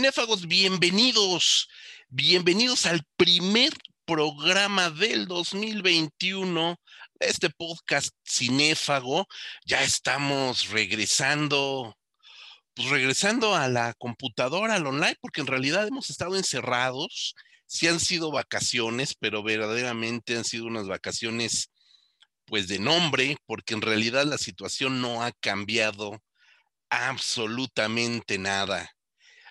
cinéfagos, 0.00 0.46
bienvenidos, 0.46 1.68
bienvenidos 2.08 2.86
al 2.86 3.02
primer 3.18 3.70
programa 4.06 4.88
del 4.88 5.26
2021 5.26 6.80
este 7.18 7.50
podcast 7.50 8.08
cinéfago. 8.26 9.26
Ya 9.66 9.82
estamos 9.82 10.70
regresando, 10.70 11.94
pues 12.72 12.88
regresando 12.88 13.54
a 13.54 13.68
la 13.68 13.92
computadora, 13.92 14.76
al 14.76 14.86
online, 14.86 15.18
porque 15.20 15.42
en 15.42 15.48
realidad 15.48 15.86
hemos 15.86 16.08
estado 16.08 16.34
encerrados. 16.34 17.34
Sí 17.66 17.86
han 17.86 18.00
sido 18.00 18.30
vacaciones, 18.30 19.14
pero 19.20 19.42
verdaderamente 19.42 20.34
han 20.34 20.44
sido 20.44 20.64
unas 20.64 20.88
vacaciones, 20.88 21.68
pues 22.46 22.68
de 22.68 22.78
nombre, 22.78 23.36
porque 23.44 23.74
en 23.74 23.82
realidad 23.82 24.24
la 24.24 24.38
situación 24.38 25.02
no 25.02 25.22
ha 25.22 25.32
cambiado 25.32 26.22
absolutamente 26.88 28.38
nada. 28.38 28.90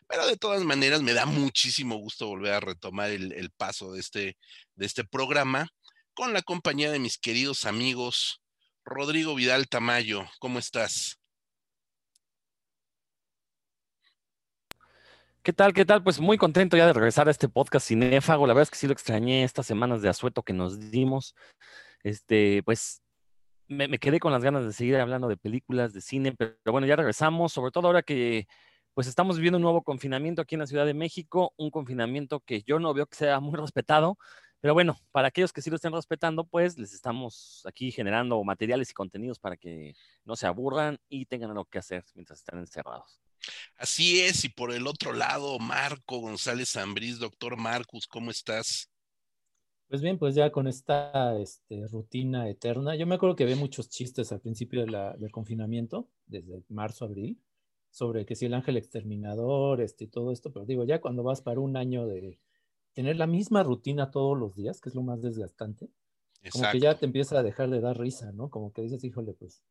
Pero 0.10 0.26
de 0.26 0.38
todas 0.38 0.64
maneras 0.64 1.04
me 1.04 1.14
da 1.14 1.28
muchísimo 1.28 1.96
gusto 1.98 2.28
volver 2.28 2.54
a 2.54 2.60
retomar 2.60 3.12
el, 3.12 3.52
paso 3.56 3.94
de 3.94 4.00
este, 4.00 4.38
de 4.74 4.86
este 4.88 5.04
programa 5.04 5.70
con 6.16 6.34
la 6.34 6.42
compañía 6.42 6.92
de 6.92 6.98
mis 6.98 7.20
queridos 7.20 7.66
amigos. 7.66 8.42
Rodrigo 8.84 9.36
Vidal 9.36 9.70
Tamayo, 9.70 10.26
¿cómo 10.40 10.58
estás? 10.58 11.20
¿Qué 15.44 15.54
tal? 15.54 15.74
¿Qué 15.74 15.86
tal? 15.86 16.04
Pues 16.04 16.20
muy 16.20 16.40
contento 16.40 16.76
ya 16.76 16.88
de 16.88 16.94
regresar 16.94 17.28
a 17.28 17.32
este 17.32 17.48
podcast 17.48 17.88
cinéfago. 17.88 18.48
La 18.48 18.54
verdad 18.54 18.64
es 18.64 18.72
que 18.72 18.78
sí 18.78 18.88
lo 18.88 18.94
extrañé 18.94 19.44
estas 19.44 19.68
semanas 19.68 20.02
de 20.02 20.10
asueto 20.10 20.42
que 20.42 20.54
nos 20.54 20.90
dimos. 20.90 21.36
Este, 22.02 22.64
pues 22.64 23.04
me, 23.68 24.00
quedé 24.00 24.20
con 24.20 24.32
las 24.32 24.44
ganas 24.44 24.66
de 24.66 24.74
seguir 24.74 24.96
hablando 24.96 25.28
de 25.28 25.38
películas, 25.38 25.94
de 25.94 26.02
cine, 26.02 26.34
pero, 26.36 26.56
bueno, 26.72 26.88
ya 26.88 26.96
regresamos, 26.96 27.54
sobre 27.54 27.72
todo 27.72 27.88
ahora 27.88 28.02
que 28.02 28.48
pues 28.94 29.08
estamos 29.08 29.38
viviendo 29.38 29.58
un 29.58 29.64
nuevo 29.64 29.82
confinamiento 29.82 30.42
aquí 30.42 30.56
en 30.56 30.60
la 30.60 30.68
Ciudad 30.68 30.86
de 30.86 30.94
México, 30.94 31.54
un 31.58 31.72
confinamiento 31.72 32.40
que 32.42 32.64
yo 32.64 32.80
no 32.80 32.94
veo 32.94 33.06
que 33.06 33.16
sea 33.16 33.40
muy 33.40 33.54
respetado, 33.60 34.18
pero 34.62 34.74
bueno, 34.74 34.98
para 35.12 35.30
aquellos 35.30 35.54
que 35.54 35.62
sí 35.62 35.70
lo 35.70 35.78
estén 35.78 35.94
respetando, 35.94 36.44
pues 36.44 36.78
les 36.78 36.94
estamos 36.94 37.64
aquí 37.66 37.92
generando 37.92 38.44
materiales 38.44 38.92
y 38.92 38.94
contenidos 38.94 39.40
para 39.40 39.56
que 39.56 39.94
no 40.26 40.36
se 40.36 40.48
aburran 40.48 41.00
y 41.08 41.26
tengan 41.26 41.52
algo 41.52 41.66
que 41.66 41.80
hacer 41.80 42.04
mientras 42.14 42.40
están 42.40 42.60
encerrados. 42.60 43.22
Así 43.78 44.20
es, 44.20 44.44
y 44.44 44.50
por 44.50 44.74
el 44.74 44.86
otro 44.86 45.14
lado, 45.14 45.58
Marco 45.60 46.20
González 46.20 46.74
Zambriz, 46.74 47.20
doctor 47.20 47.56
Marcus, 47.56 48.06
¿cómo 48.06 48.32
estás? 48.32 48.90
Pues 49.88 50.02
bien, 50.02 50.20
pues 50.20 50.36
ya 50.36 50.52
con 50.52 50.68
esta 50.68 51.40
este, 51.40 51.88
rutina 51.88 52.48
eterna, 52.50 52.96
yo 52.96 53.08
me 53.08 53.16
acuerdo 53.16 53.36
que 53.36 53.46
ve 53.46 53.56
muchos 53.56 53.90
chistes 53.90 54.32
al 54.32 54.42
principio 54.42 54.86
del 54.86 55.32
confinamiento, 55.32 56.10
desde 56.28 56.64
marzo, 56.68 57.06
abril, 57.06 57.40
sobre 57.92 58.26
que 58.26 58.36
si 58.36 58.46
el 58.46 58.54
ángel 58.54 58.78
exterminador, 58.78 59.82
este, 59.82 60.06
y 60.06 60.08
todo 60.08 60.32
esto, 60.32 60.52
pero 60.52 60.66
digo, 60.66 60.86
ya 60.86 61.02
cuando 61.02 61.24
vas 61.24 61.42
para 61.42 61.60
un 61.60 61.78
año 61.78 62.06
de 62.06 62.40
tener 62.94 63.18
la 63.18 63.28
misma 63.28 63.64
rutina 63.64 64.12
todos 64.12 64.38
los 64.38 64.56
días, 64.56 64.82
que 64.82 64.90
es 64.90 64.96
lo 64.96 65.04
más 65.04 65.22
desgastante, 65.22 65.90
como 66.52 66.72
que 66.72 66.80
ya 66.80 66.98
te 66.98 67.06
empieza 67.06 67.40
a 67.40 67.44
dejar 67.44 67.70
de 67.70 67.82
dar 67.82 68.00
risa, 68.00 68.32
¿no? 68.32 68.50
Como 68.50 68.72
que 68.72 68.82
dices, 68.82 69.04
híjole, 69.04 69.34
pues, 69.34 69.64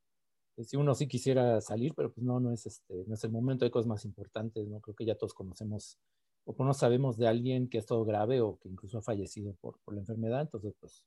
pues 0.54 0.68
si 0.68 0.76
uno 0.76 0.94
sí 0.94 1.08
quisiera 1.08 1.60
salir, 1.60 1.94
pero 1.94 2.12
pues 2.12 2.24
no, 2.24 2.40
no 2.40 2.52
es, 2.52 2.66
este, 2.66 3.04
no 3.06 3.14
es 3.14 3.24
el 3.24 3.30
momento, 3.30 3.64
hay 3.64 3.70
cosas 3.70 3.86
más 3.86 4.04
importantes, 4.04 4.68
¿no? 4.68 4.80
Creo 4.80 4.94
que 4.94 5.06
ya 5.06 5.16
todos 5.16 5.34
conocemos 5.34 5.98
o 6.44 6.64
no 6.64 6.72
sabemos 6.72 7.16
de 7.18 7.28
alguien 7.28 7.68
que 7.68 7.76
ha 7.78 7.80
estado 7.80 8.04
grave 8.04 8.40
o 8.40 8.58
que 8.58 8.68
incluso 8.68 8.98
ha 8.98 9.02
fallecido 9.02 9.54
por, 9.60 9.78
por 9.80 9.94
la 9.94 10.00
enfermedad, 10.00 10.40
entonces 10.42 10.74
pues, 10.80 11.04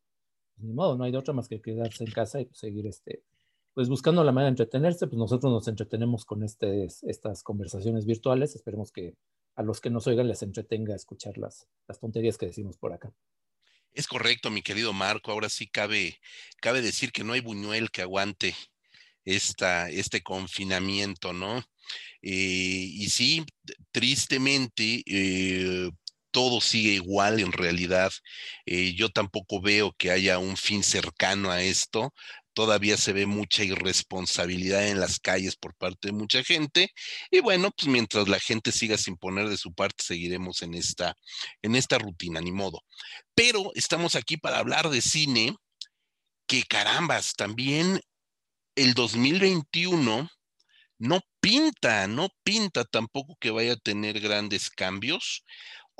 pues, 0.55 0.65
ni 0.65 0.73
modo, 0.73 0.97
no 0.97 1.03
hay 1.03 1.11
de 1.11 1.17
otra 1.17 1.33
más 1.33 1.47
que 1.47 1.61
quedarse 1.61 2.03
en 2.03 2.11
casa 2.11 2.39
y 2.39 2.45
pues, 2.45 2.59
seguir 2.59 2.85
este, 2.85 3.23
pues 3.73 3.89
buscando 3.89 4.23
la 4.23 4.31
manera 4.31 4.47
de 4.47 4.61
entretenerse, 4.61 5.07
pues 5.07 5.17
nosotros 5.17 5.51
nos 5.51 5.67
entretenemos 5.67 6.25
con 6.25 6.43
estas 6.43 7.43
conversaciones 7.43 8.05
virtuales, 8.05 8.55
esperemos 8.55 8.91
que 8.91 9.15
a 9.55 9.63
los 9.63 9.81
que 9.81 9.89
nos 9.89 10.07
oigan 10.07 10.27
les 10.27 10.43
entretenga 10.43 10.95
escuchar 10.95 11.37
las, 11.37 11.67
las 11.87 11.99
tonterías 11.99 12.37
que 12.37 12.47
decimos 12.47 12.77
por 12.77 12.93
acá. 12.93 13.13
Es 13.93 14.07
correcto, 14.07 14.49
mi 14.49 14.61
querido 14.61 14.93
Marco. 14.93 15.31
Ahora 15.31 15.49
sí 15.49 15.67
cabe, 15.67 16.19
cabe 16.61 16.81
decir 16.81 17.11
que 17.11 17.23
no 17.23 17.33
hay 17.33 17.41
buñuel 17.41 17.91
que 17.91 18.01
aguante 18.01 18.55
esta, 19.25 19.89
este 19.89 20.21
confinamiento, 20.21 21.33
¿no? 21.33 21.59
Eh, 22.21 22.31
y 22.31 23.09
sí, 23.09 23.45
tristemente, 23.91 25.03
eh, 25.05 25.91
todo 26.31 26.61
sigue 26.61 26.93
igual 26.93 27.39
en 27.39 27.51
realidad. 27.51 28.11
Eh, 28.65 28.93
yo 28.93 29.09
tampoco 29.09 29.61
veo 29.61 29.93
que 29.97 30.11
haya 30.11 30.39
un 30.39 30.55
fin 30.55 30.83
cercano 30.83 31.51
a 31.51 31.61
esto. 31.61 32.13
Todavía 32.53 32.97
se 32.97 33.13
ve 33.13 33.25
mucha 33.25 33.63
irresponsabilidad 33.63 34.87
en 34.87 34.99
las 34.99 35.19
calles 35.19 35.55
por 35.55 35.75
parte 35.75 36.09
de 36.09 36.13
mucha 36.13 36.43
gente. 36.43 36.91
Y 37.29 37.39
bueno, 37.39 37.71
pues 37.71 37.87
mientras 37.87 38.27
la 38.27 38.39
gente 38.39 38.71
siga 38.71 38.97
sin 38.97 39.17
poner 39.17 39.49
de 39.49 39.57
su 39.57 39.73
parte, 39.73 40.03
seguiremos 40.03 40.61
en 40.61 40.73
esta, 40.73 41.15
en 41.61 41.75
esta 41.75 41.97
rutina, 41.97 42.41
ni 42.41 42.51
modo. 42.51 42.81
Pero 43.35 43.71
estamos 43.75 44.15
aquí 44.15 44.37
para 44.37 44.59
hablar 44.59 44.89
de 44.89 45.01
cine, 45.01 45.55
que 46.47 46.63
carambas, 46.63 47.33
también 47.35 48.01
el 48.75 48.93
2021 48.93 50.29
no 51.01 51.21
pinta, 51.39 52.07
no 52.07 52.29
pinta 52.43 52.85
tampoco 52.85 53.35
que 53.39 53.49
vaya 53.49 53.73
a 53.73 53.77
tener 53.77 54.19
grandes 54.19 54.69
cambios. 54.69 55.43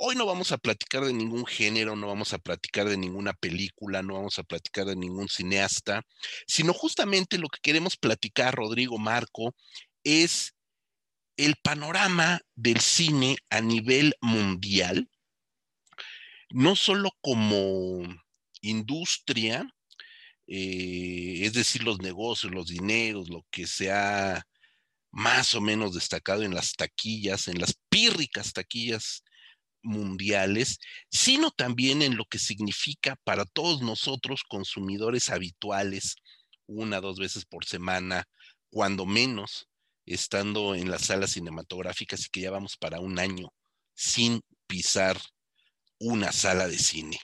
Hoy 0.04 0.16
no 0.16 0.26
vamos 0.26 0.50
a 0.50 0.58
platicar 0.58 1.04
de 1.04 1.12
ningún 1.12 1.46
género, 1.46 1.94
no 1.94 2.08
vamos 2.08 2.32
a 2.32 2.38
platicar 2.38 2.88
de 2.88 2.96
ninguna 2.96 3.34
película, 3.34 4.02
no 4.02 4.14
vamos 4.14 4.36
a 4.40 4.42
platicar 4.42 4.84
de 4.86 4.96
ningún 4.96 5.28
cineasta, 5.28 6.02
sino 6.48 6.72
justamente 6.72 7.38
lo 7.38 7.46
que 7.46 7.60
queremos 7.62 7.96
platicar, 7.96 8.52
Rodrigo 8.52 8.98
Marco, 8.98 9.54
es 10.02 10.56
el 11.36 11.54
panorama 11.54 12.40
del 12.56 12.80
cine 12.80 13.36
a 13.48 13.60
nivel 13.60 14.16
mundial, 14.20 15.08
no 16.50 16.74
solo 16.74 17.12
como 17.20 18.02
industria, 18.60 19.72
eh, 20.48 21.42
es 21.42 21.52
decir, 21.52 21.84
los 21.84 22.00
negocios, 22.00 22.52
los 22.52 22.66
dineros, 22.66 23.28
lo 23.28 23.46
que 23.52 23.68
se 23.68 23.92
ha 23.92 24.44
más 25.12 25.54
o 25.54 25.60
menos 25.60 25.94
destacado 25.94 26.42
en 26.42 26.56
las 26.56 26.72
taquillas, 26.72 27.46
en 27.46 27.60
las 27.60 27.78
pírricas 27.88 28.52
taquillas 28.52 29.22
mundiales, 29.82 30.78
sino 31.10 31.50
también 31.50 32.02
en 32.02 32.16
lo 32.16 32.24
que 32.24 32.38
significa 32.38 33.16
para 33.24 33.44
todos 33.44 33.82
nosotros 33.82 34.42
consumidores 34.48 35.30
habituales, 35.30 36.16
una, 36.66 37.00
dos 37.00 37.18
veces 37.18 37.44
por 37.44 37.64
semana, 37.64 38.24
cuando 38.70 39.06
menos, 39.06 39.68
estando 40.06 40.74
en 40.74 40.90
las 40.90 41.02
salas 41.06 41.32
cinematográficas 41.32 42.26
y 42.26 42.30
que 42.30 42.40
ya 42.40 42.50
vamos 42.50 42.76
para 42.76 43.00
un 43.00 43.18
año 43.18 43.52
sin 43.94 44.40
pisar 44.66 45.20
una 45.98 46.32
sala 46.32 46.66
de 46.66 46.78
cine. 46.78 47.20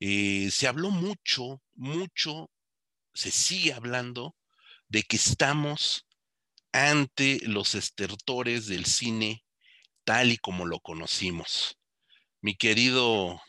Eh, 0.00 0.50
se 0.50 0.66
habló 0.66 0.90
mucho, 0.90 1.62
mucho, 1.74 2.50
se 3.14 3.30
sigue 3.30 3.72
hablando 3.72 4.34
de 4.88 5.02
que 5.02 5.16
estamos 5.16 6.06
ante 6.72 7.40
los 7.42 7.74
estertores 7.74 8.66
del 8.66 8.86
cine 8.86 9.41
tal 10.04 10.32
y 10.32 10.36
como 10.36 10.66
lo 10.66 10.80
conocimos. 10.80 11.78
Mi 12.40 12.54
querido 12.54 13.40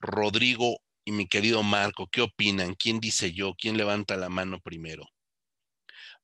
Rodrigo 0.00 0.78
y 1.04 1.12
mi 1.12 1.26
querido 1.26 1.62
Marco, 1.62 2.08
¿qué 2.10 2.22
opinan? 2.22 2.74
¿Quién 2.74 3.00
dice 3.00 3.32
yo? 3.32 3.54
¿Quién 3.56 3.76
levanta 3.76 4.16
la 4.16 4.28
mano 4.28 4.60
primero? 4.60 5.04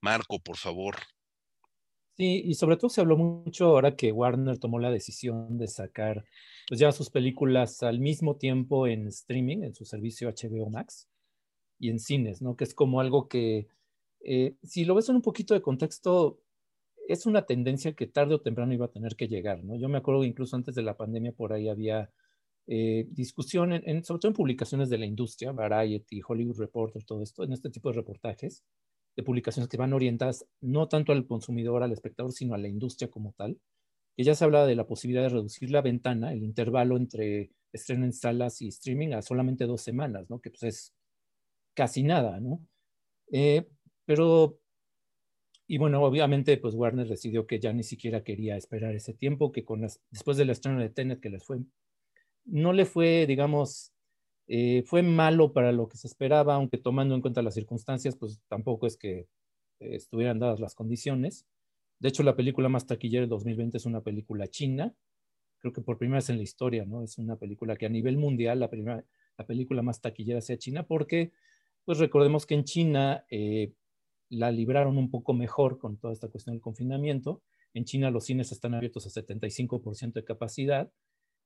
Marco, 0.00 0.40
por 0.40 0.56
favor. 0.56 0.96
Sí, 2.16 2.42
y 2.44 2.54
sobre 2.54 2.76
todo 2.76 2.90
se 2.90 3.00
habló 3.00 3.16
mucho 3.16 3.66
ahora 3.66 3.96
que 3.96 4.12
Warner 4.12 4.58
tomó 4.58 4.78
la 4.78 4.90
decisión 4.90 5.56
de 5.56 5.66
sacar 5.66 6.24
pues 6.68 6.78
ya 6.78 6.92
sus 6.92 7.10
películas 7.10 7.82
al 7.82 8.00
mismo 8.00 8.36
tiempo 8.36 8.86
en 8.86 9.06
streaming, 9.08 9.62
en 9.62 9.74
su 9.74 9.84
servicio 9.84 10.28
HBO 10.28 10.68
Max 10.68 11.08
y 11.78 11.90
en 11.90 11.98
cines, 11.98 12.42
¿no? 12.42 12.56
Que 12.56 12.64
es 12.64 12.74
como 12.74 13.00
algo 13.00 13.28
que, 13.28 13.68
eh, 14.20 14.56
si 14.62 14.84
lo 14.84 14.94
ves 14.94 15.08
en 15.08 15.16
un 15.16 15.22
poquito 15.22 15.54
de 15.54 15.62
contexto, 15.62 16.41
es 17.12 17.26
una 17.26 17.46
tendencia 17.46 17.92
que 17.94 18.06
tarde 18.06 18.34
o 18.34 18.40
temprano 18.40 18.72
iba 18.72 18.86
a 18.86 18.90
tener 18.90 19.16
que 19.16 19.28
llegar, 19.28 19.64
¿no? 19.64 19.76
Yo 19.76 19.88
me 19.88 19.98
acuerdo 19.98 20.22
que 20.22 20.28
incluso 20.28 20.56
antes 20.56 20.74
de 20.74 20.82
la 20.82 20.96
pandemia 20.96 21.32
por 21.32 21.52
ahí 21.52 21.68
había 21.68 22.10
eh, 22.66 23.06
discusión, 23.10 23.72
en, 23.72 24.04
sobre 24.04 24.20
todo 24.20 24.30
en 24.30 24.36
publicaciones 24.36 24.88
de 24.88 24.98
la 24.98 25.06
industria, 25.06 25.52
Variety, 25.52 26.20
Hollywood 26.26 26.58
Reporter, 26.58 27.04
todo 27.04 27.22
esto, 27.22 27.44
en 27.44 27.52
este 27.52 27.70
tipo 27.70 27.90
de 27.90 27.96
reportajes, 27.96 28.64
de 29.16 29.22
publicaciones 29.22 29.68
que 29.68 29.76
van 29.76 29.92
orientadas 29.92 30.46
no 30.60 30.88
tanto 30.88 31.12
al 31.12 31.26
consumidor, 31.26 31.82
al 31.82 31.92
espectador, 31.92 32.32
sino 32.32 32.54
a 32.54 32.58
la 32.58 32.68
industria 32.68 33.10
como 33.10 33.32
tal, 33.32 33.58
que 34.16 34.24
ya 34.24 34.34
se 34.34 34.44
habla 34.44 34.66
de 34.66 34.76
la 34.76 34.86
posibilidad 34.86 35.22
de 35.22 35.30
reducir 35.30 35.70
la 35.70 35.82
ventana, 35.82 36.32
el 36.32 36.42
intervalo 36.42 36.96
entre 36.96 37.50
estreno 37.72 38.04
en 38.04 38.12
salas 38.12 38.60
y 38.62 38.68
streaming 38.68 39.12
a 39.12 39.22
solamente 39.22 39.66
dos 39.66 39.82
semanas, 39.82 40.28
¿no? 40.28 40.40
Que 40.40 40.50
pues 40.50 40.62
es 40.62 40.94
casi 41.74 42.02
nada, 42.02 42.40
¿no? 42.40 42.60
Eh, 43.32 43.66
pero, 44.04 44.58
y 45.72 45.78
bueno, 45.78 46.02
obviamente 46.04 46.58
pues 46.58 46.74
Warner 46.74 47.08
decidió 47.08 47.46
que 47.46 47.58
ya 47.58 47.72
ni 47.72 47.82
siquiera 47.82 48.22
quería 48.22 48.58
esperar 48.58 48.94
ese 48.94 49.14
tiempo, 49.14 49.52
que 49.52 49.64
con 49.64 49.80
las, 49.80 50.02
después 50.10 50.36
del 50.36 50.50
estreno 50.50 50.78
de 50.78 50.90
Tenet 50.90 51.18
que 51.18 51.30
les 51.30 51.42
fue, 51.42 51.60
no 52.44 52.74
le 52.74 52.84
fue, 52.84 53.24
digamos, 53.26 53.90
eh, 54.48 54.82
fue 54.84 55.02
malo 55.02 55.54
para 55.54 55.72
lo 55.72 55.88
que 55.88 55.96
se 55.96 56.08
esperaba, 56.08 56.56
aunque 56.56 56.76
tomando 56.76 57.14
en 57.14 57.22
cuenta 57.22 57.40
las 57.40 57.54
circunstancias, 57.54 58.16
pues 58.16 58.38
tampoco 58.48 58.86
es 58.86 58.98
que 58.98 59.20
eh, 59.20 59.26
estuvieran 59.78 60.38
dadas 60.38 60.60
las 60.60 60.74
condiciones. 60.74 61.46
De 62.00 62.10
hecho, 62.10 62.22
la 62.22 62.36
película 62.36 62.68
más 62.68 62.86
taquillera 62.86 63.22
del 63.22 63.30
2020 63.30 63.78
es 63.78 63.86
una 63.86 64.02
película 64.02 64.48
china, 64.48 64.94
creo 65.60 65.72
que 65.72 65.80
por 65.80 65.96
primera 65.96 66.18
vez 66.18 66.28
en 66.28 66.36
la 66.36 66.42
historia, 66.42 66.84
¿no? 66.84 67.02
Es 67.02 67.16
una 67.16 67.36
película 67.36 67.76
que 67.76 67.86
a 67.86 67.88
nivel 67.88 68.18
mundial, 68.18 68.60
la 68.60 68.68
primera, 68.68 69.06
la 69.38 69.46
película 69.46 69.80
más 69.80 70.02
taquillera 70.02 70.42
sea 70.42 70.58
China, 70.58 70.82
porque, 70.82 71.32
pues 71.86 71.96
recordemos 71.96 72.44
que 72.44 72.56
en 72.56 72.64
China 72.64 73.24
eh, 73.30 73.72
la 74.32 74.50
libraron 74.50 74.96
un 74.96 75.10
poco 75.10 75.34
mejor 75.34 75.78
con 75.78 75.98
toda 75.98 76.12
esta 76.12 76.28
cuestión 76.28 76.54
del 76.54 76.62
confinamiento. 76.62 77.42
En 77.74 77.84
China 77.84 78.10
los 78.10 78.24
cines 78.24 78.50
están 78.50 78.74
abiertos 78.74 79.06
a 79.06 79.10
75% 79.10 80.14
de 80.14 80.24
capacidad 80.24 80.90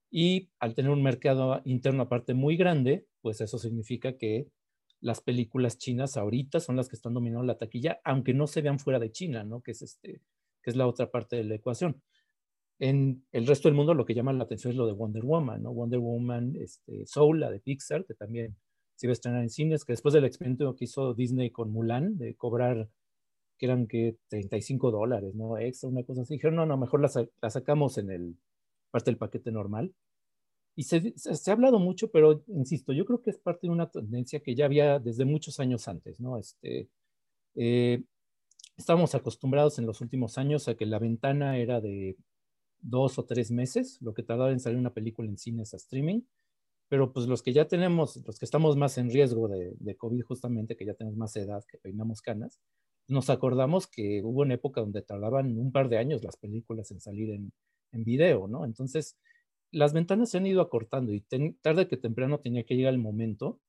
y 0.09 0.51
al 0.61 0.75
tener 0.75 0.93
un 0.93 1.03
mercado 1.03 1.61
interno 1.65 2.05
aparte 2.05 2.35
muy 2.35 2.57
grande, 2.57 3.07
pues 3.23 3.41
eso 3.41 3.59
significa 3.59 4.17
que 4.17 4.49
las 5.01 5.21
películas 5.21 5.79
chinas 5.79 6.17
ahorita 6.17 6.61
son 6.61 6.77
las 6.77 6.89
que 6.89 6.95
están 6.95 7.13
dominando 7.13 7.45
la 7.45 7.59
taquilla, 7.59 8.01
aunque 8.05 8.35
no 8.35 8.47
se 8.47 8.63
vean 8.63 8.79
fuera 8.79 9.01
de 9.01 9.11
China, 9.11 9.43
¿no? 9.43 9.63
Que 9.63 9.73
es, 9.73 9.83
este, 9.83 10.23
que 10.63 10.71
es 10.71 10.77
la 10.77 10.87
otra 10.87 11.11
parte 11.11 11.35
de 11.35 11.45
la 11.45 11.57
ecuación. 11.57 12.01
En 12.79 13.27
el 13.33 13.49
resto 13.49 13.69
del 13.69 13.77
mundo 13.77 13.95
lo 13.95 14.07
que 14.07 14.15
llama 14.15 14.33
la 14.33 14.45
atención 14.45 14.71
es 14.71 14.77
lo 14.77 14.87
de 14.87 14.93
Wonder 14.93 15.25
Woman, 15.25 15.63
¿no? 15.65 15.73
Wonder 15.73 15.99
Woman, 15.99 16.55
este, 16.55 17.05
Soul, 17.05 17.41
la 17.41 17.51
de 17.51 17.59
Pixar, 17.59 18.05
que 18.07 18.15
también 18.15 18.57
se 18.97 19.07
iba 19.07 19.13
a 19.13 19.15
estrenar 19.15 19.43
en 19.43 19.51
cines, 19.51 19.85
que 19.85 19.93
después 19.93 20.13
del 20.15 20.25
experimento 20.25 20.75
que 20.75 20.87
hizo 20.87 21.15
Disney 21.15 21.51
con 21.51 21.71
Mulan, 21.71 22.19
de 22.19 22.35
cobrar, 22.35 22.89
que 23.59 23.67
eran 23.67 23.87
que 23.87 24.19
35 24.29 24.91
dólares, 24.91 25.35
¿no? 25.35 25.59
Extra, 25.59 25.89
una 25.89 26.03
cosa 26.03 26.23
así. 26.23 26.35
Dijeron, 26.35 26.57
no, 26.57 26.67
no, 26.67 26.77
mejor 26.77 27.01
la, 27.01 27.11
la 27.41 27.51
sacamos 27.51 27.99
en 27.99 28.11
el 28.11 28.37
parte 28.91 29.11
del 29.11 29.19
paquete 29.19 29.53
normal. 29.53 29.95
Y 30.75 30.85
se, 30.85 31.13
se, 31.17 31.51
ha 31.51 31.55
hablado 31.55 31.79
mucho, 31.79 32.11
pero 32.11 32.45
insisto, 32.49 32.93
yo 32.93 33.07
creo 33.07 33.23
que 33.23 33.31
es 33.31 33.39
parte 33.39 33.67
de 33.67 33.73
una 33.73 33.91
tendencia 33.91 34.41
que 34.41 34.55
ya 34.55 34.67
había 34.67 34.99
desde 34.99 35.25
muchos 35.25 35.59
años 35.59 35.89
antes, 35.89 36.21
¿no? 36.21 36.39
Este, 36.39 36.91
eh, 37.55 38.03
estábamos 38.77 39.15
acostumbrados 39.15 39.79
en 39.79 39.87
los 39.87 40.01
últimos 40.03 40.37
años 40.37 40.69
a 40.69 40.75
que 40.75 40.85
la 40.85 40.99
ventana 40.99 41.57
era 41.59 41.81
de 41.81 42.17
dos 42.81 43.19
o 43.19 43.25
tres 43.25 43.51
meses, 43.51 43.99
lo 44.03 44.13
que 44.13 44.23
tardaba 44.23 44.53
en 44.53 44.61
salir 44.61 44.79
una 44.79 44.93
película 44.93 45.29
en 45.29 45.39
cines 45.39 45.73
a 45.73 45.79
streaming, 45.79 46.23
pero 46.89 47.13
pues 47.13 47.27
los 47.27 47.43
que 47.43 47.53
ya 47.53 47.67
tenemos, 47.67 48.23
los 48.27 48.39
que 48.39 48.45
estamos 48.45 48.77
más 48.77 48.99
en 48.99 49.11
riesgo 49.11 49.49
de, 49.49 49.75
de 49.79 49.97
COVID 49.97 50.23
justamente, 50.23 50.77
que 50.77 50.87
ya 50.87 50.95
tenemos 50.95 51.17
más 51.17 51.37
edad, 51.37 51.65
que 51.71 51.79
peinamos 51.79 52.23
canas, 52.23 52.61
nos 53.09 53.31
acordamos 53.31 53.87
que 53.87 54.23
hubo 54.25 54.43
una 54.43 54.55
época 54.55 54.81
donde 54.81 55.03
tardaban 55.03 55.59
un 55.59 55.73
par 55.73 55.89
de 55.89 55.99
años 55.99 56.25
las 56.25 56.37
películas 56.37 56.91
en 56.91 57.01
salir 57.01 57.31
en, 57.31 57.53
en 57.93 58.05
video, 58.05 58.49
¿no? 58.49 58.65
Entonces, 58.65 59.17
las 59.73 59.93
ventanas 59.93 60.31
se 60.31 60.39
han 60.39 60.47
ido 60.47 60.61
acortando 60.61 61.13
y 61.13 61.21
tarde 61.63 61.89
que 61.89 61.97
temprano 61.97 62.41
tenía 62.41 62.65
que 62.65 62.77
llegar 62.77 62.95
el 62.95 63.01
momento 63.01 63.61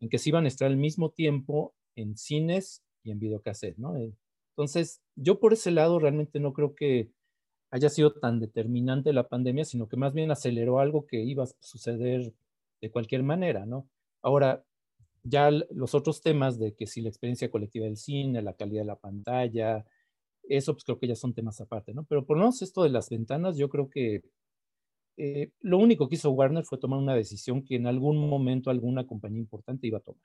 en 0.00 0.08
que 0.08 0.18
se 0.18 0.30
iban 0.30 0.44
a 0.44 0.48
estar 0.48 0.66
al 0.66 0.76
mismo 0.76 1.10
tiempo 1.10 1.74
en 1.94 2.16
cines 2.16 2.82
y 3.02 3.10
en 3.10 3.18
videocassette, 3.18 3.78
¿no? 3.78 3.94
Entonces, 4.56 5.02
yo 5.14 5.40
por 5.40 5.52
ese 5.52 5.70
lado 5.70 5.98
realmente 5.98 6.40
no 6.40 6.52
creo 6.52 6.74
que 6.74 7.10
haya 7.70 7.88
sido 7.88 8.12
tan 8.12 8.40
determinante 8.40 9.12
la 9.12 9.28
pandemia, 9.28 9.64
sino 9.64 9.88
que 9.88 9.96
más 9.96 10.12
bien 10.12 10.30
aceleró 10.30 10.80
algo 10.80 11.06
que 11.06 11.22
iba 11.22 11.44
a 11.44 11.48
suceder 11.60 12.32
de 12.80 12.90
cualquier 12.90 13.22
manera, 13.22 13.66
¿no? 13.66 13.86
Ahora, 14.22 14.64
ya 15.22 15.50
los 15.50 15.94
otros 15.94 16.22
temas 16.22 16.58
de 16.58 16.74
que 16.74 16.86
si 16.86 17.00
la 17.02 17.08
experiencia 17.08 17.50
colectiva 17.50 17.86
del 17.86 17.96
cine, 17.96 18.42
la 18.42 18.54
calidad 18.54 18.82
de 18.82 18.86
la 18.86 18.96
pantalla, 18.96 19.84
eso 20.48 20.72
pues 20.74 20.84
creo 20.84 20.98
que 20.98 21.08
ya 21.08 21.16
son 21.16 21.34
temas 21.34 21.60
aparte, 21.60 21.94
¿no? 21.94 22.04
Pero 22.04 22.24
por 22.26 22.36
lo 22.36 22.44
menos 22.44 22.62
esto 22.62 22.82
de 22.82 22.90
las 22.90 23.10
ventanas, 23.10 23.56
yo 23.56 23.68
creo 23.68 23.90
que 23.90 24.22
eh, 25.16 25.50
lo 25.60 25.78
único 25.78 26.08
que 26.08 26.14
hizo 26.16 26.30
Warner 26.30 26.64
fue 26.64 26.78
tomar 26.78 26.98
una 26.98 27.14
decisión 27.14 27.62
que 27.64 27.76
en 27.76 27.86
algún 27.86 28.16
momento 28.28 28.70
alguna 28.70 29.06
compañía 29.06 29.40
importante 29.40 29.86
iba 29.86 29.98
a 29.98 30.02
tomar. 30.02 30.22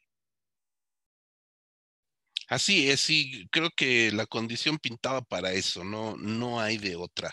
Así 2.47 2.89
es, 2.89 3.01
sí, 3.01 3.47
creo 3.51 3.71
que 3.71 4.11
la 4.11 4.27
condición 4.27 4.77
pintaba 4.77 5.21
para 5.21 5.51
eso, 5.53 5.83
no, 5.83 6.15
no 6.17 6.59
hay 6.59 6.77
de 6.77 6.95
otra. 6.95 7.31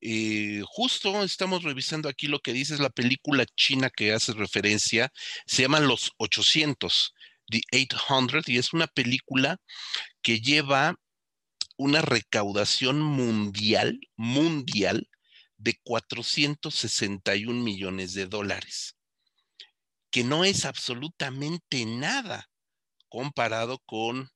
Eh, 0.00 0.62
justo 0.66 1.22
estamos 1.22 1.62
revisando 1.62 2.08
aquí 2.08 2.26
lo 2.26 2.40
que 2.40 2.52
dice 2.52 2.76
la 2.78 2.90
película 2.90 3.46
china 3.56 3.88
que 3.88 4.12
hace 4.12 4.32
referencia, 4.32 5.12
se 5.46 5.62
llama 5.62 5.80
Los 5.80 6.12
800, 6.18 7.14
The 7.48 7.62
800, 7.72 8.48
y 8.48 8.58
es 8.58 8.72
una 8.72 8.88
película 8.88 9.58
que 10.22 10.40
lleva 10.40 10.96
una 11.76 12.02
recaudación 12.02 13.00
mundial, 13.00 14.00
mundial, 14.16 15.08
de 15.56 15.78
461 15.84 17.62
millones 17.62 18.14
de 18.14 18.26
dólares, 18.26 18.96
que 20.10 20.24
no 20.24 20.44
es 20.44 20.64
absolutamente 20.64 21.86
nada 21.86 22.50
comparado 23.08 23.78
con 23.86 24.31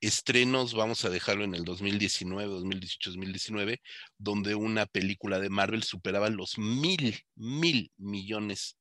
estrenos, 0.00 0.74
vamos 0.74 1.04
a 1.04 1.10
dejarlo 1.10 1.44
en 1.44 1.54
el 1.54 1.64
2019, 1.64 2.50
2018, 2.50 3.10
2019, 3.10 3.80
donde 4.18 4.54
una 4.54 4.86
película 4.86 5.38
de 5.40 5.50
Marvel 5.50 5.82
superaba 5.82 6.30
los 6.30 6.58
mil, 6.58 7.18
mil 7.34 7.92
millones 7.96 8.76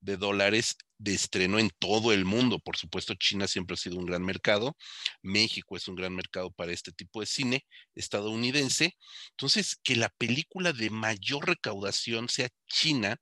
de 0.00 0.16
dólares 0.16 0.76
de 0.98 1.14
estreno 1.14 1.58
en 1.58 1.70
todo 1.78 2.12
el 2.12 2.24
mundo. 2.24 2.58
Por 2.58 2.76
supuesto, 2.76 3.14
China 3.14 3.46
siempre 3.46 3.74
ha 3.74 3.76
sido 3.76 3.96
un 3.96 4.06
gran 4.06 4.22
mercado, 4.22 4.76
México 5.22 5.76
es 5.76 5.88
un 5.88 5.94
gran 5.94 6.14
mercado 6.14 6.50
para 6.50 6.72
este 6.72 6.92
tipo 6.92 7.20
de 7.20 7.26
cine 7.26 7.66
estadounidense. 7.94 8.96
Entonces, 9.30 9.76
que 9.82 9.96
la 9.96 10.08
película 10.08 10.72
de 10.72 10.90
mayor 10.90 11.46
recaudación 11.46 12.28
sea 12.28 12.48
China, 12.66 13.16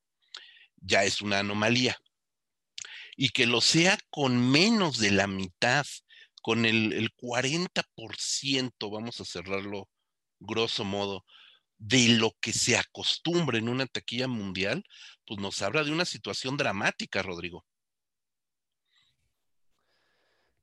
ya 0.76 1.04
es 1.04 1.20
una 1.20 1.40
anomalía. 1.40 1.96
Y 3.16 3.30
que 3.30 3.46
lo 3.46 3.60
sea 3.60 3.98
con 4.10 4.50
menos 4.50 4.98
de 4.98 5.10
la 5.10 5.26
mitad, 5.26 5.84
con 6.40 6.64
el, 6.64 6.92
el 6.92 7.14
40%, 7.14 8.90
vamos 8.90 9.20
a 9.20 9.24
cerrarlo 9.24 9.88
grosso 10.40 10.84
modo, 10.84 11.24
de 11.78 12.08
lo 12.18 12.32
que 12.40 12.52
se 12.52 12.76
acostumbra 12.76 13.58
en 13.58 13.68
una 13.68 13.86
taquilla 13.86 14.26
mundial, 14.28 14.84
pues 15.26 15.40
nos 15.40 15.62
habla 15.62 15.84
de 15.84 15.92
una 15.92 16.04
situación 16.04 16.56
dramática, 16.56 17.22
Rodrigo. 17.22 17.64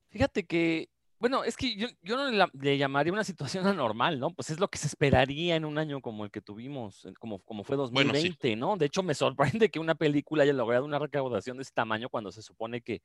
Fíjate 0.10 0.46
que, 0.46 0.90
bueno, 1.20 1.44
es 1.44 1.58
que 1.58 1.76
yo, 1.76 1.88
no 2.04 2.50
le, 2.62 2.78
llamaría 2.78 3.12
una 3.12 3.24
situación 3.24 3.66
anormal, 3.68 4.20
¿no? 4.20 4.30
Pues 4.32 4.50
es 4.50 4.60
lo 4.60 4.70
que 4.70 4.78
se 4.78 4.88
esperaría 4.88 5.56
en 5.56 5.66
un 5.66 5.78
año 5.78 6.02
como 6.02 6.26
el 6.26 6.32
que 6.32 6.42
tuvimos, 6.42 7.08
como, 7.20 7.40
como 7.40 7.64
fue 7.64 7.76
2020, 7.78 8.56
¿no? 8.56 8.78
De 8.78 8.86
hecho, 8.86 9.04
me 9.04 9.14
sorprende 9.14 9.70
que 9.70 9.80
una 9.80 9.96
película 9.96 10.44
haya 10.44 10.54
logrado 10.54 10.86
una 10.86 11.00
recaudación 11.00 11.58
de 11.58 11.64
ese 11.64 11.74
tamaño 11.74 12.10
cuando 12.10 12.32
se 12.32 12.42
supone 12.42 12.82
que, 12.82 13.02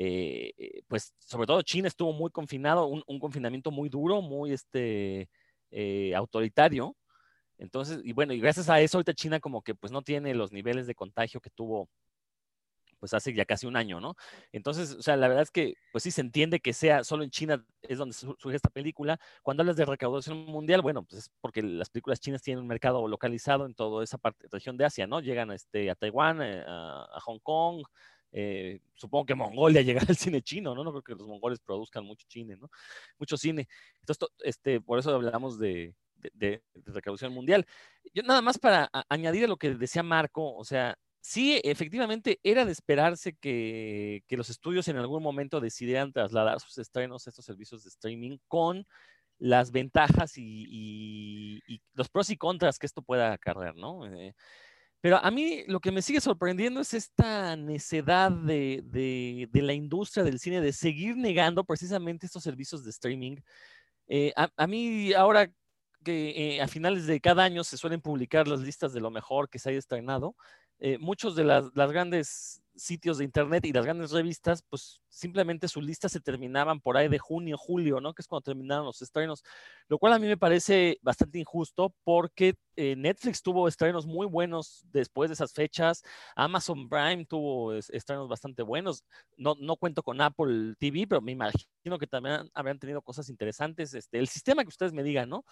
eh, 0.00 0.52
eh, 0.56 0.82
pues, 0.86 1.12
sobre 1.18 1.48
todo 1.48 1.60
China 1.62 1.88
estuvo 1.88 2.12
muy 2.12 2.30
confinado, 2.30 2.86
un, 2.86 3.18
confinamiento 3.18 3.72
muy 3.72 3.88
duro, 3.88 4.22
muy, 4.22 4.52
este, 4.52 5.28
eh, 5.72 6.14
autoritario. 6.14 6.96
Entonces, 7.58 8.00
y 8.04 8.12
bueno, 8.12 8.32
y 8.32 8.40
gracias 8.40 8.70
a 8.70 8.80
eso 8.80 8.98
ahorita 8.98 9.14
China 9.14 9.40
como 9.40 9.62
que 9.62 9.74
pues 9.74 9.92
no 9.92 10.02
tiene 10.02 10.34
los 10.34 10.52
niveles 10.52 10.86
de 10.86 10.94
contagio 10.94 11.40
que 11.40 11.50
tuvo 11.50 11.88
pues 13.00 13.14
hace 13.14 13.32
ya 13.34 13.44
casi 13.44 13.66
un 13.66 13.76
año, 13.76 14.00
¿no? 14.00 14.14
Entonces, 14.52 14.92
o 14.92 15.02
sea, 15.02 15.16
la 15.16 15.28
verdad 15.28 15.42
es 15.42 15.50
que 15.50 15.74
pues 15.92 16.04
sí 16.04 16.10
se 16.10 16.20
entiende 16.20 16.60
que 16.60 16.72
sea 16.72 17.04
solo 17.04 17.24
en 17.24 17.30
China 17.30 17.64
es 17.82 17.98
donde 17.98 18.14
surge 18.14 18.56
esta 18.56 18.70
película. 18.70 19.18
Cuando 19.42 19.62
hablas 19.62 19.76
de 19.76 19.84
recaudación 19.84 20.46
mundial, 20.46 20.82
bueno, 20.82 21.04
pues 21.04 21.24
es 21.24 21.30
porque 21.40 21.62
las 21.62 21.90
películas 21.90 22.20
chinas 22.20 22.42
tienen 22.42 22.62
un 22.62 22.68
mercado 22.68 23.06
localizado 23.08 23.66
en 23.66 23.74
toda 23.74 24.04
esa 24.04 24.18
parte, 24.18 24.46
región 24.50 24.76
de 24.76 24.84
Asia, 24.84 25.06
¿no? 25.06 25.20
Llegan 25.20 25.50
este, 25.50 25.90
a 25.90 25.94
Taiwán, 25.94 26.40
a, 26.42 27.20
Hong 27.22 27.38
Kong, 27.40 27.82
eh, 28.32 28.80
supongo 28.94 29.26
que 29.26 29.34
Mongolia 29.34 29.82
llega 29.82 30.02
al 30.06 30.16
cine 30.16 30.42
chino, 30.42 30.74
¿no? 30.74 30.84
No 30.84 30.90
creo 30.92 31.02
que 31.02 31.14
los 31.14 31.26
mongoles 31.28 31.60
produzcan 31.60 32.04
mucho 32.04 32.26
cine, 32.28 32.56
¿no? 32.56 32.70
Mucho 33.18 33.36
cine. 33.36 33.68
Entonces, 34.00 34.28
este, 34.40 34.80
por 34.80 34.98
eso 34.98 35.14
hablamos 35.14 35.58
de, 35.58 35.94
de, 36.34 36.62
recaudación 36.86 37.32
mundial. 37.32 37.66
Yo 38.14 38.22
nada 38.22 38.42
más 38.42 38.58
para 38.58 38.90
añadir 39.08 39.44
a 39.44 39.48
lo 39.48 39.56
que 39.56 39.74
decía 39.74 40.02
Marco, 40.02 40.54
o 40.54 40.64
sea, 40.64 40.96
sí, 41.20 41.60
efectivamente 41.64 42.40
era 42.42 42.64
de 42.64 42.72
esperarse 42.72 43.34
que, 43.34 44.22
los 44.30 44.50
estudios 44.50 44.88
en 44.88 44.96
algún 44.96 45.22
momento 45.22 45.60
decidieran 45.60 46.12
trasladar 46.12 46.60
sus 46.60 46.78
estrenos 46.78 47.26
a 47.26 47.30
estos 47.30 47.44
servicios 47.44 47.84
de 47.84 47.90
streaming 47.90 48.38
con 48.48 48.86
las 49.38 49.70
ventajas 49.70 50.32
y, 50.36 51.60
los 51.94 52.08
pros 52.08 52.30
y 52.30 52.36
contras 52.36 52.78
que 52.78 52.86
esto 52.86 53.02
pueda 53.02 53.32
acarrear, 53.32 53.76
¿no? 53.76 54.06
Eh, 54.06 54.34
pero 55.00 55.18
a 55.24 55.30
mí 55.30 55.62
lo 55.68 55.80
que 55.80 55.92
me 55.92 56.02
sigue 56.02 56.20
sorprendiendo 56.20 56.80
es 56.80 56.92
esta 56.92 57.54
necedad 57.56 58.32
de, 58.32 58.82
de, 58.84 59.62
la 59.62 59.72
industria 59.72 60.24
del 60.24 60.40
cine 60.40 60.60
de 60.60 60.72
seguir 60.72 61.16
negando 61.16 61.64
precisamente 61.64 62.26
estos 62.26 62.42
servicios 62.42 62.84
de 62.84 62.90
streaming. 62.90 63.36
Eh, 64.08 64.32
a, 64.36 64.66
mí 64.66 65.12
ahora 65.12 65.52
que 66.02 66.56
eh, 66.56 66.62
a 66.62 66.68
finales 66.68 67.06
de 67.06 67.20
cada 67.20 67.44
año 67.44 67.62
se 67.62 67.76
suelen 67.76 68.00
publicar 68.00 68.48
las 68.48 68.60
listas 68.60 68.92
de 68.92 69.00
lo 69.00 69.10
mejor 69.10 69.48
que 69.48 69.58
se 69.58 69.70
haya 69.70 69.78
estrenado. 69.78 70.34
Eh, 70.80 70.98
muchos 70.98 71.36
de 71.36 71.44
las, 71.44 71.72
grandes 71.74 72.62
sitios 72.78 73.18
de 73.18 73.24
internet 73.24 73.64
y 73.66 73.72
las 73.72 73.84
grandes 73.84 74.12
revistas, 74.12 74.62
pues 74.62 75.02
simplemente 75.08 75.68
sus 75.68 75.84
listas 75.84 76.12
se 76.12 76.20
terminaban 76.20 76.80
por 76.80 76.96
ahí 76.96 77.08
de 77.08 77.18
junio, 77.18 77.58
julio, 77.58 78.00
¿no? 78.00 78.14
Que 78.14 78.22
es 78.22 78.28
cuando 78.28 78.42
terminaron 78.42 78.86
los 78.86 79.02
estrenos, 79.02 79.42
lo 79.88 79.98
cual 79.98 80.12
a 80.14 80.18
mí 80.18 80.26
me 80.26 80.36
parece 80.36 80.98
bastante 81.02 81.38
injusto 81.38 81.94
porque 82.04 82.54
eh, 82.76 82.94
Netflix 82.96 83.42
tuvo 83.42 83.68
estrenos 83.68 84.06
muy 84.06 84.26
buenos 84.26 84.84
después 84.92 85.28
de 85.28 85.34
esas 85.34 85.52
fechas, 85.52 86.02
Amazon 86.36 86.88
Prime 86.88 87.26
tuvo 87.26 87.74
estrenos 87.74 88.28
bastante 88.28 88.62
buenos, 88.62 89.04
no, 89.36 89.54
no 89.58 89.76
cuento 89.76 90.02
con 90.02 90.20
Apple 90.20 90.74
TV, 90.78 91.06
pero 91.08 91.20
me 91.20 91.32
imagino 91.32 91.98
que 91.98 92.06
también 92.06 92.50
habrían 92.54 92.78
tenido 92.78 93.02
cosas 93.02 93.28
interesantes, 93.28 93.94
este, 93.94 94.18
el 94.18 94.28
sistema 94.28 94.62
que 94.62 94.68
ustedes 94.68 94.92
me 94.92 95.02
digan, 95.02 95.28
¿no? 95.28 95.44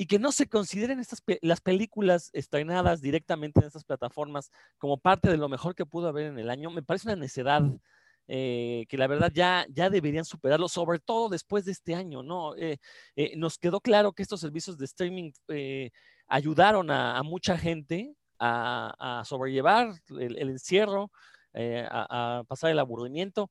Y 0.00 0.06
que 0.06 0.20
no 0.20 0.30
se 0.30 0.48
consideren 0.48 1.00
estas 1.00 1.20
las 1.42 1.60
películas 1.60 2.30
estrenadas 2.32 3.02
directamente 3.02 3.58
en 3.58 3.66
estas 3.66 3.82
plataformas 3.82 4.52
como 4.78 4.96
parte 4.96 5.28
de 5.28 5.36
lo 5.36 5.48
mejor 5.48 5.74
que 5.74 5.84
pudo 5.84 6.06
haber 6.06 6.26
en 6.26 6.38
el 6.38 6.50
año, 6.50 6.70
me 6.70 6.84
parece 6.84 7.08
una 7.08 7.16
necedad. 7.16 7.62
Eh, 8.30 8.84
que 8.90 8.98
la 8.98 9.06
verdad 9.06 9.32
ya, 9.34 9.66
ya 9.70 9.88
deberían 9.88 10.26
superarlo, 10.26 10.68
sobre 10.68 10.98
todo 10.98 11.30
después 11.30 11.64
de 11.64 11.72
este 11.72 11.94
año, 11.94 12.22
¿no? 12.22 12.54
Eh, 12.56 12.76
eh, 13.16 13.34
nos 13.38 13.56
quedó 13.56 13.80
claro 13.80 14.12
que 14.12 14.22
estos 14.22 14.40
servicios 14.40 14.76
de 14.76 14.84
streaming 14.84 15.32
ayudaron 16.26 16.90
a, 16.90 17.22
mucha 17.22 17.56
gente 17.56 18.14
a, 18.38 19.22
sobrellevar 19.24 19.94
el, 20.10 20.50
encierro, 20.50 21.10
a, 21.54 22.38
a, 22.38 22.44
pasar 22.44 22.70
el 22.70 22.78
aburrimiento. 22.78 23.50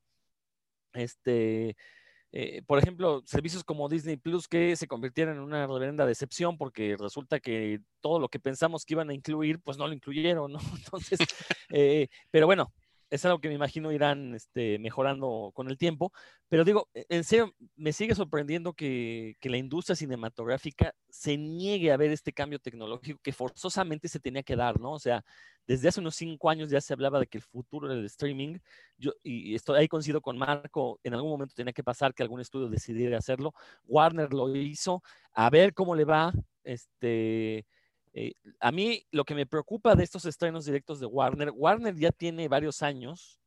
Este, 0.93 1.75
eh, 2.39 2.61
por 2.67 2.77
ejemplo, 2.77 3.23
servicios 3.25 3.63
como 3.63 3.89
Disney 3.89 4.15
Plus 4.15 4.47
que 4.47 4.75
se 4.75 4.87
convirtieron 4.87 5.37
en 5.37 5.41
una 5.41 5.65
reverenda 5.65 6.05
decepción 6.05 6.55
porque 6.55 6.95
resulta 6.95 7.39
que 7.39 7.79
todo 7.99 8.19
lo 8.19 8.29
que 8.29 8.39
pensamos 8.39 8.85
que 8.85 8.93
iban 8.93 9.09
a 9.09 9.15
incluir, 9.15 9.59
pues 9.59 9.79
no 9.79 9.87
lo 9.87 9.93
incluyeron, 9.95 10.51
¿no? 10.51 10.59
Entonces, 10.77 11.17
eh, 11.71 12.09
pero 12.29 12.45
bueno, 12.45 12.71
es 13.09 13.25
algo 13.25 13.39
que 13.39 13.47
me 13.47 13.55
imagino 13.55 13.91
irán 13.91 14.35
este, 14.35 14.79
mejorando 14.79 15.51
con 15.53 15.69
el 15.69 15.77
tiempo. 15.77 16.11
Pero 16.49 16.63
digo, 16.65 16.89
e, 16.93 17.05
en 17.09 17.23
serio, 17.23 17.53
me 17.75 17.93
sigue 17.93 18.15
sorprendiendo 18.15 18.73
que, 18.73 19.35
que, 19.39 19.49
la 19.49 19.57
industria 19.57 19.95
cinematográfica 19.95 20.93
se 21.09 21.37
niegue 21.37 21.91
a 21.91 21.97
ver 21.97 22.11
este 22.11 22.33
cambio 22.33 22.59
tecnológico 22.59 23.19
que 23.23 23.31
forzosamente 23.31 24.07
se 24.07 24.19
tenía 24.19 24.43
que 24.43 24.55
dar, 24.55 24.79
¿no? 24.79 24.93
O 24.93 24.99
sea, 24.99 25.23
desde 25.67 25.89
hace 25.89 25.99
unos 25.99 26.15
cinco 26.15 26.49
años 26.49 26.69
ya 26.69 26.79
se 26.79 26.93
hablaba 26.93 27.19
de 27.19 27.27
que 27.27 27.37
el 27.37 27.43
futuro 27.43 27.89
del 27.89 28.05
streaming, 28.05 28.57
yo, 28.97 29.11
y 29.21 29.53
estoy 29.53 29.79
ahí 29.79 29.87
coincido 29.87 30.21
con 30.21 30.37
Marco, 30.37 30.99
en 31.03 31.13
algún 31.13 31.29
momento 31.31 31.53
tenía 31.55 31.73
que 31.73 31.83
pasar 31.83 32.13
que 32.13 32.23
algún 32.23 32.39
estudio 32.39 32.69
decidiera 32.69 33.17
hacerlo. 33.17 33.53
Warner 33.85 34.33
lo 34.33 34.55
hizo, 34.55 35.03
a 35.33 35.49
ver 35.49 35.73
cómo 35.73 35.93
le 35.95 36.05
va. 36.05 36.33
Este, 36.63 37.65
eh, 38.19 38.33
a 38.59 38.71
mí 38.71 39.05
lo 39.11 39.25
que 39.25 39.35
me 39.35 39.45
preocupa 39.45 39.95
de 39.95 40.03
estos 40.03 40.25
estrenos 40.25 40.65
directos 40.65 40.99
de 40.99 41.05
Warner, 41.05 41.51
Warner 41.53 41.95
ya 41.95 42.11
tiene 42.11 42.47
varios 42.47 42.81
años 42.81 43.39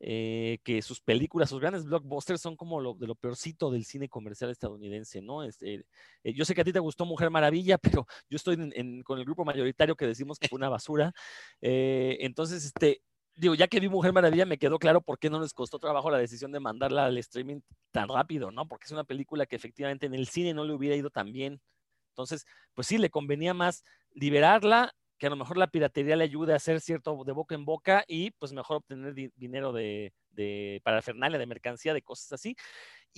eh, 0.00 0.58
que 0.64 0.80
sus 0.80 1.02
películas, 1.02 1.50
sus 1.50 1.60
grandes 1.60 1.84
blockbusters 1.84 2.40
son 2.40 2.56
como 2.56 2.80
lo, 2.80 2.94
de 2.94 3.06
lo 3.06 3.14
peorcito 3.14 3.70
del 3.70 3.84
cine 3.84 4.08
comercial 4.08 4.50
estadounidense, 4.50 5.20
¿no? 5.20 5.42
Este, 5.42 5.84
eh, 6.24 6.32
yo 6.32 6.46
sé 6.46 6.54
que 6.54 6.62
a 6.62 6.64
ti 6.64 6.72
te 6.72 6.78
gustó 6.78 7.04
Mujer 7.04 7.28
Maravilla, 7.28 7.76
pero 8.02 8.06
yo 8.30 8.36
estoy 8.36 8.56
con 9.04 9.18
el 9.18 9.24
grupo 9.26 9.44
mayoritario 9.44 9.96
que 9.96 10.06
decimos 10.06 10.38
que 10.38 10.48
fue 10.48 10.56
una 10.56 10.70
basura. 10.70 11.12
entonces, 11.60 12.64
este, 12.64 13.02
digo, 13.34 13.54
ya 13.54 13.68
que 13.68 13.80
vi 13.80 13.90
Mujer 13.90 14.14
Maravilla, 14.14 14.46
me 14.46 14.56
quedó 14.56 14.78
claro 14.78 15.02
por 15.02 15.18
qué 15.18 15.28
no 15.28 15.40
les 15.42 15.52
costó 15.52 15.78
trabajo 15.78 16.10
la 16.10 16.18
decisión 16.18 16.52
de 16.52 16.60
mandarla 16.60 17.04
al 17.04 17.18
streaming 17.18 17.60
tan 17.92 18.08
rápido, 18.08 18.50
¿no? 18.50 18.66
Porque 18.66 18.86
es 18.86 18.92
una 18.92 19.04
película 19.04 19.44
que 19.44 19.56
efectivamente 19.56 20.06
en 20.06 20.14
el 20.14 20.26
cine 20.26 20.54
no 20.54 20.64
le 20.64 20.72
hubiera 20.72 20.96
ido 20.96 21.10
tan 21.10 21.32
bien. 21.32 21.60
Entonces, 22.16 22.46
pues 22.72 22.86
sí, 22.86 22.96
le 22.96 23.10
convenía 23.10 23.52
más 23.52 23.84
liberarla, 24.12 24.94
que 25.18 25.26
a 25.26 25.30
lo 25.30 25.36
mejor 25.36 25.58
la 25.58 25.66
piratería 25.66 26.16
le 26.16 26.24
ayude 26.24 26.54
a 26.54 26.56
hacer 26.56 26.80
cierto 26.80 27.22
de 27.24 27.32
boca 27.32 27.54
en 27.54 27.64
boca 27.64 28.04
y 28.06 28.30
pues 28.32 28.52
mejor 28.52 28.78
obtener 28.78 29.14
dinero 29.34 29.72
de, 29.72 30.12
de 30.30 30.80
parafernalia, 30.84 31.38
de 31.38 31.46
mercancía, 31.46 31.94
de 31.94 32.02
cosas 32.02 32.32
así. 32.32 32.56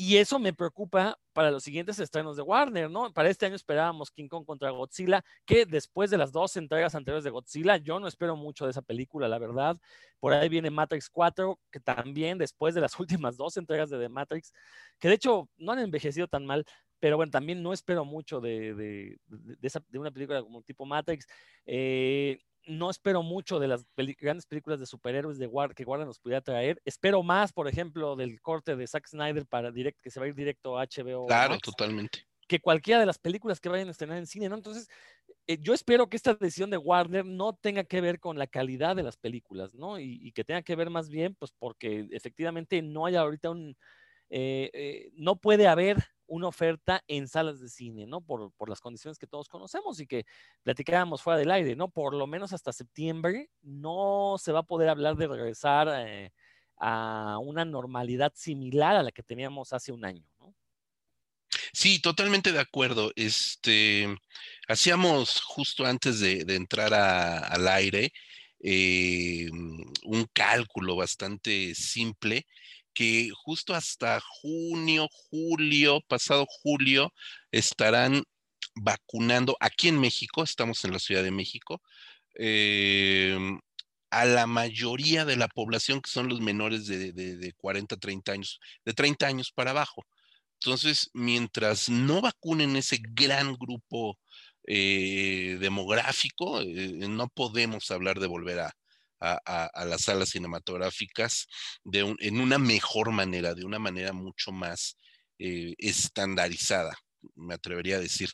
Y 0.00 0.16
eso 0.18 0.38
me 0.38 0.52
preocupa 0.52 1.18
para 1.32 1.50
los 1.50 1.64
siguientes 1.64 1.98
estrenos 1.98 2.36
de 2.36 2.42
Warner, 2.42 2.88
¿no? 2.88 3.12
Para 3.12 3.30
este 3.30 3.46
año 3.46 3.56
esperábamos 3.56 4.12
King 4.12 4.28
Kong 4.28 4.44
contra 4.46 4.70
Godzilla, 4.70 5.24
que 5.44 5.66
después 5.66 6.08
de 6.10 6.18
las 6.18 6.30
dos 6.30 6.56
entregas 6.56 6.94
anteriores 6.94 7.24
de 7.24 7.30
Godzilla, 7.30 7.78
yo 7.78 7.98
no 7.98 8.06
espero 8.06 8.36
mucho 8.36 8.64
de 8.64 8.70
esa 8.70 8.80
película, 8.82 9.26
la 9.26 9.40
verdad. 9.40 9.76
Por 10.20 10.32
ahí 10.32 10.48
viene 10.48 10.70
Matrix 10.70 11.10
4, 11.10 11.58
que 11.72 11.80
también 11.80 12.38
después 12.38 12.76
de 12.76 12.80
las 12.80 12.98
últimas 13.00 13.36
dos 13.36 13.56
entregas 13.56 13.90
de 13.90 13.98
The 13.98 14.08
Matrix, 14.08 14.52
que 15.00 15.08
de 15.08 15.14
hecho 15.14 15.48
no 15.56 15.72
han 15.72 15.80
envejecido 15.80 16.28
tan 16.28 16.46
mal, 16.46 16.64
pero 17.00 17.16
bueno, 17.16 17.30
también 17.30 17.62
no 17.62 17.72
espero 17.72 18.04
mucho 18.04 18.40
de, 18.40 18.74
de, 18.74 19.18
de, 19.28 19.98
una 19.98 20.10
película 20.10 20.42
como 20.42 20.62
tipo 20.62 20.84
Matrix. 20.84 21.26
Eh, 21.66 22.40
no 22.66 22.90
espero 22.90 23.22
mucho 23.22 23.58
de 23.58 23.68
las 23.68 23.86
grandes 24.20 24.46
películas 24.46 24.78
de 24.78 24.86
superhéroes 24.86 25.38
de 25.38 25.46
War 25.46 25.74
que 25.74 25.84
Warner 25.84 26.06
nos 26.06 26.18
pudiera 26.18 26.40
traer. 26.40 26.80
Espero 26.84 27.22
más, 27.22 27.52
por 27.52 27.68
ejemplo, 27.68 28.14
del 28.14 28.40
corte 28.40 28.76
de 28.76 28.86
Zack 28.86 29.06
Snyder 29.06 29.46
para 29.46 29.70
direct 29.70 30.00
que 30.00 30.10
se 30.10 30.20
va 30.20 30.26
a 30.26 30.28
ir 30.28 30.34
directo 30.34 30.78
a 30.78 30.86
HBO. 30.86 31.26
Claro, 31.26 31.58
totalmente. 31.58 32.24
Que 32.46 32.60
cualquiera 32.60 33.00
de 33.00 33.06
las 33.06 33.18
películas 33.18 33.60
que 33.60 33.68
vayan 33.68 33.88
a 33.88 33.92
estrenar 33.92 34.18
en 34.18 34.26
cine, 34.26 34.48
¿no? 34.48 34.56
Entonces, 34.56 34.88
eh, 35.46 35.58
yo 35.60 35.72
espero 35.72 36.08
que 36.08 36.16
esta 36.16 36.34
decisión 36.34 36.70
de 36.70 36.78
Warner 36.78 37.24
no 37.24 37.54
tenga 37.54 37.84
que 37.84 38.00
ver 38.00 38.20
con 38.20 38.38
la 38.38 38.46
calidad 38.46 38.96
de 38.96 39.02
las 39.02 39.16
películas, 39.16 39.74
¿no? 39.74 39.98
Y, 39.98 40.18
y 40.22 40.32
que 40.32 40.44
tenga 40.44 40.62
que 40.62 40.76
ver 40.76 40.90
más 40.90 41.08
bien, 41.08 41.34
pues, 41.34 41.52
porque 41.58 42.06
efectivamente 42.10 42.82
no 42.82 43.06
haya 43.06 43.20
ahorita 43.20 43.50
un. 43.50 43.76
Eh, 44.30 45.10
no 45.14 45.36
puede 45.36 45.68
haber 45.68 45.96
una 46.28 46.46
oferta 46.48 47.02
en 47.08 47.26
salas 47.26 47.60
de 47.60 47.68
cine, 47.68 48.06
¿no? 48.06 48.20
Por, 48.20 48.52
las 48.68 48.80
condiciones 48.80 49.18
que 49.18 49.26
todos 49.26 49.48
conocemos 49.48 49.98
y 50.00 50.06
que 50.06 50.24
platicábamos 50.62 51.22
fuera 51.22 51.38
del 51.38 51.50
aire, 51.50 51.74
¿no? 51.74 51.88
Por 51.88 52.14
lo 52.14 52.26
menos 52.26 52.52
hasta 52.52 52.72
septiembre 52.72 53.50
no 53.62 54.36
se 54.38 54.52
va 54.52 54.60
a 54.60 54.64
poder 54.64 54.90
hablar 54.90 55.16
de 55.16 55.26
regresar 55.26 55.88
eh, 56.06 56.30
a 56.76 57.38
una 57.42 57.64
normalidad 57.64 58.32
similar 58.36 58.96
a 58.96 59.02
la 59.02 59.10
que 59.10 59.22
teníamos 59.22 59.72
hace 59.72 59.90
un 59.90 60.04
año, 60.04 60.24
¿no? 60.38 60.54
Sí, 61.72 62.00
totalmente 62.00 62.52
de 62.52 62.60
acuerdo. 62.60 63.10
Este, 63.16 64.06
hacíamos 64.68 65.40
justo 65.40 65.86
antes 65.86 66.20
de, 66.20 66.44
entrar 66.54 66.92
al 66.92 67.66
aire 67.68 68.12
eh, 68.60 69.48
un 69.50 70.26
cálculo 70.32 70.96
bastante 70.96 71.74
simple 71.74 72.46
que 72.98 73.30
justo 73.32 73.74
hasta 73.74 74.20
junio, 74.20 75.06
julio, 75.30 76.00
pasado 76.08 76.46
julio, 76.48 77.14
estarán 77.52 78.24
vacunando 78.74 79.56
aquí 79.60 79.86
en 79.86 80.00
México, 80.00 80.42
estamos 80.42 80.84
en 80.84 80.90
la 80.90 80.98
Ciudad 80.98 81.22
de 81.22 81.30
México, 81.30 81.80
em, 82.34 83.60
a 84.10 84.24
la 84.24 84.48
mayoría 84.48 85.24
de 85.24 85.36
la 85.36 85.46
población 85.46 86.00
que 86.00 86.10
son 86.10 86.28
los 86.28 86.40
menores 86.40 86.86
de, 86.88 87.12
de, 87.12 87.52
40, 87.52 87.96
30 87.98 88.32
años, 88.32 88.58
de 88.84 88.94
30 88.94 89.28
años 89.28 89.52
para 89.52 89.70
abajo. 89.70 90.04
Entonces, 90.60 91.08
mientras 91.14 91.88
no 91.88 92.20
vacunen 92.20 92.74
ese 92.74 92.98
gran 93.00 93.54
grupo 93.54 94.18
eh, 94.66 95.56
demográfico, 95.60 96.60
eh, 96.62 97.06
no 97.08 97.28
podemos 97.28 97.92
hablar 97.92 98.18
de 98.18 98.26
volver 98.26 98.58
a, 98.60 98.72
a, 99.20 99.84
las 99.86 100.02
salas 100.02 100.30
cinematográficas 100.30 101.48
de 101.84 102.16
en 102.20 102.40
una 102.40 102.58
mejor 102.58 103.10
manera, 103.12 103.54
de 103.54 103.64
una 103.64 103.78
manera 103.78 104.12
mucho 104.12 104.52
más 104.52 104.96
eh, 105.38 105.74
estandarizada, 105.78 106.96
me 107.34 107.54
atrevería 107.54 107.96
a 107.96 108.00
decir. 108.00 108.30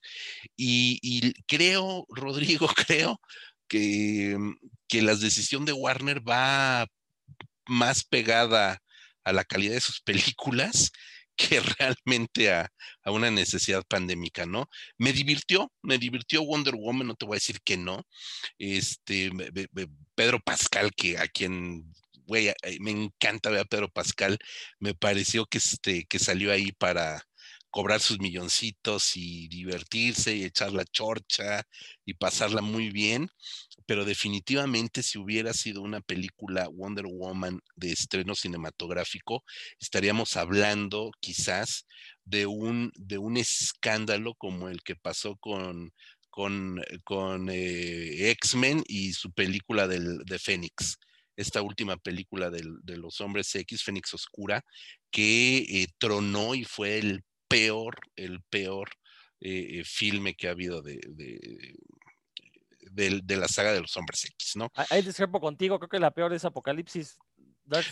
Y, 0.57 1.33
creo, 1.47 2.07
Rodrigo, 2.11 2.69
creo 2.69 3.21
que, 3.69 4.37
que 4.89 5.03
la 5.03 5.15
decisión 5.15 5.65
de 5.65 5.73
Warner 5.73 6.27
va 6.27 6.87
más 7.67 8.05
pegada 8.05 8.83
a 9.25 9.33
la 9.33 9.45
calidad 9.45 9.75
de 9.75 9.81
sus 9.81 10.01
películas 10.03 10.93
que 11.37 11.61
realmente 11.61 12.53
a, 12.53 12.71
una 13.07 13.31
necesidad 13.31 13.83
pandémica, 13.89 14.47
¿no? 14.47 14.69
Me 14.99 15.13
divirtió, 15.13 15.73
me 15.83 15.99
divirtió 15.99 16.43
Wonder 16.45 16.75
Woman, 16.75 17.09
no 17.09 17.15
te 17.15 17.27
voy 17.27 17.37
a 17.37 17.37
decir 17.37 17.61
que 17.63 17.77
no. 17.77 18.03
Este, 18.59 19.31
Pedro 20.15 20.41
Pascal, 20.41 20.93
que 20.95 21.19
a 21.19 21.27
quien, 21.29 21.85
güey, 22.27 22.53
me 22.81 22.91
encanta 22.91 23.51
ver 23.51 23.61
a 23.61 23.65
Pedro 23.65 23.89
Pascal, 23.89 24.39
me 24.79 24.95
pareció 24.95 25.47
que, 25.47 25.59
este, 25.59 26.07
que 26.07 26.19
salió 26.19 26.53
ahí 26.53 26.73
para 26.73 27.23
cobrar 27.71 28.01
sus 28.01 28.21
milloncitos 28.21 29.17
y 29.17 29.49
divertirse 29.49 30.37
y 30.37 30.45
echar 30.45 30.73
la 30.73 30.85
chorcha 30.85 31.65
y 32.05 32.15
pasarla 32.15 32.61
muy 32.63 32.91
bien 32.91 33.29
pero 33.87 34.05
definitivamente 34.05 35.03
si 35.03 35.19
hubiera 35.19 35.53
sido 35.53 35.83
una 35.83 36.01
película 36.01 36.69
Wonder 36.69 37.07
Woman 37.07 37.61
de 37.77 37.93
estreno 37.93 38.35
cinematográfico, 38.35 39.45
estaríamos 39.81 40.37
hablando 40.37 41.11
quizás 41.21 41.87
de 42.25 42.47
un, 42.47 42.93
de 42.97 43.19
un 43.19 43.37
escándalo 43.37 44.35
como 44.35 44.69
el 44.69 44.83
que 44.83 44.97
pasó 44.97 45.37
con, 45.37 45.93
con, 46.31 46.81
con 47.05 47.49
eh, 47.51 48.31
X-Men 48.31 48.83
y 48.87 49.13
su 49.13 49.33
película 49.33 49.87
del, 49.87 50.19
de 50.25 50.39
Fénix, 50.39 50.99
esta 51.37 51.63
última 51.63 51.97
película 51.97 52.49
de 52.51 52.97
los 52.97 53.21
hombres 53.21 53.55
X, 53.55 53.83
Fénix 53.83 54.15
Oscura, 54.15 54.65
que 55.11 55.59
eh, 55.59 55.89
tronó 55.99 56.55
y 56.55 56.65
fue 56.65 56.99
el 56.99 57.25
peor, 57.49 57.97
el 58.17 58.41
peor 58.51 58.89
eh, 59.41 59.83
filme 59.85 60.35
que 60.35 60.49
ha 60.49 60.53
habido 60.53 60.81
de, 60.81 61.01
la 62.95 63.49
saga 63.49 63.73
de 63.73 63.81
los 63.81 63.97
hombres 63.97 64.25
X, 64.25 64.57
¿no? 64.57 64.71
Ahí 64.91 65.03
discrepo 65.03 65.41
contigo, 65.41 65.79
creo 65.79 65.89
que 65.89 65.99
la 65.99 66.11
peor 66.11 66.33
es 66.33 66.45
Apocalipsis. 66.45 67.17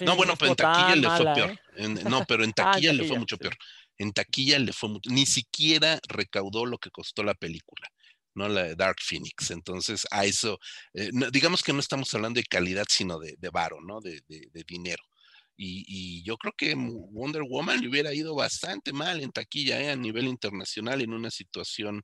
no, 0.01 0.17
bueno, 0.17 0.35
pero 0.37 0.51
en 0.51 0.57
taquilla 0.57 0.97
le 0.97 1.09
fue 1.09 1.35
peor. 1.35 1.61
¿eh? 1.77 1.87
no, 2.11 2.25
pero 2.27 2.45
en 2.45 2.51
ah, 2.51 2.55
taquilla 2.55 2.93
le 2.93 3.05
fue 3.05 3.19
mucho 3.19 3.39
peor. 3.39 3.57
En 3.99 4.13
taquilla 4.13 4.59
le 4.59 4.73
fue 4.73 4.89
mucho, 4.89 5.11
ni 5.11 5.27
siquiera 5.27 5.99
recaudó 6.09 6.67
lo 6.67 6.79
que 6.79 6.91
costó 6.91 7.23
la 7.23 7.35
película, 7.35 7.89
¿no? 8.35 8.49
La 8.49 8.65
de 8.65 8.75
Dark 8.75 8.97
Phoenix. 9.01 9.51
Entonces, 9.51 10.07
a 10.11 10.25
eso, 10.25 10.59
eh, 10.95 11.11
digamos 11.31 11.63
que 11.63 11.73
no 11.73 11.81
estamos 11.81 12.13
hablando 12.15 12.39
de 12.39 12.45
calidad, 12.45 12.87
sino 12.89 13.19
de, 13.19 13.37
de 13.39 13.51
varo, 13.51 13.81
¿no? 13.81 14.01
De, 14.01 14.23
de, 14.29 14.65
dinero. 14.67 15.03
Y, 15.57 15.85
y, 15.87 16.25
yo 16.25 16.39
creo 16.39 16.55
que 16.57 16.75
Wonder 16.75 17.43
Woman 17.43 17.81
le 17.81 17.89
hubiera 17.89 18.15
ido 18.15 18.35
bastante 18.35 18.93
mal 18.93 19.21
en 19.21 19.31
taquilla 19.31 19.81
¿eh? 19.81 19.91
a 19.91 19.97
nivel 19.97 20.27
internacional 20.27 21.03
en 21.03 21.13
una 21.13 21.31
situación 21.31 22.03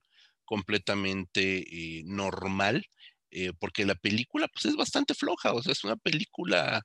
completamente 0.49 1.99
eh, 1.99 2.02
normal, 2.07 2.87
eh, 3.31 3.52
porque 3.59 3.85
la 3.85 3.95
película 3.95 4.49
pues 4.49 4.64
es 4.64 4.76
bastante 4.76 5.12
floja, 5.12 5.52
o 5.52 5.62
sea, 5.62 5.73
es 5.73 5.85
una 5.85 5.97
película 5.97 6.83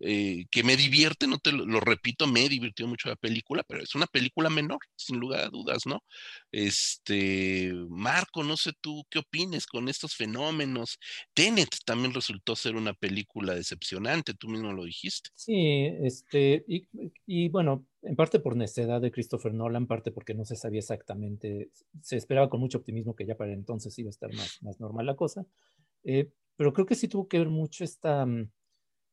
eh, 0.00 0.44
que 0.50 0.62
me 0.62 0.76
divierte, 0.76 1.26
no 1.26 1.38
te 1.38 1.52
lo, 1.52 1.80
repito, 1.80 2.26
me 2.26 2.48
divirtió 2.50 2.86
mucho 2.86 3.08
la 3.08 3.16
película, 3.16 3.64
pero 3.66 3.82
es 3.82 3.94
una 3.94 4.06
película 4.06 4.50
menor, 4.50 4.78
sin 4.94 5.18
lugar 5.18 5.40
a 5.46 5.48
dudas, 5.48 5.86
¿no? 5.86 6.04
Este, 6.52 7.72
Marco, 7.88 8.44
no 8.44 8.58
sé 8.58 8.72
tú 8.82 9.04
qué 9.10 9.20
opines 9.20 9.66
con 9.66 9.88
estos 9.88 10.14
fenómenos. 10.14 10.98
Tenet 11.32 11.70
también 11.86 12.12
resultó 12.12 12.54
ser 12.54 12.76
una 12.76 12.92
película 12.92 13.54
decepcionante, 13.54 14.34
tú 14.34 14.48
mismo 14.48 14.72
lo 14.74 14.84
dijiste. 14.84 15.30
Sí, 15.34 15.88
este, 16.04 16.62
y, 16.68 16.86
y 17.26 17.48
bueno, 17.48 17.87
en 18.02 18.16
parte 18.16 18.40
por 18.40 18.56
necedad 18.56 19.00
de 19.00 19.10
Christopher 19.10 19.54
Nolan, 19.54 19.86
parte 19.86 20.12
porque 20.12 20.34
no 20.34 20.44
se 20.44 20.56
sabía 20.56 20.80
exactamente, 20.80 21.70
se 22.00 22.16
esperaba 22.16 22.48
con 22.48 22.60
mucho 22.60 22.78
optimismo 22.78 23.16
que 23.16 23.26
ya 23.26 23.36
para 23.36 23.52
entonces 23.52 23.98
iba 23.98 24.08
a 24.08 24.10
estar 24.10 24.32
más, 24.34 24.58
más 24.62 24.80
normal 24.80 25.06
la 25.06 25.16
cosa, 25.16 25.46
eh, 26.04 26.30
pero 26.56 26.72
creo 26.72 26.86
que 26.86 26.94
sí 26.94 27.08
tuvo 27.08 27.28
que 27.28 27.38
ver 27.38 27.48
mucho 27.48 27.84
esta 27.84 28.24
mm, 28.24 28.50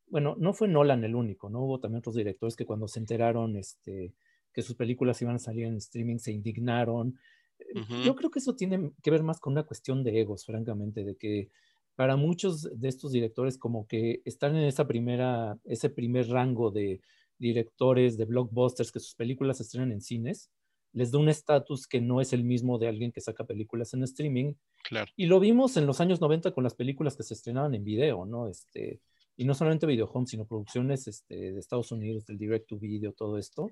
bueno, 0.08 0.36
no 0.38 0.54
fue 0.54 0.68
Nolan 0.68 1.04
el 1.04 1.16
único, 1.16 1.50
¿no? 1.50 1.62
Hubo 1.64 1.80
también 1.80 2.00
otros 2.00 2.16
directores 2.16 2.56
que 2.56 2.66
cuando 2.66 2.88
se 2.88 3.00
enteraron 3.00 3.56
este, 3.58 4.14
que 4.54 4.62
sus 4.62 4.76
películas 4.76 5.22
iban 5.22 5.36
a 5.36 5.40
salir 5.40 5.66
en 5.66 5.78
streaming 5.78 6.18
se 6.18 6.32
indignaron. 6.32 7.18
Eh, 7.60 7.82
yo 8.06 8.16
creo 8.16 8.30
que 8.30 8.40
eso 8.40 8.56
tiene 8.56 8.92
que 9.02 9.12
ver 9.12 9.24
más 9.24 9.40
con 9.40 9.54
una 9.54 9.64
cuestión 9.64 10.04
de 10.04 10.22
egos, 10.22 10.46
francamente, 10.46 11.04
de 11.04 11.16
que 11.16 11.50
para 11.96 12.18
muchos 12.18 12.70
de 12.80 12.88
estos 12.88 13.12
directores 13.12 13.58
como 13.58 13.88
que 13.88 14.22
están 14.26 14.56
en 14.56 14.64
esa 14.64 14.86
primera, 14.86 15.58
ese 15.64 15.90
primer 15.90 16.28
rango 16.30 16.70
de 16.72 17.02
directores 17.38 18.18
de 18.18 18.26
blockbusters 18.26 18.92
que 18.92 19.00
sus 19.00 19.16
películas 19.16 19.58
se 19.58 19.64
estrenan 19.64 19.92
en 19.92 20.02
cines, 20.02 20.52
les 20.96 21.12
da 21.12 21.20
un 21.20 21.28
estatus 21.28 21.88
que 21.88 22.00
no 22.00 22.22
es 22.22 22.32
el 22.32 22.44
mismo 22.44 22.80
de 22.80 22.88
alguien 22.88 23.12
que 23.12 23.20
saca 23.20 23.44
películas 23.44 23.94
en 23.94 24.04
streaming. 24.04 24.54
Claro. 24.84 25.12
Y 25.18 25.26
lo 25.26 25.42
vimos 25.42 25.76
en 25.76 25.86
los 25.86 26.00
años 26.00 26.22
90 26.22 26.52
con 26.52 26.64
las 26.64 26.74
películas 26.74 27.18
que 27.18 27.24
se 27.24 27.34
estrenaban 27.34 27.76
en 27.76 27.84
video, 27.84 28.26
¿no? 28.26 28.48
Este, 28.48 29.02
y 29.36 29.44
no 29.44 29.54
solamente 29.54 29.86
video 29.86 30.06
home, 30.06 30.26
sino 30.26 30.46
producciones 30.46 31.08
este, 31.08 31.52
de 31.52 31.60
Estados 31.60 31.92
Unidos, 31.92 32.26
del 32.26 32.38
direct 32.38 32.68
to 32.68 32.78
video, 32.78 33.12
todo 33.12 33.38
esto, 33.38 33.70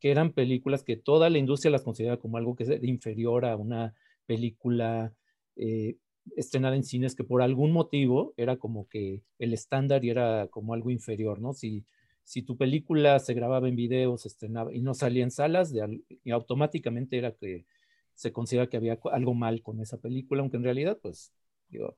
que 0.00 0.10
eran 0.10 0.32
películas 0.32 0.82
que 0.82 0.96
toda 0.96 1.30
la 1.30 1.38
industria 1.38 1.70
las 1.70 1.82
considera 1.82 2.16
como 2.16 2.36
algo 2.36 2.56
que 2.56 2.64
es 2.64 2.82
inferior 2.82 3.44
a 3.44 3.56
una 3.56 3.94
película 4.26 5.14
eh, 5.54 5.96
estrenada 6.34 6.74
en 6.74 6.82
cines, 6.82 7.14
que 7.14 7.22
por 7.22 7.40
algún 7.40 7.70
motivo 7.70 8.34
era 8.36 8.56
como 8.56 8.88
que 8.88 9.22
el 9.38 9.52
estándar 9.52 10.04
y 10.04 10.10
era 10.10 10.48
como 10.48 10.74
algo 10.74 10.90
inferior, 10.90 11.40
¿no? 11.40 11.52
Si, 11.52 11.84
si 12.24 12.42
tu 12.42 12.56
película 12.56 13.18
se 13.18 13.34
grababa 13.34 13.68
en 13.68 13.76
video, 13.76 14.16
se 14.16 14.28
estrenaba 14.28 14.72
y 14.72 14.80
no 14.80 14.94
salía 14.94 15.24
en 15.24 15.30
salas, 15.30 15.72
de, 15.72 16.02
y 16.24 16.30
automáticamente 16.30 17.18
era 17.18 17.32
que 17.32 17.66
se 18.14 18.32
considera 18.32 18.68
que 18.68 18.76
había 18.76 18.98
algo 19.12 19.34
mal 19.34 19.62
con 19.62 19.80
esa 19.80 19.98
película, 19.98 20.42
aunque 20.42 20.56
en 20.56 20.64
realidad, 20.64 20.98
pues, 21.00 21.32
digo, 21.68 21.96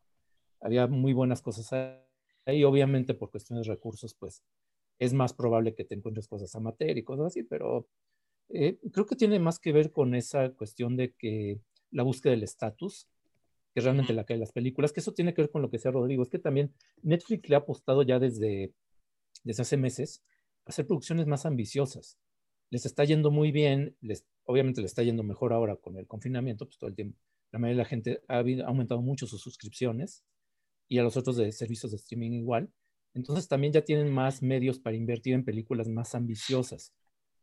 había 0.60 0.86
muy 0.86 1.12
buenas 1.12 1.42
cosas 1.42 1.72
Ahí 2.46 2.62
obviamente 2.62 3.14
por 3.14 3.30
cuestiones 3.30 3.66
de 3.66 3.72
recursos, 3.72 4.14
pues 4.14 4.42
es 4.98 5.12
más 5.12 5.32
probable 5.32 5.74
que 5.74 5.84
te 5.84 5.94
encuentres 5.94 6.28
cosas 6.28 6.54
amateur 6.54 6.96
y 6.96 7.02
cosas 7.02 7.26
así, 7.26 7.42
pero 7.42 7.88
eh, 8.50 8.78
creo 8.92 9.06
que 9.06 9.16
tiene 9.16 9.38
más 9.38 9.58
que 9.58 9.72
ver 9.72 9.92
con 9.92 10.14
esa 10.14 10.50
cuestión 10.50 10.96
de 10.96 11.12
que 11.12 11.60
la 11.90 12.02
búsqueda 12.02 12.32
del 12.32 12.42
estatus, 12.42 13.08
que 13.74 13.80
realmente 13.80 14.12
la 14.12 14.24
que 14.24 14.34
hay 14.34 14.36
en 14.36 14.40
las 14.40 14.52
películas, 14.52 14.92
que 14.92 15.00
eso 15.00 15.14
tiene 15.14 15.34
que 15.34 15.42
ver 15.42 15.50
con 15.50 15.62
lo 15.62 15.70
que 15.70 15.78
decía 15.78 15.90
Rodrigo, 15.90 16.22
es 16.22 16.28
que 16.28 16.38
también 16.38 16.72
Netflix 17.02 17.48
le 17.48 17.56
ha 17.56 17.60
apostado 17.60 18.02
ya 18.02 18.18
desde, 18.18 18.72
desde 19.44 19.62
hace 19.62 19.76
meses 19.76 20.24
hacer 20.64 20.86
producciones 20.86 21.26
más 21.26 21.46
ambiciosas. 21.46 22.18
Les 22.70 22.86
está 22.86 23.04
yendo 23.04 23.30
muy 23.30 23.52
bien, 23.52 23.96
les, 24.00 24.26
obviamente 24.44 24.80
le 24.80 24.86
está 24.86 25.02
yendo 25.02 25.22
mejor 25.22 25.52
ahora 25.52 25.76
con 25.76 25.96
el 25.96 26.06
confinamiento, 26.06 26.66
pues 26.66 26.78
todo 26.78 26.88
el 26.88 26.96
tiempo, 26.96 27.18
la 27.52 27.58
mayoría 27.58 27.76
de 27.76 27.82
la 27.84 27.88
gente 27.88 28.22
ha, 28.28 28.38
ha 28.38 28.66
aumentado 28.66 29.00
mucho 29.00 29.26
sus 29.26 29.40
suscripciones, 29.40 30.24
y 30.88 30.98
a 30.98 31.02
los 31.02 31.16
otros 31.16 31.36
de 31.36 31.50
servicios 31.52 31.92
de 31.92 31.96
streaming 31.96 32.32
igual. 32.32 32.70
Entonces 33.14 33.48
también 33.48 33.72
ya 33.72 33.82
tienen 33.82 34.12
más 34.12 34.42
medios 34.42 34.78
para 34.78 34.96
invertir 34.96 35.34
en 35.34 35.44
películas 35.44 35.88
más 35.88 36.14
ambiciosas. 36.14 36.92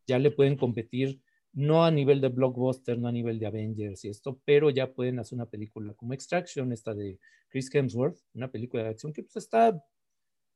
Ya 0.08 0.20
le 0.20 0.32
pueden 0.32 0.58
competir 0.58 1.22
no 1.54 1.84
a 1.84 1.92
nivel 1.92 2.22
de 2.22 2.30
blockbuster, 2.30 2.98
no 2.98 3.08
a 3.08 3.12
nivel 3.12 3.40
de 3.40 3.46
Avengers 3.46 4.06
y 4.06 4.10
esto, 4.10 4.42
pero 4.46 4.70
ya 4.70 4.94
pueden 4.94 5.20
hacer 5.20 5.36
una 5.36 5.50
película 5.50 5.94
como 5.94 6.14
Extraction, 6.14 6.72
esta 6.72 6.94
de 6.94 7.20
Chris 7.50 7.74
Hemsworth, 7.74 8.20
una 8.34 8.50
película 8.50 8.84
de 8.84 8.90
acción 8.90 9.12
que 9.12 9.24
pues 9.24 9.36
está 9.36 9.84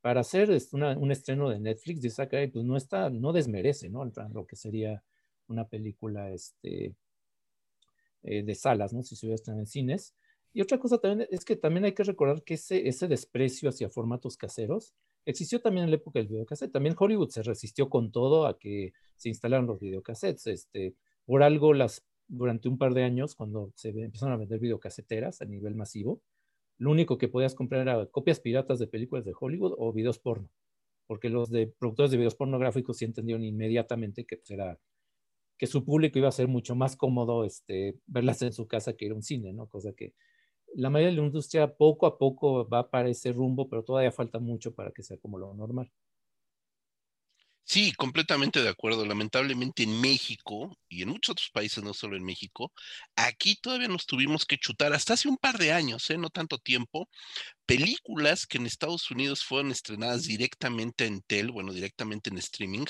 para 0.05 0.21
hacer 0.21 0.55
un 0.71 1.11
estreno 1.11 1.49
de 1.49 1.59
Netflix, 1.59 1.99
de 1.99 2.11
Sakai, 2.11 2.51
pues 2.51 2.63
no 2.63 2.77
está, 2.77 3.09
no 3.09 3.33
desmerece, 3.33 3.89
¿no? 3.89 4.05
Lo 4.05 4.45
que 4.45 4.55
sería 4.55 5.03
una 5.47 5.67
película 5.67 6.29
este, 6.29 6.93
eh, 8.21 8.43
de 8.43 8.53
salas, 8.53 8.93
¿no? 8.93 9.01
Si 9.01 9.15
se 9.15 9.25
hubiera 9.25 9.33
estrenado 9.33 9.61
en 9.61 9.65
cines. 9.65 10.13
Y 10.53 10.61
otra 10.61 10.77
cosa 10.77 10.99
también 10.99 11.27
es 11.31 11.43
que 11.43 11.55
también 11.55 11.85
hay 11.85 11.93
que 11.93 12.03
recordar 12.03 12.43
que 12.43 12.53
ese, 12.53 12.87
ese 12.87 13.07
desprecio 13.07 13.67
hacia 13.67 13.89
formatos 13.89 14.37
caseros 14.37 14.93
existió 15.25 15.59
también 15.59 15.85
en 15.85 15.89
la 15.89 15.95
época 15.95 16.19
del 16.19 16.27
videocassette. 16.27 16.71
También 16.71 16.95
Hollywood 16.95 17.29
se 17.29 17.41
resistió 17.41 17.89
con 17.89 18.11
todo 18.11 18.45
a 18.45 18.59
que 18.59 18.93
se 19.15 19.29
instalaran 19.29 19.65
los 19.65 19.79
videocassettes. 19.79 20.45
Este, 20.45 20.93
por 21.25 21.41
algo, 21.41 21.73
las, 21.73 22.05
durante 22.27 22.69
un 22.69 22.77
par 22.77 22.93
de 22.93 23.05
años, 23.05 23.33
cuando 23.33 23.71
se 23.73 23.89
empezaron 23.89 24.35
a 24.35 24.37
vender 24.37 24.59
videocaseteras 24.59 25.41
a 25.41 25.45
nivel 25.45 25.73
masivo, 25.73 26.21
lo 26.77 26.91
único 26.91 27.17
que 27.17 27.27
podías 27.27 27.55
comprar 27.55 27.81
era 27.81 28.05
copias 28.07 28.39
piratas 28.39 28.79
de 28.79 28.87
películas 28.87 29.25
de 29.25 29.33
Hollywood 29.39 29.75
o 29.77 29.93
videos 29.93 30.19
porno. 30.19 30.49
Porque 31.07 31.29
los 31.29 31.51
de 31.51 31.67
productores 31.67 32.11
de 32.11 32.17
videos 32.17 32.35
pornográficos 32.35 32.97
sí 32.97 33.05
entendieron 33.05 33.43
inmediatamente 33.43 34.25
que, 34.25 34.37
pues, 34.37 34.59
que 35.57 35.67
su 35.67 35.85
público 35.85 36.19
iba 36.19 36.27
a 36.27 36.31
ser 36.33 36.47
mucho 36.47 36.75
más 36.75 36.95
cómodo 36.95 37.45
este, 37.45 37.95
verlas 38.07 38.41
en 38.41 38.53
su 38.53 38.67
casa 38.67 38.93
que 38.93 39.05
ir 39.05 39.11
a 39.11 39.15
un 39.15 39.23
cine, 39.23 39.53
¿no? 39.53 39.67
Cosa 39.67 39.93
que 39.93 40.13
la 40.73 40.89
mayoría 40.89 41.11
de 41.15 41.21
la 41.21 41.27
industria 41.27 41.75
poco 41.75 42.05
a 42.05 42.17
poco 42.17 42.67
va 42.67 42.89
para 42.89 43.09
ese 43.09 43.31
rumbo, 43.31 43.69
pero 43.69 43.83
todavía 43.83 44.11
falta 44.11 44.39
mucho 44.39 44.73
para 44.73 44.91
que 44.91 45.03
sea 45.03 45.17
como 45.17 45.37
lo 45.37 45.53
normal. 45.53 45.91
Sí, 47.67 47.93
completamente 47.93 48.61
de 48.61 48.69
acuerdo. 48.69 49.05
Lamentablemente 49.05 49.83
en 49.83 49.99
México 49.99 50.77
y 50.87 51.01
en 51.01 51.09
muchos 51.09 51.31
otros 51.33 51.49
países, 51.51 51.83
no 51.83 51.93
solo 51.93 52.15
en 52.15 52.23
México, 52.23 52.71
aquí 53.15 53.55
todavía 53.55 53.87
nos 53.87 54.05
tuvimos 54.05 54.45
que 54.45 54.57
chutar 54.57 54.93
hasta 54.93 55.13
hace 55.15 55.27
un 55.27 55.37
par 55.37 55.57
de 55.57 55.71
años, 55.71 56.09
¿eh? 56.11 56.17
no 56.17 56.29
tanto 56.29 56.59
tiempo, 56.59 57.09
películas 57.65 58.45
que 58.45 58.59
en 58.59 58.67
Estados 58.67 59.09
Unidos 59.11 59.43
fueron 59.43 59.71
estrenadas 59.71 60.23
directamente 60.23 61.05
en 61.07 61.21
tel, 61.21 61.51
bueno, 61.51 61.73
directamente 61.73 62.29
en 62.29 62.37
streaming. 62.37 62.85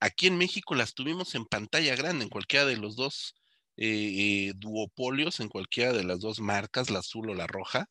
Aquí 0.00 0.26
en 0.26 0.38
México 0.38 0.74
las 0.74 0.94
tuvimos 0.94 1.34
en 1.34 1.44
pantalla 1.44 1.94
grande, 1.94 2.24
en 2.24 2.30
cualquiera 2.30 2.64
de 2.66 2.78
los 2.78 2.96
dos 2.96 3.34
eh, 3.76 4.52
duopolios 4.56 5.40
en 5.40 5.48
cualquiera 5.48 5.92
de 5.92 6.04
las 6.04 6.20
dos 6.20 6.40
marcas, 6.40 6.90
la 6.90 7.00
azul 7.00 7.30
o 7.30 7.34
la 7.34 7.46
roja, 7.46 7.88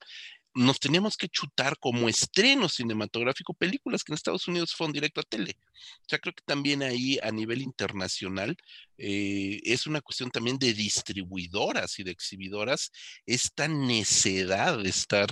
nos 0.56 0.80
teníamos 0.80 1.18
que 1.18 1.28
chutar 1.30 1.78
como 1.80 2.10
estreno 2.10 2.70
cinematográfico 2.70 3.54
películas 3.54 4.04
que 4.04 4.12
en 4.12 4.16
Estados 4.16 4.48
Unidos 4.48 4.74
fueron 4.76 4.94
directo 4.94 5.22
a 5.22 5.24
tele. 5.24 5.58
O 6.02 6.06
sea, 6.08 6.20
creo 6.20 6.34
que 6.34 6.44
también 6.46 6.84
ahí 6.84 7.20
a 7.24 7.32
nivel 7.32 7.62
internacional 7.62 8.56
eh, 8.98 9.60
es 9.64 9.88
una 9.88 10.02
cuestión 10.02 10.32
también 10.32 10.58
de 10.60 10.74
distribuidoras 10.74 12.00
y 12.00 12.04
de 12.04 12.12
exhibidoras 12.12 12.92
esta 13.26 13.68
necedad 13.68 14.78
de 14.78 14.90
estar 14.90 15.30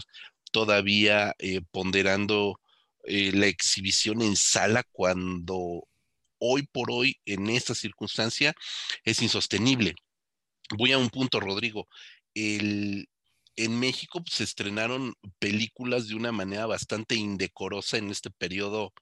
todavía 0.52 1.36
eh, 1.40 1.62
ponderando 1.72 2.60
la 3.04 3.48
exhibición 3.48 4.22
en 4.22 4.36
sala 4.36 4.84
cuando 4.92 5.88
hoy 6.38 6.68
por 6.72 6.92
hoy 6.92 7.18
en 7.26 7.50
esta 7.50 7.74
circunstancia 7.74 8.54
es 9.04 9.24
insostenible 9.24 9.96
voy 10.78 10.92
a 10.92 10.98
un 10.98 11.10
punto, 11.10 11.40
Rodrigo. 11.40 11.88
El, 12.34 13.08
en 13.56 13.80
México 13.80 14.22
pues, 14.24 14.36
se 14.36 14.44
estrenaron 14.44 15.14
películas 15.40 16.08
de 16.08 16.16
una 16.16 16.32
manera 16.32 16.66
bastante 16.66 17.16
indecorosa 17.16 17.98
en 17.98 18.10
este 18.10 18.30
periodo 18.32 18.94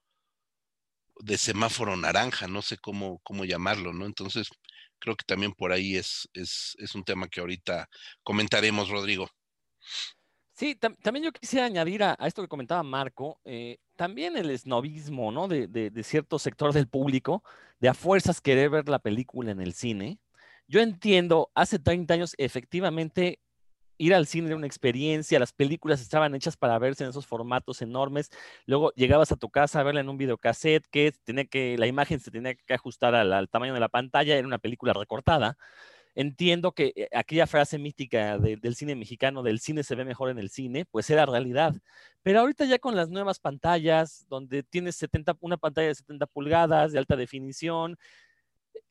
de 1.22 1.38
semáforo 1.38 1.98
naranja, 1.98 2.48
no 2.48 2.62
sé 2.62 2.78
cómo, 2.78 3.20
cómo 3.24 3.46
llamarlo, 3.46 3.94
¿no? 3.94 4.06
Entonces, 4.06 4.48
creo 5.00 5.16
que 5.16 5.26
también 5.26 5.52
por 5.54 5.72
ahí 5.72 5.98
es, 5.98 6.30
es, 6.34 6.96
un 6.96 7.04
tema 7.04 7.28
que 7.28 7.42
ahorita 7.42 7.90
comentaremos, 8.24 8.90
Rodrigo. 8.90 9.28
Sí, 10.54 10.76
también 10.76 11.26
yo 11.26 11.32
quisiera 11.32 11.66
añadir 11.66 12.04
a, 12.04 12.18
esto 12.26 12.42
que 12.42 12.48
comentaba 12.48 12.84
Marco, 12.84 13.40
eh, 13.46 13.78
también 13.96 14.36
el 14.38 14.50
esnovismo, 14.50 15.32
¿no? 15.32 15.48
De, 15.48 15.68
de, 15.68 15.90
de, 15.90 16.04
cierto 16.04 16.38
sector 16.38 16.74
del 16.74 16.88
público, 16.88 17.44
de 17.80 17.90
a 17.90 17.94
fuerzas 17.94 18.42
querer 18.42 18.70
ver 18.70 18.90
la 18.90 19.00
película 19.00 19.52
en 19.52 19.62
el 19.62 19.74
cine, 19.74 20.20
yo 20.70 20.82
entiendo, 20.82 21.52
hace 21.56 21.80
30 21.80 22.14
años 22.14 22.36
efectivamente 22.38 23.40
ir 24.00 24.16
al 24.16 24.26
cine 24.26 24.48
era 24.48 24.56
una 24.56 24.66
experiencia, 24.66 25.38
las 25.40 25.54
películas 25.54 26.02
estaban 26.02 26.34
hechas 26.34 26.58
para 26.58 26.80
verse 26.80 27.04
en 27.04 27.12
esos 27.12 27.28
formatos 27.28 27.82
enormes, 27.84 28.32
luego 28.66 28.92
llegabas 28.96 29.32
a 29.32 29.36
tu 29.36 29.50
casa 29.50 29.82
a 29.82 29.84
verla 29.84 30.02
en 30.02 30.10
un 30.10 30.18
videocassette 30.18 30.88
que 30.90 31.14
tenía 31.24 31.46
que, 31.46 31.78
la 31.78 31.86
imagen 31.86 32.20
se 32.20 32.32
tenía 32.32 32.56
que 32.56 32.74
ajustar 32.74 33.14
al, 33.14 33.50
tamaño 33.50 33.74
de 33.74 33.80
la 33.82 33.90
pantalla, 33.90 34.36
era 34.38 34.48
una 34.48 34.58
película 34.58 34.94
recortada. 34.94 35.58
Entiendo 36.16 36.72
que 36.72 36.92
eh, 36.96 37.10
aquella 37.14 37.46
frase 37.46 37.78
mítica 37.78 38.40
del 38.40 38.76
cine 38.76 38.96
mexicano, 38.96 39.44
del 39.44 39.60
cine 39.60 39.84
se 39.84 39.96
ve 39.96 40.06
mejor 40.06 40.30
en 40.30 40.40
el 40.40 40.50
cine, 40.50 40.86
pues 40.86 41.10
era 41.10 41.26
realidad. 41.26 41.76
Pero 42.24 42.40
ahorita 42.40 42.66
ya 42.66 42.80
con 42.80 42.96
las 42.96 43.10
nuevas 43.10 43.40
pantallas, 43.40 44.26
donde 44.28 44.64
tienes 44.64 44.96
70, 44.96 45.38
una 45.42 45.58
pantalla 45.58 45.90
de 45.90 45.96
70 45.96 46.26
pulgadas 46.28 46.92
de 46.92 47.00
alta 47.00 47.16
definición, 47.16 47.98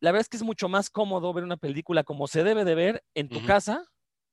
la 0.00 0.12
verdad 0.12 0.22
es 0.22 0.28
que 0.28 0.36
es 0.36 0.42
mucho 0.42 0.68
más 0.68 0.90
cómodo 0.90 1.32
ver 1.32 1.44
una 1.44 1.56
película 1.56 2.04
como 2.04 2.28
se 2.28 2.44
debe 2.44 2.64
de 2.64 2.74
ver 2.74 3.04
en 3.14 3.28
tu 3.28 3.44
casa 3.44 3.84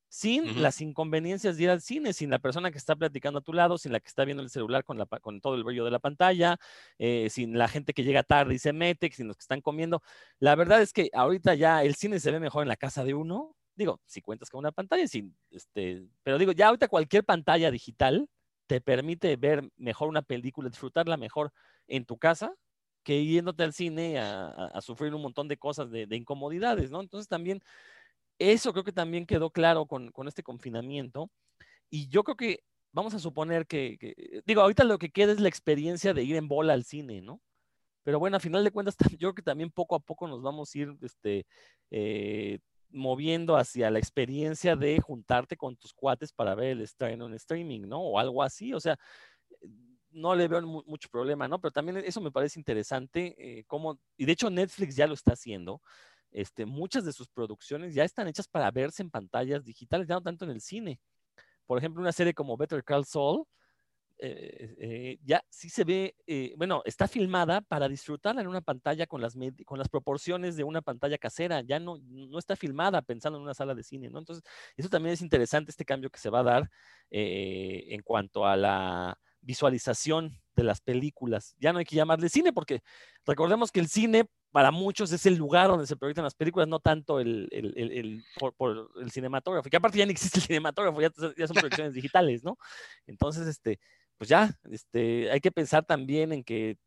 sin 0.09 0.61
las 0.61 0.81
inconveniencias 0.81 1.57
de 1.57 1.63
ir 1.63 1.69
al 1.69 1.81
cine, 1.81 2.13
sin 2.13 2.29
la 2.29 2.39
persona 2.39 2.71
que 2.71 2.77
está 2.77 2.95
platicando 2.95 3.39
a 3.39 3.41
tu 3.41 3.53
lado, 3.53 3.77
sin 3.77 3.91
la 3.91 3.99
que 3.99 4.07
está 4.07 4.23
viendo 4.25 4.43
el 4.43 4.49
celular 4.49 4.83
con, 4.83 4.97
la, 4.97 5.05
con 5.05 5.41
todo 5.41 5.55
el 5.55 5.63
brillo 5.63 5.83
de 5.83 5.91
la 5.91 5.99
pantalla, 5.99 6.57
eh, 6.97 7.29
sin 7.29 7.57
la 7.57 7.67
gente 7.67 7.93
que 7.93 8.03
llega 8.03 8.23
tarde 8.23 8.55
y 8.55 8.59
se 8.59 8.73
mete, 8.73 9.11
sin 9.11 9.27
los 9.27 9.35
que 9.35 9.41
están 9.41 9.61
comiendo. 9.61 10.01
La 10.39 10.55
verdad 10.55 10.81
es 10.81 10.93
que 10.93 11.09
ahorita 11.13 11.55
ya 11.55 11.83
el 11.83 11.95
cine 11.95 12.19
se 12.19 12.31
ve 12.31 12.39
mejor 12.39 12.63
en 12.63 12.69
la 12.69 12.77
casa 12.77 13.03
de 13.03 13.13
uno. 13.13 13.55
Digo, 13.75 13.99
si 14.05 14.21
cuentas 14.21 14.49
con 14.49 14.59
una 14.59 14.71
pantalla, 14.71 15.07
sin, 15.07 15.35
este, 15.51 16.07
pero 16.23 16.37
digo, 16.37 16.53
ya 16.53 16.67
ahorita 16.67 16.87
cualquier 16.87 17.25
pantalla 17.25 17.69
digital 17.71 18.29
te 18.67 18.81
permite 18.81 19.35
ver 19.35 19.69
mejor 19.75 20.07
una 20.07 20.21
película, 20.21 20.69
disfrutarla 20.69 21.17
mejor 21.17 21.51
en 21.87 22.05
tu 22.05 22.17
casa 22.17 22.55
que 23.03 23.23
yéndote 23.23 23.63
al 23.63 23.73
cine 23.73 24.17
a, 24.19 24.81
sufrir 24.81 25.13
un 25.13 25.21
montón 25.21 25.47
de 25.47 25.57
cosas, 25.57 25.91
de, 25.91 26.07
de 26.07 26.15
incomodidades, 26.15 26.89
¿no? 26.89 27.01
Entonces 27.01 27.27
también 27.27 27.61
eso 28.39 28.71
creo 28.73 28.83
que 28.83 28.91
también 28.91 29.25
quedó 29.25 29.49
claro 29.49 29.85
con, 29.85 30.11
este 30.27 30.43
confinamiento. 30.43 31.29
Y 31.89 32.09
yo 32.09 32.23
creo 32.23 32.35
que 32.37 32.63
vamos 32.91 33.13
a 33.13 33.19
suponer 33.19 33.67
que, 33.67 33.97
digo, 34.45 34.61
ahorita 34.61 34.83
lo 34.83 34.97
que 34.97 35.11
queda 35.11 35.31
es 35.33 35.39
la 35.39 35.49
experiencia 35.49 36.13
de 36.13 36.23
ir 36.23 36.35
en 36.35 36.47
bola 36.47 36.73
al 36.73 36.85
cine, 36.85 37.21
¿no? 37.21 37.41
Pero 38.03 38.19
bueno, 38.19 38.37
a 38.37 38.39
final 38.39 38.63
de 38.63 38.71
cuentas, 38.71 38.95
yo 39.13 39.17
creo 39.19 39.35
que 39.35 39.41
también 39.41 39.71
poco 39.71 39.95
a 39.95 39.99
poco 39.99 40.27
nos 40.27 40.41
vamos 40.41 40.73
a 40.73 40.77
ir 40.77 40.95
este, 41.01 41.45
eh, 41.91 42.59
moviendo 42.89 43.57
hacia 43.57 43.89
la 43.91 43.99
experiencia 43.99 44.75
de 44.75 44.99
juntarte 45.01 45.57
con 45.57 45.75
tus 45.75 45.93
cuates 45.93 46.31
para 46.31 46.55
ver 46.55 46.69
el 46.69 46.81
estreno 46.81 47.25
en 47.25 47.33
streaming, 47.33 47.81
¿no? 47.81 48.01
O 48.01 48.19
algo 48.19 48.43
así, 48.43 48.73
o 48.73 48.79
sea, 48.79 48.97
no 50.11 50.33
le 50.33 50.47
veo 50.47 50.61
mucho 50.61 51.09
problema, 51.09 51.47
¿no? 51.47 51.59
Pero 51.59 51.71
también 51.71 51.97
eso 51.97 52.21
me 52.21 52.31
parece 52.31 52.59
interesante, 52.59 53.35
eh, 53.37 53.65
como, 53.65 53.99
y 54.17 54.25
de 54.25 54.31
hecho 54.31 54.49
Netflix 54.49 54.95
ya 54.95 55.07
lo 55.07 55.13
está 55.13 55.33
haciendo, 55.33 55.81
este, 56.35 56.65
muchas 56.65 57.05
de 57.05 57.13
sus 57.13 57.29
producciones 57.29 57.95
ya 57.95 58.03
están 58.03 58.27
hechas 58.27 58.47
para 58.49 58.69
verse 58.69 59.01
en 59.01 59.09
pantallas 59.09 59.63
digitales, 59.63 60.05
ya 60.05 60.15
no 60.15 60.21
tanto 60.21 60.43
en 60.43 60.51
el 60.51 60.59
cine. 60.59 60.99
Por 61.65 61.77
ejemplo, 61.77 62.01
una 62.01 62.11
serie 62.11 62.33
como 62.33 62.57
Better 62.57 62.83
Call 62.83 63.05
Saul, 63.05 63.45
eh, 64.17 64.75
eh, 64.77 65.17
ya 65.23 65.41
sí 65.49 65.69
se 65.69 65.85
ve, 65.85 66.15
eh, 66.27 66.53
bueno, 66.57 66.81
está 66.83 67.07
filmada 67.07 67.61
para 67.61 67.87
disfrutarla 67.87 68.41
en 68.41 68.47
una 68.47 68.59
pantalla 68.59 69.07
con 69.07 69.21
las, 69.21 69.35
con 69.65 69.79
las 69.79 69.87
proporciones 69.87 70.57
de 70.57 70.65
una 70.65 70.81
pantalla 70.81 71.17
casera, 71.17 71.61
ya 71.61 71.79
no, 71.79 71.99
no 72.03 72.37
está 72.37 72.57
filmada 72.57 73.01
pensando 73.01 73.37
en 73.37 73.43
una 73.43 73.53
sala 73.53 73.73
de 73.73 73.83
cine, 73.83 74.09
¿no? 74.09 74.19
Entonces, 74.19 74.43
eso 74.75 74.89
también 74.89 75.13
es 75.13 75.21
interesante, 75.21 75.71
este 75.71 75.85
cambio 75.85 76.09
que 76.09 76.19
se 76.19 76.29
va 76.29 76.41
a 76.41 76.43
dar 76.43 76.69
en 77.09 78.01
cuanto 78.01 78.45
a 78.45 78.57
la 78.57 79.17
visualización 79.39 80.37
de 80.53 80.63
las 80.63 80.81
películas. 80.81 81.55
Ya 81.59 81.71
no 81.71 81.79
hay 81.79 81.85
que 81.85 81.95
llamarle 81.95 82.27
cine 82.27 82.51
porque 82.51 82.81
recordemos 83.25 83.71
que 83.71 83.79
el 83.79 83.87
cine 83.87 84.27
para 84.55 84.71
muchos 84.71 85.11
es 85.11 85.25
el 85.25 85.35
lugar 85.35 85.67
donde 85.67 85.85
se 85.85 85.97
proyectan 85.97 86.23
las 86.23 86.33
películas, 86.33 86.69
no 86.69 86.79
tanto 86.79 87.19
el, 87.19 87.49
el, 87.51 87.73
el, 87.75 88.23
por, 88.37 88.89
el 89.01 89.11
cinematógrafo, 89.11 89.69
que 89.69 89.75
aparte 89.75 89.97
ya 89.97 90.05
no 90.05 90.13
existe 90.13 90.39
el 90.39 90.45
cinematógrafo, 90.45 91.01
ya, 91.01 91.11
ya 91.37 91.45
son 91.45 91.57
proyecciones 91.57 91.93
digitales, 91.93 92.41
¿no? 92.41 92.57
Entonces, 93.05 93.47
este, 93.47 93.81
pues 94.17 94.29
ya, 94.29 94.57
este, 94.71 95.29
hay 95.29 95.41
que 95.41 95.51
pensar 95.51 95.83
también 95.85 96.31
en 96.31 96.45
que 96.45 96.77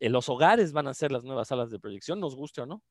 los 0.00 0.28
hogares 0.28 0.72
van 0.72 0.86
a 0.86 0.92
ser 0.92 1.12
las 1.12 1.24
nuevas 1.24 1.48
salas 1.48 1.70
de 1.70 1.80
proyección, 1.80 2.20
nos 2.20 2.36
guste 2.36 2.60
o 2.60 2.66
no. 2.66 2.82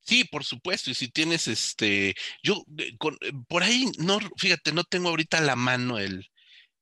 Sí, 0.00 0.24
por 0.24 0.42
supuesto. 0.42 0.90
Y 0.90 0.94
si 0.94 1.08
tienes 1.08 1.46
este, 1.46 2.16
yo 2.42 2.64
eh, 2.78 2.96
eh, 3.20 3.32
por 3.46 3.62
ahí 3.62 3.92
no, 4.00 4.18
fíjate, 4.38 4.72
no 4.72 4.82
tengo 4.82 5.08
ahorita 5.08 5.40
la 5.40 5.54
mano 5.54 6.00
el, 6.00 6.26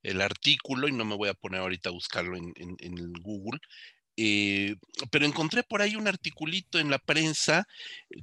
el 0.02 0.22
artículo 0.22 0.88
y 0.88 0.92
no 0.92 1.04
me 1.04 1.14
voy 1.14 1.28
a 1.28 1.34
poner 1.34 1.60
ahorita 1.60 1.90
a 1.90 1.92
buscarlo 1.92 2.38
en, 2.38 2.54
en 2.56 3.12
Google, 3.20 3.60
eh, 4.20 4.74
pero 5.12 5.26
encontré 5.26 5.62
por 5.62 5.80
ahí 5.80 5.94
un 5.94 6.08
articulito 6.08 6.80
en 6.80 6.90
la 6.90 6.98
prensa 6.98 7.68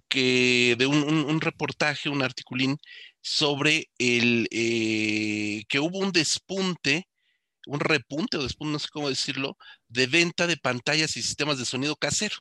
que 0.09 0.75
de 0.77 0.87
un, 0.87 1.39
reportaje, 1.39 2.09
un 2.09 2.21
articulín 2.21 2.77
sobre 3.21 3.89
el 3.97 4.49
eh, 4.51 5.63
que 5.69 5.79
hubo 5.79 5.99
un 5.99 6.11
despunte, 6.11 7.07
un 7.65 7.79
repunte 7.79 8.35
o 8.35 8.43
despunte, 8.43 8.73
no 8.73 8.79
sé 8.79 8.89
cómo 8.91 9.09
decirlo, 9.09 9.57
de 9.87 10.07
venta 10.07 10.47
de 10.47 10.57
pantallas 10.57 11.15
y 11.15 11.23
sistemas 11.23 11.59
de 11.59 11.65
sonido 11.65 11.95
casero, 11.95 12.35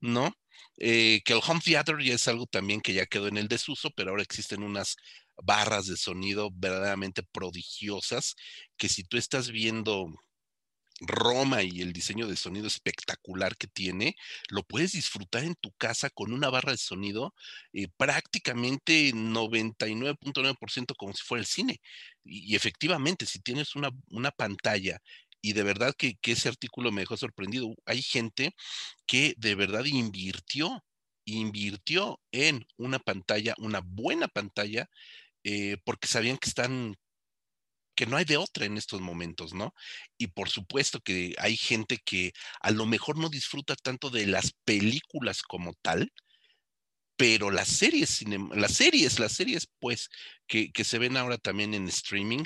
¿no? 0.00 0.34
Eh, 0.78 1.22
que 1.24 1.32
el 1.34 1.40
home 1.46 1.60
theater 1.64 1.98
ya 2.02 2.14
es 2.14 2.26
algo 2.26 2.46
también 2.46 2.80
que 2.80 2.92
ya 2.92 3.06
quedó 3.06 3.28
en 3.28 3.36
el 3.38 3.46
desuso, 3.46 3.90
pero 3.96 4.10
ahora 4.10 4.24
existen 4.24 4.64
unas 4.64 4.96
barras 5.36 5.86
de 5.86 5.96
sonido 5.96 6.50
verdaderamente 6.52 7.22
prodigiosas 7.22 8.34
que 8.76 8.88
si 8.88 9.04
tú 9.04 9.16
estás 9.16 9.50
viendo 9.50 10.08
Roma 11.00 11.62
y 11.62 11.82
el 11.82 11.92
diseño 11.92 12.26
de 12.26 12.36
sonido 12.36 12.66
espectacular 12.66 13.56
que 13.56 13.66
tiene, 13.66 14.16
lo 14.48 14.62
puedes 14.62 14.92
disfrutar 14.92 15.44
en 15.44 15.54
tu 15.54 15.72
casa 15.72 16.10
con 16.10 16.32
una 16.32 16.48
barra 16.48 16.72
de 16.72 16.78
sonido 16.78 17.34
eh, 17.72 17.88
prácticamente 17.96 19.12
99.9% 19.12 20.94
como 20.96 21.12
si 21.12 21.22
fuera 21.22 21.40
el 21.40 21.46
cine. 21.46 21.80
Y, 22.24 22.56
efectivamente, 22.56 23.26
si 23.26 23.40
tienes 23.40 23.76
una, 23.76 23.90
una 24.08 24.30
pantalla 24.30 25.00
y 25.46 25.52
de 25.52 25.62
verdad 25.62 25.94
que, 25.96 26.18
ese 26.22 26.48
artículo 26.48 26.90
me 26.92 27.02
dejó 27.02 27.16
sorprendido. 27.16 27.74
Hay 27.86 28.02
gente 28.02 28.54
que 29.06 29.34
de 29.38 29.54
verdad 29.54 29.84
invirtió, 29.84 30.84
invirtió 31.24 32.20
en 32.32 32.66
una 32.76 32.98
pantalla, 32.98 33.54
una 33.58 33.80
buena 33.84 34.28
pantalla, 34.28 34.90
eh, 35.44 35.76
porque 35.84 36.08
sabían 36.08 36.38
que 36.38 36.48
están 36.48 36.96
que 37.96 38.06
no 38.06 38.16
hay 38.16 38.24
de 38.24 38.36
otra 38.36 38.66
en 38.66 38.76
estos 38.76 39.00
momentos, 39.00 39.54
¿no? 39.54 39.74
Y 40.18 40.28
por 40.28 40.50
supuesto 40.50 41.00
que 41.00 41.34
hay 41.38 41.56
gente 41.56 41.98
que 42.04 42.32
a 42.60 42.70
lo 42.70 42.86
mejor 42.86 43.18
no 43.18 43.28
disfruta 43.28 43.74
tanto 43.74 44.10
de 44.10 44.26
las 44.26 44.52
películas 44.64 45.42
como 45.42 45.74
tal, 45.82 46.12
pero 47.16 47.50
las 47.50 47.68
series, 47.68 48.22
las 48.54 48.74
series, 48.74 49.18
las 49.18 49.32
series, 49.32 49.68
pues, 49.80 50.10
que, 50.46 50.70
se 50.84 50.98
ven 50.98 51.16
ahora 51.16 51.38
también 51.38 51.74
en 51.74 51.88
streaming, 51.88 52.44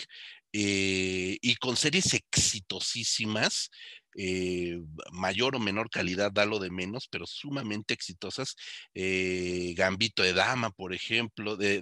eh, 0.52 1.38
y 1.40 1.56
con 1.56 1.76
series 1.76 2.14
exitosísimas, 2.14 3.70
eh, 4.16 4.81
mayor 5.12 5.57
o 5.57 5.61
menor 5.61 5.90
calidad, 5.90 6.33
da 6.33 6.44
lo 6.44 6.59
de 6.59 6.70
menos, 6.70 7.09
pero 7.09 7.27
sumamente 7.27 7.94
exitosas. 7.94 8.57
Eh, 8.94 9.75
Gambito 9.77 10.23
de 10.23 10.33
Dama, 10.33 10.70
por 10.70 10.92
ejemplo, 10.92 11.57
de, 11.57 11.81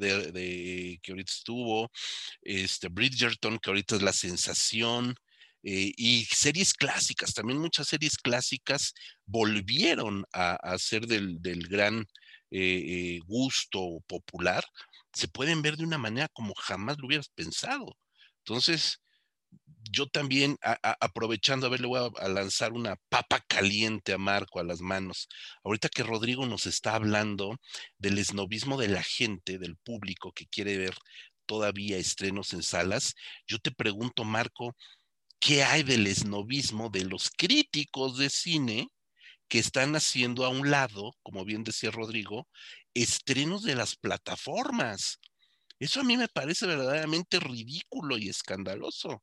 que 1.03 1.13
ahorita 1.13 1.33
estuvo, 1.33 1.91
este, 2.43 2.89
Bridgerton, 2.89 3.59
que 3.59 3.71
ahorita 3.71 3.97
es 3.97 4.03
la 4.03 4.13
sensación. 4.13 5.15
y 5.63 6.25
series 6.27 6.73
clásicas, 6.75 7.35
también 7.35 7.59
muchas 7.59 7.89
series 7.89 8.17
clásicas 8.17 8.95
volvieron 9.27 10.25
a, 10.33 10.79
ser 10.79 11.07
del 11.07 11.69
gran 11.69 12.07
gusto 13.27 14.01
popular, 14.07 14.65
se 15.13 15.29
pueden 15.29 15.63
ver 15.63 15.77
de 15.77 15.85
una 15.85 15.99
manera 15.99 16.29
como 16.29 16.55
jamás 16.55 16.99
lo 16.99 17.07
hubieras 17.07 17.29
pensado. 17.29 17.97
Entonces, 18.39 19.01
yo 19.91 20.07
también, 20.07 20.59
aprovechando, 21.01 21.67
a 21.67 21.71
ver, 21.71 21.81
le 21.81 21.87
voy 21.87 22.13
a, 22.19 22.29
lanzar 22.29 22.73
una 22.73 22.97
papa 23.09 23.41
caliente 23.47 24.13
a 24.13 24.19
Marco 24.19 24.61
a 24.61 24.65
las 24.65 24.81
manos. 24.81 25.29
Ahorita 25.65 25.89
que 25.89 26.03
Rodrigo 26.03 26.47
nos 26.47 26.67
está 26.67 26.95
hablando 26.95 27.59
del 27.99 28.19
esnovismo 28.19 28.79
de 28.79 28.89
la 28.89 29.03
gente, 29.03 29.59
del 29.59 29.77
público 29.77 30.33
que 30.33 30.47
quiere 30.47 30.77
ver 30.77 30.95
todavía 31.47 31.97
estrenos 31.97 32.53
en 32.53 32.63
salas, 32.63 33.15
yo 33.47 33.59
te 33.59 33.71
pregunto, 33.71 34.25
Marco, 34.25 34.77
¿qué 35.41 35.65
hay 35.65 35.83
del 35.83 36.07
esnovismo 36.07 36.91
de 36.91 37.05
los 37.05 37.31
críticos 37.31 38.19
de 38.19 38.31
cine 38.31 38.89
que 39.49 39.59
están 39.59 39.97
haciendo 39.97 40.45
a 40.45 40.51
un 40.51 40.71
lado, 40.71 41.13
como 41.23 41.45
bien 41.45 41.65
decía 41.65 41.91
Rodrigo, 41.91 42.47
estrenos 42.95 43.63
de 43.63 43.75
las 43.75 43.97
plataformas? 43.97 45.19
Eso 45.81 46.01
a 46.01 46.05
mí 46.05 46.17
me 46.17 46.29
parece 46.29 46.67
verdaderamente 46.67 47.41
ridículo 47.41 48.19
y 48.19 48.29
escandaloso. 48.29 49.23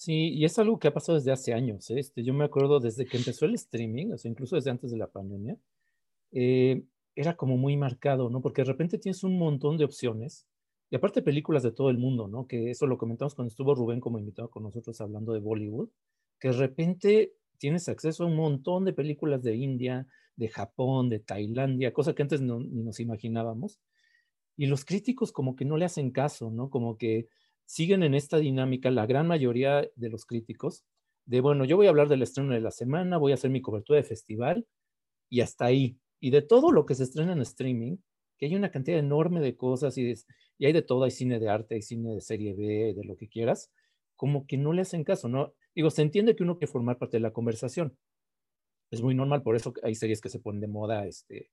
Sí, 0.00 0.30
y 0.32 0.46
es 0.46 0.58
algo 0.58 0.78
que 0.78 0.88
ha 0.88 0.94
pasado 0.94 1.18
desde 1.18 1.30
hace 1.30 1.52
años. 1.52 1.90
¿eh? 1.90 1.98
Este, 1.98 2.24
yo 2.24 2.32
me 2.32 2.46
acuerdo 2.46 2.80
desde 2.80 3.04
que 3.04 3.18
empezó 3.18 3.44
el 3.44 3.52
streaming, 3.52 4.12
o 4.12 4.16
sea, 4.16 4.30
incluso 4.30 4.56
desde 4.56 4.70
antes 4.70 4.90
de 4.90 4.96
la 4.96 5.08
pandemia, 5.08 5.58
eh, 6.32 6.84
era 7.14 7.36
como 7.36 7.58
muy 7.58 7.76
marcado, 7.76 8.30
¿no? 8.30 8.40
Porque 8.40 8.62
de 8.62 8.68
repente 8.68 8.96
tienes 8.96 9.24
un 9.24 9.38
montón 9.38 9.76
de 9.76 9.84
opciones, 9.84 10.46
y 10.88 10.96
aparte 10.96 11.20
películas 11.20 11.62
de 11.64 11.72
todo 11.72 11.90
el 11.90 11.98
mundo, 11.98 12.28
¿no? 12.28 12.46
Que 12.46 12.70
eso 12.70 12.86
lo 12.86 12.96
comentamos 12.96 13.34
cuando 13.34 13.50
estuvo 13.50 13.74
Rubén 13.74 14.00
como 14.00 14.18
invitado 14.18 14.48
con 14.48 14.62
nosotros 14.62 14.98
hablando 15.02 15.34
de 15.34 15.40
Bollywood, 15.40 15.90
que 16.38 16.48
de 16.48 16.54
repente 16.54 17.34
tienes 17.58 17.86
acceso 17.90 18.24
a 18.24 18.28
un 18.28 18.36
montón 18.36 18.86
de 18.86 18.94
películas 18.94 19.42
de 19.42 19.54
India, 19.56 20.06
de 20.34 20.48
Japón, 20.48 21.10
de 21.10 21.20
Tailandia, 21.20 21.92
cosa 21.92 22.14
que 22.14 22.22
antes 22.22 22.40
no, 22.40 22.58
ni 22.60 22.84
nos 22.84 23.00
imaginábamos. 23.00 23.80
Y 24.56 24.64
los 24.64 24.86
críticos 24.86 25.30
como 25.30 25.56
que 25.56 25.66
no 25.66 25.76
le 25.76 25.84
hacen 25.84 26.10
caso, 26.10 26.50
¿no? 26.50 26.70
Como 26.70 26.96
que 26.96 27.28
siguen 27.70 28.02
en 28.02 28.14
esta 28.14 28.38
dinámica, 28.38 28.90
la 28.90 29.06
gran 29.06 29.28
mayoría 29.28 29.88
de 29.94 30.08
los 30.08 30.26
críticos, 30.26 30.84
de, 31.24 31.40
bueno, 31.40 31.64
yo 31.64 31.76
voy 31.76 31.86
a 31.86 31.90
hablar 31.90 32.08
del 32.08 32.22
estreno 32.22 32.52
de 32.52 32.60
la 32.60 32.72
semana, 32.72 33.16
voy 33.16 33.30
a 33.30 33.36
hacer 33.36 33.48
mi 33.48 33.62
cobertura 33.62 33.98
de 33.98 34.02
festival 34.02 34.66
y 35.28 35.40
hasta 35.40 35.66
ahí. 35.66 35.96
Y 36.18 36.30
de 36.30 36.42
todo 36.42 36.72
lo 36.72 36.84
que 36.84 36.96
se 36.96 37.04
estrena 37.04 37.32
en 37.32 37.42
streaming, 37.42 37.98
que 38.38 38.46
hay 38.46 38.56
una 38.56 38.72
cantidad 38.72 38.98
enorme 38.98 39.40
de 39.40 39.56
cosas 39.56 39.96
y, 39.98 40.12
y 40.58 40.66
hay 40.66 40.72
de 40.72 40.82
todo, 40.82 41.04
hay 41.04 41.12
cine 41.12 41.38
de 41.38 41.48
arte, 41.48 41.76
hay 41.76 41.82
cine 41.82 42.12
de 42.12 42.20
serie 42.20 42.54
B, 42.54 42.92
de 42.92 43.04
lo 43.04 43.16
que 43.16 43.28
quieras, 43.28 43.70
como 44.16 44.48
que 44.48 44.56
no 44.56 44.72
le 44.72 44.82
hacen 44.82 45.04
caso, 45.04 45.28
¿no? 45.28 45.54
Digo, 45.72 45.90
se 45.90 46.02
entiende 46.02 46.34
que 46.34 46.42
uno 46.42 46.58
quiere 46.58 46.72
formar 46.72 46.98
parte 46.98 47.18
de 47.18 47.22
la 47.22 47.32
conversación. 47.32 47.96
Es 48.90 49.00
muy 49.00 49.14
normal, 49.14 49.44
por 49.44 49.54
eso 49.54 49.72
hay 49.84 49.94
series 49.94 50.20
que 50.20 50.28
se 50.28 50.40
ponen 50.40 50.60
de 50.60 50.66
moda, 50.66 51.06
este, 51.06 51.50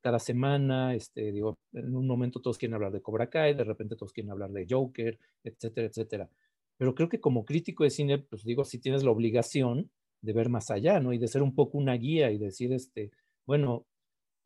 cada 0.00 0.18
semana, 0.18 0.94
este, 0.94 1.32
digo, 1.32 1.58
en 1.72 1.94
un 1.94 2.06
momento 2.06 2.40
todos 2.40 2.58
quieren 2.58 2.74
hablar 2.74 2.92
de 2.92 3.02
Cobra 3.02 3.30
Kai, 3.30 3.54
de 3.54 3.64
repente 3.64 3.96
todos 3.96 4.12
quieren 4.12 4.30
hablar 4.30 4.50
de 4.50 4.66
Joker, 4.68 5.18
etcétera, 5.44 5.88
etcétera. 5.88 6.30
Pero 6.76 6.94
creo 6.94 7.08
que 7.08 7.20
como 7.20 7.44
crítico 7.44 7.84
de 7.84 7.90
cine, 7.90 8.18
pues 8.18 8.44
digo, 8.44 8.64
si 8.64 8.78
tienes 8.78 9.02
la 9.02 9.10
obligación 9.10 9.90
de 10.22 10.32
ver 10.32 10.48
más 10.48 10.70
allá, 10.70 11.00
¿no? 11.00 11.12
Y 11.12 11.18
de 11.18 11.28
ser 11.28 11.42
un 11.42 11.54
poco 11.54 11.78
una 11.78 11.94
guía 11.94 12.30
y 12.30 12.38
decir, 12.38 12.72
este, 12.72 13.10
bueno, 13.46 13.86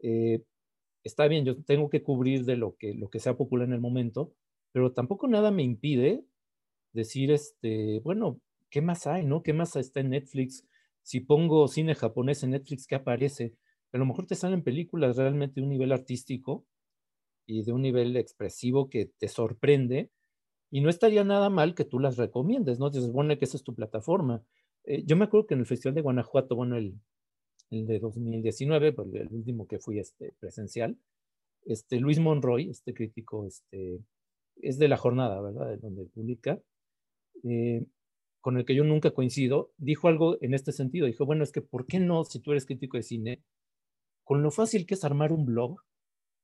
eh, 0.00 0.42
está 1.04 1.28
bien, 1.28 1.44
yo 1.44 1.62
tengo 1.62 1.90
que 1.90 2.02
cubrir 2.02 2.44
de 2.44 2.56
lo 2.56 2.76
que, 2.76 2.94
lo 2.94 3.10
que 3.10 3.20
sea 3.20 3.36
popular 3.36 3.66
en 3.68 3.74
el 3.74 3.80
momento, 3.80 4.32
pero 4.72 4.92
tampoco 4.92 5.28
nada 5.28 5.50
me 5.50 5.62
impide 5.62 6.24
decir, 6.92 7.30
este, 7.30 8.00
bueno, 8.00 8.40
¿qué 8.70 8.80
más 8.82 9.06
hay, 9.06 9.24
no? 9.24 9.42
¿Qué 9.42 9.52
más 9.52 9.76
está 9.76 10.00
en 10.00 10.10
Netflix? 10.10 10.66
Si 11.02 11.20
pongo 11.20 11.68
cine 11.68 11.94
japonés 11.94 12.42
en 12.42 12.50
Netflix, 12.50 12.86
¿qué 12.86 12.94
aparece? 12.94 13.54
A 13.92 13.98
lo 13.98 14.07
mejor 14.07 14.26
te 14.26 14.35
salen 14.35 14.62
películas 14.62 15.16
realmente 15.16 15.61
de 15.61 15.64
un 15.64 15.70
nivel 15.70 15.92
artístico 15.92 16.66
y 17.46 17.62
de 17.62 17.72
un 17.72 17.83
nivel 17.83 18.16
expresivo 18.16 18.88
que 18.88 19.07
te 19.18 19.28
sorprende 19.28 20.11
y 20.70 20.81
no 20.81 20.88
estaría 20.88 21.22
nada 21.24 21.50
mal 21.50 21.74
que 21.74 21.85
tú 21.85 21.98
las 21.98 22.16
recomiendes, 22.16 22.78
¿no? 22.78 22.90
Se 22.90 23.02
supone 23.02 23.38
que 23.38 23.44
esa 23.44 23.59
es 23.59 23.62
tu 23.62 23.74
plataforma. 23.74 24.42
Eh, 24.85 25.05
yo 25.05 25.16
me 25.16 25.24
acuerdo 25.24 25.46
que 25.46 25.55
en 25.55 25.61
el 25.61 25.66
Festival 25.66 25.94
de 25.94 26.00
Guanajuato, 26.00 26.57
bueno, 26.57 26.76
el, 26.76 26.94
el 27.70 27.87
de 27.87 27.98
2019, 27.98 28.92
pues, 28.92 29.09
el 29.14 29.28
último 29.31 29.66
que 29.66 29.78
fui 29.78 29.98
este, 29.98 30.33
presencial, 30.40 30.96
este, 31.66 32.00
Luis 32.00 32.18
Monroy, 32.18 32.70
este 32.70 32.94
crítico, 32.94 33.46
este, 33.46 34.00
es 34.57 34.78
de 34.78 34.88
la 34.88 34.96
jornada, 34.96 35.40
¿verdad? 35.42 35.68
De 35.68 35.76
donde 35.76 36.07
publica, 36.07 36.61
eh, 37.44 37.85
con 38.40 38.57
el 38.57 38.64
que 38.64 38.74
yo 38.74 38.85
nunca 38.85 39.12
coincido, 39.12 39.72
dijo 39.76 40.09
algo 40.09 40.38
en 40.40 40.55
este 40.55 40.72
sentido. 40.72 41.07
Dijo, 41.07 41.26
bueno, 41.26 41.44
es 41.44 41.52
que 41.52 41.62
¿por 41.62 41.87
qué 41.87 42.00
no, 42.00 42.24
si 42.24 42.40
tú 42.40 42.52
eres 42.52 42.66
crítico 42.66 42.96
de 42.96 43.02
cine, 43.02 43.42
con 44.24 44.42
lo 44.42 44.50
fácil 44.50 44.87
que 44.87 44.94
es 44.94 45.04
armar 45.04 45.32
un 45.32 45.44
blog, 45.46 45.80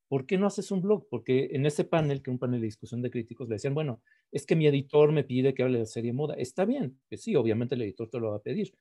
¿por 0.09 0.27
qué 0.27 0.38
no 0.38 0.47
haces 0.47 0.71
un 0.71 0.83
blog? 0.83 1.07
Porque 1.11 1.51
en 1.53 1.67
ese 1.67 1.85
panel, 1.85 2.23
que 2.23 2.31
un 2.31 2.38
panel 2.38 2.61
de 2.61 2.67
discusión 2.67 3.03
de 3.03 3.11
críticos, 3.11 3.49
le 3.49 3.57
decían, 3.57 3.75
bueno, 3.75 4.03
es 4.33 4.47
que 4.47 4.57
mi 4.57 4.67
editor 4.67 5.12
me 5.12 5.25
pide 5.25 5.55
que 5.55 5.62
hable 5.62 5.79
de 5.81 5.87
serie 5.87 6.12
moda. 6.12 6.35
Está 6.35 6.64
bien, 6.64 7.01
que 7.09 7.17
sí, 7.19 7.37
obviamente 7.37 7.75
el 7.75 7.83
editor 7.83 8.09
te 8.11 8.21
lo 8.21 8.31
va 8.31 8.37
a 8.37 8.43
pedir, 8.43 8.75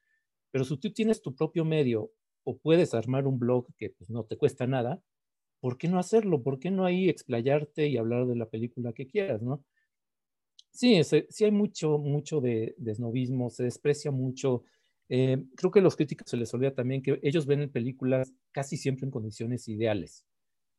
pero 0.51 0.65
si 0.65 0.77
tú 0.77 0.93
tienes 0.93 1.21
tu 1.21 1.36
propio 1.36 1.65
medio 1.65 2.12
o 2.45 2.57
puedes 2.57 2.93
armar 2.93 3.27
un 3.27 3.39
blog 3.39 3.67
que 3.77 3.91
pues, 3.91 4.10
no 4.10 4.25
te 4.25 4.38
cuesta 4.38 4.67
nada, 4.67 5.03
¿por 5.62 5.77
qué 5.77 5.88
no 5.89 5.99
hacerlo? 5.99 6.43
¿Por 6.43 6.60
qué 6.60 6.71
no 6.71 6.86
ahí 6.86 7.10
explayarte 7.10 7.88
y 7.88 7.97
hablar 7.97 8.27
de 8.27 8.36
la 8.38 8.49
película 8.49 8.93
que 8.93 9.07
quieras, 9.07 9.41
no? 9.43 9.65
Sí, 10.71 11.01
sí 11.03 11.43
hay 11.43 11.51
mucho, 11.51 11.97
mucho 11.97 12.39
de, 12.39 12.75
de 12.77 12.95
se 13.49 13.63
desprecia 13.63 14.12
mucho. 14.12 14.63
Eh, 15.09 15.43
creo 15.55 15.71
que 15.71 15.79
a 15.79 15.83
los 15.83 15.95
críticos 15.95 16.29
se 16.29 16.37
les 16.37 16.53
olvida 16.53 16.73
también 16.73 17.01
que 17.01 17.19
ellos 17.23 17.45
ven 17.45 17.71
películas 17.71 18.33
casi 18.51 18.77
siempre 18.77 19.05
en 19.05 19.11
condiciones 19.11 19.67
ideales. 19.67 20.25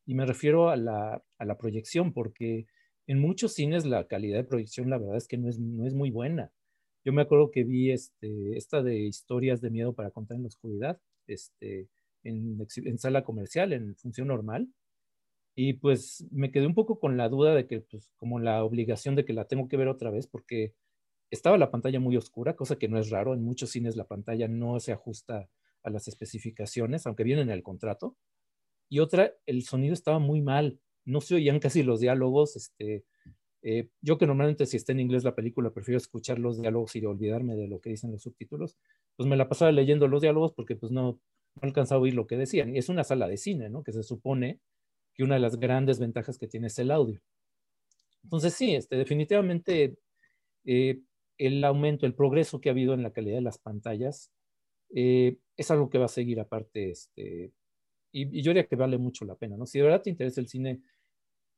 Y 0.06 0.14
me 0.14 0.26
refiero 0.26 0.70
a 0.70 0.76
la, 0.76 1.22
a 1.38 1.44
la 1.44 1.58
proyección, 1.58 2.12
porque 2.12 2.66
en 3.06 3.18
muchos 3.20 3.54
cines 3.54 3.86
la 3.86 4.06
calidad 4.06 4.38
de 4.38 4.44
proyección, 4.44 4.90
la 4.90 4.98
verdad 4.98 5.16
es 5.16 5.28
que 5.28 5.38
no 5.38 5.48
es, 5.48 5.58
no 5.58 5.86
es 5.86 5.94
muy 5.94 6.10
buena. 6.10 6.52
Yo 7.04 7.12
me 7.12 7.22
acuerdo 7.22 7.50
que 7.50 7.64
vi 7.64 7.90
este, 7.90 8.56
esta 8.56 8.82
de 8.82 8.98
historias 8.98 9.60
de 9.60 9.70
miedo 9.70 9.94
para 9.94 10.10
contar 10.10 10.36
en 10.36 10.42
la 10.42 10.48
oscuridad, 10.48 11.00
este, 11.26 11.88
en, 12.22 12.58
en, 12.84 12.98
sala 12.98 13.24
comercial, 13.24 13.72
en 13.72 13.96
función 13.96 14.28
normal. 14.28 14.68
Y 15.54 15.74
pues 15.74 16.26
me 16.30 16.50
quedé 16.50 16.66
un 16.66 16.74
poco 16.74 17.00
con 17.00 17.16
la 17.16 17.28
duda 17.28 17.54
de 17.54 17.66
que, 17.66 17.80
pues, 17.80 18.12
como 18.16 18.38
la 18.40 18.62
obligación 18.64 19.14
de 19.16 19.24
que 19.24 19.32
la 19.32 19.46
tengo 19.46 19.68
que 19.68 19.76
ver 19.76 19.88
otra 19.88 20.10
vez, 20.10 20.26
porque 20.26 20.74
estaba 21.30 21.58
la 21.58 21.70
pantalla 21.70 22.00
muy 22.00 22.16
oscura, 22.16 22.56
cosa 22.56 22.76
que 22.76 22.88
no 22.88 22.98
es 22.98 23.10
raro. 23.10 23.34
En 23.34 23.42
muchos 23.42 23.70
cines 23.70 23.96
la 23.96 24.04
pantalla 24.04 24.48
no 24.48 24.80
se 24.80 24.92
ajusta 24.92 25.48
a 25.82 25.90
las 25.90 26.08
especificaciones, 26.08 27.06
aunque 27.06 27.24
viene 27.24 27.42
en 27.42 27.50
el 27.50 27.62
contrato. 27.62 28.16
Y 28.88 29.00
otra, 29.00 29.34
el 29.46 29.64
sonido 29.64 29.94
estaba 29.94 30.18
muy 30.18 30.40
mal. 30.40 30.80
No 31.04 31.20
se 31.20 31.34
oían 31.34 31.60
casi 31.60 31.82
los 31.82 32.00
diálogos. 32.00 32.56
Este, 32.56 33.04
eh, 33.62 33.88
yo 34.00 34.18
que 34.18 34.26
normalmente 34.26 34.66
si 34.66 34.76
está 34.76 34.92
en 34.92 35.00
inglés 35.00 35.24
la 35.24 35.34
película 35.34 35.70
prefiero 35.70 35.98
escuchar 35.98 36.38
los 36.38 36.60
diálogos 36.60 36.96
y 36.96 37.04
olvidarme 37.04 37.56
de 37.56 37.68
lo 37.68 37.80
que 37.80 37.90
dicen 37.90 38.12
los 38.12 38.22
subtítulos, 38.22 38.76
pues 39.16 39.28
me 39.28 39.36
la 39.36 39.48
pasaba 39.48 39.72
leyendo 39.72 40.08
los 40.08 40.22
diálogos 40.22 40.52
porque 40.52 40.76
pues 40.76 40.92
no, 40.92 41.20
no 41.56 41.62
alcanzaba 41.62 41.98
a 41.98 42.02
oír 42.02 42.14
lo 42.14 42.26
que 42.26 42.36
decían. 42.36 42.74
Y 42.74 42.78
es 42.78 42.88
una 42.88 43.04
sala 43.04 43.28
de 43.28 43.36
cine, 43.36 43.68
¿no? 43.68 43.82
Que 43.82 43.92
se 43.92 44.02
supone 44.02 44.60
que 45.14 45.24
una 45.24 45.34
de 45.34 45.40
las 45.40 45.58
grandes 45.58 45.98
ventajas 45.98 46.38
que 46.38 46.48
tiene 46.48 46.68
es 46.68 46.78
el 46.78 46.90
audio. 46.90 47.20
Entonces 48.22 48.54
sí, 48.54 48.74
este, 48.74 48.96
definitivamente 48.96 49.98
eh, 50.64 51.00
el 51.38 51.64
aumento, 51.64 52.06
el 52.06 52.14
progreso 52.14 52.60
que 52.60 52.68
ha 52.68 52.72
habido 52.72 52.94
en 52.94 53.02
la 53.02 53.12
calidad 53.12 53.36
de 53.36 53.42
las 53.42 53.58
pantallas 53.58 54.32
eh, 54.94 55.38
es 55.56 55.70
algo 55.70 55.90
que 55.90 55.98
va 55.98 56.06
a 56.06 56.08
seguir 56.08 56.40
aparte, 56.40 56.90
este, 56.90 57.52
y, 58.12 58.42
yo 58.42 58.50
diría 58.50 58.66
que 58.66 58.76
vale 58.76 58.98
mucho 58.98 59.24
la 59.24 59.36
pena, 59.36 59.56
¿no? 59.56 59.66
Si 59.66 59.78
de 59.78 59.84
verdad 59.84 60.02
te 60.02 60.10
interesa 60.10 60.40
el 60.40 60.48
cine, 60.48 60.80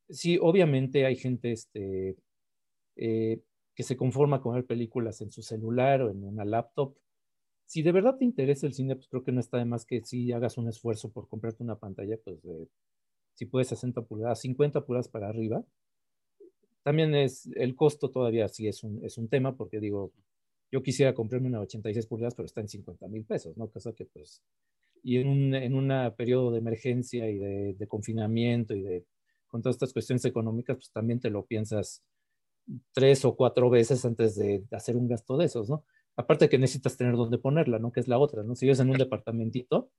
sí, 0.09 0.39
obviamente 0.41 1.07
hay 1.07 1.17
gente 1.17 1.53
este, 1.53 2.17
eh, 2.97 3.41
que 3.75 3.83
se 3.83 3.97
conforma 3.97 4.41
con 4.43 4.55
ver 4.55 4.67
películas 4.67 5.21
en 5.23 5.31
su 5.31 5.43
celular 5.43 6.03
o 6.03 6.11
en 6.11 6.25
una 6.25 6.45
laptop. 6.45 6.97
Si 7.67 7.83
de 7.83 7.93
verdad 7.93 8.17
te 8.19 8.25
interesa 8.25 8.67
el 8.67 8.75
cine, 8.75 8.97
pues 8.97 9.09
creo 9.09 9.25
que 9.25 9.33
no 9.33 9.41
está 9.41 9.59
de 9.59 9.65
más 9.65 9.87
que 9.87 10.03
si 10.05 10.33
hagas 10.33 10.59
un 10.59 10.69
esfuerzo 10.69 11.13
por 11.13 11.29
comprarte 11.29 11.63
una 11.63 11.79
pantalla, 11.79 12.19
pues 12.25 12.41
si 13.35 13.47
puedes 13.47 13.69
60 13.69 14.03
pulgadas, 14.03 14.41
50 14.41 14.85
pulgadas 14.85 15.09
para 15.09 15.29
arriba. 15.29 15.65
También 16.83 17.15
es 17.15 17.49
el 17.55 17.75
costo 17.77 18.11
todavía 18.11 18.49
sí 18.49 18.67
es 18.67 18.83
un, 18.83 19.05
es 19.05 19.19
un 19.19 19.29
tema, 19.29 19.57
porque 19.57 19.81
digo, 19.81 20.13
yo 20.71 20.83
quisiera 20.83 21.15
comprarme 21.15 21.49
una 21.49 21.61
86 21.61 22.07
pulgadas, 22.07 22.35
pero 22.35 22.47
está 22.47 22.61
en 22.61 22.69
50 22.69 23.09
mil 23.09 23.25
pesos, 23.25 23.57
¿no? 23.57 23.69
Cosa 23.69 23.93
que 23.93 24.07
pues, 24.07 24.43
y 25.03 25.19
en 25.19 25.29
un 25.29 25.55
en 25.55 25.75
una 25.75 26.15
periodo 26.15 26.53
de 26.53 26.59
emergencia 26.59 27.29
y 27.29 27.39
de, 27.39 27.75
de, 27.75 27.87
confinamiento 27.87 28.75
y 28.75 28.83
de, 28.83 29.05
con 29.49 29.63
todas 29.63 29.77
estas 29.77 29.93
cuestiones 29.93 30.25
económicas, 30.25 30.77
pues 30.77 30.91
también 30.91 31.21
te 31.21 31.31
lo 31.31 31.45
piensas 31.45 32.03
tres 32.93 33.25
o 33.25 33.35
cuatro 33.35 33.71
veces 33.71 34.05
antes 34.05 34.37
de, 34.37 34.63
hacer 34.71 34.97
un 34.97 35.09
gasto 35.09 35.37
de 35.37 35.47
esos, 35.47 35.69
¿no? 35.69 35.85
Aparte 36.17 36.49
que 36.49 36.59
necesitas 36.59 36.97
tener 36.97 37.17
dónde 37.17 37.39
ponerla, 37.39 37.79
¿no? 37.79 37.93
Que 37.93 38.01
es 38.01 38.09
la 38.09 38.19
otra, 38.19 38.43
¿no? 38.43 38.55
Si 38.55 38.67
vives 38.67 38.81
en 38.81 38.91
un 38.91 38.99
departamentito, 38.99 39.91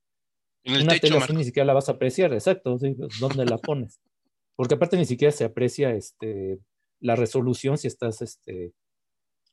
en 0.64 0.74
el 0.74 0.82
una 0.84 0.92
techo, 0.92 1.18
tele 1.18 1.38
ni 1.38 1.44
siquiera 1.44 1.66
la 1.66 1.74
vas 1.74 1.88
a 1.88 1.92
apreciar, 1.92 2.32
exacto, 2.32 2.78
¿sí? 2.78 2.96
¿dónde 3.20 3.44
la 3.44 3.58
pones? 3.58 4.00
Porque 4.54 4.74
aparte 4.74 4.96
ni 4.96 5.04
siquiera 5.04 5.32
se 5.32 5.44
aprecia 5.44 5.94
este, 5.94 6.58
la 7.02 7.16
resolución 7.16 7.76
si 7.76 7.88
estás 7.88 8.22
este, 8.22 8.72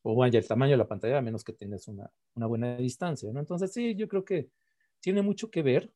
o 0.04 0.16
vaya, 0.16 0.40
el 0.40 0.48
tamaño 0.48 0.72
de 0.72 0.78
la 0.78 0.88
pantalla, 0.88 1.18
a 1.18 1.22
menos 1.22 1.44
que 1.44 1.54
tengas 1.54 1.88
una, 1.88 2.10
una 2.36 2.46
buena 2.48 2.78
distancia, 2.78 3.32
¿no? 3.34 3.40
Entonces, 3.40 3.74
sí, 3.74 3.96
yo 3.96 4.08
creo 4.08 4.24
que 4.24 4.50
tiene 5.02 5.22
mucho 5.22 5.52
que 5.52 5.62
ver. 5.62 5.92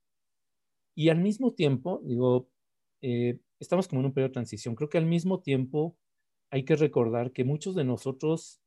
Y 0.96 1.10
al 1.10 1.20
mismo 1.20 1.54
tiempo, 1.54 2.02
digo, 2.04 2.50
eh, 3.02 3.40
estamos 3.60 3.88
como 3.88 4.02
en 4.02 4.08
un 4.08 4.14
periodo 4.14 4.30
de 4.30 4.34
transición. 4.34 4.76
Creo 4.76 4.90
que 4.90 4.98
al 4.98 5.06
mismo 5.06 5.42
tiempo 5.42 5.98
hay 6.52 6.66
que 6.66 6.76
recordar 6.76 7.32
que 7.32 7.44
muchos 7.44 7.76
de 7.76 7.84
nosotros 7.84 8.62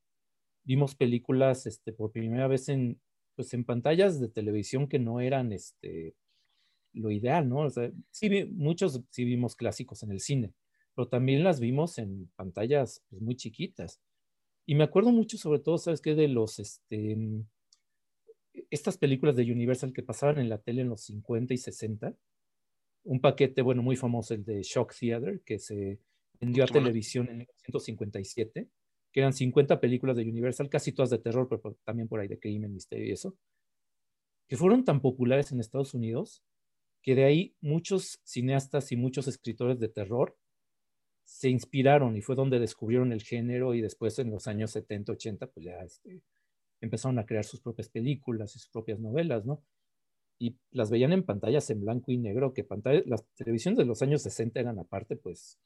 vimos 0.63 0.95
películas 0.95 1.65
este, 1.65 1.93
por 1.93 2.11
primera 2.11 2.47
vez 2.47 2.67
en, 2.69 2.99
pues, 3.35 3.53
en 3.53 3.63
pantallas 3.63 4.19
de 4.19 4.29
televisión 4.29 4.87
que 4.87 4.99
no 4.99 5.21
eran 5.21 5.53
este, 5.53 6.15
lo 6.93 7.11
ideal, 7.11 7.47
¿no? 7.47 7.59
O 7.59 7.69
sea, 7.69 7.91
sí, 8.11 8.45
muchos 8.51 9.01
sí 9.09 9.23
vimos 9.23 9.55
clásicos 9.55 10.03
en 10.03 10.11
el 10.11 10.19
cine, 10.19 10.53
pero 10.97 11.09
también 11.09 11.43
las 11.43 11.59
vimos 11.59 11.99
en 11.99 12.27
pantallas 12.35 13.03
pues, 13.07 13.21
muy 13.21 13.35
chiquitas. 13.35 14.01
Y 14.65 14.73
me 14.73 14.83
acuerdo 14.83 15.11
mucho, 15.11 15.37
sobre 15.37 15.59
todo, 15.59 15.77
¿sabes 15.77 16.01
qué? 16.01 16.15
De 16.15 16.27
los, 16.27 16.57
este, 16.57 17.15
mm, 17.15 17.47
estas 18.71 18.97
películas 18.97 19.35
de 19.35 19.43
Universal 19.43 19.93
que 19.93 20.01
pasaban 20.01 20.39
en 20.39 20.49
la 20.49 20.57
tele 20.57 20.81
en 20.81 20.89
los 20.89 21.01
50 21.01 21.53
y 21.53 21.57
60. 21.59 22.15
Un 23.03 23.21
paquete, 23.21 23.61
bueno, 23.61 23.83
muy 23.83 23.95
famoso, 23.95 24.33
el 24.33 24.43
de 24.43 24.63
Shock 24.63 24.95
Theater, 24.99 25.41
que 25.45 25.59
se 25.59 25.99
vendió 26.39 26.63
a 26.63 26.67
televisión 26.67 27.27
en 27.27 27.37
1957, 27.37 28.67
que 29.11 29.19
eran 29.19 29.33
50 29.33 29.79
películas 29.79 30.17
de 30.17 30.23
Universal, 30.23 30.67
casi 30.67 30.93
todas 30.93 31.11
de 31.11 31.19
terror, 31.19 31.47
pero 31.47 31.77
también 31.83 32.07
por 32.07 32.21
ahí 32.21 32.27
de 32.27 32.39
crimen, 32.39 32.73
misterio 32.73 33.05
y 33.05 33.11
eso, 33.11 33.37
que 34.47 34.57
fueron 34.57 34.83
tan 34.83 34.99
populares 34.99 35.51
en 35.51 35.59
Estados 35.59 35.93
Unidos 35.93 36.43
que 37.03 37.13
de 37.13 37.23
ahí 37.23 37.55
muchos 37.61 38.19
cineastas 38.23 38.91
y 38.91 38.95
muchos 38.95 39.27
escritores 39.27 39.79
de 39.79 39.89
terror 39.89 40.35
se 41.27 41.49
inspiraron 41.49 42.15
y 42.15 42.21
fue 42.21 42.35
donde 42.35 42.57
descubrieron 42.57 43.11
el 43.11 43.21
género 43.21 43.73
y 43.73 43.81
después 43.81 44.17
en 44.17 44.31
los 44.31 44.47
años 44.47 44.71
70, 44.71 45.11
80, 45.11 45.47
pues 45.47 45.65
ya 45.65 45.77
este, 45.83 46.21
empezaron 46.79 47.19
a 47.19 47.25
crear 47.25 47.43
sus 47.43 47.59
propias 47.59 47.89
películas 47.89 48.55
y 48.55 48.59
sus 48.59 48.69
propias 48.69 48.97
novelas, 48.99 49.45
¿no? 49.45 49.61
Y 50.39 50.55
las 50.71 50.89
veían 50.89 51.11
en 51.11 51.23
pantallas 51.23 51.69
en 51.69 51.81
blanco 51.81 52.13
y 52.13 52.17
negro, 52.17 52.53
que 52.53 52.63
pantalla, 52.63 53.03
las 53.05 53.25
televisiones 53.35 53.77
de 53.77 53.83
los 53.85 54.01
años 54.01 54.21
60 54.21 54.57
eran 54.57 54.79
aparte, 54.79 55.17
pues, 55.17 55.59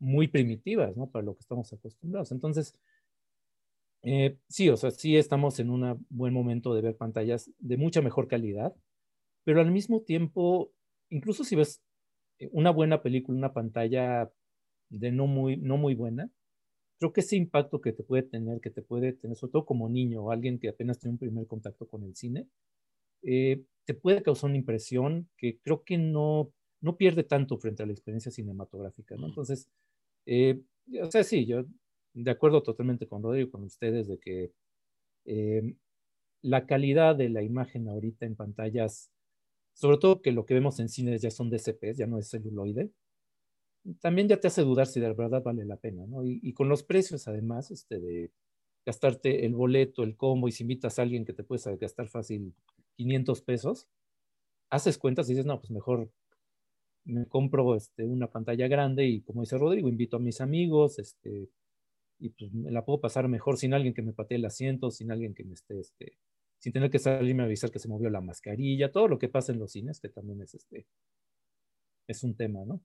muy 0.00 0.26
primitivas, 0.26 0.96
¿no? 0.96 1.08
Para 1.08 1.24
lo 1.24 1.34
que 1.34 1.42
estamos 1.42 1.72
acostumbrados. 1.72 2.32
Entonces, 2.32 2.74
eh, 4.02 4.36
sí, 4.48 4.68
o 4.68 4.76
sea, 4.76 4.90
sí 4.90 5.16
estamos 5.16 5.60
en 5.60 5.70
un 5.70 6.04
buen 6.10 6.34
momento 6.34 6.74
de 6.74 6.82
ver 6.82 6.96
pantallas 6.96 7.52
de 7.60 7.76
mucha 7.76 8.02
mejor 8.02 8.26
calidad, 8.26 8.74
pero 9.44 9.60
al 9.60 9.70
mismo 9.70 10.00
tiempo, 10.00 10.72
incluso 11.08 11.44
si 11.44 11.54
ves 11.54 11.84
una 12.50 12.70
buena 12.72 13.00
película, 13.00 13.38
una 13.38 13.52
pantalla 13.52 14.32
de 14.92 15.10
no 15.10 15.26
muy, 15.26 15.56
no 15.56 15.76
muy 15.76 15.94
buena, 15.94 16.30
creo 16.98 17.12
que 17.12 17.20
ese 17.20 17.36
impacto 17.36 17.80
que 17.80 17.92
te 17.92 18.04
puede 18.04 18.22
tener, 18.22 18.60
que 18.60 18.70
te 18.70 18.82
puede 18.82 19.12
tener, 19.12 19.36
sobre 19.36 19.52
todo 19.52 19.66
como 19.66 19.88
niño 19.88 20.22
o 20.22 20.30
alguien 20.30 20.58
que 20.58 20.68
apenas 20.68 20.98
tiene 20.98 21.14
un 21.14 21.18
primer 21.18 21.46
contacto 21.46 21.86
con 21.86 22.04
el 22.04 22.14
cine, 22.14 22.48
eh, 23.22 23.64
te 23.84 23.94
puede 23.94 24.22
causar 24.22 24.50
una 24.50 24.58
impresión 24.58 25.28
que 25.36 25.58
creo 25.58 25.82
que 25.84 25.98
no, 25.98 26.52
no 26.80 26.96
pierde 26.96 27.24
tanto 27.24 27.58
frente 27.58 27.82
a 27.82 27.86
la 27.86 27.92
experiencia 27.92 28.30
cinematográfica, 28.30 29.16
¿no? 29.16 29.26
Entonces, 29.28 29.68
eh, 30.26 30.60
o 31.02 31.10
sea, 31.10 31.24
sí, 31.24 31.46
yo 31.46 31.64
de 32.14 32.30
acuerdo 32.30 32.62
totalmente 32.62 33.06
con 33.08 33.22
Rodrigo, 33.22 33.50
con 33.50 33.64
ustedes, 33.64 34.06
de 34.08 34.18
que 34.18 34.52
eh, 35.24 35.74
la 36.42 36.66
calidad 36.66 37.16
de 37.16 37.30
la 37.30 37.42
imagen 37.42 37.88
ahorita 37.88 38.26
en 38.26 38.36
pantallas, 38.36 39.10
sobre 39.74 39.98
todo 39.98 40.22
que 40.22 40.32
lo 40.32 40.44
que 40.44 40.54
vemos 40.54 40.78
en 40.80 40.88
cines 40.88 41.22
ya 41.22 41.30
son 41.30 41.50
DCPs, 41.50 41.96
ya 41.96 42.06
no 42.06 42.18
es 42.18 42.30
celuloide, 42.30 42.90
también 44.00 44.28
ya 44.28 44.38
te 44.38 44.48
hace 44.48 44.62
dudar 44.62 44.86
si 44.86 45.00
de 45.00 45.12
verdad 45.12 45.42
vale 45.42 45.64
la 45.64 45.76
pena, 45.76 46.06
¿no? 46.06 46.24
Y, 46.24 46.52
con 46.52 46.68
los 46.68 46.82
precios, 46.82 47.26
además, 47.28 47.70
este, 47.70 47.98
de 48.00 48.30
gastarte 48.86 49.46
el 49.46 49.54
boleto, 49.54 50.02
el 50.02 50.16
combo, 50.16 50.48
y 50.48 50.52
si 50.52 50.64
invitas 50.64 50.98
a 50.98 51.02
alguien 51.02 51.24
que 51.24 51.32
te 51.32 51.44
puedes 51.44 51.66
gastar 51.78 52.08
fácil 52.08 52.54
500 52.96 53.42
pesos, 53.42 53.88
haces 54.70 54.98
cuentas 54.98 55.28
y 55.28 55.32
dices, 55.32 55.46
no, 55.46 55.60
pues 55.60 55.70
mejor 55.70 56.10
me 57.04 57.26
compro 57.26 57.74
este, 57.76 58.04
una 58.04 58.28
pantalla 58.30 58.68
grande 58.68 59.06
y 59.06 59.22
como 59.22 59.42
dice 59.42 59.58
Rodrigo, 59.58 59.88
invito 59.88 60.16
a 60.16 60.20
mis 60.20 60.40
amigos, 60.40 60.98
este, 60.98 61.50
y 62.18 62.30
pues 62.30 62.52
me 62.52 62.70
la 62.70 62.84
puedo 62.84 63.00
pasar 63.00 63.28
mejor 63.28 63.58
sin 63.58 63.74
alguien 63.74 63.94
que 63.94 64.02
me 64.02 64.12
patee 64.12 64.38
el 64.38 64.44
asiento, 64.44 64.90
sin 64.90 65.10
alguien 65.10 65.34
que 65.34 65.44
me 65.44 65.54
esté, 65.54 65.80
este, 65.80 66.18
sin 66.58 66.72
tener 66.72 66.90
que 66.90 67.00
salirme 67.00 67.42
a 67.42 67.46
avisar 67.46 67.70
que 67.72 67.80
se 67.80 67.88
movió 67.88 68.08
la 68.10 68.20
mascarilla, 68.20 68.92
todo 68.92 69.08
lo 69.08 69.18
que 69.18 69.28
pasa 69.28 69.52
en 69.52 69.58
los 69.58 69.72
cines, 69.72 70.00
que 70.00 70.08
también 70.08 70.40
es 70.42 70.54
este, 70.54 70.86
es 72.06 72.22
un 72.22 72.36
tema, 72.36 72.64
¿no? 72.64 72.80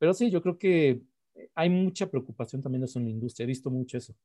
Pero 0.00 0.14
sí, 0.14 0.30
yo 0.30 0.40
creo 0.40 0.58
que 0.58 1.02
hay 1.54 1.68
mucha 1.68 2.10
preocupación 2.10 2.62
también 2.62 2.80
de 2.80 2.86
eso 2.86 2.98
en 2.98 3.04
la 3.04 3.10
industria, 3.10 3.44
he 3.44 3.46
visto 3.46 3.70
mucho 3.70 3.98
eso, 3.98 4.16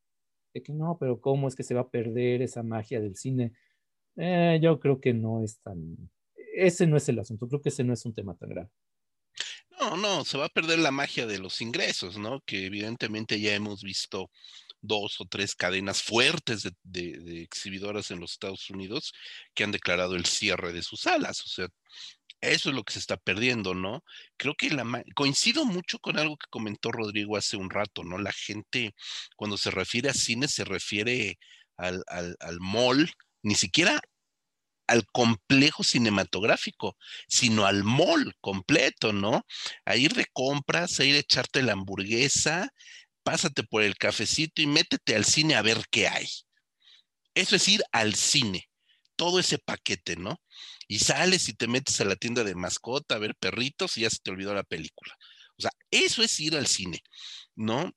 de 0.53 0.63
que 0.63 0.71
no, 0.71 0.97
pero 0.97 1.19
¿cómo 1.19 1.49
es 1.49 1.55
que 1.55 1.63
se 1.63 1.73
va 1.73 1.81
a 1.81 1.89
perder 1.89 2.41
esa 2.41 2.63
magia 2.63 3.01
del 3.01 3.17
cine? 3.17 3.51
Eh, 4.15 4.57
yo 4.61 4.79
creo 4.79 5.01
que 5.01 5.13
no 5.13 5.43
es 5.43 5.59
tan, 5.59 6.09
ese 6.55 6.87
no 6.87 6.95
es 6.95 7.09
el 7.09 7.19
asunto, 7.19 7.49
creo 7.49 7.61
que 7.61 7.69
ese 7.69 7.83
no 7.83 7.91
es 7.93 8.05
un 8.05 8.13
tema 8.13 8.35
tan 8.35 8.49
grave. 8.49 8.69
No, 9.77 9.97
no, 9.97 10.23
se 10.23 10.37
va 10.37 10.45
a 10.45 10.49
perder 10.49 10.79
la 10.79 10.91
magia 10.91 11.27
de 11.27 11.39
los 11.39 11.59
ingresos, 11.59 12.17
¿no? 12.17 12.39
Que 12.45 12.65
evidentemente 12.65 13.41
ya 13.41 13.53
hemos 13.53 13.83
visto 13.83 14.31
dos 14.81 15.19
o 15.19 15.25
tres 15.25 15.55
cadenas 15.55 16.01
fuertes 16.01 16.63
de, 16.83 17.41
exhibidoras 17.41 18.11
en 18.11 18.21
los 18.21 18.31
Estados 18.31 18.69
Unidos 18.69 19.13
que 19.53 19.65
han 19.65 19.71
declarado 19.71 20.15
el 20.15 20.25
cierre 20.25 20.71
de 20.71 20.81
sus 20.81 21.01
salas. 21.01 21.41
O 21.41 21.49
sea, 21.49 21.67
eso 22.49 22.69
es 22.69 22.75
lo 22.75 22.83
que 22.83 22.93
se 22.93 22.99
está 22.99 23.17
perdiendo, 23.17 23.73
¿no? 23.75 24.03
Creo 24.37 24.55
que 24.55 24.69
la 24.69 24.85
coincido 25.15 25.65
mucho 25.65 25.99
con 25.99 26.17
algo 26.17 26.37
que 26.37 26.47
comentó 26.49 26.91
Rodrigo 26.91 27.37
hace 27.37 27.57
un 27.57 27.69
rato, 27.69 28.03
¿no? 28.03 28.17
La 28.17 28.31
gente 28.33 28.93
cuando 29.35 29.57
se 29.57 29.71
refiere 29.71 30.09
a 30.09 30.13
cine 30.13 30.47
se 30.47 30.65
refiere 30.65 31.37
al, 31.77 32.03
al, 32.07 32.35
al 32.39 32.59
mall, 32.59 33.11
ni 33.43 33.55
siquiera 33.55 34.01
al 34.87 35.05
complejo 35.11 35.83
cinematográfico, 35.83 36.97
sino 37.27 37.65
al 37.65 37.83
mall 37.83 38.33
completo, 38.41 39.13
¿no? 39.13 39.45
A 39.85 39.95
ir 39.95 40.13
de 40.13 40.25
compras, 40.31 40.99
a 40.99 41.05
ir 41.05 41.15
a 41.15 41.19
echarte 41.19 41.63
la 41.63 41.73
hamburguesa, 41.73 42.69
pásate 43.23 43.63
por 43.63 43.83
el 43.83 43.97
cafecito 43.97 44.61
y 44.61 44.67
métete 44.67 45.15
al 45.15 45.25
cine 45.25 45.55
a 45.55 45.61
ver 45.61 45.83
qué 45.89 46.07
hay. 46.07 46.27
Eso 47.33 47.55
es 47.55 47.67
ir 47.67 47.83
al 47.91 48.15
cine, 48.15 48.69
todo 49.15 49.39
ese 49.39 49.57
paquete, 49.57 50.15
¿no? 50.15 50.39
Y 50.87 50.99
sales 50.99 51.49
y 51.49 51.53
te 51.53 51.67
metes 51.67 51.99
a 52.01 52.05
la 52.05 52.15
tienda 52.15 52.43
de 52.43 52.55
mascota 52.55 53.15
a 53.15 53.19
ver 53.19 53.35
perritos 53.35 53.97
y 53.97 54.01
ya 54.01 54.09
se 54.09 54.19
te 54.19 54.31
olvidó 54.31 54.53
la 54.53 54.63
película. 54.63 55.15
O 55.57 55.61
sea, 55.61 55.71
eso 55.91 56.23
es 56.23 56.39
ir 56.39 56.55
al 56.55 56.67
cine, 56.67 57.01
¿no? 57.55 57.91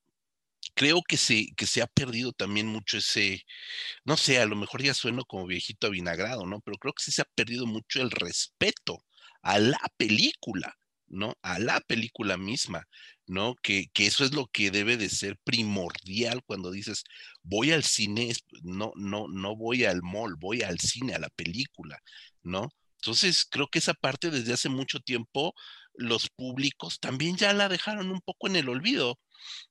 creo 0.78 1.02
que 1.02 1.16
se, 1.16 1.48
que 1.56 1.66
se 1.66 1.82
ha 1.82 1.88
perdido 1.88 2.32
también 2.32 2.68
mucho 2.68 2.98
ese, 2.98 3.44
no 4.04 4.16
sé, 4.16 4.38
a 4.38 4.46
lo 4.46 4.54
mejor 4.56 4.82
ya 4.82 4.94
sueno 4.94 5.24
como 5.24 5.46
viejito 5.46 5.90
vinagrado, 5.90 6.46
¿no? 6.46 6.60
Pero 6.60 6.78
creo 6.78 6.94
que 6.94 7.02
sí 7.02 7.10
se 7.10 7.22
ha 7.22 7.28
perdido 7.34 7.66
mucho 7.66 8.00
el 8.00 8.12
respeto 8.12 9.04
a 9.42 9.58
la 9.58 9.80
película, 9.96 10.78
¿no? 11.08 11.34
A 11.42 11.58
la 11.58 11.80
película 11.80 12.36
misma, 12.36 12.86
¿no? 13.28 13.54
Que, 13.62 13.88
que 13.92 14.06
eso 14.06 14.24
es 14.24 14.34
lo 14.34 14.48
que 14.48 14.70
debe 14.70 14.96
de 14.96 15.08
ser 15.08 15.36
primordial 15.44 16.42
cuando 16.44 16.70
dices, 16.70 17.04
voy 17.42 17.72
al 17.72 17.84
cine, 17.84 18.34
no, 18.62 18.92
no, 18.96 19.28
no 19.28 19.56
voy 19.56 19.84
al 19.84 20.02
mall, 20.02 20.36
voy 20.38 20.62
al 20.62 20.80
cine, 20.80 21.14
a 21.14 21.18
la 21.18 21.30
película, 21.30 21.98
¿no? 22.42 22.70
Entonces, 23.00 23.46
creo 23.48 23.68
que 23.68 23.78
esa 23.78 23.94
parte 23.94 24.30
desde 24.30 24.52
hace 24.54 24.68
mucho 24.68 25.00
tiempo 25.00 25.54
los 25.94 26.30
públicos 26.30 27.00
también 27.00 27.36
ya 27.36 27.52
la 27.52 27.68
dejaron 27.68 28.10
un 28.10 28.20
poco 28.20 28.48
en 28.48 28.56
el 28.56 28.68
olvido, 28.68 29.20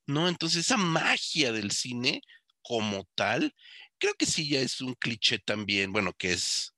¿no? 0.06 0.30
Entonces, 0.30 0.66
esa 0.66 0.78
magia 0.78 1.52
del 1.52 1.72
cine 1.72 2.22
como 2.62 3.08
tal, 3.16 3.54
creo 3.98 4.14
que 4.16 4.26
sí 4.26 4.50
ya 4.50 4.60
es 4.62 4.82
un 4.82 4.94
cliché 4.96 5.40
también, 5.40 5.92
bueno, 5.94 6.14
que 6.14 6.34
es 6.34 6.74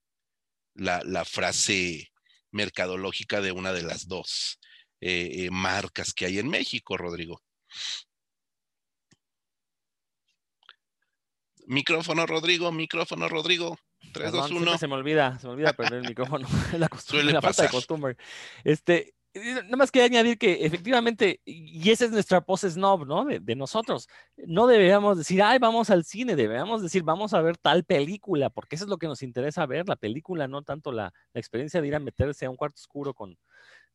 la, 0.74 1.24
frase 1.24 2.12
mercadológica 2.52 3.40
de 3.40 3.52
una 3.52 3.72
de 3.72 3.82
las 3.82 4.08
dos 4.08 4.59
eh, 5.00 5.44
eh, 5.44 5.50
marcas 5.50 6.12
que 6.12 6.26
hay 6.26 6.38
en 6.38 6.48
México, 6.48 6.96
Rodrigo. 6.96 7.42
Micrófono, 11.66 12.26
Rodrigo, 12.26 12.72
micrófono, 12.72 13.28
Rodrigo. 13.28 13.78
3, 14.12 14.32
2, 14.32 14.50
1. 14.50 14.78
Se 14.78 14.88
me 14.88 14.94
olvida, 14.94 15.38
se 15.38 15.46
me 15.46 15.52
olvida 15.52 15.72
perder 15.72 16.00
el 16.00 16.08
micrófono. 16.08 16.48
la 16.78 16.88
costumbre, 16.88 17.32
la 17.32 17.42
falta 17.42 17.62
de 17.62 17.68
costumbre. 17.68 18.16
Este, 18.64 19.14
nada 19.34 19.76
más 19.76 19.90
que 19.90 20.02
añadir 20.02 20.38
que 20.38 20.64
efectivamente, 20.64 21.40
y 21.44 21.88
esa 21.90 22.06
es 22.06 22.10
nuestra 22.10 22.40
pose 22.40 22.70
snob, 22.70 23.06
¿no? 23.06 23.24
De, 23.24 23.56
nosotros. 23.56 24.08
No 24.36 24.66
deberíamos 24.66 25.18
decir, 25.18 25.42
ay, 25.42 25.58
vamos 25.58 25.90
al 25.90 26.04
cine, 26.04 26.34
deberíamos 26.34 26.82
decir, 26.82 27.02
vamos 27.02 27.34
a 27.34 27.40
ver 27.40 27.56
tal 27.56 27.84
película, 27.84 28.50
porque 28.50 28.76
eso 28.76 28.84
es 28.84 28.90
lo 28.90 28.98
que 28.98 29.06
nos 29.06 29.22
interesa 29.22 29.66
ver, 29.66 29.88
la 29.88 29.96
película, 29.96 30.48
no 30.48 30.62
tanto 30.62 30.92
la, 30.92 31.12
experiencia 31.34 31.80
de 31.80 31.88
ir 31.88 31.94
a 31.94 32.00
meterse 32.00 32.46
a 32.46 32.50
un 32.50 32.56
cuarto 32.56 32.80
oscuro 32.80 33.14
con, 33.14 33.38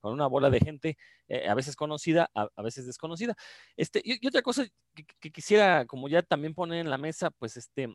con 0.06 0.14
una 0.14 0.28
bola 0.28 0.52
de 0.52 0.60
gente, 0.60 0.98
eh, 1.28 1.48
a 1.48 1.56
veces 1.56 1.76
conocida, 1.76 2.30
a, 2.36 2.62
veces 2.62 2.86
desconocida. 2.86 3.36
Este, 3.76 4.02
y, 4.04 4.26
otra 4.28 4.44
cosa 4.44 4.68
que, 4.94 5.32
quisiera, 5.32 5.88
como 5.88 6.08
ya 6.08 6.22
también 6.22 6.54
poner 6.54 6.80
en 6.80 6.92
la 6.92 7.00
mesa, 7.00 7.32
pues 7.32 7.58
este, 7.58 7.92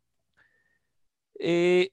eh, 1.39 1.91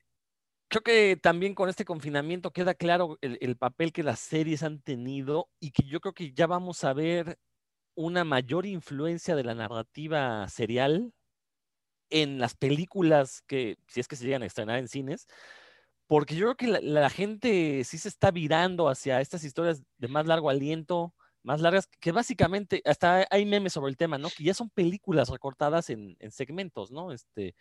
creo 0.69 0.81
que 0.81 1.17
también 1.17 1.53
con 1.53 1.69
este 1.69 1.85
confinamiento 1.85 2.51
queda 2.51 2.73
claro 2.73 3.19
el, 3.21 3.57
papel 3.57 3.93
que 3.93 4.01
las 4.01 4.19
series 4.19 4.63
han 4.63 4.81
tenido 4.81 5.49
y 5.59 5.69
que 5.69 5.83
yo 5.83 5.99
creo 5.99 6.13
que 6.13 6.33
ya 6.33 6.47
vamos 6.47 6.83
a 6.83 6.93
ver 6.93 7.37
una 7.93 8.23
mayor 8.23 8.65
influencia 8.65 9.35
de 9.35 9.43
la 9.43 9.53
narrativa 9.53 10.49
serial 10.49 11.13
en 12.09 12.39
las 12.39 12.55
películas 12.55 13.43
que, 13.45 13.77
si 13.87 13.99
es 13.99 14.07
que 14.07 14.15
se 14.15 14.25
llegan 14.25 14.41
a 14.41 14.47
estrenar 14.47 14.79
en 14.79 14.87
cines, 14.87 15.27
porque 16.07 16.35
yo 16.35 16.55
creo 16.55 16.55
que 16.55 16.81
la, 16.81 17.09
gente 17.09 17.83
sí 17.83 17.97
se 17.97 18.07
está 18.09 18.31
virando 18.31 18.89
hacia 18.89 19.21
estas 19.21 19.43
historias 19.43 19.83
de 19.97 20.07
más 20.07 20.25
largo 20.25 20.49
aliento, 20.49 21.13
más 21.43 21.61
largas, 21.61 21.87
que 21.99 22.11
básicamente, 22.11 22.81
hasta 22.85 23.27
hay 23.29 23.45
memes 23.45 23.73
sobre 23.73 23.91
el 23.91 23.97
tema, 23.97 24.17
¿no? 24.17 24.29
Que 24.29 24.43
ya 24.45 24.53
son 24.53 24.69
películas 24.69 25.29
recortadas 25.29 25.89
en, 25.89 26.15
en 26.19 26.31
segmentos, 26.31 26.91
¿no? 26.91 27.11
Este, 27.11 27.55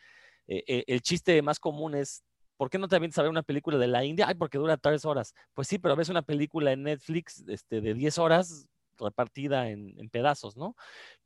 eh, 0.48 0.64
eh, 0.66 0.84
el 0.86 1.02
chiste 1.02 1.42
más 1.42 1.58
común 1.58 1.94
es 1.94 2.24
¿por 2.56 2.70
qué 2.70 2.78
no 2.78 2.88
te 2.88 2.96
avientas 2.96 3.18
a 3.18 3.22
ver 3.22 3.30
una 3.30 3.42
película 3.42 3.78
de 3.78 3.86
la 3.86 4.04
India? 4.04 4.26
Ay, 4.28 4.34
porque 4.34 4.58
dura 4.58 4.76
tres 4.76 5.04
horas. 5.04 5.34
Pues 5.54 5.68
sí, 5.68 5.78
pero 5.78 5.96
ves 5.96 6.08
una 6.08 6.22
película 6.22 6.72
en 6.72 6.84
Netflix 6.84 7.44
este, 7.48 7.80
de 7.80 7.94
10 7.94 8.18
horas 8.18 8.66
repartida 8.98 9.68
en, 9.68 10.08
pedazos, 10.10 10.56
¿no? 10.56 10.74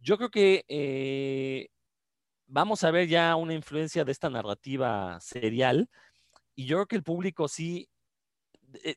Yo 0.00 0.16
creo 0.16 0.30
que 0.30 0.64
eh, 0.68 1.68
vamos 2.46 2.82
a 2.82 2.90
ver 2.90 3.08
ya 3.08 3.36
una 3.36 3.54
influencia 3.54 4.04
de 4.04 4.12
esta 4.12 4.28
narrativa 4.28 5.18
serial 5.20 5.88
y 6.60 6.66
yo 6.66 6.76
creo 6.76 6.86
que 6.86 6.96
el 6.96 7.02
público 7.02 7.48
sí, 7.48 7.88
eh, 8.84 8.94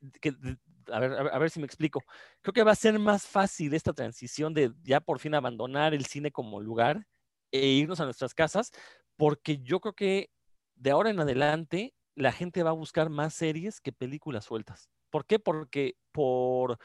a, 0.92 1.00
ver, 1.00 1.14
a 1.14 1.40
ver 1.40 1.50
si 1.50 1.62
me 1.62 1.66
explico, 1.66 2.04
creo 2.42 2.52
que 2.52 2.64
va 2.64 2.74
a 2.74 2.76
ser 2.76 3.00
más 3.00 3.26
fácil 3.26 3.74
esta 3.74 3.94
transición 3.94 4.54
de 4.54 4.74
ya 4.84 5.00
por 5.00 5.20
fin 5.20 5.34
abandonar 5.34 5.94
el 5.94 6.06
cine 6.06 6.30
como 6.30 6.60
lugar 6.60 7.08
e 7.54 7.66
irnos 7.66 8.02
a 8.02 8.04
nuestras 8.04 8.34
casas, 8.34 8.74
porque 9.16 9.60
yo 9.60 9.80
creo 9.80 9.94
que 9.94 10.30
de 10.76 10.92
ahora 10.92 11.10
en 11.10 11.22
adelante 11.22 11.94
la 12.16 12.34
gente 12.34 12.64
va 12.64 12.72
a 12.72 12.74
buscar 12.74 13.10
más 13.10 13.34
series 13.34 13.80
que 13.80 13.94
películas 13.94 14.44
sueltas. 14.44 14.90
¿Por 15.10 15.26
qué? 15.26 15.40
Porque 15.40 15.96
por 16.12 16.78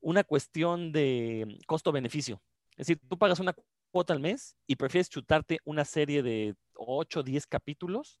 una 0.00 0.24
cuestión 0.24 0.92
de 0.92 1.58
costo-beneficio. 1.66 2.42
Es 2.70 2.86
decir, 2.86 3.02
tú 3.06 3.18
pagas 3.18 3.38
una 3.38 3.54
cuota 3.90 4.14
al 4.14 4.20
mes 4.20 4.56
y 4.66 4.76
prefieres 4.76 5.10
chutarte 5.10 5.58
una 5.66 5.84
serie 5.84 6.22
de 6.22 6.54
8 6.72 7.20
o 7.20 7.22
10 7.22 7.46
capítulos 7.46 8.18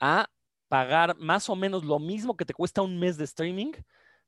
a 0.00 0.30
pagar 0.68 1.16
más 1.18 1.48
o 1.48 1.56
menos 1.56 1.84
lo 1.84 1.98
mismo 1.98 2.36
que 2.36 2.44
te 2.44 2.54
cuesta 2.54 2.82
un 2.82 2.98
mes 2.98 3.16
de 3.16 3.24
streaming 3.24 3.72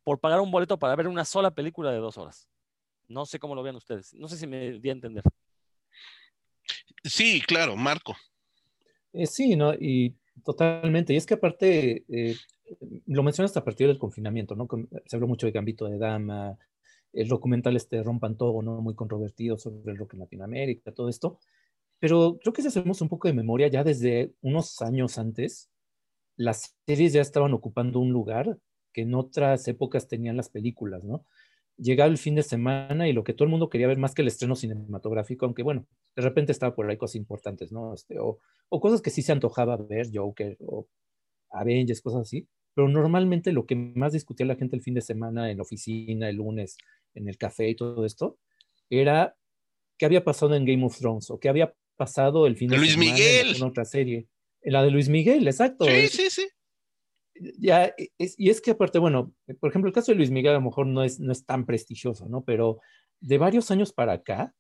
por 0.05 0.20
pagar 0.20 0.41
un 0.41 0.51
boleto 0.51 0.78
para 0.78 0.95
ver 0.97 1.09
una 1.09 1.24
sola 1.24 1.51
película 1.51 1.91
de 1.91 1.99
dos 1.99 2.18
horas. 2.18 2.49
No 3.09 3.26
sé 3.26 3.39
cómo 3.39 3.55
lo 3.55 3.62
vean 3.62 3.76
ustedes. 3.76 4.14
No 4.14 4.28
sé 4.28 4.37
si 4.37 4.47
me 4.47 4.78
di 4.78 4.89
a 4.89 4.93
entender. 4.93 5.22
Sí, 7.05 7.41
claro, 7.41 7.76
Marco. 7.76 8.16
Eh, 9.12 9.26
sí, 9.26 9.57
¿no? 9.57 9.72
Y 9.74 10.16
Totalmente. 10.45 11.12
Y 11.12 11.16
es 11.16 11.26
que 11.26 11.34
aparte, 11.34 12.05
eh, 12.09 12.37
lo 13.07 13.22
mencionaste 13.22 13.59
a 13.59 13.64
partir 13.64 13.87
del 13.87 13.99
confinamiento, 13.99 14.55
¿no? 14.55 14.68
Se 15.07 15.16
habló 15.16 15.28
mucho 15.28 15.47
de 15.47 15.53
Gambito 15.53 15.87
de 15.87 15.99
Dama, 15.99 16.59
el 17.12 17.28
documental 17.28 17.76
este 17.76 18.03
Rompan 18.03 18.37
Todo, 18.37 18.62
¿no? 18.62 18.80
Muy 18.80 18.95
controvertido 18.95 19.59
sobre 19.59 19.93
el 19.93 19.99
rock 19.99 20.14
en 20.14 20.20
Latinoamérica, 20.20 20.93
todo 20.93 21.09
esto. 21.09 21.39
Pero 21.99 22.39
creo 22.41 22.53
que 22.53 22.62
si 22.62 22.68
hacemos 22.68 23.01
un 23.01 23.09
poco 23.09 23.28
de 23.28 23.34
memoria, 23.34 23.68
ya 23.68 23.82
desde 23.82 24.32
unos 24.43 24.82
años 24.82 25.18
antes, 25.18 25.70
las 26.37 26.76
series 26.87 27.12
ya 27.12 27.20
estaban 27.20 27.53
ocupando 27.55 28.01
un 28.01 28.12
lugar 28.12 28.59
que 28.93 29.03
en 29.03 29.14
otras 29.14 29.66
épocas 29.68 30.09
tenían 30.09 30.37
las 30.37 30.49
películas, 30.49 31.05
¿no? 31.05 31.24
llegaba 31.78 32.11
el 32.11 32.18
fin 32.18 32.34
de 32.34 32.43
semana 32.43 33.09
y 33.09 33.12
lo 33.12 33.24
que 33.24 33.32
todo 33.34 33.45
el 33.45 33.51
mundo 33.51 33.68
quería 33.68 33.87
ver 33.87 33.99
más 33.99 34.14
que 34.14 34.22
el 34.22 34.28
estreno 34.28 34.57
cinematográfico, 34.57 35.45
aunque 35.45 35.62
bueno, 35.62 35.87
de 36.14 36.22
repente 36.22 36.53
estaba 36.53 36.74
por 36.74 36.89
ahí 36.89 36.97
cosas 36.97 37.16
importantes, 37.16 37.72
¿no? 37.72 37.95
Este, 37.95 38.18
o, 38.18 38.39
o 38.68 38.80
cosas 38.80 39.03
que 39.03 39.11
sí 39.11 39.22
se 39.22 39.32
antojaba 39.32 39.76
ver, 39.76 40.09
Joker 40.12 40.57
o 40.61 40.89
Avengers, 41.51 42.01
cosas 42.01 42.22
así, 42.22 42.49
pero 42.74 42.89
normalmente 42.89 43.53
lo 43.53 43.66
que 43.66 43.76
más 43.76 44.12
discutía 44.12 44.47
la 44.47 44.57
gente 44.57 44.76
el 44.76 44.82
fin 44.82 44.95
de 44.95 45.01
semana 45.01 45.51
en 45.51 45.59
la 45.59 45.62
oficina, 45.62 46.28
el 46.28 46.37
lunes, 46.37 46.76
en 47.14 47.28
el 47.28 47.37
café 47.37 47.68
y 47.68 47.76
todo 47.76 48.05
esto, 48.05 48.39
era 48.91 49.37
qué 49.99 50.07
había 50.07 50.24
pasado 50.24 50.55
en 50.55 50.64
Game 50.64 50.84
of 50.84 50.99
Thrones 50.99 51.30
o 51.30 51.39
qué 51.39 51.49
había 51.49 51.74
pasado 51.97 52.47
el 52.47 52.57
fin 52.57 52.68
de 52.68 52.78
Luis 52.78 52.93
semana 52.93 53.12
Miguel. 53.12 53.57
en 53.57 53.62
otra 53.62 53.84
serie. 53.84 54.28
La 54.71 54.83
de 54.83 54.91
Luis 54.91 55.09
Miguel, 55.09 55.47
exacto. 55.47 55.85
Sí, 55.85 55.91
Es- 55.93 56.11
sí, 56.12 56.31
sí. 56.31 56.47
ya, 57.59 57.95
es- 58.19 58.35
y 58.39 58.51
es 58.51 58.61
que 58.61 58.73
aparte, 58.73 58.99
bueno, 58.99 59.33
por 59.61 59.71
ejemplo, 59.71 59.89
el 59.89 59.95
caso 59.95 60.11
de 60.12 60.17
Luis 60.17 60.31
Miguel 60.31 60.53
a 60.53 60.59
lo 60.59 60.62
mejor 60.62 60.87
no 60.87 61.03
es, 61.05 61.21
no 61.21 61.33
es 61.33 61.45
tan 61.45 61.67
prestigioso, 61.67 62.29
¿no? 62.29 62.45
Pero 62.45 62.81
de 63.21 63.39
varios 63.39 63.71
años 63.71 63.93
para 63.93 64.12
acá, 64.14 64.55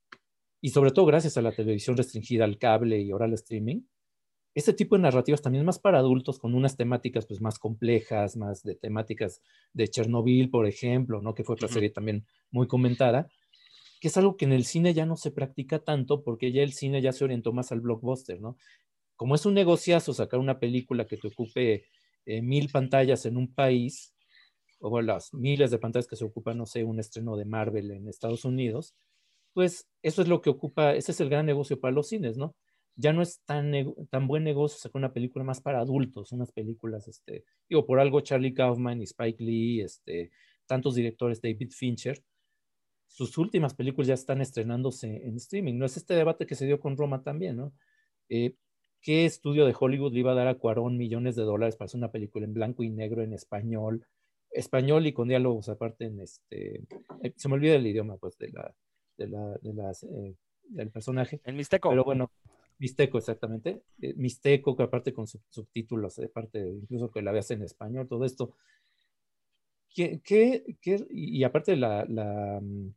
y 0.60 0.70
sobre 0.70 0.90
todo 0.90 1.06
gracias 1.06 1.36
a 1.36 1.42
la 1.42 1.52
televisión 1.52 1.96
restringida 1.96 2.44
al 2.44 2.58
cable 2.58 3.00
y 3.00 3.10
ahora 3.10 3.24
al 3.26 3.32
streaming, 3.34 3.82
este 4.54 4.72
tipo 4.72 4.96
de 4.96 5.02
narrativas 5.02 5.42
también 5.42 5.64
más 5.66 5.78
para 5.78 5.98
adultos 5.98 6.38
con 6.38 6.54
unas 6.54 6.76
temáticas 6.76 7.26
pues 7.26 7.40
más 7.42 7.58
complejas, 7.58 8.36
más 8.36 8.62
de 8.62 8.74
temáticas 8.74 9.42
de 9.74 9.88
Chernobyl, 9.88 10.48
por 10.50 10.66
ejemplo, 10.66 11.20
¿no? 11.20 11.34
Que 11.34 11.44
fue 11.44 11.54
otra 11.54 11.68
serie 11.68 11.90
también 11.90 12.26
muy 12.50 12.66
comentada, 12.66 13.28
que 14.00 14.08
es 14.08 14.16
algo 14.16 14.36
que 14.36 14.46
en 14.46 14.52
el 14.52 14.64
cine 14.64 14.94
ya 14.94 15.04
no 15.04 15.16
se 15.16 15.30
practica 15.30 15.78
tanto 15.80 16.22
porque 16.22 16.52
ya 16.52 16.62
el 16.62 16.72
cine 16.72 17.02
ya 17.02 17.12
se 17.12 17.24
orientó 17.24 17.52
más 17.52 17.70
al 17.72 17.80
blockbuster, 17.80 18.40
¿no? 18.40 18.56
Como 19.16 19.34
es 19.34 19.46
un 19.46 19.54
negociazo 19.54 20.12
sacar 20.14 20.40
una 20.40 20.58
película 20.58 21.06
que 21.06 21.16
te 21.16 21.28
ocupe 21.28 21.86
eh, 22.26 22.42
mil 22.42 22.70
pantallas 22.70 23.26
en 23.26 23.36
un 23.36 23.52
país, 23.54 24.14
o 24.78 25.00
las 25.00 25.32
miles 25.32 25.70
de 25.70 25.78
pantallas 25.78 26.06
que 26.06 26.16
se 26.16 26.24
ocupan, 26.24 26.58
no 26.58 26.66
sé, 26.66 26.84
un 26.84 27.00
estreno 27.00 27.36
de 27.36 27.44
Marvel 27.44 27.90
en 27.90 28.08
Estados 28.08 28.44
Unidos, 28.44 28.94
pues 29.54 29.88
eso 30.02 30.22
es 30.22 30.28
lo 30.28 30.42
que 30.42 30.50
ocupa, 30.50 30.94
ese 30.94 31.12
es 31.12 31.20
el 31.20 31.30
gran 31.30 31.46
negocio 31.46 31.80
para 31.80 31.94
los 31.94 32.08
cines, 32.08 32.36
¿no? 32.36 32.54
Ya 32.94 33.12
no 33.12 33.22
es 33.22 33.40
tan, 33.44 33.72
tan 34.10 34.26
buen 34.26 34.44
negocio 34.44 34.78
sacar 34.78 35.00
una 35.00 35.12
película 35.12 35.44
más 35.44 35.60
para 35.60 35.80
adultos, 35.80 36.32
unas 36.32 36.52
películas, 36.52 37.08
este, 37.08 37.44
digo, 37.68 37.86
por 37.86 38.00
algo 38.00 38.20
Charlie 38.20 38.54
Kaufman 38.54 39.00
y 39.00 39.04
Spike 39.04 39.42
Lee, 39.42 39.80
este, 39.82 40.30
tantos 40.66 40.94
directores, 40.94 41.40
David 41.40 41.70
Fincher, 41.72 42.22
sus 43.06 43.38
últimas 43.38 43.74
películas 43.74 44.08
ya 44.08 44.14
están 44.14 44.40
estrenándose 44.40 45.26
en 45.26 45.36
streaming, 45.36 45.78
¿no? 45.78 45.86
Es 45.86 45.96
este 45.96 46.14
debate 46.14 46.46
que 46.46 46.54
se 46.54 46.66
dio 46.66 46.80
con 46.80 46.96
Roma 46.96 47.22
también, 47.22 47.56
¿no? 47.56 47.72
Eh, 48.28 48.56
¿Qué 49.06 49.24
estudio 49.24 49.66
de 49.66 49.74
Hollywood 49.78 50.12
le 50.12 50.18
iba 50.18 50.32
a 50.32 50.34
dar 50.34 50.48
a 50.48 50.56
Cuarón 50.56 50.96
millones 50.98 51.36
de 51.36 51.44
dólares 51.44 51.76
para 51.76 51.86
hacer 51.86 51.98
una 51.98 52.10
película 52.10 52.44
en 52.44 52.54
blanco 52.54 52.82
y 52.82 52.90
negro, 52.90 53.22
en 53.22 53.34
español, 53.34 54.04
español 54.50 55.06
y 55.06 55.12
con 55.12 55.28
diálogos 55.28 55.68
aparte 55.68 56.06
en 56.06 56.18
este, 56.18 56.82
eh, 57.22 57.32
se 57.36 57.48
me 57.48 57.54
olvida 57.54 57.76
el 57.76 57.86
idioma, 57.86 58.16
pues, 58.16 58.36
de 58.36 58.50
la, 58.50 58.74
de 59.16 59.28
la, 59.28 59.58
de 59.62 59.74
las, 59.74 60.02
eh, 60.02 60.34
del 60.64 60.90
personaje, 60.90 61.40
En 61.44 61.54
Mixteco. 61.56 61.88
pero 61.88 62.02
bueno, 62.02 62.32
Mixteco 62.80 63.18
exactamente, 63.18 63.80
eh, 64.02 64.12
Mixteco 64.16 64.76
que 64.76 64.82
aparte 64.82 65.12
con 65.12 65.28
sub- 65.28 65.44
subtítulos, 65.50 66.16
de 66.16 66.28
parte 66.28 66.66
incluso 66.68 67.08
que 67.08 67.22
la 67.22 67.30
veas 67.30 67.48
en 67.52 67.62
español, 67.62 68.08
todo 68.08 68.24
esto. 68.24 68.54
¿Qué, 69.94 70.20
qué, 70.24 70.64
qué- 70.82 71.06
y 71.10 71.44
aparte 71.44 71.76
la, 71.76 72.04
la, 72.08 72.58
mm, 72.60 72.88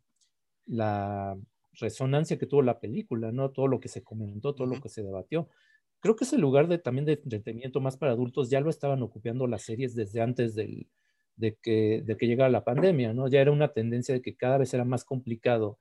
la 0.66 1.38
resonancia 1.74 2.40
que 2.40 2.48
tuvo 2.48 2.64
la 2.64 2.80
película, 2.80 3.32
¿no? 3.32 3.52
Todo 3.52 3.68
lo 3.68 3.80
que 3.80 3.90
se 3.90 4.04
comentó, 4.04 4.56
todo 4.56 4.66
lo 4.66 4.82
que 4.82 4.90
se 4.90 5.04
debatió. 5.04 5.48
Creo 6.02 6.16
que 6.16 6.24
ese 6.24 6.38
lugar 6.38 6.68
de, 6.68 6.78
también 6.78 7.06
de 7.06 7.14
entretenimiento 7.14 7.82
más 7.82 7.98
para 7.98 8.14
adultos 8.14 8.50
ya 8.50 8.62
lo 8.62 8.70
estaban 8.70 9.02
ocupando 9.04 9.48
las 9.48 9.64
series 9.64 9.96
desde 9.96 10.22
antes 10.22 10.56
del, 10.56 10.88
de, 11.36 11.58
que, 11.62 12.04
de 12.06 12.18
que 12.18 12.28
llegara 12.28 12.50
la 12.50 12.64
pandemia, 12.64 13.14
¿no? 13.14 13.28
Ya 13.28 13.42
era 13.42 13.52
una 13.52 13.74
tendencia 13.74 14.14
de 14.14 14.22
que 14.22 14.36
cada 14.36 14.58
vez 14.58 14.74
era 14.74 14.86
más 14.86 15.04
complicado 15.04 15.80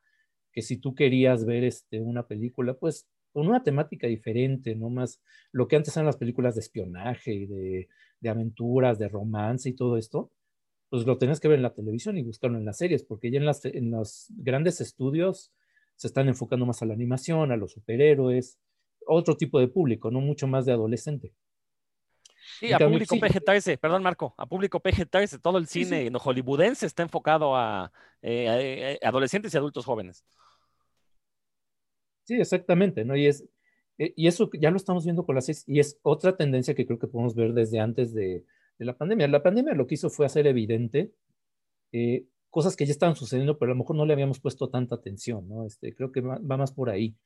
que 0.53 0.62
si 0.62 0.77
tú 0.77 0.95
querías 0.95 1.45
ver 1.45 1.64
este, 1.64 2.01
una 2.01 2.27
película, 2.27 2.75
pues 2.75 3.09
con 3.33 3.47
una 3.47 3.62
temática 3.62 4.07
diferente, 4.07 4.75
no 4.75 4.91
más 4.91 5.21
lo 5.53 5.69
que 5.69 5.77
antes 5.77 5.97
eran 5.97 6.07
las 6.07 6.16
películas 6.16 6.55
de 6.55 6.61
espionaje 6.61 7.33
y 7.33 7.47
de, 7.47 7.89
aventuras, 8.29 8.99
de 8.99 9.09
romance 9.09 9.69
y 9.69 9.75
todo 9.75 9.97
esto, 9.97 10.33
pues 10.89 11.07
lo 11.07 11.19
tenías 11.19 11.41
que 11.41 11.49
ver 11.49 11.59
en 11.59 11.62
la 11.62 11.75
televisión 11.75 12.19
y 12.19 12.23
buscarlo 12.23 12.59
en 12.59 12.64
las 12.64 12.79
series, 12.79 13.05
porque 13.05 13.31
ya 13.31 13.39
en 13.39 13.91
los 13.91 14.27
grandes 14.31 14.81
estudios 14.81 15.53
se 15.97 16.07
están 16.07 16.29
enfocando 16.29 16.66
más 16.66 16.83
a 16.83 16.87
la 16.87 16.95
animación, 16.95 17.53
a 17.53 17.57
los 17.57 17.73
superhéroes, 17.73 18.59
otro 19.09 19.37
tipo 19.37 19.59
de 19.59 19.69
público, 19.69 20.11
no 20.11 20.21
mucho 20.21 20.47
más 20.47 20.67
de 20.67 20.73
adolescente. 20.73 21.33
Sí, 22.61 22.73
a 22.73 22.79
público 22.79 23.15
sí. 23.15 23.21
PG-13, 23.21 23.79
perdón 23.79 24.03
Marco, 24.03 24.35
a 24.37 24.47
público 24.47 24.81
PG-13, 24.81 25.41
todo 25.41 25.59
el 25.59 25.67
cine 25.67 26.05
sí. 26.05 26.11
no 26.11 26.19
hollywoodense 26.19 26.87
está 26.87 27.03
enfocado 27.03 27.55
a, 27.57 27.93
eh, 28.23 28.99
a- 29.03 29.07
a 29.07 29.09
adolescentes 29.11 29.53
y 29.55 29.57
adultos 29.57 29.85
jóvenes. 29.85 30.25
Sí, 32.25 32.35
exactamente, 32.35 33.05
¿no? 33.05 33.17
Y 33.17 33.27
es 33.27 33.45
eh, 33.99 34.13
y 34.17 34.29
eso 34.29 34.49
ya 34.53 34.71
lo 34.71 34.77
estamos 34.77 35.05
viendo 35.05 35.25
con 35.27 35.35
las 35.35 35.47
series, 35.47 35.65
y 35.69 35.81
es 35.81 35.99
otra 36.03 36.37
tendencia 36.37 36.75
que 36.75 36.87
creo 36.87 36.99
que 36.99 37.09
podemos 37.09 37.35
ver 37.35 37.53
desde 37.53 37.81
antes 37.81 38.15
de, 38.15 38.45
de 38.79 38.85
la 38.85 38.97
pandemia. 38.97 39.27
La 39.29 39.43
pandemia 39.43 39.75
lo 39.75 39.87
que 39.87 39.95
hizo 39.95 40.09
fue 40.11 40.27
hacer 40.27 40.47
evidente 40.47 41.13
eh, 41.93 42.25
cosas 42.51 42.77
que 42.77 42.87
ya 42.87 42.93
estaban 42.93 43.17
sucediendo, 43.17 43.59
pero 43.59 43.73
a 43.73 43.75
lo 43.75 43.79
mejor 43.81 43.97
no 43.97 44.07
le 44.07 44.13
habíamos 44.13 44.41
puesto 44.41 44.69
tanta 44.71 44.95
atención, 44.95 45.49
¿no? 45.49 45.65
Este, 45.67 45.95
creo 45.95 46.13
que 46.13 46.21
va, 46.21 46.39
va 46.39 46.57
más 46.57 46.73
por 46.73 46.91
ahí. 46.91 47.17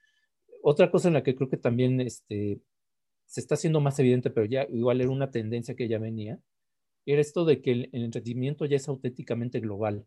Otra 0.62 0.90
cosa 0.90 1.08
en 1.08 1.14
la 1.14 1.22
que 1.22 1.34
creo 1.34 1.48
que 1.48 1.56
también 1.56 2.00
este, 2.00 2.60
se 3.26 3.40
está 3.40 3.54
haciendo 3.56 3.80
más 3.80 3.98
evidente, 3.98 4.30
pero 4.30 4.46
ya 4.46 4.66
igual 4.70 5.00
era 5.00 5.10
una 5.10 5.30
tendencia 5.30 5.74
que 5.74 5.88
ya 5.88 5.98
venía, 5.98 6.40
era 7.06 7.20
esto 7.20 7.44
de 7.44 7.62
que 7.62 7.72
el, 7.72 7.90
el 7.92 8.04
entretenimiento 8.04 8.66
ya 8.66 8.76
es 8.76 8.88
auténticamente 8.88 9.60
global. 9.60 10.06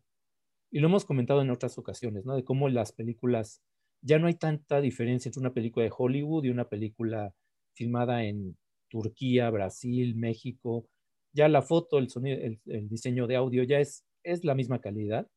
Y 0.70 0.80
lo 0.80 0.88
hemos 0.88 1.04
comentado 1.04 1.42
en 1.42 1.50
otras 1.50 1.78
ocasiones, 1.78 2.24
¿no? 2.24 2.36
De 2.36 2.44
cómo 2.44 2.68
las 2.68 2.92
películas, 2.92 3.62
ya 4.02 4.18
no 4.18 4.26
hay 4.28 4.34
tanta 4.34 4.80
diferencia 4.80 5.28
entre 5.28 5.40
una 5.40 5.54
película 5.54 5.84
de 5.84 5.92
Hollywood 5.96 6.44
y 6.44 6.50
una 6.50 6.68
película 6.68 7.34
filmada 7.74 8.24
en 8.24 8.56
Turquía, 8.90 9.50
Brasil, 9.50 10.16
México. 10.16 10.88
Ya 11.32 11.48
la 11.48 11.62
foto, 11.62 11.98
el 11.98 12.10
sonido, 12.10 12.38
el, 12.40 12.60
el 12.66 12.88
diseño 12.88 13.26
de 13.26 13.36
audio 13.36 13.62
ya 13.64 13.80
es, 13.80 14.04
es 14.24 14.44
la 14.44 14.54
misma 14.54 14.80
calidad. 14.80 15.28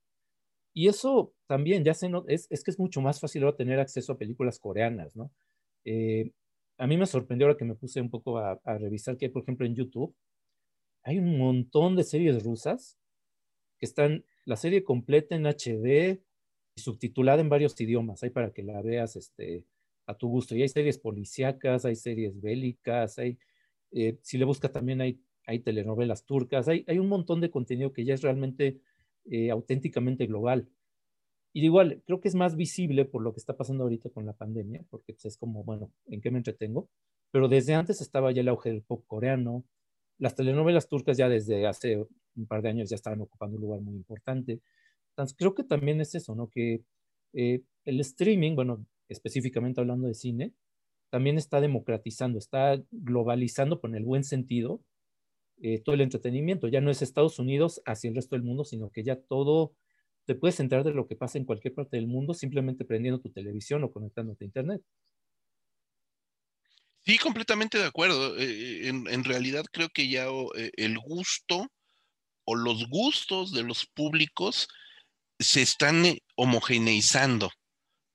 Y 0.79 0.87
eso 0.87 1.33
también 1.45 1.83
ya 1.83 1.93
se 1.93 2.07
no, 2.07 2.23
es, 2.29 2.47
es 2.49 2.63
que 2.63 2.71
es 2.71 2.79
mucho 2.79 3.01
más 3.01 3.19
fácil 3.19 3.43
ahora 3.43 3.57
tener 3.57 3.81
acceso 3.81 4.13
a 4.13 4.17
películas 4.17 4.59
coreanas, 4.59 5.13
¿no? 5.13 5.29
Eh, 5.83 6.31
a 6.77 6.87
mí 6.87 6.95
me 6.95 7.05
sorprendió 7.05 7.47
ahora 7.47 7.57
que 7.57 7.65
me 7.65 7.75
puse 7.75 7.99
un 7.99 8.09
poco 8.09 8.37
a, 8.37 8.61
a 8.63 8.77
revisar 8.77 9.17
que, 9.17 9.29
por 9.29 9.41
ejemplo, 9.41 9.65
en 9.65 9.75
YouTube 9.75 10.15
hay 11.03 11.19
un 11.19 11.37
montón 11.37 11.97
de 11.97 12.05
series 12.05 12.45
rusas 12.45 12.97
que 13.77 13.87
están 13.87 14.23
la 14.45 14.55
serie 14.55 14.85
completa 14.85 15.35
en 15.35 15.47
HD 15.47 16.21
y 16.75 16.81
subtitulada 16.81 17.41
en 17.41 17.49
varios 17.49 17.77
idiomas, 17.81 18.23
hay 18.23 18.29
para 18.29 18.53
que 18.53 18.63
la 18.63 18.81
veas 18.81 19.17
este, 19.17 19.65
a 20.05 20.13
tu 20.13 20.29
gusto. 20.29 20.55
Y 20.55 20.61
hay 20.61 20.69
series 20.69 20.97
policíacas, 20.97 21.83
hay 21.83 21.97
series 21.97 22.39
bélicas, 22.39 23.19
hay, 23.19 23.37
eh, 23.91 24.17
si 24.21 24.37
le 24.37 24.45
buscas 24.45 24.71
también 24.71 25.01
hay, 25.01 25.19
hay 25.45 25.59
telenovelas 25.59 26.25
turcas, 26.25 26.69
hay, 26.69 26.85
hay, 26.87 26.99
un 26.99 27.09
montón 27.09 27.41
de 27.41 27.51
contenido 27.51 27.91
que 27.91 28.05
ya 28.05 28.13
es 28.13 28.21
realmente 28.21 28.79
eh, 29.29 29.51
auténticamente 29.51 30.25
global. 30.25 30.67
Y 31.53 31.65
igual, 31.65 32.01
creo 32.05 32.19
que 32.21 32.27
es 32.27 32.35
más 32.35 32.55
visible 32.55 33.05
por 33.05 33.21
lo 33.21 33.33
que 33.33 33.39
está 33.39 33.57
pasando 33.57 33.83
ahorita 33.83 34.09
con 34.09 34.25
la 34.25 34.33
pandemia, 34.33 34.83
porque 34.89 35.13
pues, 35.13 35.25
es 35.25 35.37
como, 35.37 35.63
bueno, 35.63 35.91
¿en 36.07 36.21
qué 36.21 36.31
me 36.31 36.37
entretengo? 36.37 36.89
Pero 37.31 37.47
desde 37.47 37.75
antes 37.75 38.01
estaba 38.01 38.31
ya 38.31 38.41
el 38.41 38.47
auge 38.49 38.69
del 38.69 38.83
pop 38.83 39.03
coreano, 39.07 39.65
las 40.19 40.35
telenovelas 40.35 40.89
turcas 40.89 41.17
ya 41.17 41.29
desde 41.29 41.65
hace 41.67 42.05
un 42.35 42.47
par 42.47 42.61
de 42.61 42.69
años 42.69 42.89
ya 42.89 42.95
estaban 42.95 43.21
ocupando 43.21 43.55
un 43.57 43.61
lugar 43.63 43.81
muy 43.81 43.95
importante. 43.95 44.61
Entonces, 45.11 45.35
creo 45.37 45.55
que 45.55 45.63
también 45.63 46.01
es 46.01 46.15
eso, 46.15 46.35
¿no? 46.35 46.49
Que 46.49 46.83
eh, 47.33 47.61
el 47.85 47.99
streaming, 47.99 48.55
bueno, 48.55 48.85
específicamente 49.09 49.81
hablando 49.81 50.07
de 50.07 50.13
cine, 50.13 50.53
también 51.09 51.37
está 51.37 51.61
democratizando, 51.61 52.37
está 52.37 52.81
globalizando, 52.91 53.81
por 53.81 53.95
el 53.95 54.05
buen 54.05 54.23
sentido, 54.23 54.81
eh, 55.61 55.81
todo 55.81 55.95
el 55.95 56.01
entretenimiento. 56.01 56.67
Ya 56.67 56.81
no 56.81 56.91
es 56.91 57.01
Estados 57.01 57.39
Unidos 57.39 57.81
hacia 57.85 58.09
el 58.09 58.15
resto 58.15 58.35
del 58.35 58.43
mundo, 58.43 58.63
sino 58.63 58.89
que 58.91 59.03
ya 59.03 59.19
todo, 59.19 59.73
te 60.25 60.35
puedes 60.35 60.59
enterar 60.59 60.83
de 60.83 60.93
lo 60.93 61.07
que 61.07 61.15
pasa 61.15 61.37
en 61.37 61.45
cualquier 61.45 61.73
parte 61.73 61.97
del 61.97 62.07
mundo 62.07 62.33
simplemente 62.33 62.85
prendiendo 62.85 63.21
tu 63.21 63.31
televisión 63.31 63.83
o 63.83 63.91
conectándote 63.91 64.43
a 64.43 64.47
Internet. 64.47 64.81
Sí, 67.05 67.17
completamente 67.17 67.77
de 67.77 67.85
acuerdo. 67.85 68.37
Eh, 68.37 68.87
en, 68.87 69.07
en, 69.07 69.23
realidad 69.23 69.65
creo 69.71 69.89
que 69.89 70.09
ya 70.09 70.27
eh, 70.55 70.71
el 70.75 70.99
gusto 70.99 71.67
o 72.45 72.55
los 72.55 72.87
gustos 72.89 73.51
de 73.53 73.63
los 73.63 73.85
públicos 73.85 74.67
se 75.39 75.61
están 75.61 76.05
eh, 76.05 76.19
homogeneizando, 76.35 77.51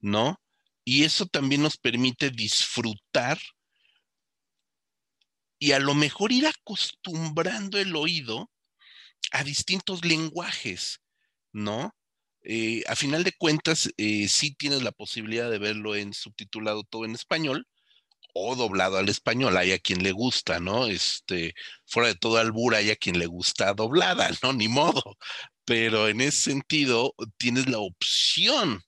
¿no? 0.01 0.37
Y 0.85 1.05
eso 1.05 1.27
también 1.27 1.63
nos 1.63 1.79
permite 1.79 2.31
disfrutar 2.31 3.39
y 5.65 5.73
a 5.73 5.79
lo 5.79 5.95
mejor 5.95 6.31
ir 6.31 6.47
acostumbrando 6.47 7.79
el 7.79 7.97
oído 7.97 8.51
a 9.31 9.43
distintos 9.45 10.05
lenguajes, 10.05 11.01
¿no? 11.55 11.97
Eh, 12.43 12.83
a 12.87 12.95
final 12.95 13.25
de 13.25 13.33
cuentas, 13.33 13.89
eh, 13.97 14.29
sí 14.29 14.55
tienes 14.55 14.83
la 14.83 14.93
posibilidad 14.93 15.51
de 15.51 15.59
verlo 15.59 15.97
en 15.97 16.13
subtitulado 16.13 16.85
todo 16.85 17.07
en 17.07 17.15
español 17.15 17.67
o 18.35 18.57
doblado 18.57 18.99
al 18.99 19.09
español, 19.09 19.57
hay 19.57 19.73
a 19.73 19.79
quien 19.79 20.03
le 20.03 20.13
gusta, 20.13 20.61
¿no? 20.61 20.87
Este, 20.87 21.55
fuera 21.87 22.09
de 22.09 22.17
todo 22.17 22.37
albur, 22.37 22.75
hay 22.75 22.91
a 22.91 22.97
quien 22.97 23.19
le 23.19 23.25
gusta 23.25 23.73
doblada, 23.73 24.29
¿no? 24.43 24.53
Ni 24.53 24.69
modo. 24.69 25.17
pero 25.65 26.09
en 26.09 26.21
ese 26.21 26.43
sentido 26.43 27.15
tienes 27.39 27.71
la 27.71 27.79
opción 27.79 28.83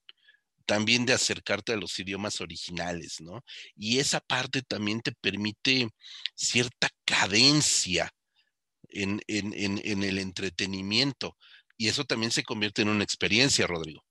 también 0.66 1.06
de 1.06 1.14
acercarte 1.14 1.72
a 1.72 1.76
los 1.76 1.98
idiomas 1.98 2.40
originales, 2.40 3.20
¿no? 3.20 3.42
Y 3.76 3.98
esa 3.98 4.20
parte 4.20 4.62
también 4.62 5.00
te 5.00 5.12
permite 5.12 5.88
cierta 6.34 6.88
cadencia 7.04 8.10
en, 8.88 9.20
el 9.28 10.18
entretenimiento. 10.18 11.36
Y 11.76 11.88
eso 11.88 12.04
también 12.04 12.32
se 12.32 12.42
convierte 12.42 12.82
en 12.82 12.88
una 12.88 13.04
experiencia, 13.04 13.66
Rodrigo. 13.66 14.02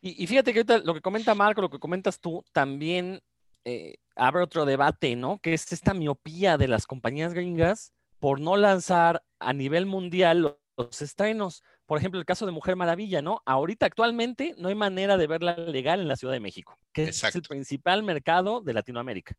Y, 0.00 0.26
fíjate 0.26 0.52
que 0.52 0.60
ahorita 0.60 0.78
lo 0.78 0.94
que 0.94 1.00
comenta 1.00 1.34
Marco, 1.34 1.60
lo 1.60 1.70
que 1.70 1.80
comentas 1.80 2.20
tú, 2.20 2.44
también 2.52 3.20
eh, 3.64 3.96
abre 4.14 4.42
otro 4.42 4.64
debate, 4.64 5.16
¿no? 5.16 5.38
Que 5.40 5.52
es 5.52 5.72
esta 5.72 5.94
miopía 5.94 6.56
de 6.58 6.68
las 6.68 6.86
compañías 6.86 7.34
gringas 7.34 7.92
por 8.20 8.40
no 8.40 8.56
lanzar 8.56 9.24
a 9.40 9.52
nivel 9.52 9.86
mundial 9.86 10.56
los 10.76 11.02
estrenos. 11.02 11.64
Por 11.86 11.98
ejemplo, 11.98 12.18
el 12.18 12.26
caso 12.26 12.46
de 12.46 12.52
Mujer 12.52 12.76
Maravilla, 12.76 13.22
¿no? 13.22 13.42
Ahorita 13.46 13.86
actualmente 13.86 14.54
no 14.58 14.68
hay 14.68 14.74
manera 14.74 15.16
de 15.16 15.26
verla 15.26 15.56
legal 15.56 16.00
en 16.00 16.08
la 16.08 16.16
Ciudad 16.16 16.34
de 16.34 16.40
México, 16.40 16.78
que 16.92 17.04
es 17.04 17.22
el 17.22 17.42
principal 17.42 18.02
mercado 18.02 18.60
de 18.60 18.74
Latinoamérica, 18.74 19.34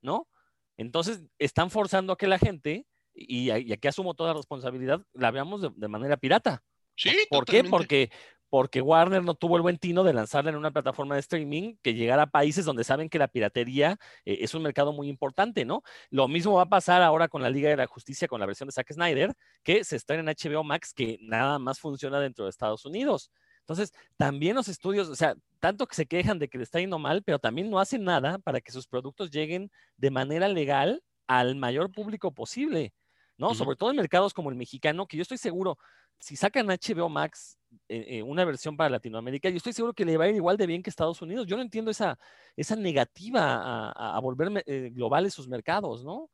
¿no? 0.00 0.28
Entonces, 0.76 1.22
están 1.38 1.70
forzando 1.70 2.12
a 2.12 2.16
que 2.16 2.28
la 2.28 2.38
gente, 2.38 2.86
y, 3.12 3.50
aquí 3.50 3.88
asumo 3.88 4.14
toda 4.14 4.32
responsabilidad, 4.32 5.04
la 5.12 5.30
veamos 5.30 5.62
de, 5.62 5.70
de 5.74 5.88
manera 5.88 6.16
pirata. 6.16 6.62
Sí, 6.96 7.16
¿Por 7.28 7.44
qué? 7.44 7.64
Porque, 7.64 8.10
porque 8.50 8.82
Warner 8.82 9.22
no 9.24 9.34
tuvo 9.34 9.56
el 9.56 9.62
buen 9.62 9.78
tino 9.78 10.04
de 10.04 10.12
lanzarla 10.12 10.50
en 10.50 10.56
una 10.56 10.72
plataforma 10.72 11.14
de 11.14 11.20
streaming 11.20 11.76
que 11.82 11.94
llegara 11.94 12.24
a 12.24 12.26
países 12.26 12.64
donde 12.64 12.84
saben 12.84 13.08
que 13.08 13.18
la 13.18 13.28
piratería 13.28 13.98
eh, 14.24 14.38
es 14.40 14.54
un 14.54 14.62
mercado 14.62 14.92
muy 14.92 15.08
importante, 15.08 15.64
¿no? 15.64 15.82
Lo 16.10 16.28
mismo 16.28 16.54
va 16.54 16.62
a 16.62 16.68
pasar 16.68 17.02
ahora 17.02 17.28
con 17.28 17.42
la 17.42 17.50
Liga 17.50 17.70
de 17.70 17.76
la 17.76 17.86
Justicia, 17.86 18.28
con 18.28 18.40
la 18.40 18.46
versión 18.46 18.66
de 18.66 18.72
Zack 18.72 18.92
Snyder, 18.92 19.32
que 19.62 19.84
se 19.84 19.96
está 19.96 20.14
en 20.14 20.26
HBO 20.26 20.64
Max, 20.64 20.92
que 20.92 21.18
nada 21.22 21.58
más 21.58 21.78
funciona 21.78 22.20
dentro 22.20 22.44
de 22.44 22.50
Estados 22.50 22.84
Unidos. 22.84 23.30
Entonces, 23.60 23.92
también 24.16 24.56
los 24.56 24.66
estudios, 24.66 25.08
o 25.08 25.14
sea, 25.14 25.36
tanto 25.60 25.86
que 25.86 25.94
se 25.94 26.06
quejan 26.06 26.40
de 26.40 26.48
que 26.48 26.58
le 26.58 26.64
está 26.64 26.80
yendo 26.80 26.98
mal, 26.98 27.22
pero 27.22 27.38
también 27.38 27.70
no 27.70 27.78
hacen 27.78 28.02
nada 28.02 28.38
para 28.38 28.60
que 28.60 28.72
sus 28.72 28.88
productos 28.88 29.30
lleguen 29.30 29.70
de 29.96 30.10
manera 30.10 30.48
legal 30.48 31.04
al 31.28 31.54
mayor 31.54 31.92
público 31.92 32.34
posible, 32.34 32.92
¿no? 33.40 33.54
Sobre 33.54 33.74
todo 33.74 33.90
en 33.90 33.96
mercados 33.96 34.34
como 34.34 34.50
el 34.50 34.56
mexicano, 34.56 35.06
que 35.06 35.16
yo 35.16 35.22
estoy 35.22 35.38
seguro, 35.38 35.78
si 36.18 36.36
sacan 36.36 36.66
HBO 36.66 37.08
Max 37.08 37.58
eh, 37.88 38.18
eh, 38.18 38.22
una 38.22 38.44
versión 38.44 38.76
para 38.76 38.90
Latinoamérica, 38.90 39.48
yo 39.48 39.56
estoy 39.56 39.72
seguro 39.72 39.94
que 39.94 40.04
le 40.04 40.18
va 40.18 40.24
a 40.24 40.28
ir 40.28 40.36
igual 40.36 40.58
de 40.58 40.66
bien 40.66 40.82
que 40.82 40.90
Estados 40.90 41.22
Unidos. 41.22 41.46
Yo 41.46 41.56
no 41.56 41.62
entiendo 41.62 41.90
esa, 41.90 42.18
esa 42.54 42.76
negativa 42.76 43.92
a, 43.92 44.20
volver 44.20 44.62
eh, 44.66 44.90
globales 44.92 45.32
sus 45.32 45.48
mercados, 45.48 46.04
¿no? 46.04 46.30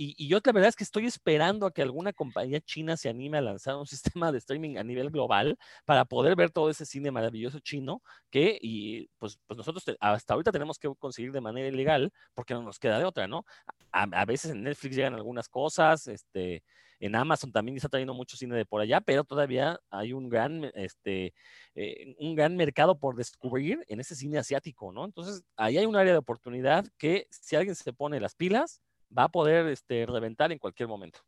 Y, 0.00 0.28
yo 0.28 0.38
la 0.44 0.52
verdad 0.52 0.68
es 0.68 0.76
que 0.76 0.84
estoy 0.84 1.06
esperando 1.06 1.66
a 1.66 1.72
que 1.72 1.82
alguna 1.82 2.12
compañía 2.12 2.60
china 2.60 2.96
se 2.96 3.08
anime 3.08 3.38
a 3.38 3.40
lanzar 3.40 3.74
un 3.76 3.86
sistema 4.20 4.30
de 4.30 4.38
streaming 4.38 4.76
a 4.76 4.84
nivel 4.84 5.10
global 5.10 5.58
para 5.84 6.04
poder 6.04 6.36
ver 6.36 6.50
todo 6.50 6.70
ese 6.70 6.86
cine 6.86 7.10
maravilloso 7.10 7.58
chino 7.58 8.00
que, 8.30 8.58
y 8.62 9.08
pues, 9.18 9.40
pues 9.46 9.58
nosotros 9.58 9.84
hasta 9.98 10.34
ahorita 10.34 10.52
tenemos 10.52 10.78
que 10.78 10.88
conseguir 10.98 11.32
de 11.32 11.40
manera 11.40 11.66
ilegal 11.66 12.12
porque 12.34 12.54
no 12.54 12.62
nos 12.62 12.78
queda 12.78 12.98
de 12.98 13.04
otra, 13.04 13.26
¿no? 13.26 13.44
A, 13.90 14.24
veces 14.24 14.52
en 14.52 14.62
Netflix 14.62 14.94
llegan 14.94 15.14
algunas 15.14 15.48
cosas, 15.48 16.06
este, 16.06 16.62
en 17.00 17.16
Amazon 17.16 17.50
también 17.50 17.76
está 17.76 17.88
trayendo 17.88 18.14
mucho 18.14 18.36
cine 18.36 18.54
de 18.54 18.66
por 18.66 18.80
allá, 18.80 19.00
pero 19.00 19.24
todavía 19.24 19.80
hay 19.90 20.12
un 20.12 20.28
gran, 20.28 20.70
este, 20.74 21.34
eh, 21.74 22.14
un 22.20 22.36
gran 22.36 22.54
mercado 22.56 22.98
por 22.98 23.16
descubrir 23.16 23.84
en 23.88 23.98
ese 24.00 24.14
cine 24.14 24.38
asiático, 24.38 24.92
¿no? 24.92 25.04
Entonces, 25.04 25.42
ahí 25.56 25.78
hay 25.78 25.86
un 25.86 25.96
área 25.96 26.12
de 26.12 26.18
oportunidad 26.18 26.86
que 26.98 27.26
si 27.30 27.56
alguien 27.56 27.74
se 27.74 27.92
pone 27.92 28.20
las 28.20 28.34
pilas, 28.36 28.82
va 29.16 29.24
a 29.24 29.28
poder 29.28 29.66
este, 29.68 30.06
reventar 30.06 30.52
en 30.52 30.58
cualquier 30.58 30.88
momento. 30.88 31.20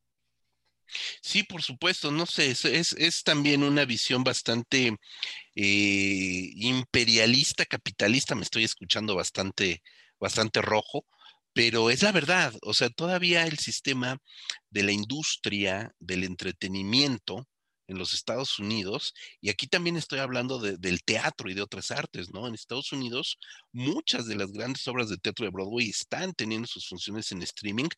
Sí, 1.23 1.43
por 1.45 1.63
supuesto, 1.63 2.11
no 2.11 2.27
sé, 2.27 2.51
es, 2.51 2.65
es, 2.65 3.23
también 3.23 3.63
una 3.63 3.85
visión 3.85 4.25
bastante 4.25 4.97
eh, 5.55 6.51
imperialista, 6.57 7.65
capitalista, 7.65 8.35
me 8.35 8.43
estoy 8.43 8.65
escuchando 8.65 9.15
bastante, 9.15 9.83
bastante 10.19 10.61
rojo, 10.63 11.07
pero 11.53 11.91
es 11.91 12.03
la 12.03 12.13
verdad, 12.13 12.55
o 12.63 12.75
sea, 12.75 12.91
todavía 12.91 13.47
el 13.47 13.59
sistema 13.59 14.19
de 14.71 14.83
la 14.83 14.93
industria 14.93 15.95
del 15.99 16.25
entretenimiento 16.25 17.47
en 17.91 17.99
los 17.99 18.15
Estados 18.15 18.59
Unidos, 18.59 19.15
y 19.41 19.51
aquí 19.51 19.67
también 19.67 19.97
estoy 19.97 20.21
hablando 20.21 20.59
del 20.61 21.03
teatro 21.03 21.51
y 21.51 21.55
de 21.55 21.63
otras 21.63 21.91
artes, 21.91 22.31
¿no? 22.33 22.47
En 22.47 22.55
Estados 22.55 22.93
Unidos, 22.93 23.39
muchas 23.73 24.27
de 24.27 24.37
las 24.37 24.53
grandes 24.53 24.87
obras 24.87 25.09
de 25.09 25.19
teatro 25.19 25.45
de 25.45 25.51
Broadway 25.51 25.91
están 25.91 26.33
teniendo 26.33 26.69
sus 26.69 26.89
funciones 26.89 27.33
en 27.33 27.43
streaming 27.43 27.89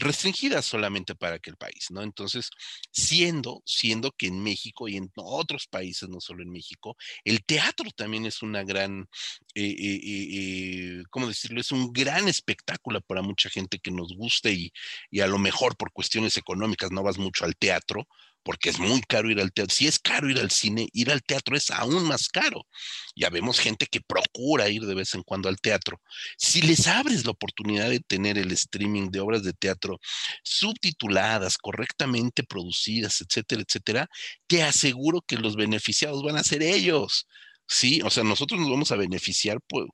restringidas 0.00 0.64
solamente 0.64 1.14
para 1.14 1.36
aquel 1.36 1.56
país, 1.56 1.86
¿no? 1.90 2.02
Entonces, 2.02 2.50
siendo, 2.90 3.62
siendo 3.64 4.12
que 4.12 4.26
en 4.26 4.42
México 4.42 4.88
y 4.88 4.96
en 4.96 5.10
otros 5.14 5.66
países, 5.66 6.08
no 6.08 6.20
solo 6.20 6.42
en 6.42 6.50
México, 6.50 6.96
el 7.24 7.44
teatro 7.44 7.90
también 7.94 8.26
es 8.26 8.42
una 8.42 8.64
gran, 8.64 9.08
eh, 9.54 9.64
eh, 9.64 10.00
eh, 10.04 11.02
¿cómo 11.10 11.28
decirlo? 11.28 11.60
Es 11.60 11.72
un 11.72 11.92
gran 11.92 12.28
espectáculo 12.28 13.00
para 13.02 13.22
mucha 13.22 13.50
gente 13.50 13.78
que 13.78 13.90
nos 13.90 14.14
guste 14.16 14.52
y, 14.52 14.72
y 15.10 15.20
a 15.20 15.26
lo 15.26 15.38
mejor 15.38 15.76
por 15.76 15.92
cuestiones 15.92 16.36
económicas 16.36 16.90
no 16.90 17.02
vas 17.02 17.18
mucho 17.18 17.44
al 17.44 17.56
teatro, 17.56 18.08
porque 18.42 18.70
es 18.70 18.78
muy 18.78 19.00
caro 19.02 19.30
ir 19.30 19.40
al 19.40 19.52
teatro. 19.52 19.74
Si 19.74 19.86
es 19.86 19.98
caro 19.98 20.30
ir 20.30 20.38
al 20.38 20.50
cine, 20.50 20.88
ir 20.92 21.10
al 21.10 21.22
teatro 21.22 21.56
es 21.56 21.70
aún 21.70 22.04
más 22.06 22.28
caro. 22.28 22.66
Ya 23.14 23.30
vemos 23.30 23.58
gente 23.58 23.86
que 23.86 24.00
procura 24.00 24.68
ir 24.68 24.82
de 24.82 24.94
vez 24.94 25.14
en 25.14 25.22
cuando 25.22 25.48
al 25.48 25.60
teatro. 25.60 26.00
Si 26.38 26.62
les 26.62 26.86
abres 26.86 27.24
la 27.24 27.32
oportunidad 27.32 27.90
de 27.90 28.00
tener 28.00 28.38
el 28.38 28.52
streaming 28.52 29.10
de 29.10 29.20
obras 29.20 29.42
de 29.42 29.52
teatro 29.52 30.00
subtituladas, 30.42 31.58
correctamente 31.58 32.42
producidas, 32.42 33.20
etcétera, 33.20 33.62
etcétera, 33.66 34.08
te 34.46 34.62
aseguro 34.62 35.22
que 35.22 35.36
los 35.36 35.56
beneficiados 35.56 36.22
van 36.22 36.36
a 36.36 36.44
ser 36.44 36.62
ellos. 36.62 37.26
Sí, 37.66 38.00
o 38.02 38.10
sea, 38.10 38.24
nosotros 38.24 38.60
nos 38.60 38.70
vamos 38.70 38.90
a 38.90 38.96
beneficiar 38.96 39.60
por 39.68 39.88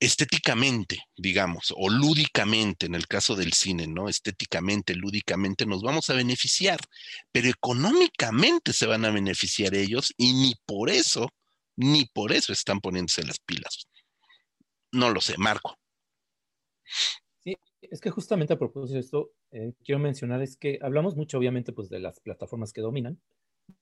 estéticamente, 0.00 1.02
digamos, 1.16 1.72
o 1.76 1.90
lúdicamente, 1.90 2.86
en 2.86 2.94
el 2.94 3.06
caso 3.06 3.34
del 3.34 3.52
cine, 3.52 3.86
¿no? 3.86 4.08
Estéticamente, 4.08 4.94
lúdicamente 4.94 5.66
nos 5.66 5.82
vamos 5.82 6.08
a 6.10 6.14
beneficiar, 6.14 6.78
pero 7.32 7.48
económicamente 7.48 8.72
se 8.72 8.86
van 8.86 9.04
a 9.04 9.10
beneficiar 9.10 9.74
ellos 9.74 10.12
y 10.16 10.32
ni 10.34 10.54
por 10.66 10.88
eso, 10.90 11.28
ni 11.76 12.04
por 12.06 12.32
eso 12.32 12.52
están 12.52 12.80
poniéndose 12.80 13.24
las 13.24 13.38
pilas. 13.40 13.88
No 14.92 15.10
lo 15.10 15.20
sé, 15.20 15.36
Marco. 15.36 15.76
Sí, 17.42 17.56
es 17.82 18.00
que 18.00 18.10
justamente 18.10 18.54
a 18.54 18.58
propósito 18.58 18.94
de 18.94 19.00
esto, 19.00 19.32
eh, 19.50 19.72
quiero 19.84 19.98
mencionar 19.98 20.42
es 20.42 20.56
que 20.56 20.78
hablamos 20.80 21.16
mucho, 21.16 21.38
obviamente, 21.38 21.72
pues 21.72 21.88
de 21.88 21.98
las 21.98 22.20
plataformas 22.20 22.72
que 22.72 22.80
dominan, 22.80 23.20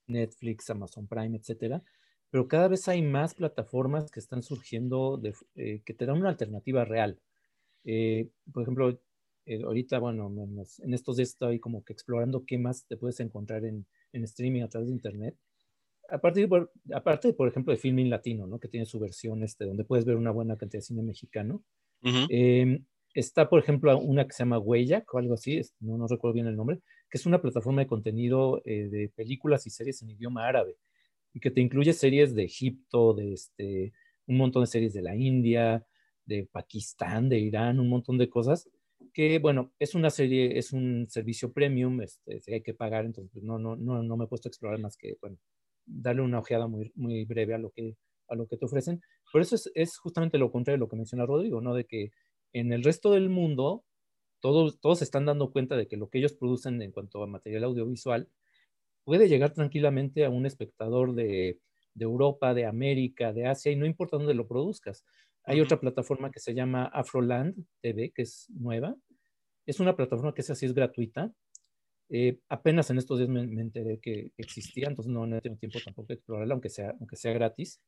Netflix, 0.07 0.71
Amazon 0.71 1.07
Prime, 1.07 1.37
etcétera, 1.37 1.83
pero 2.31 2.49
cada 2.49 2.68
vez 2.68 2.89
hay 2.89 3.03
más 3.03 3.35
plataformas 3.35 4.11
que 4.11 4.20
están 4.20 4.43
surgiendo 4.43 5.20
eh, 5.55 5.81
que 5.85 5.95
te 5.95 6.07
dan 6.07 6.18
una 6.18 6.29
alternativa 6.29 6.85
real. 6.85 7.18
Eh, 7.85 8.29
por 8.53 8.62
ejemplo, 8.62 8.99
eh, 9.47 9.62
ahorita, 9.62 9.99
bueno, 9.99 10.33
en, 10.83 10.95
estos 10.95 11.16
días 11.16 11.31
estoy 11.31 11.61
como 11.61 11.85
que 11.85 11.93
explorando 11.93 12.45
qué 12.45 12.59
más 12.59 12.87
te 12.87 12.97
puedes 12.97 13.20
encontrar 13.20 13.64
en, 13.64 13.87
streaming 14.12 14.62
a 14.62 14.68
través 14.68 14.89
de 14.89 14.95
Internet. 14.95 15.37
Aparte, 16.09 16.49
por, 16.49 16.72
aparte, 16.93 17.33
por 17.33 17.49
ejemplo, 17.49 17.72
de 17.72 17.79
Filming 17.79 18.11
Latino, 18.11 18.47
¿no? 18.47 18.59
que 18.59 18.68
tiene 18.68 18.87
su 18.87 18.99
versión 18.99 19.43
este, 19.43 19.64
donde 19.64 19.85
puedes 19.85 20.05
ver 20.05 20.16
una 20.16 20.31
buena 20.31 20.57
cantidad 20.57 20.81
de 20.81 20.87
cine 20.87 21.03
mexicano. 21.03 21.62
Em, 22.29 22.85
está, 23.14 23.49
por 23.49 23.61
ejemplo, 23.61 23.99
una 23.99 24.27
que 24.27 24.33
se 24.33 24.39
llama 24.39 24.59
Huella 24.59 25.05
o 25.12 25.18
algo 25.18 25.35
así, 25.35 25.61
no, 25.81 25.99
no 25.99 26.07
recuerdo 26.07 26.35
bien 26.35 26.47
el 26.47 26.57
nombre, 26.57 26.81
que 27.11 27.18
es 27.18 27.27
una 27.27 27.41
plataforma 27.43 27.83
de 27.83 27.89
contenido 27.89 28.62
de 28.64 29.12
películas 29.16 29.66
y 29.66 29.70
series 29.70 30.03
en 30.03 30.11
idioma 30.11 30.47
árabe 30.47 30.77
y 31.37 31.41
que 31.41 31.51
te 31.51 31.61
incluye 31.61 31.93
series 31.93 32.34
de 32.34 32.45
Egipto, 32.45 33.12
de 33.12 33.34
este, 33.34 33.93
un 34.26 34.39
montón 34.39 34.62
de 34.62 34.68
series 34.68 34.95
de 34.95 35.03
la 35.03 35.14
India, 35.14 35.87
de 36.24 36.49
Pakistán, 36.51 37.28
de 37.28 37.39
Irán, 37.39 37.78
un 37.78 37.91
montón 37.91 38.16
de 38.16 38.30
cosas 38.30 38.70
que, 39.12 39.39
bueno, 39.39 39.70
es 39.78 39.95
una 39.95 40.09
serie, 40.09 40.57
es 40.57 40.72
un 40.72 41.07
servicio 41.11 41.53
premium, 41.53 42.01
este, 42.01 42.41
hay 42.55 42.62
que 42.62 42.72
pagar, 42.72 43.05
entonces 43.05 43.30
pues, 43.34 43.45
no, 43.45 43.59
no, 43.59 43.76
no, 43.76 44.03
no 44.03 44.16
me 44.16 44.24
he 44.24 44.28
puesto 44.28 44.49
a 44.49 44.51
explorar 44.51 44.80
más 44.80 44.97
que, 44.97 45.18
bueno, 45.20 45.37
darle 45.84 46.22
una 46.22 46.39
ojeada 46.39 46.68
muy, 46.68 46.91
muy 46.95 47.26
breve 47.26 47.53
a 47.53 47.59
lo 47.59 47.70
que, 47.70 47.99
a 48.28 48.34
lo 48.34 48.47
que 48.47 48.57
te 48.57 48.64
ofrecen. 48.64 49.03
Por 49.30 49.43
eso 49.43 49.57
es, 49.57 49.70
es 49.74 49.99
justamente 49.99 50.39
lo 50.39 50.51
contrario 50.51 50.76
de 50.76 50.80
lo 50.80 50.89
que 50.89 50.97
menciona 50.97 51.26
Rodrigo, 51.26 51.61
¿no? 51.61 51.74
De 51.74 51.84
que 51.84 52.12
en 52.55 52.72
el 52.72 52.82
resto 52.82 53.12
del 53.12 53.28
mundo 53.28 53.84
todos, 54.41 54.80
todos 54.80 55.03
están 55.03 55.26
dando 55.26 55.53
cuenta 55.53 55.76
de 55.76 55.87
que 55.87 55.99
lo 55.99 56.09
que 56.09 56.16
ellos 56.16 56.32
producen 56.32 56.80
en 56.80 56.93
cuanto 56.93 57.22
a 57.22 57.26
material 57.26 57.64
audiovisual 57.64 58.30
puede 59.07 59.29
llegar 59.29 59.55
tranquilamente 59.55 60.25
a 60.25 60.31
un 60.31 60.47
espectador 60.47 61.15
de, 61.15 61.61
Europa, 61.99 62.53
de 62.53 62.67
América, 62.67 63.33
de 63.33 63.47
Asia, 63.47 63.71
y 63.71 63.77
no 63.77 63.87
importa 63.87 64.19
dónde 64.19 64.35
lo 64.35 64.49
produzcas. 64.49 65.07
Hay 65.45 65.61
otra 65.61 65.79
plataforma 65.79 66.33
que 66.33 66.41
se 66.41 66.55
llama 66.55 66.87
Afroland 66.87 67.55
TV, 67.81 68.11
que 68.13 68.23
es 68.23 68.49
nueva. 68.51 68.97
Es 69.65 69.79
una 69.79 69.95
plataforma 69.95 70.35
que 70.35 70.43
es 70.43 70.51
así, 70.51 70.67
es 70.67 70.75
gratuita. 70.75 71.33
Eh, 72.09 72.41
apenas 72.49 72.91
en 72.91 72.99
estos 72.99 73.19
días 73.19 73.31
me, 73.31 73.43
enteré 73.43 74.01
que 74.01 74.33
existía, 74.37 74.89
entonces 74.89 75.13
no, 75.13 75.25
no 75.25 75.41
tengo 75.41 75.57
tiempo 75.57 75.79
tampoco 75.83 76.09
de 76.09 76.15
explorarla, 76.15 76.55
aunque 76.55 76.69
sea, 76.69 76.91
aunque 76.99 77.17
sea 77.17 77.33
gratis. 77.33 77.81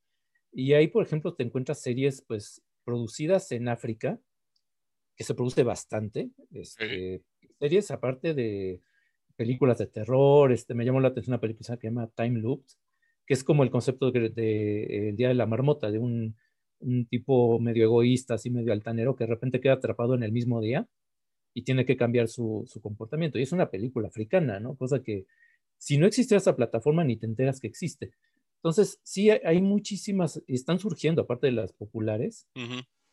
Y 0.52 0.72
ahí, 0.72 0.86
por 0.86 1.04
ejemplo, 1.04 1.34
te 1.34 1.42
encuentras 1.42 1.80
series 1.80 2.22
pues 2.22 2.62
producidas 2.84 3.50
en 3.50 3.68
África, 3.68 4.20
que 5.16 5.24
se 5.24 5.34
produce 5.34 5.64
bastante. 5.64 6.30
Este, 6.52 7.24
series 7.58 7.90
aparte 7.90 8.34
de 8.34 8.80
películas 9.38 9.78
de 9.78 9.86
terror. 9.86 10.52
Este, 10.52 10.74
me 10.74 10.84
llamó 10.84 11.00
la 11.00 11.08
atención 11.08 11.34
una 11.34 11.40
película 11.40 11.76
que 11.76 11.80
se 11.80 11.88
llama 11.88 12.10
Time 12.14 12.40
Loop, 12.40 12.64
que 13.24 13.34
es 13.34 13.44
como 13.44 13.62
el 13.62 13.70
concepto 13.70 14.10
de, 14.10 15.08
El 15.08 15.16
Día 15.16 15.28
de 15.28 15.34
la 15.34 15.46
Marmota, 15.46 15.90
de 15.90 15.98
un, 15.98 16.36
un, 16.80 17.06
tipo 17.06 17.60
medio 17.60 17.84
egoísta, 17.84 18.34
así 18.34 18.50
medio 18.50 18.72
altanero, 18.72 19.16
que 19.16 19.24
de 19.24 19.30
repente 19.30 19.60
queda 19.60 19.74
atrapado 19.74 20.14
en 20.14 20.24
el 20.24 20.32
mismo 20.32 20.60
día 20.60 20.88
y 21.54 21.62
tiene 21.62 21.86
que 21.86 21.96
cambiar 21.96 22.28
su, 22.28 22.64
su 22.66 22.80
comportamiento. 22.80 23.38
Y 23.38 23.42
es 23.42 23.52
una 23.52 23.70
película 23.70 24.08
africana, 24.08 24.58
¿no? 24.58 24.76
Cosa 24.76 25.02
que 25.02 25.26
si 25.78 25.98
no 25.98 26.06
existiera 26.06 26.38
esa 26.38 26.56
plataforma 26.56 27.04
ni 27.04 27.16
te 27.16 27.26
enteras 27.26 27.60
que 27.60 27.68
existe. 27.68 28.10
Entonces, 28.56 29.00
sí, 29.04 29.30
hay 29.30 29.62
muchísimas, 29.62 30.42
están 30.48 30.80
surgiendo, 30.80 31.22
aparte 31.22 31.46
de 31.46 31.52
las 31.52 31.72
populares, 31.72 32.48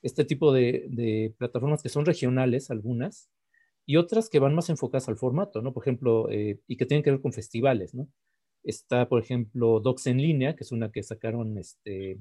este 0.02 0.26
tipo 0.26 0.52
de, 0.52 0.88
de, 0.90 1.36
plataformas 1.38 1.84
que 1.84 1.90
son 1.90 2.04
regionales, 2.04 2.72
algunas, 2.72 3.30
y 3.86 3.98
otras 3.98 4.30
que 4.30 4.40
van 4.40 4.56
más 4.56 4.70
enfocadas 4.70 5.08
al 5.10 5.18
formato, 5.18 5.62
¿no? 5.62 5.74
Por 5.74 5.84
ejemplo, 5.84 6.30
eh, 6.30 6.60
y 6.68 6.78
que 6.78 6.86
tienen 6.86 7.04
que 7.04 7.12
ver 7.12 7.22
con 7.22 7.34
festivales, 7.34 7.94
¿no? 7.94 8.08
Está, 8.64 9.08
por 9.08 9.22
ejemplo, 9.22 9.80
Docs 9.80 10.08
en 10.08 10.18
línea, 10.18 10.56
que 10.56 10.64
es 10.64 10.72
una 10.72 10.92
que 10.92 11.04
sacaron 11.04 11.58
este, 11.58 12.20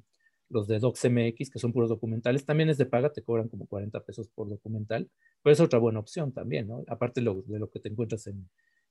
los 0.50 0.68
de 0.68 0.78
Docs 0.78 1.06
MX, 1.10 1.50
que 1.50 1.58
son 1.58 1.72
puros 1.72 1.88
documentales. 1.88 2.44
También 2.44 2.68
es 2.68 2.78
de 2.78 2.86
paga, 2.86 3.12
te 3.12 3.22
cobran 3.22 3.48
como 3.48 3.66
40 3.66 4.04
pesos 4.04 4.28
por 4.28 4.48
documental, 4.48 5.10
pero 5.42 5.52
es 5.52 5.60
otra 5.60 5.78
buena 5.78 6.00
opción 6.00 6.32
también, 6.32 6.68
¿no? 6.68 6.84
Aparte 6.88 7.20
de 7.20 7.24
lo, 7.24 7.42
de 7.42 7.58
lo 7.58 7.70
que 7.70 7.80
te 7.80 7.88
encuentras 7.88 8.26
en, 8.26 8.48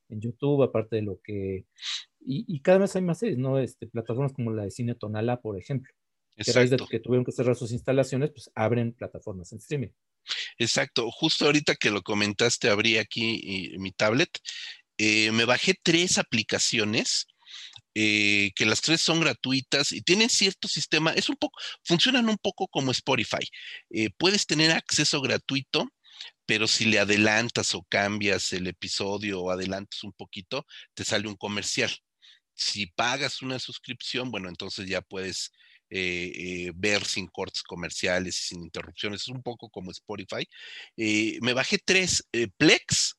en 0.09 0.21
YouTube, 0.21 0.63
aparte 0.63 0.97
de 0.97 1.01
lo 1.03 1.19
que... 1.23 1.65
Y, 2.25 2.61
cada 2.61 2.77
vez 2.77 2.95
hay 2.95 3.01
más 3.01 3.19
series, 3.19 3.37
¿no? 3.37 3.59
Este, 3.59 3.85
plataformas 3.85 4.31
como 4.31 4.51
la 4.51 4.63
de 4.63 4.71
Cine 4.71 4.95
Tonala, 4.95 5.41
por 5.41 5.59
ejemplo. 5.59 5.93
Que 6.37 6.49
a 6.49 6.53
raíz 6.53 6.69
de 6.69 6.77
que 6.89 7.01
tuvieron 7.01 7.25
que 7.25 7.33
cerrar 7.33 7.55
sus 7.57 7.73
instalaciones, 7.73 8.31
pues 8.31 8.49
abren 8.55 8.93
plataformas 8.93 9.51
en 9.51 9.57
streaming. 9.57 9.89
Exacto. 10.57 11.09
Justo 11.11 11.45
ahorita 11.45 11.75
que 11.75 11.91
lo 11.91 12.01
comentaste, 12.01 12.69
abrí 12.69 12.97
aquí 12.97 13.73
mi 13.77 13.91
tablet. 13.91 14.29
Eh, 14.97 15.31
me 15.31 15.45
bajé 15.45 15.75
tres 15.81 16.17
aplicaciones 16.17 17.27
eh, 17.95 18.51
que 18.55 18.65
las 18.65 18.81
tres 18.81 19.01
son 19.01 19.19
gratuitas 19.19 19.91
y 19.91 20.01
tienen 20.01 20.29
cierto 20.29 20.67
sistema, 20.67 21.11
es 21.13 21.29
un 21.29 21.35
poco, 21.35 21.59
funcionan 21.83 22.29
un 22.29 22.37
poco 22.37 22.67
como 22.67 22.91
Spotify. 22.91 23.47
Eh, 23.91 24.09
puedes 24.17 24.45
tener 24.47 24.71
acceso 24.71 25.21
gratuito 25.21 25.89
pero 26.45 26.67
si 26.67 26.85
le 26.85 26.99
adelantas 26.99 27.73
o 27.75 27.83
cambias 27.83 28.53
el 28.53 28.67
episodio 28.67 29.41
o 29.41 29.51
adelantas 29.51 30.03
un 30.03 30.13
poquito, 30.13 30.65
te 30.93 31.05
sale 31.05 31.27
un 31.27 31.35
comercial. 31.35 31.91
Si 32.55 32.87
pagas 32.87 33.41
una 33.41 33.59
suscripción, 33.59 34.31
bueno, 34.31 34.49
entonces 34.49 34.87
ya 34.87 35.01
puedes 35.01 35.51
eh, 35.95 36.31
eh, 36.35 36.71
ver 36.73 37.05
sin 37.05 37.27
cortes 37.27 37.61
comerciales 37.61 38.35
y 38.39 38.47
sin 38.47 38.63
interrupciones. 38.63 39.21
Es 39.21 39.27
un 39.27 39.43
poco 39.43 39.69
como 39.69 39.91
Spotify. 39.91 40.43
Eh, 40.97 41.37
me 41.41 41.53
bajé 41.53 41.77
tres, 41.77 42.27
Plex, 42.57 43.15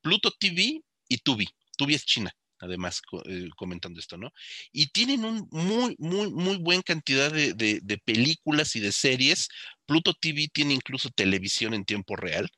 Pluto 0.00 0.30
TV 0.38 0.80
y 1.08 1.18
Tubi. 1.18 1.48
Tubi 1.76 1.94
es 1.94 2.04
China 2.04 2.32
además 2.60 3.02
comentando 3.58 4.00
esto, 4.00 4.16
¿no? 4.16 4.32
Y 4.72 4.86
tienen 4.86 5.26
un 5.26 5.46
muy, 5.50 5.96
muy, 5.98 6.30
muy 6.30 6.56
buena 6.56 6.82
cantidad 6.82 7.30
de, 7.30 7.52
de, 7.52 7.98
películas 7.98 8.74
y 8.74 8.80
de 8.80 8.90
series 8.90 9.48
Pluto 9.86 10.14
TV 10.14 10.48
tiene 10.52 10.74
incluso 10.74 11.10
televisión 11.10 11.74
en 11.74 11.84
tiempo 11.84 12.16
real, 12.16 12.50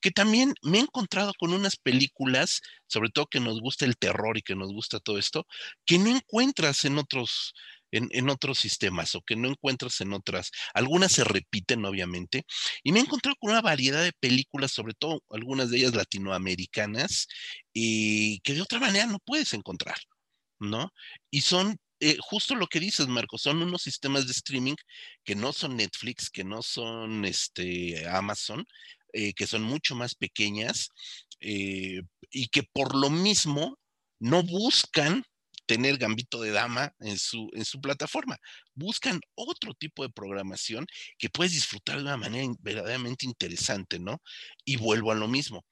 que 0.00 0.10
también 0.10 0.54
me 0.62 0.78
he 0.78 0.80
encontrado 0.82 1.32
con 1.38 1.52
unas 1.52 1.76
películas, 1.76 2.60
sobre 2.86 3.10
todo 3.10 3.26
que 3.26 3.40
nos 3.40 3.60
gusta 3.60 3.84
el 3.84 3.96
terror 3.96 4.38
y 4.38 4.42
que 4.42 4.54
nos 4.54 4.72
gusta 4.72 5.00
todo 5.00 5.18
esto, 5.18 5.46
que 5.84 5.98
no 5.98 6.08
encuentras 6.08 6.84
en 6.84 6.98
otros, 6.98 7.54
en, 7.90 8.30
otros 8.30 8.58
sistemas 8.58 9.14
o 9.14 9.22
que 9.22 9.36
no 9.36 9.48
encuentras 9.48 10.00
en 10.00 10.12
otras. 10.12 10.50
Algunas 10.74 11.12
se 11.12 11.24
repiten, 11.24 11.84
obviamente, 11.84 12.44
y 12.82 12.92
me 12.92 13.00
he 13.00 13.02
encontrado 13.02 13.36
con 13.40 13.50
una 13.50 13.60
variedad 13.62 14.02
de 14.02 14.12
películas, 14.12 14.72
sobre 14.72 14.94
todo 14.94 15.22
algunas 15.30 15.70
de 15.70 15.78
ellas 15.78 15.94
latinoamericanas, 15.94 17.28
y 17.72 18.40
que 18.40 18.54
de 18.54 18.62
otra 18.62 18.80
manera 18.80 19.06
no 19.06 19.18
puedes 19.24 19.54
encontrar, 19.54 19.98
¿no? 20.58 20.92
Y 21.30 21.42
son 21.42 21.78
eh, 22.00 22.16
justo 22.20 22.54
lo 22.54 22.68
que 22.68 22.80
dices, 22.80 23.08
Marco, 23.08 23.38
son 23.38 23.62
unos 23.62 23.82
sistemas 23.82 24.26
de 24.26 24.32
streaming 24.32 24.76
que 25.24 25.34
no 25.34 25.52
son 25.52 25.76
Netflix, 25.76 26.30
que 26.30 26.44
no 26.44 26.62
son 26.62 27.24
este, 27.24 28.08
Amazon, 28.08 28.64
eh, 29.12 29.34
que 29.34 29.46
son 29.46 29.62
mucho 29.62 29.96
más 29.96 30.14
pequeñas 30.14 30.90
eh, 31.40 32.02
y 32.30 32.48
que 32.48 32.62
por 32.62 32.94
lo 32.94 33.10
mismo 33.10 33.78
no 34.20 34.42
buscan 34.42 35.24
tener 35.68 35.98
gambito 35.98 36.40
de 36.40 36.50
dama 36.50 36.94
en 36.98 37.18
su, 37.18 37.50
en 37.52 37.64
su 37.64 37.80
plataforma. 37.80 38.38
Buscan 38.74 39.20
otro 39.34 39.74
tipo 39.74 40.02
de 40.02 40.10
programación 40.10 40.86
que 41.18 41.28
puedes 41.28 41.52
disfrutar 41.52 41.96
de 41.96 42.02
una 42.02 42.16
manera 42.16 42.48
verdaderamente 42.60 43.26
interesante, 43.26 43.98
¿no? 44.00 44.22
Y 44.64 44.76
vuelvo 44.76 45.12
a 45.12 45.14
lo 45.14 45.28
mismo 45.28 45.64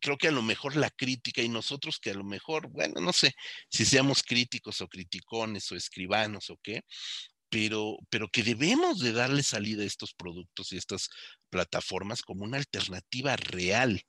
creo 0.00 0.16
que 0.16 0.28
a 0.28 0.32
lo 0.32 0.40
mejor 0.40 0.76
la 0.76 0.88
crítica 0.88 1.42
y 1.42 1.48
nosotros 1.48 1.98
que 2.00 2.10
a 2.10 2.14
lo 2.14 2.24
mejor, 2.24 2.68
bueno, 2.68 3.00
no 3.00 3.12
sé 3.12 3.34
si 3.68 3.84
seamos 3.84 4.22
críticos 4.22 4.80
o 4.80 4.88
criticones 4.88 5.70
o 5.70 5.76
escribanos 5.76 6.48
o 6.48 6.56
qué, 6.62 6.82
pero, 7.50 7.98
pero 8.10 8.28
que 8.28 8.42
debemos 8.42 9.00
de 9.00 9.12
darle 9.12 9.42
salida 9.42 9.82
a 9.82 9.86
estos 9.86 10.14
productos 10.14 10.72
y 10.72 10.76
estas 10.76 11.10
plataformas 11.50 12.22
como 12.22 12.44
una 12.44 12.58
alternativa 12.58 13.36
real. 13.36 14.00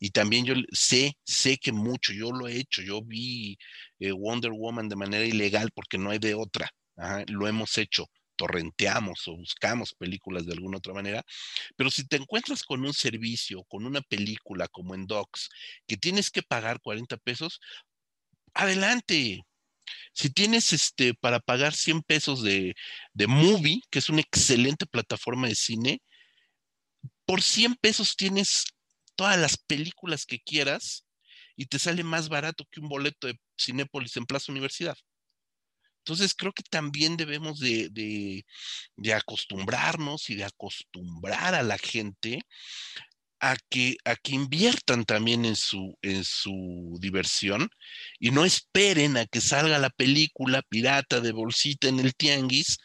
Y 0.00 0.10
también 0.10 0.46
yo 0.46 0.54
sé, 0.72 1.18
sé 1.24 1.58
que 1.58 1.72
mucho, 1.72 2.12
yo 2.12 2.32
lo 2.32 2.48
he 2.48 2.56
hecho, 2.58 2.82
yo 2.82 3.02
vi 3.02 3.58
eh, 4.00 4.12
Wonder 4.12 4.52
Woman 4.52 4.88
de 4.88 4.96
manera 4.96 5.24
ilegal 5.26 5.70
porque 5.74 5.98
no 5.98 6.10
hay 6.10 6.18
de 6.18 6.34
otra, 6.34 6.70
lo 7.28 7.46
hemos 7.46 7.76
hecho 7.78 8.06
torrenteamos 8.36 9.26
o 9.28 9.36
buscamos 9.36 9.94
películas 9.94 10.46
de 10.46 10.52
alguna 10.52 10.78
otra 10.78 10.94
manera, 10.94 11.22
pero 11.76 11.90
si 11.90 12.06
te 12.06 12.16
encuentras 12.16 12.62
con 12.62 12.84
un 12.86 12.94
servicio, 12.94 13.64
con 13.64 13.84
una 13.84 14.00
película 14.00 14.68
como 14.68 14.94
en 14.94 15.06
Docs, 15.06 15.50
que 15.86 15.96
tienes 15.96 16.30
que 16.30 16.42
pagar 16.42 16.80
40 16.80 17.16
pesos, 17.18 17.60
adelante. 18.54 19.42
Si 20.12 20.30
tienes 20.30 20.72
este 20.72 21.14
para 21.14 21.40
pagar 21.40 21.74
100 21.74 22.02
pesos 22.02 22.42
de, 22.42 22.74
de 23.12 23.26
Movie, 23.26 23.82
que 23.90 23.98
es 23.98 24.08
una 24.08 24.20
excelente 24.20 24.86
plataforma 24.86 25.48
de 25.48 25.54
cine, 25.54 26.02
por 27.26 27.42
100 27.42 27.76
pesos 27.76 28.16
tienes 28.16 28.64
todas 29.16 29.38
las 29.38 29.56
películas 29.56 30.24
que 30.26 30.40
quieras 30.40 31.04
y 31.56 31.66
te 31.66 31.78
sale 31.78 32.04
más 32.04 32.28
barato 32.28 32.64
que 32.70 32.80
un 32.80 32.88
boleto 32.88 33.26
de 33.26 33.38
Cinépolis 33.58 34.16
en 34.16 34.26
Plaza 34.26 34.52
Universidad. 34.52 34.96
Entonces 36.08 36.34
creo 36.34 36.52
que 36.52 36.62
también 36.62 37.18
debemos 37.18 37.58
de, 37.58 38.44
acostumbrarnos 39.14 40.30
y 40.30 40.36
de 40.36 40.44
acostumbrar 40.44 41.54
a 41.54 41.62
la 41.62 41.76
gente 41.76 42.40
a 43.40 43.56
que, 43.68 43.96
a 44.04 44.16
que 44.16 44.34
inviertan 44.34 45.04
también 45.04 45.44
en 45.44 45.56
su, 45.56 45.96
en 46.02 46.24
su 46.24 46.96
diversión 47.00 47.70
y 48.18 48.30
no 48.30 48.44
esperen 48.44 49.16
a 49.16 49.26
que 49.26 49.40
salga 49.40 49.78
la 49.78 49.90
película 49.90 50.62
pirata 50.62 51.20
de 51.20 51.32
bolsita 51.32 51.88
en 51.88 52.00
el 52.00 52.14
tianguis, 52.14 52.78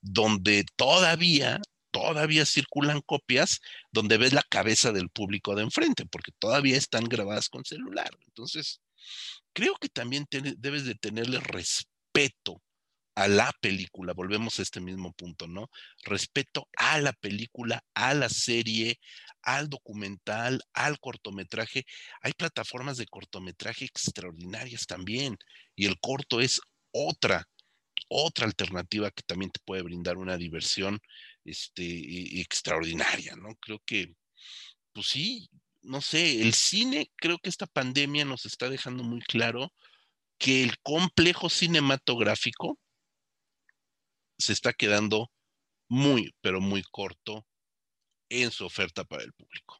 donde 0.00 0.64
todavía, 0.76 1.60
todavía 1.90 2.44
circulan 2.46 3.00
copias, 3.02 3.60
donde 3.92 4.18
ves 4.18 4.32
la 4.32 4.42
cabeza 4.42 4.92
del 4.92 5.10
público 5.10 5.54
de 5.54 5.62
enfrente, 5.62 6.06
porque 6.06 6.32
todavía 6.38 6.76
están 6.76 7.04
grabadas 7.04 7.48
con 7.48 7.64
celular. 7.64 8.10
Entonces, 8.26 8.80
creo 9.52 9.76
que 9.80 9.88
también 9.88 10.26
debes 10.30 10.84
de 10.84 10.94
tenerle 10.94 11.40
respeto 11.40 12.62
a 13.20 13.28
la 13.28 13.52
película, 13.60 14.14
volvemos 14.14 14.58
a 14.58 14.62
este 14.62 14.80
mismo 14.80 15.12
punto, 15.12 15.46
¿no? 15.46 15.70
Respeto 16.04 16.68
a 16.76 16.98
la 17.00 17.12
película, 17.12 17.84
a 17.94 18.14
la 18.14 18.30
serie, 18.30 18.98
al 19.42 19.68
documental, 19.68 20.62
al 20.72 20.98
cortometraje. 20.98 21.84
Hay 22.22 22.32
plataformas 22.32 22.96
de 22.96 23.06
cortometraje 23.06 23.84
extraordinarias 23.84 24.86
también 24.86 25.36
y 25.76 25.86
el 25.86 26.00
corto 26.00 26.40
es 26.40 26.62
otra, 26.92 27.46
otra 28.08 28.46
alternativa 28.46 29.10
que 29.10 29.22
también 29.22 29.50
te 29.50 29.60
puede 29.66 29.82
brindar 29.82 30.16
una 30.16 30.38
diversión 30.38 30.98
este, 31.44 32.40
extraordinaria, 32.40 33.36
¿no? 33.36 33.54
Creo 33.56 33.82
que, 33.84 34.14
pues 34.92 35.08
sí, 35.08 35.50
no 35.82 36.00
sé, 36.00 36.40
el 36.40 36.54
cine, 36.54 37.10
creo 37.16 37.38
que 37.38 37.50
esta 37.50 37.66
pandemia 37.66 38.24
nos 38.24 38.46
está 38.46 38.70
dejando 38.70 39.02
muy 39.02 39.20
claro 39.20 39.72
que 40.38 40.62
el 40.62 40.78
complejo 40.80 41.50
cinematográfico 41.50 42.78
se 44.40 44.52
está 44.52 44.72
quedando 44.72 45.30
muy, 45.88 46.34
pero 46.40 46.60
muy 46.60 46.82
corto 46.82 47.46
en 48.28 48.50
su 48.50 48.64
oferta 48.64 49.04
para 49.04 49.24
el 49.24 49.32
público. 49.32 49.76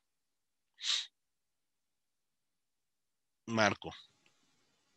Marco. 3.47 3.91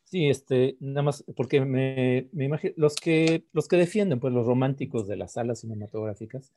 Sí, 0.03 0.29
este, 0.29 0.77
nada 0.79 1.01
más, 1.01 1.23
porque 1.35 1.61
me, 1.61 2.29
me 2.33 2.45
imagino, 2.45 2.73
los 2.77 2.95
que, 2.95 3.45
los 3.51 3.67
que 3.67 3.77
defienden, 3.77 4.19
pues 4.19 4.33
los 4.33 4.45
románticos 4.45 5.07
de 5.07 5.17
las 5.17 5.33
salas 5.33 5.61
cinematográficas, 5.61 6.53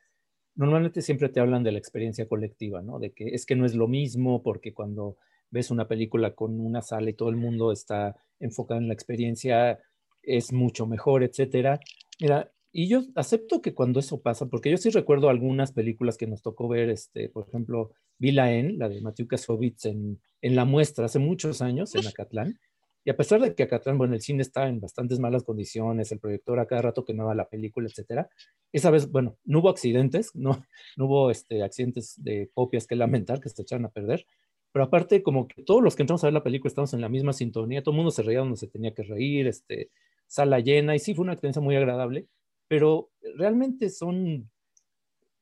normalmente 0.54 1.02
siempre 1.02 1.28
te 1.28 1.40
hablan 1.40 1.62
de 1.62 1.72
la 1.72 1.78
experiencia 1.78 2.28
colectiva, 2.28 2.82
¿no? 2.82 2.98
De 2.98 3.12
que 3.12 3.28
es 3.28 3.46
que 3.46 3.56
no 3.56 3.64
es 3.64 3.74
lo 3.74 3.88
mismo, 3.88 4.42
porque 4.42 4.74
cuando 4.74 5.16
ves 5.50 5.70
una 5.70 5.88
película 5.88 6.34
con 6.34 6.60
una 6.60 6.82
sala 6.82 7.10
y 7.10 7.14
todo 7.14 7.30
el 7.30 7.36
mundo 7.36 7.72
está 7.72 8.16
enfocado 8.40 8.80
en 8.80 8.88
la 8.88 8.94
experiencia, 8.94 9.78
es 10.22 10.52
mucho 10.52 10.86
mejor, 10.86 11.22
etcétera. 11.22 11.80
Mira, 12.20 12.52
y 12.78 12.88
yo 12.88 13.04
acepto 13.14 13.62
que 13.62 13.72
cuando 13.72 14.00
eso 14.00 14.20
pasa, 14.20 14.50
porque 14.50 14.70
yo 14.70 14.76
sí 14.76 14.90
recuerdo 14.90 15.30
algunas 15.30 15.72
películas 15.72 16.18
que 16.18 16.26
nos 16.26 16.42
tocó 16.42 16.68
ver, 16.68 16.90
este, 16.90 17.30
por 17.30 17.48
ejemplo, 17.48 17.92
vi 18.18 18.32
la 18.32 18.52
en, 18.52 18.78
la 18.78 18.90
de 18.90 19.00
Matthew 19.00 19.28
Kasovitz 19.28 19.86
en, 19.86 20.20
en 20.42 20.56
la 20.56 20.66
muestra 20.66 21.06
hace 21.06 21.18
muchos 21.18 21.62
años 21.62 21.94
en 21.94 22.06
Acatlán. 22.06 22.60
Y 23.02 23.08
a 23.08 23.16
pesar 23.16 23.40
de 23.40 23.54
que 23.54 23.62
Acatlán, 23.62 23.96
bueno, 23.96 24.12
el 24.12 24.20
cine 24.20 24.42
está 24.42 24.68
en 24.68 24.78
bastantes 24.78 25.18
malas 25.18 25.42
condiciones, 25.42 26.12
el 26.12 26.18
proyector 26.18 26.60
a 26.60 26.66
cada 26.66 26.82
rato 26.82 27.06
quemaba 27.06 27.34
la 27.34 27.48
película, 27.48 27.88
etcétera, 27.88 28.28
esa 28.72 28.90
vez, 28.90 29.10
bueno, 29.10 29.38
no 29.46 29.60
hubo 29.60 29.70
accidentes, 29.70 30.34
no, 30.34 30.62
no 30.98 31.06
hubo 31.06 31.30
este, 31.30 31.62
accidentes 31.62 32.22
de 32.22 32.50
copias 32.52 32.86
que 32.86 32.94
lamentar, 32.94 33.40
que 33.40 33.48
se 33.48 33.62
echaron 33.62 33.86
a 33.86 33.90
perder, 33.90 34.26
pero 34.70 34.84
aparte, 34.84 35.22
como 35.22 35.48
que 35.48 35.62
todos 35.62 35.82
los 35.82 35.96
que 35.96 36.02
entramos 36.02 36.22
a 36.24 36.26
ver 36.26 36.34
la 36.34 36.42
película 36.42 36.68
estamos 36.68 36.92
en 36.92 37.00
la 37.00 37.08
misma 37.08 37.32
sintonía, 37.32 37.82
todo 37.82 37.92
el 37.92 37.96
mundo 37.96 38.10
se 38.10 38.22
reía 38.22 38.40
donde 38.40 38.58
se 38.58 38.66
tenía 38.66 38.92
que 38.92 39.02
reír, 39.02 39.46
este, 39.46 39.88
sala 40.26 40.60
llena, 40.60 40.94
y 40.94 40.98
sí, 40.98 41.14
fue 41.14 41.22
una 41.22 41.32
experiencia 41.32 41.62
muy 41.62 41.74
agradable, 41.74 42.26
pero 42.68 43.10
realmente 43.36 43.90
son 43.90 44.50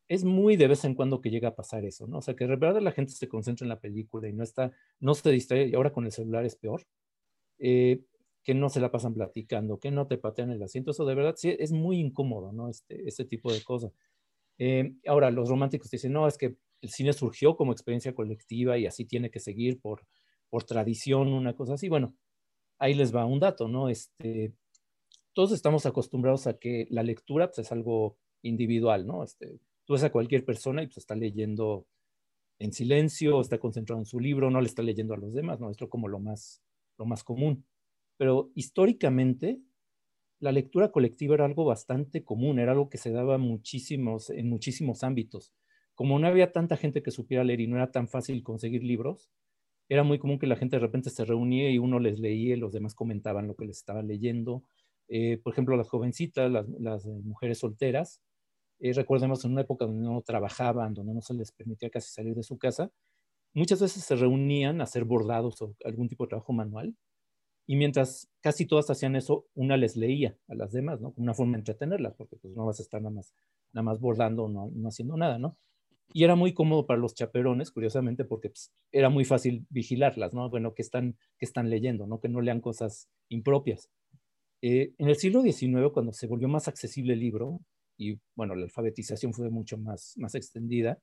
es 0.08 0.24
muy 0.24 0.56
de 0.56 0.68
vez 0.68 0.84
en 0.84 0.94
cuando 0.94 1.20
que 1.20 1.30
llega 1.30 1.48
a 1.48 1.54
pasar 1.54 1.84
eso, 1.84 2.06
¿no? 2.06 2.18
O 2.18 2.22
sea, 2.22 2.34
que 2.36 2.46
de 2.46 2.56
verdad 2.56 2.80
la 2.80 2.92
gente 2.92 3.12
se 3.12 3.28
concentra 3.28 3.64
en 3.64 3.70
la 3.70 3.80
película 3.80 4.28
y 4.28 4.32
no 4.32 4.42
está, 4.44 4.72
no 5.00 5.14
se 5.14 5.30
distrae, 5.30 5.68
y 5.68 5.74
ahora 5.74 5.92
con 5.92 6.04
el 6.04 6.12
celular 6.12 6.44
es 6.44 6.56
peor, 6.56 6.86
eh, 7.58 8.02
que 8.42 8.54
no 8.54 8.68
se 8.68 8.80
la 8.80 8.90
pasan 8.90 9.14
platicando, 9.14 9.80
que 9.80 9.90
no 9.90 10.06
te 10.06 10.18
patean 10.18 10.50
el 10.50 10.62
asiento, 10.62 10.90
eso 10.90 11.06
de 11.06 11.14
verdad 11.14 11.34
sí 11.36 11.56
es 11.58 11.72
muy 11.72 11.98
incómodo, 11.98 12.52
¿no? 12.52 12.68
Este, 12.68 13.08
este 13.08 13.24
tipo 13.24 13.52
de 13.52 13.62
cosas. 13.62 13.92
Eh, 14.58 14.94
ahora, 15.06 15.30
los 15.30 15.48
románticos 15.48 15.90
dicen, 15.90 16.12
no, 16.12 16.28
es 16.28 16.38
que 16.38 16.56
el 16.82 16.90
cine 16.90 17.12
surgió 17.14 17.56
como 17.56 17.72
experiencia 17.72 18.14
colectiva 18.14 18.78
y 18.78 18.86
así 18.86 19.06
tiene 19.06 19.30
que 19.30 19.40
seguir 19.40 19.80
por, 19.80 20.06
por 20.50 20.64
tradición, 20.64 21.28
una 21.32 21.54
cosa 21.56 21.74
así. 21.74 21.88
Bueno, 21.88 22.14
ahí 22.78 22.94
les 22.94 23.14
va 23.14 23.24
un 23.24 23.40
dato, 23.40 23.68
¿no? 23.68 23.88
Este, 23.88 24.52
todos 25.34 25.52
estamos 25.52 25.84
acostumbrados 25.86 26.46
a 26.46 26.58
que 26.58 26.86
la 26.90 27.02
lectura 27.02 27.48
pues, 27.48 27.58
es 27.58 27.72
algo 27.72 28.16
individual, 28.42 29.06
¿no? 29.06 29.22
Este, 29.22 29.60
Tú 29.84 29.92
ves 29.92 30.04
a 30.04 30.10
cualquier 30.10 30.44
persona 30.44 30.82
y 30.82 30.86
pues 30.86 30.98
está 30.98 31.14
leyendo 31.14 31.86
en 32.58 32.72
silencio, 32.72 33.40
está 33.40 33.58
concentrado 33.58 34.00
en 34.00 34.06
su 34.06 34.18
libro, 34.18 34.50
no 34.50 34.60
le 34.60 34.66
está 34.66 34.82
leyendo 34.82 35.14
a 35.14 35.18
los 35.18 35.34
demás, 35.34 35.60
¿no? 35.60 35.70
Esto 35.70 35.90
como 35.90 36.08
lo 36.08 36.20
más, 36.20 36.62
lo 36.96 37.04
más 37.04 37.22
común. 37.22 37.66
Pero 38.16 38.50
históricamente, 38.54 39.60
la 40.40 40.52
lectura 40.52 40.90
colectiva 40.90 41.34
era 41.34 41.44
algo 41.44 41.64
bastante 41.64 42.24
común, 42.24 42.58
era 42.58 42.72
algo 42.72 42.88
que 42.88 42.98
se 42.98 43.10
daba 43.10 43.36
muchísimos, 43.36 44.30
en 44.30 44.48
muchísimos 44.48 45.02
ámbitos. 45.02 45.52
Como 45.94 46.18
no 46.18 46.26
había 46.26 46.52
tanta 46.52 46.76
gente 46.76 47.02
que 47.02 47.10
supiera 47.10 47.44
leer 47.44 47.60
y 47.60 47.66
no 47.66 47.76
era 47.76 47.90
tan 47.90 48.08
fácil 48.08 48.42
conseguir 48.42 48.82
libros, 48.82 49.30
era 49.88 50.02
muy 50.02 50.18
común 50.18 50.38
que 50.38 50.46
la 50.46 50.56
gente 50.56 50.76
de 50.76 50.80
repente 50.80 51.10
se 51.10 51.26
reunía 51.26 51.70
y 51.70 51.78
uno 51.78 51.98
les 51.98 52.18
leía 52.18 52.54
y 52.54 52.58
los 52.58 52.72
demás 52.72 52.94
comentaban 52.94 53.46
lo 53.46 53.54
que 53.54 53.66
les 53.66 53.76
estaba 53.76 54.02
leyendo. 54.02 54.64
Eh, 55.08 55.38
por 55.42 55.52
ejemplo, 55.52 55.76
las 55.76 55.88
jovencitas, 55.88 56.50
las, 56.50 56.68
las 56.80 57.06
mujeres 57.06 57.58
solteras, 57.58 58.20
eh, 58.80 58.92
recordemos 58.92 59.44
en 59.44 59.52
una 59.52 59.62
época 59.62 59.86
donde 59.86 60.02
no 60.02 60.20
trabajaban, 60.22 60.94
donde 60.94 61.14
no 61.14 61.20
se 61.22 61.34
les 61.34 61.52
permitía 61.52 61.90
casi 61.90 62.12
salir 62.12 62.34
de 62.34 62.42
su 62.42 62.58
casa, 62.58 62.90
muchas 63.54 63.80
veces 63.80 64.04
se 64.04 64.16
reunían 64.16 64.80
a 64.80 64.84
hacer 64.84 65.04
bordados 65.04 65.62
o 65.62 65.74
algún 65.84 66.08
tipo 66.08 66.24
de 66.24 66.30
trabajo 66.30 66.52
manual. 66.52 66.94
Y 67.66 67.76
mientras 67.76 68.28
casi 68.42 68.66
todas 68.66 68.90
hacían 68.90 69.16
eso, 69.16 69.46
una 69.54 69.76
les 69.78 69.96
leía 69.96 70.36
a 70.48 70.54
las 70.54 70.72
demás, 70.72 71.00
¿no? 71.00 71.14
Una 71.16 71.32
forma 71.32 71.52
de 71.52 71.60
entretenerlas, 71.60 72.14
porque 72.14 72.36
pues 72.36 72.54
no 72.54 72.66
vas 72.66 72.78
a 72.78 72.82
estar 72.82 73.00
nada 73.00 73.14
más, 73.14 73.34
nada 73.72 73.84
más 73.84 74.00
bordando 74.00 74.44
o 74.44 74.48
no, 74.48 74.70
no 74.74 74.88
haciendo 74.88 75.16
nada, 75.16 75.38
¿no? 75.38 75.56
Y 76.12 76.24
era 76.24 76.34
muy 76.34 76.52
cómodo 76.52 76.86
para 76.86 77.00
los 77.00 77.14
chaperones, 77.14 77.70
curiosamente, 77.70 78.24
porque 78.24 78.50
pues, 78.50 78.70
era 78.92 79.08
muy 79.08 79.24
fácil 79.24 79.66
vigilarlas, 79.70 80.34
¿no? 80.34 80.50
Bueno, 80.50 80.74
que 80.74 80.82
están, 80.82 81.16
que 81.38 81.46
están 81.46 81.70
leyendo, 81.70 82.06
¿no? 82.06 82.20
Que 82.20 82.28
no 82.28 82.42
lean 82.42 82.60
cosas 82.60 83.08
impropias. 83.30 83.90
Eh, 84.66 84.94
en 84.96 85.10
el 85.10 85.16
siglo 85.16 85.42
XIX, 85.42 85.92
cuando 85.92 86.14
se 86.14 86.26
volvió 86.26 86.48
más 86.48 86.68
accesible 86.68 87.12
el 87.12 87.20
libro, 87.20 87.60
y 87.98 88.18
bueno, 88.34 88.54
la 88.54 88.64
alfabetización 88.64 89.34
fue 89.34 89.50
mucho 89.50 89.76
más, 89.76 90.14
más 90.16 90.34
extendida, 90.34 90.98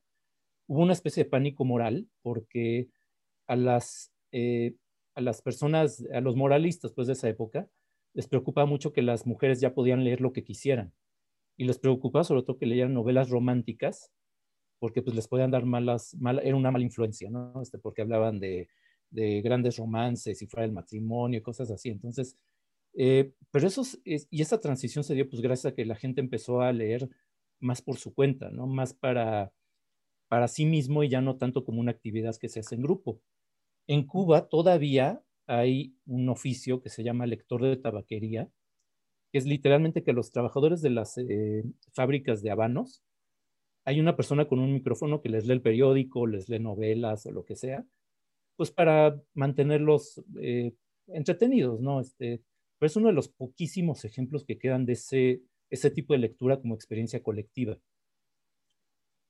hubo 0.66 0.82
una 0.82 0.94
especie 0.94 1.26
de 1.26 1.30
pánico 1.30 1.64
moral 1.64 2.08
porque 2.24 2.90
a 3.46 3.56
las, 3.56 4.12
eh, 4.32 4.74
a 5.14 5.22
las 5.22 5.44
personas, 5.44 6.04
a 6.12 6.22
los 6.22 6.36
moralistas 6.36 6.92
pues, 6.94 7.06
de 7.06 7.14
esa 7.14 7.30
época, 7.30 7.70
les 8.16 8.28
preocupaba 8.28 8.66
mucho 8.66 8.94
que 8.94 9.04
las 9.04 9.28
mujeres 9.28 9.62
ya 9.62 9.76
podían 9.76 10.04
leer 10.04 10.22
lo 10.22 10.34
que 10.34 10.44
quisieran. 10.44 10.92
Y 11.56 11.66
les 11.66 11.78
preocupaba 11.78 12.24
sobre 12.24 12.42
todo 12.42 12.58
que 12.58 12.66
leyeran 12.66 12.96
novelas 12.96 13.30
románticas, 13.30 14.12
porque 14.80 15.04
pues 15.04 15.16
les 15.16 15.28
podían 15.28 15.52
dar 15.52 15.66
malas, 15.66 16.18
era 16.42 16.56
una 16.56 16.72
mala 16.72 16.84
influencia, 16.84 17.30
¿no? 17.30 17.62
Este, 17.62 17.78
porque 17.78 18.02
hablaban 18.02 18.40
de, 18.40 18.70
de 19.12 19.44
grandes 19.44 19.78
romances 19.78 20.42
y 20.42 20.48
fuera 20.48 20.64
del 20.64 20.74
matrimonio 20.74 21.38
y 21.38 21.44
cosas 21.44 21.70
así. 21.70 21.90
Entonces, 21.90 22.36
eh, 22.94 23.32
pero 23.52 23.68
eso, 23.68 23.84
y 24.06 24.42
esa 24.42 24.60
transición 24.60 25.04
se 25.04 25.14
dio 25.14 25.30
pues 25.30 25.42
gracias 25.42 25.74
a 25.74 25.76
que 25.76 25.86
la 25.86 25.96
gente 25.96 26.22
empezó 26.22 26.62
a 26.62 26.72
leer 26.72 27.10
más 27.60 27.82
por 27.82 27.98
su 27.98 28.14
cuenta, 28.14 28.50
¿no? 28.50 28.68
Más 28.68 28.94
para, 28.94 29.54
para 30.28 30.48
sí 30.48 30.66
mismo 30.66 31.04
y 31.04 31.10
ya 31.10 31.22
no 31.22 31.38
tanto 31.38 31.64
como 31.66 31.82
una 31.82 31.92
actividad 31.92 32.36
que 32.38 32.50
se 32.50 32.62
hace 32.62 32.76
en 32.76 32.84
grupo. 32.84 33.22
En 33.88 34.06
Cuba 34.06 34.48
todavía 34.48 35.22
hay 35.48 35.96
un 36.06 36.30
oficio 36.30 36.82
que 36.82 36.90
se 36.90 37.04
llama 37.04 37.28
lector 37.28 37.62
de 37.62 37.78
tabaquería, 37.78 38.50
que 39.32 39.38
es 39.38 39.46
literalmente 39.46 40.04
que 40.04 40.14
los 40.14 40.32
trabajadores 40.32 40.82
de 40.82 40.90
las 40.90 41.18
eh, 41.18 41.64
fábricas 41.94 42.42
de 42.42 42.52
habanos, 42.52 43.04
hay 43.86 44.00
una 44.00 44.16
persona 44.16 44.46
con 44.46 44.60
un 44.60 44.74
micrófono 44.74 45.22
que 45.22 45.30
les 45.30 45.46
lee 45.46 45.54
el 45.54 45.62
periódico, 45.62 46.28
les 46.28 46.50
lee 46.50 46.60
novelas 46.60 47.26
o 47.26 47.32
lo 47.32 47.46
que 47.46 47.56
sea, 47.56 47.86
pues 48.56 48.72
para 48.72 49.20
mantenerlos 49.34 50.24
eh, 50.40 50.74
entretenidos, 51.08 51.82
¿no? 51.82 52.00
Este, 52.00 52.42
pero 52.82 52.88
es 52.88 52.96
uno 52.96 53.10
de 53.10 53.14
los 53.14 53.30
poquísimos 53.30 54.06
ejemplos 54.06 54.44
que 54.44 54.58
quedan 54.58 54.88
de 54.88 54.94
ese, 54.94 55.44
ese 55.70 55.92
tipo 55.92 56.14
de 56.14 56.20
lectura 56.20 56.60
como 56.60 56.74
experiencia 56.74 57.22
colectiva. 57.22 57.78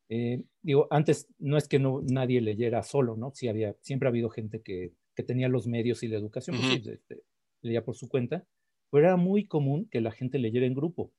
Eh, 0.07 0.45
digo, 0.61 0.87
antes 0.89 1.27
no 1.37 1.57
es 1.57 1.67
que 1.67 1.77
no, 1.77 2.01
nadie 2.01 2.39
leyera 2.39 2.81
solo, 2.81 3.17
¿no? 3.17 3.33
Sí 3.35 3.49
había, 3.49 3.75
siempre 3.81 4.07
ha 4.07 4.11
habido 4.11 4.29
gente 4.29 4.61
que, 4.61 4.93
que 5.13 5.23
tenía 5.23 5.49
los 5.49 5.67
medios 5.67 6.01
y 6.01 6.07
la 6.07 6.17
educación, 6.17 6.55
pues 6.61 6.87
este, 6.87 7.23
leía 7.61 7.83
por 7.83 7.97
su 7.97 8.07
cuenta, 8.07 8.47
pero 8.89 9.07
era 9.07 9.17
muy 9.17 9.45
común 9.47 9.85
que 9.91 9.99
la 9.99 10.13
gente 10.13 10.39
leyera 10.39 10.65
en 10.65 10.73
grupo. 10.73 11.11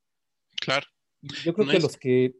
Claro. 0.58 0.86
yo 1.44 1.52
creo 1.52 1.68
que 1.68 1.80
los 1.80 1.98
que, 1.98 2.36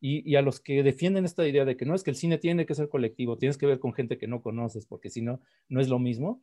y, 0.00 0.30
y, 0.30 0.36
a 0.36 0.42
los 0.42 0.60
que 0.60 0.84
defienden 0.84 1.24
esta 1.24 1.44
idea 1.48 1.64
de 1.64 1.76
que 1.76 1.86
no 1.86 1.96
es 1.96 2.04
que 2.04 2.10
el 2.10 2.16
cine 2.16 2.38
tiene 2.38 2.66
que 2.66 2.76
ser 2.76 2.88
colectivo, 2.88 3.36
tienes 3.36 3.58
que 3.58 3.66
ver 3.66 3.80
con 3.80 3.94
gente 3.94 4.16
que 4.16 4.28
no 4.28 4.42
conoces, 4.42 4.86
porque 4.86 5.10
si 5.10 5.22
no, 5.22 5.40
no 5.68 5.80
es 5.80 5.88
lo 5.88 5.98
mismo, 5.98 6.40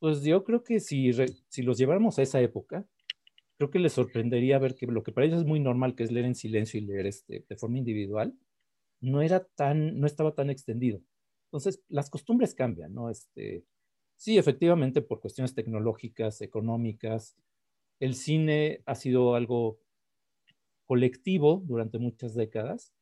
pues 0.00 0.22
yo 0.24 0.42
creo 0.44 0.64
que 0.64 0.80
si, 0.80 1.10
si 1.48 1.62
los 1.62 1.78
lleváramos 1.78 2.18
a 2.18 2.22
esa 2.22 2.40
época, 2.40 2.86
creo 3.58 3.70
que 3.70 3.78
les 3.78 3.92
sorprendería 3.92 4.58
ver 4.58 4.74
que 4.74 4.86
lo 4.86 5.02
que 5.02 5.12
para 5.12 5.26
ellos 5.26 5.40
es 5.40 5.46
muy 5.46 5.60
normal, 5.60 5.94
que 5.94 6.02
es 6.02 6.10
leer 6.10 6.26
en 6.26 6.34
silencio 6.34 6.80
y 6.80 6.84
leer 6.84 7.06
este, 7.06 7.44
de 7.46 7.56
forma 7.56 7.78
individual, 7.78 8.34
no 9.00 9.20
era 9.20 9.44
tan, 9.44 10.00
no 10.00 10.06
estaba 10.06 10.34
tan 10.34 10.48
extendido. 10.48 11.02
Entonces, 11.48 11.82
las 11.88 12.08
costumbres 12.08 12.54
cambian, 12.54 12.94
¿no? 12.94 13.10
Este, 13.10 13.64
sí, 14.16 14.38
efectivamente, 14.38 15.02
por 15.02 15.20
cuestiones 15.20 15.54
tecnológicas, 15.54 16.40
económicas, 16.40 17.36
el 18.00 18.14
cine 18.14 18.82
ha 18.86 18.94
sido 18.94 19.34
algo 19.34 19.78
colectivo 20.86 21.62
durante 21.66 21.98
muchas 21.98 22.34
décadas, 22.34 22.94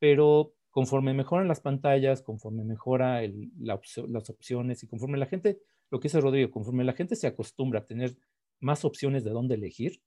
pero 0.00 0.54
conforme 0.70 1.14
mejoran 1.14 1.46
las 1.46 1.60
pantallas, 1.60 2.22
conforme 2.22 2.64
mejora 2.64 3.22
las 3.58 4.30
opciones 4.30 4.82
y 4.82 4.88
conforme 4.88 5.18
la 5.18 5.26
gente 5.26 5.60
lo 5.90 6.00
que 6.00 6.08
dice 6.08 6.20
Rodrigo, 6.20 6.50
conforme 6.50 6.84
la 6.84 6.92
gente 6.92 7.16
se 7.16 7.26
acostumbra 7.26 7.80
a 7.80 7.86
tener 7.86 8.16
más 8.60 8.84
opciones 8.84 9.24
de 9.24 9.30
dónde 9.30 9.54
elegir, 9.54 10.00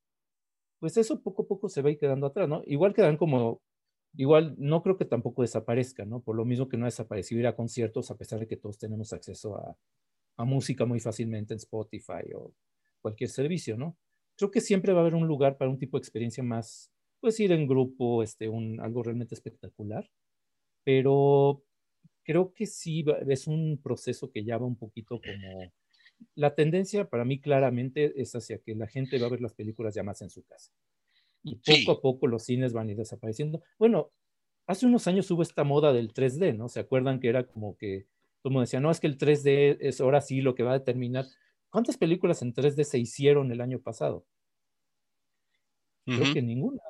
pues 0.79 0.97
eso 0.97 1.21
poco 1.21 1.43
a 1.43 1.47
poco 1.47 1.69
se 1.69 1.82
va 1.82 1.89
a 1.89 1.91
ir 1.91 1.99
quedando 1.99 2.27
atrás, 2.27 2.49
¿no? 2.49 2.63
Igual 2.65 2.93
quedan 2.93 3.17
como, 3.17 3.61
igual 4.15 4.55
no 4.57 4.82
creo 4.82 4.97
que 4.97 5.05
tampoco 5.05 5.43
desaparezca, 5.43 6.05
¿no? 6.05 6.21
Por 6.21 6.36
lo 6.36 6.45
mismo 6.45 6.67
que 6.67 6.77
no 6.77 6.86
ha 6.86 6.88
desaparecido 6.88 7.39
ir 7.39 7.47
a 7.47 7.55
conciertos, 7.55 8.11
a 8.11 8.17
pesar 8.17 8.39
de 8.39 8.47
que 8.47 8.57
todos 8.57 8.77
tenemos 8.77 9.13
acceso 9.13 9.57
a, 9.57 9.77
a 10.38 10.45
música 10.45 10.86
muy 10.86 10.99
fácilmente 10.99 11.53
en 11.53 11.59
Spotify 11.59 12.34
o 12.36 12.53
cualquier 13.01 13.29
servicio, 13.29 13.77
¿no? 13.77 13.97
Creo 14.38 14.51
que 14.51 14.61
siempre 14.61 14.93
va 14.93 14.99
a 14.99 15.01
haber 15.01 15.15
un 15.15 15.27
lugar 15.27 15.57
para 15.57 15.69
un 15.69 15.77
tipo 15.77 15.97
de 15.97 16.01
experiencia 16.01 16.43
más, 16.43 16.91
pues 17.19 17.39
ir 17.39 17.51
en 17.51 17.67
grupo, 17.67 18.23
este, 18.23 18.49
un, 18.49 18.79
algo 18.82 19.03
realmente 19.03 19.36
espectacular, 19.36 20.09
pero 20.84 21.63
creo 22.24 22.53
que 22.53 22.65
sí 22.65 23.05
es 23.28 23.47
un 23.47 23.80
proceso 23.82 24.32
que 24.32 24.43
ya 24.43 24.57
va 24.57 24.65
un 24.65 24.78
poquito 24.78 25.19
como... 25.22 25.72
La 26.36 26.53
tendencia 26.53 27.09
para 27.09 27.26
mí 27.26 27.41
claramente 27.41 28.22
es 28.22 28.36
hacia 28.36 28.59
que 28.59 28.76
la 28.76 28.88
gente 28.88 29.17
va 29.17 29.26
a 29.26 29.32
ver 29.32 29.41
las 29.41 29.55
películas 29.55 29.95
ya 29.95 30.03
más 30.03 30.22
en 30.22 30.30
su 30.30 30.43
casa. 30.43 30.72
Y 31.43 31.55
poco 31.55 31.91
a 31.93 32.01
poco 32.01 32.28
los 32.28 32.43
cines 32.43 32.74
van 32.74 32.88
a 32.88 32.91
ir 32.91 32.97
desapareciendo. 32.97 33.63
Bueno, 33.80 34.11
hace 34.67 34.86
unos 34.86 35.07
años 35.07 35.32
hubo 35.32 35.41
esta 35.41 35.63
moda 35.63 35.93
del 35.93 36.13
3D, 36.13 36.55
¿no? 36.55 36.69
¿Se 36.69 36.80
acuerdan 36.80 37.19
que 37.19 37.28
era 37.28 37.47
como 37.47 37.76
que, 37.76 38.05
como 38.43 38.61
decía, 38.61 38.80
no, 38.80 38.91
es 38.91 38.99
que 38.99 39.07
el 39.07 39.17
3D 39.17 39.78
es 39.80 39.99
ahora 39.99 40.22
sí 40.22 40.41
lo 40.41 40.53
que 40.53 40.61
va 40.61 40.74
a 40.74 40.80
determinar. 40.80 41.26
¿Cuántas 41.72 41.97
películas 41.97 42.43
en 42.43 42.53
3D 42.53 42.84
se 42.84 42.99
hicieron 42.99 43.51
el 43.51 43.59
año 43.59 43.80
pasado? 43.82 44.28
Creo 46.05 46.34
que 46.34 46.41
ninguna. 46.43 46.84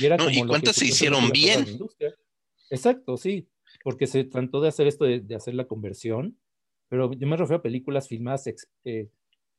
Y, 0.00 0.06
era 0.06 0.16
como 0.16 0.30
¿y 0.30 0.46
cuántas 0.46 0.76
se 0.76 0.86
hicieron 0.86 1.30
bien? 1.30 1.66
Exacto, 2.70 3.18
sí 3.18 3.51
porque 3.82 4.06
se 4.06 4.24
trató 4.24 4.60
de 4.60 4.68
hacer 4.68 4.86
esto 4.86 5.04
de, 5.04 5.34
hacer 5.34 5.54
la 5.54 5.66
conversión, 5.66 6.38
pero 6.88 7.12
yo 7.12 7.26
me 7.26 7.36
refiero 7.36 7.58
a 7.58 7.62
películas 7.62 8.08
filmadas 8.08 8.46
eh, 8.46 8.54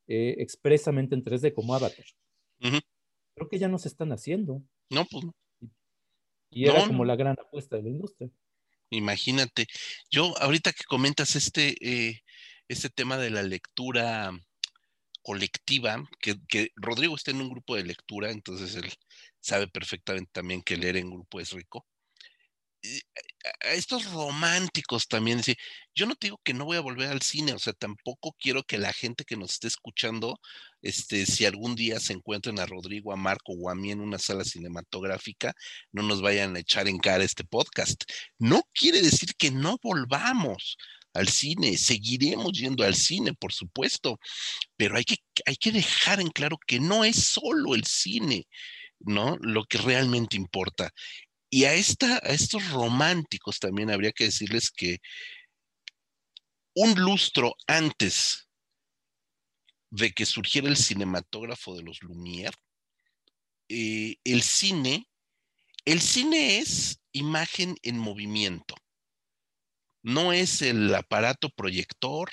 eh, 0.07 0.35
expresamente 0.37 1.15
en 1.15 1.23
3D 1.23 1.53
como 1.53 1.75
Avatar. 1.75 2.05
Creo 2.59 3.49
que 3.49 3.59
ya 3.59 3.67
no 3.67 3.79
se 3.79 3.87
están 3.87 4.11
haciendo. 4.11 4.61
No, 4.89 5.05
pues 5.05 5.25
Y 6.51 6.65
era 6.65 6.85
como 6.87 7.03
la 7.03 7.15
gran 7.15 7.37
apuesta 7.39 7.75
de 7.75 7.83
la 7.83 7.89
industria. 7.89 8.29
imagínate. 8.89 9.65
Yo, 10.09 10.37
ahorita 10.39 10.71
que 10.71 10.83
comentas 10.83 11.35
este, 11.35 11.75
eh, 11.81 12.21
este 12.67 12.89
tema 12.89 13.17
de 13.17 13.31
la 13.31 13.41
lectura 13.41 14.31
colectiva, 15.23 16.07
que, 16.21 16.35
que, 16.47 16.69
Rodrigo 16.75 17.15
está 17.15 17.31
en 17.31 17.41
un 17.41 17.49
grupo 17.49 17.75
de 17.75 17.85
lectura, 17.85 18.29
entonces 18.29 18.75
él 18.75 18.91
sabe 19.39 19.67
perfectamente 19.67 20.29
también 20.31 20.61
que 20.61 20.77
leer 20.77 20.97
en 20.97 21.09
grupo 21.09 21.39
es 21.39 21.51
rico 21.51 21.87
estos 23.61 24.05
románticos 24.11 25.07
también, 25.07 25.37
decir, 25.37 25.57
yo 25.95 26.05
no 26.05 26.15
te 26.15 26.27
digo 26.27 26.39
que 26.43 26.53
no 26.53 26.65
voy 26.65 26.77
a 26.77 26.81
volver 26.81 27.09
al 27.09 27.21
cine, 27.21 27.53
o 27.53 27.59
sea, 27.59 27.73
tampoco 27.73 28.35
quiero 28.39 28.63
que 28.63 28.77
la 28.77 28.93
gente 28.93 29.25
que 29.25 29.35
nos 29.35 29.53
esté 29.53 29.67
escuchando, 29.67 30.39
este, 30.81 31.25
si 31.25 31.45
algún 31.45 31.75
día 31.75 31.99
se 31.99 32.13
encuentren 32.13 32.59
a 32.59 32.65
Rodrigo, 32.65 33.11
a 33.13 33.17
Marco 33.17 33.53
o 33.53 33.69
a 33.69 33.75
mí 33.75 33.91
en 33.91 34.01
una 34.01 34.19
sala 34.19 34.43
cinematográfica, 34.45 35.53
no 35.91 36.03
nos 36.03 36.21
vayan 36.21 36.55
a 36.55 36.59
echar 36.59 36.87
en 36.87 36.99
cara 36.99 37.23
este 37.23 37.43
podcast. 37.43 38.03
No 38.39 38.63
quiere 38.73 39.01
decir 39.01 39.35
que 39.37 39.51
no 39.51 39.77
volvamos 39.81 40.77
al 41.13 41.27
cine, 41.27 41.77
seguiremos 41.77 42.53
yendo 42.53 42.83
al 42.83 42.95
cine, 42.95 43.33
por 43.33 43.53
supuesto, 43.53 44.19
pero 44.77 44.97
hay 44.97 45.03
que, 45.03 45.17
hay 45.45 45.55
que 45.55 45.71
dejar 45.71 46.19
en 46.21 46.29
claro 46.29 46.57
que 46.65 46.79
no 46.79 47.03
es 47.03 47.25
solo 47.25 47.75
el 47.75 47.85
cine, 47.85 48.47
¿no? 48.99 49.37
Lo 49.41 49.65
que 49.65 49.77
realmente 49.77 50.37
importa. 50.37 50.91
Y 51.53 51.65
a, 51.65 51.75
esta, 51.75 52.15
a 52.15 52.31
estos 52.31 52.67
románticos 52.71 53.59
también 53.59 53.91
habría 53.91 54.11
que 54.11 54.23
decirles 54.23 54.71
que 54.71 54.97
un 56.73 56.95
lustro 56.95 57.53
antes 57.67 58.49
de 59.91 60.13
que 60.13 60.25
surgiera 60.25 60.67
el 60.67 60.77
cinematógrafo 60.77 61.75
de 61.75 61.83
los 61.83 61.99
Lumière, 61.99 62.55
eh, 63.69 64.15
el 64.23 64.41
cine, 64.41 65.07
el 65.85 66.01
cine 66.01 66.57
es 66.57 66.99
imagen 67.11 67.75
en 67.83 67.99
movimiento. 67.99 68.73
No 70.01 70.33
es 70.33 70.63
el 70.63 70.95
aparato 70.95 71.51
proyector, 71.51 72.31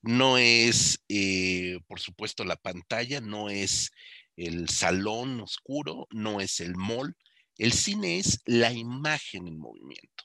no 0.00 0.38
es, 0.38 1.04
eh, 1.10 1.78
por 1.88 2.00
supuesto, 2.00 2.42
la 2.42 2.56
pantalla, 2.56 3.20
no 3.20 3.50
es 3.50 3.90
el 4.34 4.70
salón 4.70 5.42
oscuro, 5.42 6.06
no 6.08 6.40
es 6.40 6.60
el 6.60 6.74
mall, 6.74 7.14
el 7.62 7.72
cine 7.72 8.18
es 8.18 8.40
la 8.44 8.72
imagen 8.72 9.46
en 9.46 9.56
movimiento. 9.56 10.24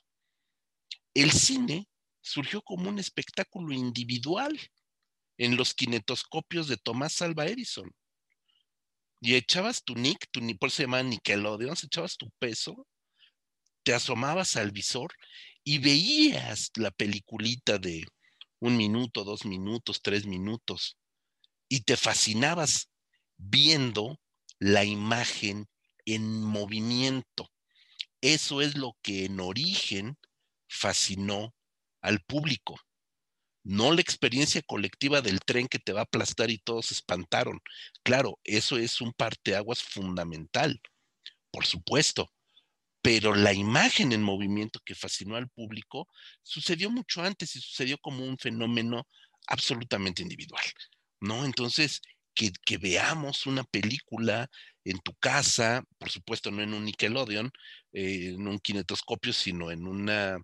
El 1.14 1.30
cine 1.30 1.88
surgió 2.20 2.62
como 2.62 2.88
un 2.88 2.98
espectáculo 2.98 3.72
individual 3.72 4.58
en 5.36 5.56
los 5.56 5.72
kinetoscopios 5.72 6.66
de 6.66 6.78
Tomás 6.78 7.22
Alva 7.22 7.46
Edison. 7.46 7.94
Y 9.20 9.36
echabas 9.36 9.84
tu 9.84 9.94
nick, 9.94 10.28
tu, 10.32 10.40
por 10.58 10.66
eso 10.66 10.78
se 10.78 10.82
llama 10.82 11.04
Nickelodeon, 11.04 11.76
echabas 11.80 12.16
tu 12.16 12.28
peso, 12.40 12.88
te 13.84 13.94
asomabas 13.94 14.56
al 14.56 14.72
visor 14.72 15.12
y 15.62 15.78
veías 15.78 16.72
la 16.74 16.90
peliculita 16.90 17.78
de 17.78 18.04
un 18.58 18.76
minuto, 18.76 19.22
dos 19.22 19.44
minutos, 19.44 20.02
tres 20.02 20.26
minutos, 20.26 20.98
y 21.68 21.82
te 21.82 21.96
fascinabas 21.96 22.90
viendo 23.36 24.20
la 24.58 24.84
imagen 24.84 25.68
en 26.14 26.42
movimiento. 26.42 27.50
Eso 28.20 28.60
es 28.60 28.76
lo 28.76 28.96
que 29.02 29.26
en 29.26 29.40
origen 29.40 30.18
fascinó 30.68 31.54
al 32.00 32.20
público. 32.20 32.78
No 33.64 33.92
la 33.92 34.00
experiencia 34.00 34.62
colectiva 34.62 35.20
del 35.20 35.40
tren 35.40 35.68
que 35.68 35.78
te 35.78 35.92
va 35.92 36.00
a 36.00 36.04
aplastar 36.04 36.50
y 36.50 36.58
todos 36.58 36.86
se 36.86 36.94
espantaron. 36.94 37.60
Claro, 38.02 38.38
eso 38.44 38.78
es 38.78 39.00
un 39.00 39.12
parteaguas 39.12 39.82
fundamental, 39.82 40.80
por 41.50 41.66
supuesto. 41.66 42.32
Pero 43.02 43.34
la 43.34 43.52
imagen 43.52 44.12
en 44.12 44.22
movimiento 44.22 44.80
que 44.84 44.94
fascinó 44.94 45.36
al 45.36 45.48
público 45.48 46.08
sucedió 46.42 46.90
mucho 46.90 47.22
antes 47.22 47.54
y 47.56 47.60
sucedió 47.60 47.98
como 47.98 48.24
un 48.24 48.38
fenómeno 48.38 49.06
absolutamente 49.46 50.22
individual, 50.22 50.64
¿no? 51.20 51.44
Entonces, 51.44 52.00
que, 52.34 52.52
que 52.64 52.78
veamos 52.78 53.46
una 53.46 53.64
película 53.64 54.48
en 54.90 54.98
tu 55.00 55.14
casa, 55.14 55.82
por 55.98 56.10
supuesto 56.10 56.50
no 56.50 56.62
en 56.62 56.74
un 56.74 56.84
Nickelodeon, 56.84 57.50
eh, 57.92 58.30
en 58.34 58.48
un 58.48 58.58
kinetoscopio, 58.58 59.32
sino 59.32 59.70
en 59.70 59.86
una, 59.86 60.38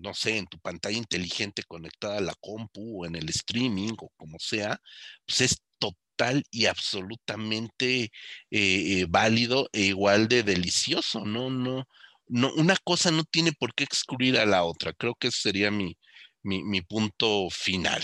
no 0.00 0.14
sé, 0.14 0.38
en 0.38 0.46
tu 0.46 0.58
pantalla 0.58 0.96
inteligente 0.98 1.62
conectada 1.66 2.18
a 2.18 2.20
la 2.20 2.34
compu 2.40 3.02
o 3.02 3.06
en 3.06 3.16
el 3.16 3.28
streaming 3.30 3.92
o 3.98 4.10
como 4.16 4.38
sea, 4.38 4.78
pues 5.26 5.40
es 5.42 5.62
total 5.78 6.44
y 6.50 6.66
absolutamente 6.66 8.04
eh, 8.04 8.10
eh, 8.50 9.06
válido 9.08 9.68
e 9.72 9.82
igual 9.82 10.28
de 10.28 10.42
delicioso, 10.42 11.24
¿no? 11.24 11.50
No, 11.50 11.84
no, 12.28 12.52
una 12.54 12.76
cosa 12.84 13.10
no 13.10 13.24
tiene 13.24 13.52
por 13.52 13.74
qué 13.74 13.84
excluir 13.84 14.38
a 14.38 14.46
la 14.46 14.64
otra. 14.64 14.92
Creo 14.92 15.14
que 15.14 15.28
ese 15.28 15.40
sería 15.40 15.70
mi, 15.70 15.96
mi, 16.42 16.62
mi 16.64 16.82
punto 16.82 17.48
final. 17.50 18.02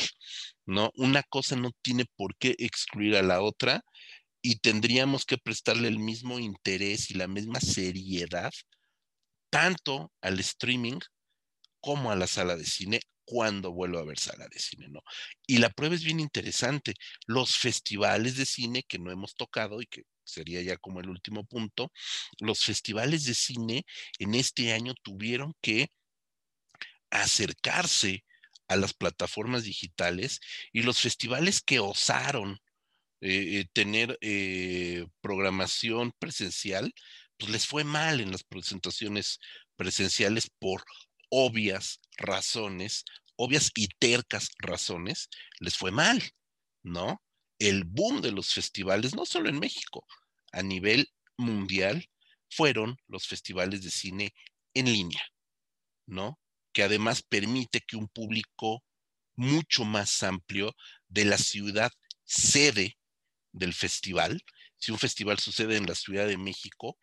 ¿no? 0.67 0.91
Una 0.97 1.23
cosa 1.25 1.57
no 1.57 1.71
tiene 1.83 2.05
por 2.17 2.37
qué 2.37 2.55
excluir 2.59 3.17
a 3.17 3.23
la 3.23 3.43
otra 3.43 3.83
y 4.43 4.57
tendríamos 4.57 5.25
que 5.25 5.39
prestarle 5.39 5.89
el 5.89 5.99
mismo 5.99 6.39
interés 6.39 7.11
y 7.11 7.15
la 7.15 7.29
misma 7.29 7.61
seriedad 7.61 8.53
tanto 9.51 10.13
al 10.21 10.39
streaming 10.41 10.99
como 11.81 12.11
a 12.11 12.17
la 12.17 12.27
sala 12.27 12.57
de 12.57 12.65
cine 12.65 13.01
cuando 13.25 13.73
vuelvo 13.73 13.99
a 13.99 14.05
ver 14.05 14.19
sala 14.19 14.49
de 14.49 14.59
cine, 14.59 14.89
¿no? 14.89 15.03
Y 15.47 15.59
la 15.59 15.71
prueba 15.71 15.95
es 15.95 16.03
bien 16.03 16.19
interesante. 16.19 16.95
Los 17.27 17.57
festivales 17.57 18.37
de 18.37 18.45
cine 18.45 18.83
que 18.83 18.99
no 18.99 19.13
hemos 19.13 19.35
tocado 19.35 19.81
y 19.81 19.87
que 19.87 20.03
sería 20.25 20.63
ya 20.63 20.77
como 20.77 21.01
el 21.01 21.09
último 21.09 21.45
punto, 21.45 21.93
los 22.41 22.65
festivales 22.65 23.25
de 23.25 23.35
cine 23.35 23.85
en 24.19 24.35
este 24.35 24.73
año 24.73 24.95
tuvieron 25.03 25.55
que 25.61 25.89
acercarse 27.11 28.25
a 28.69 28.77
las 28.77 28.95
plataformas 28.95 29.65
digitales 29.65 30.41
y 30.73 30.83
los 30.83 31.01
festivales 31.01 31.61
que 31.61 31.81
osaron 31.81 32.59
eh, 33.23 33.61
eh, 33.61 33.67
tener 33.73 34.19
eh, 34.23 35.07
programación 35.21 36.13
presencial, 36.19 36.95
pues 37.37 37.53
les 37.53 37.67
fue 37.67 37.85
mal 37.85 38.21
en 38.21 38.33
las 38.33 38.45
presentaciones 38.45 39.41
presenciales 39.77 40.51
por 40.59 40.85
obvias 41.29 42.01
razones, 42.17 43.05
obvias 43.37 43.71
y 43.75 43.89
tercas 43.99 44.51
razones, 44.59 45.29
les 45.59 45.77
fue 45.77 45.91
mal, 45.91 46.23
¿no? 46.83 47.23
El 47.59 47.85
boom 47.85 48.23
de 48.23 48.33
los 48.33 48.55
festivales, 48.55 49.15
no 49.15 49.27
solo 49.27 49.49
en 49.51 49.59
México, 49.59 50.07
a 50.53 50.63
nivel 50.63 51.11
mundial, 51.37 52.09
fueron 52.49 52.97
los 53.07 53.27
festivales 53.27 53.83
de 53.83 53.91
cine 53.91 54.35
en 54.75 54.87
línea, 54.87 55.23
¿no? 56.07 56.39
Que 56.73 56.83
además 56.85 57.23
permite 57.23 57.81
que 57.81 57.97
un 57.97 58.09
público 58.09 58.83
mucho 59.37 59.85
más 59.85 60.23
amplio 60.23 60.75
de 61.09 61.25
la 61.27 61.39
ciudad 61.39 61.93
sede 62.25 62.97
del 63.53 63.75
festival. 63.75 64.43
Si 64.77 64.93
un 64.93 64.99
festival 64.99 65.39
sucede 65.39 65.77
en 65.77 65.87
la 65.87 65.95
Ciudad 65.95 66.27
de 66.27 66.39
México, 66.39 66.97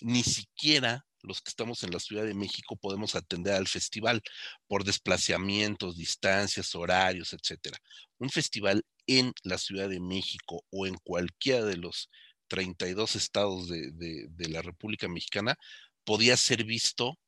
ni 0.00 0.22
siquiera 0.22 1.04
los 1.22 1.40
que 1.40 1.48
estamos 1.48 1.82
en 1.82 1.90
la 1.90 2.00
Ciudad 2.00 2.24
de 2.24 2.34
México 2.34 2.76
podemos 2.76 3.14
atender 3.14 3.54
al 3.54 3.66
festival 3.66 4.22
por 4.66 4.84
desplazamientos, 4.84 5.96
distancias, 5.96 6.74
horarios, 6.74 7.32
etcétera. 7.32 7.78
Un 8.18 8.30
festival 8.30 8.84
en 9.06 9.32
la 9.42 9.58
Ciudad 9.58 9.88
de 9.88 10.00
México 10.00 10.64
o 10.70 10.86
en 10.86 10.96
cualquiera 11.02 11.64
de 11.64 11.76
los 11.76 12.10
32 12.48 13.16
estados 13.16 13.68
de, 13.68 13.90
de 13.92 14.48
la 14.48 14.62
República 14.62 15.08
Mexicana 15.08 15.56
podía 16.04 16.36
ser 16.36 16.64
visto 16.64 17.18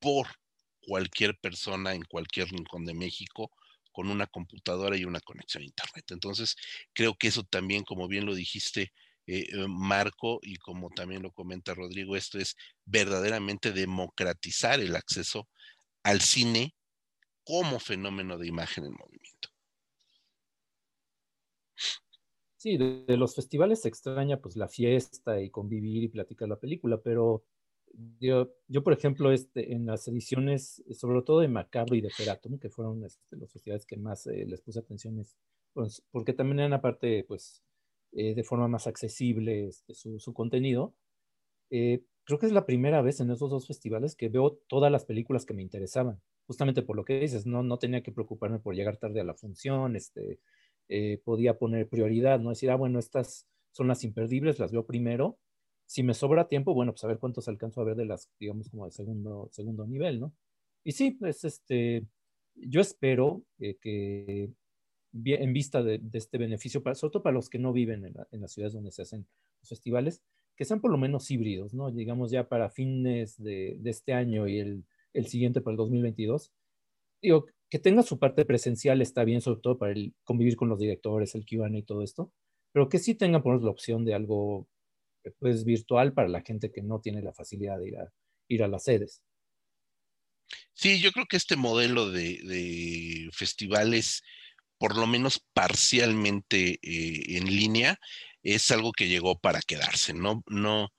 por 0.00 0.28
cualquier 0.80 1.38
persona 1.38 1.94
en 1.94 2.02
cualquier 2.02 2.48
rincón 2.48 2.84
de 2.84 2.94
México 2.94 3.50
con 3.98 4.10
una 4.10 4.28
computadora 4.28 4.96
y 4.96 5.04
una 5.04 5.18
conexión 5.18 5.64
a 5.64 5.66
Internet. 5.66 6.04
Entonces, 6.12 6.54
creo 6.92 7.16
que 7.16 7.26
eso 7.26 7.42
también, 7.42 7.82
como 7.82 8.06
bien 8.06 8.26
lo 8.26 8.36
dijiste, 8.36 8.92
eh, 9.26 9.48
eh, 9.50 9.66
Marco, 9.66 10.38
y 10.40 10.54
como 10.54 10.88
también 10.90 11.20
lo 11.20 11.32
comenta 11.32 11.74
Rodrigo, 11.74 12.14
esto 12.14 12.38
es 12.38 12.54
verdaderamente 12.84 13.72
democratizar 13.72 14.78
el 14.78 14.94
acceso 14.94 15.48
al 16.04 16.20
cine 16.20 16.76
como 17.42 17.80
fenómeno 17.80 18.38
de 18.38 18.46
imagen 18.46 18.84
en 18.84 18.92
movimiento. 18.92 19.48
Sí, 22.56 22.76
de, 22.76 23.16
los 23.16 23.34
festivales 23.34 23.82
se 23.82 23.88
extraña 23.88 24.40
pues 24.40 24.54
la 24.54 24.68
fiesta 24.68 25.40
y 25.40 25.50
convivir 25.50 26.04
y 26.04 26.08
platicar 26.08 26.48
la 26.48 26.60
película, 26.60 27.00
pero 27.02 27.42
yo, 28.20 28.50
yo, 28.68 28.82
por 28.82 28.92
ejemplo, 28.92 29.32
este, 29.32 29.72
en 29.72 29.86
las 29.86 30.06
ediciones, 30.08 30.82
sobre 30.92 31.22
todo 31.22 31.40
de 31.40 31.48
Macabro 31.48 31.94
y 31.94 32.00
de 32.00 32.10
Feratum, 32.10 32.58
que 32.58 32.70
fueron 32.70 33.04
este, 33.04 33.36
festivales 33.46 33.86
que 33.86 33.96
más 33.96 34.26
eh, 34.26 34.44
les 34.46 34.60
puse 34.60 34.78
atención, 34.78 35.24
pues, 35.72 36.02
porque 36.10 36.32
también 36.32 36.60
eran 36.60 36.72
aparte, 36.72 37.24
pues, 37.26 37.62
eh, 38.12 38.34
de 38.34 38.44
forma 38.44 38.68
más 38.68 38.86
accesible 38.86 39.68
este, 39.68 39.94
su, 39.94 40.18
su, 40.18 40.32
contenido. 40.32 40.94
Eh, 41.70 42.04
creo 42.24 42.38
que 42.38 42.46
es 42.46 42.52
la 42.52 42.66
primera 42.66 43.02
vez 43.02 43.20
en 43.20 43.30
esos 43.30 43.50
dos 43.50 43.66
festivales 43.66 44.16
que 44.16 44.28
veo 44.28 44.60
todas 44.68 44.90
las 44.92 45.04
películas 45.04 45.44
que 45.44 45.54
me 45.54 45.62
interesaban, 45.62 46.20
justamente 46.46 46.82
por 46.82 46.96
lo 46.96 47.04
que 47.04 47.20
dices, 47.20 47.46
no, 47.46 47.62
no 47.62 47.78
tenía 47.78 48.02
que 48.02 48.12
preocuparme 48.12 48.58
por 48.58 48.74
llegar 48.74 48.96
tarde 48.96 49.20
a 49.20 49.24
la 49.24 49.34
función, 49.34 49.96
este, 49.96 50.40
podía 51.24 51.58
poner 51.58 51.88
prioridad, 51.88 52.40
no 52.40 52.50
decir, 52.50 52.70
ah, 52.70 52.76
bueno, 52.76 52.98
estas 52.98 53.46
son 53.72 53.88
las 53.88 54.04
imperdibles, 54.04 54.58
las 54.58 54.72
veo 54.72 54.86
primero, 54.86 55.38
Si 55.88 56.02
me 56.02 56.12
sobra 56.12 56.48
tiempo, 56.48 56.74
bueno, 56.74 56.92
pues 56.92 57.02
a 57.04 57.08
ver 57.08 57.18
cuántos 57.18 57.48
alcanzo 57.48 57.80
a 57.80 57.84
ver 57.84 57.96
de 57.96 58.04
las, 58.04 58.30
digamos, 58.38 58.68
como 58.68 58.84
de 58.84 58.92
segundo, 58.92 59.48
segundo 59.50 59.86
nivel, 59.86 60.20
¿no? 60.20 60.34
Y 60.84 60.92
sí, 60.92 61.12
pues 61.12 61.44
este, 61.44 62.06
yo 62.54 62.82
espero 62.82 63.42
que 63.58 64.50
en 65.24 65.52
vista 65.54 65.82
de, 65.82 66.00
este 66.12 66.36
beneficio, 66.36 66.82
para, 66.82 66.94
sobre 66.94 67.12
todo 67.12 67.22
para 67.22 67.34
los 67.34 67.48
que 67.48 67.58
no 67.58 67.72
viven 67.72 68.04
en, 68.04 68.40
las 68.40 68.52
ciudades 68.52 68.74
donde 68.74 68.92
se 68.92 69.02
hacen 69.02 69.26
los 69.60 69.68
festivales, 69.70 70.22
que 70.56 70.66
sean 70.66 70.80
por 70.82 70.90
lo 70.90 70.98
menos 70.98 71.30
híbridos, 71.30 71.72
¿no? 71.72 71.90
Digamos 71.90 72.30
ya 72.30 72.48
para 72.48 72.68
fines 72.68 73.42
de, 73.42 73.80
este 73.84 74.12
año 74.12 74.46
y 74.46 74.58
el, 74.58 74.84
el, 75.14 75.26
siguiente 75.26 75.62
para 75.62 75.72
el 75.72 75.78
2022. 75.78 76.52
Digo, 77.22 77.46
que 77.70 77.78
tenga 77.78 78.02
su 78.02 78.18
parte 78.18 78.44
presencial 78.44 79.00
está 79.00 79.24
bien, 79.24 79.40
sobre 79.40 79.60
todo 79.60 79.78
para 79.78 79.92
el 79.92 80.14
convivir 80.24 80.56
con 80.56 80.68
los 80.68 80.78
directores, 80.78 81.34
el 81.34 81.46
Q&A 81.46 81.70
y 81.76 81.82
todo 81.82 82.02
esto, 82.02 82.30
pero 82.72 82.88
que 82.88 82.98
sí 82.98 83.14
tengan 83.14 83.42
por 83.42 83.62
la 83.62 83.70
opción 83.70 84.04
de 84.04 84.14
algo 84.14 84.68
pues 85.38 85.64
virtual 85.64 86.12
para 86.12 86.28
la 86.28 86.42
gente 86.42 86.70
que 86.72 86.82
no 86.82 87.00
tiene 87.00 87.22
la 87.22 87.32
facilidad 87.32 87.78
de 87.78 87.88
ir 87.88 87.96
a, 87.96 88.12
ir 88.48 88.62
a 88.62 88.68
las 88.68 88.84
sedes. 88.84 89.22
Sí, 90.74 91.00
yo 91.00 91.12
creo 91.12 91.26
que 91.26 91.36
este 91.36 91.56
modelo 91.56 92.10
de, 92.10 93.28
festivales 93.32 94.22
por 94.78 94.96
lo 94.96 95.06
menos 95.08 95.44
parcialmente 95.52 96.78
eh, 96.82 97.36
en 97.36 97.46
línea, 97.46 97.98
es 98.44 98.70
algo 98.70 98.92
que 98.92 99.08
llegó 99.08 99.38
para 99.40 99.60
quedarse. 99.60 100.14
No, 100.14 100.44
no, 100.46 100.92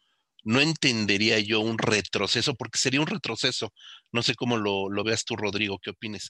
no 0.44 0.62
entendería 0.62 1.40
yo 1.40 1.62
un 1.62 1.78
retroceso, 1.78 2.56
porque 2.56 2.78
sería 2.78 3.02
un 3.02 3.08
retroceso. 3.08 3.74
No 4.12 4.22
sé 4.22 4.36
cómo 4.36 4.58
lo, 4.58 4.90
veas 5.04 5.26
tú, 5.26 5.36
Rodrigo, 5.36 5.80
¿qué 5.80 5.92
opines? 5.92 6.30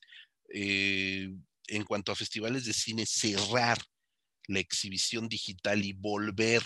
Eh, 0.53 1.29
en 1.67 1.83
cuanto 1.83 2.11
a 2.11 2.15
festivales 2.15 2.65
de 2.65 2.73
cine, 2.73 3.05
cerrar 3.05 3.79
la 4.47 4.59
exhibición 4.59 5.27
digital 5.27 5.83
y 5.83 5.93
volver 5.93 6.63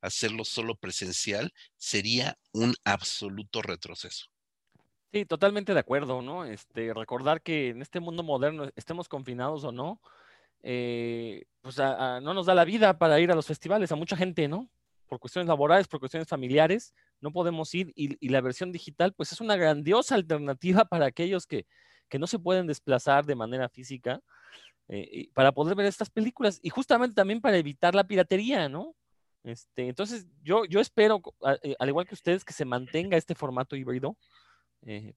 hacerlo 0.00 0.44
solo 0.44 0.74
presencial 0.74 1.52
sería 1.76 2.38
un 2.52 2.74
absoluto 2.84 3.62
retroceso. 3.62 4.26
Sí, 5.12 5.24
totalmente 5.24 5.72
de 5.72 5.80
acuerdo, 5.80 6.20
¿no? 6.20 6.44
Este, 6.44 6.92
recordar 6.92 7.40
que 7.40 7.70
en 7.70 7.80
este 7.80 7.98
mundo 7.98 8.22
moderno, 8.22 8.68
estemos 8.76 9.08
confinados 9.08 9.64
o 9.64 9.72
no, 9.72 10.00
eh, 10.62 11.44
pues 11.62 11.78
no 11.78 12.34
nos 12.34 12.46
da 12.46 12.54
la 12.54 12.64
vida 12.64 12.98
para 12.98 13.18
ir 13.20 13.30
a 13.30 13.34
los 13.34 13.46
festivales, 13.46 13.90
a 13.90 13.96
mucha 13.96 14.16
gente, 14.16 14.48
¿no? 14.48 14.68
Por 15.08 15.18
cuestiones 15.18 15.48
laborales, 15.48 15.88
por 15.88 16.00
cuestiones 16.00 16.28
familiares, 16.28 16.94
no 17.20 17.32
podemos 17.32 17.74
ir 17.74 17.92
y, 17.94 18.28
la 18.28 18.42
versión 18.42 18.70
digital, 18.70 19.14
pues 19.14 19.32
es 19.32 19.40
una 19.40 19.56
grandiosa 19.56 20.14
alternativa 20.14 20.84
para 20.84 21.06
aquellos 21.06 21.46
que, 21.46 21.66
que 22.10 22.18
no 22.18 22.26
se 22.26 22.38
pueden 22.38 22.66
desplazar 22.66 23.24
de 23.24 23.34
manera 23.34 23.70
física 23.70 24.20
eh, 24.88 25.28
para 25.32 25.52
poder 25.52 25.74
ver 25.74 25.86
estas 25.86 26.10
películas 26.10 26.60
y 26.62 26.68
justamente 26.70 27.14
también 27.14 27.40
para 27.40 27.56
evitar 27.56 27.94
la 27.94 28.06
piratería, 28.06 28.68
¿no? 28.68 28.94
Este, 29.48 29.88
entonces, 29.88 30.26
yo, 30.42 30.64
yo 30.66 30.80
espero, 30.80 31.20
eh, 31.62 31.74
al 31.78 31.88
igual 31.88 32.06
que 32.06 32.14
ustedes, 32.14 32.44
que 32.44 32.52
se 32.52 32.64
mantenga 32.64 33.16
este 33.16 33.34
formato 33.34 33.76
híbrido, 33.76 34.16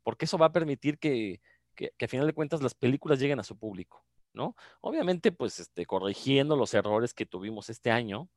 porque 0.04 0.26
eso 0.26 0.38
va 0.38 0.48
a 0.48 0.52
permitir 0.52 0.98
que, 0.98 1.40
que, 1.76 1.92
que, 1.98 2.06
a 2.06 2.08
final 2.08 2.26
de 2.28 2.34
cuentas 2.34 2.62
las 2.64 2.74
películas 2.74 3.20
lleguen 3.20 3.40
a 3.40 3.44
su 3.44 3.58
público. 3.58 4.04
¿no? 4.34 4.56
Obviamente, 4.82 5.32
pues, 5.32 5.60
este, 5.60 5.86
corrigiendo 5.86 6.56
los 6.56 6.74
errores 6.74 7.14
que 7.14 7.26
tuvimos 7.26 7.70
este 7.70 7.92
año, 7.92 8.30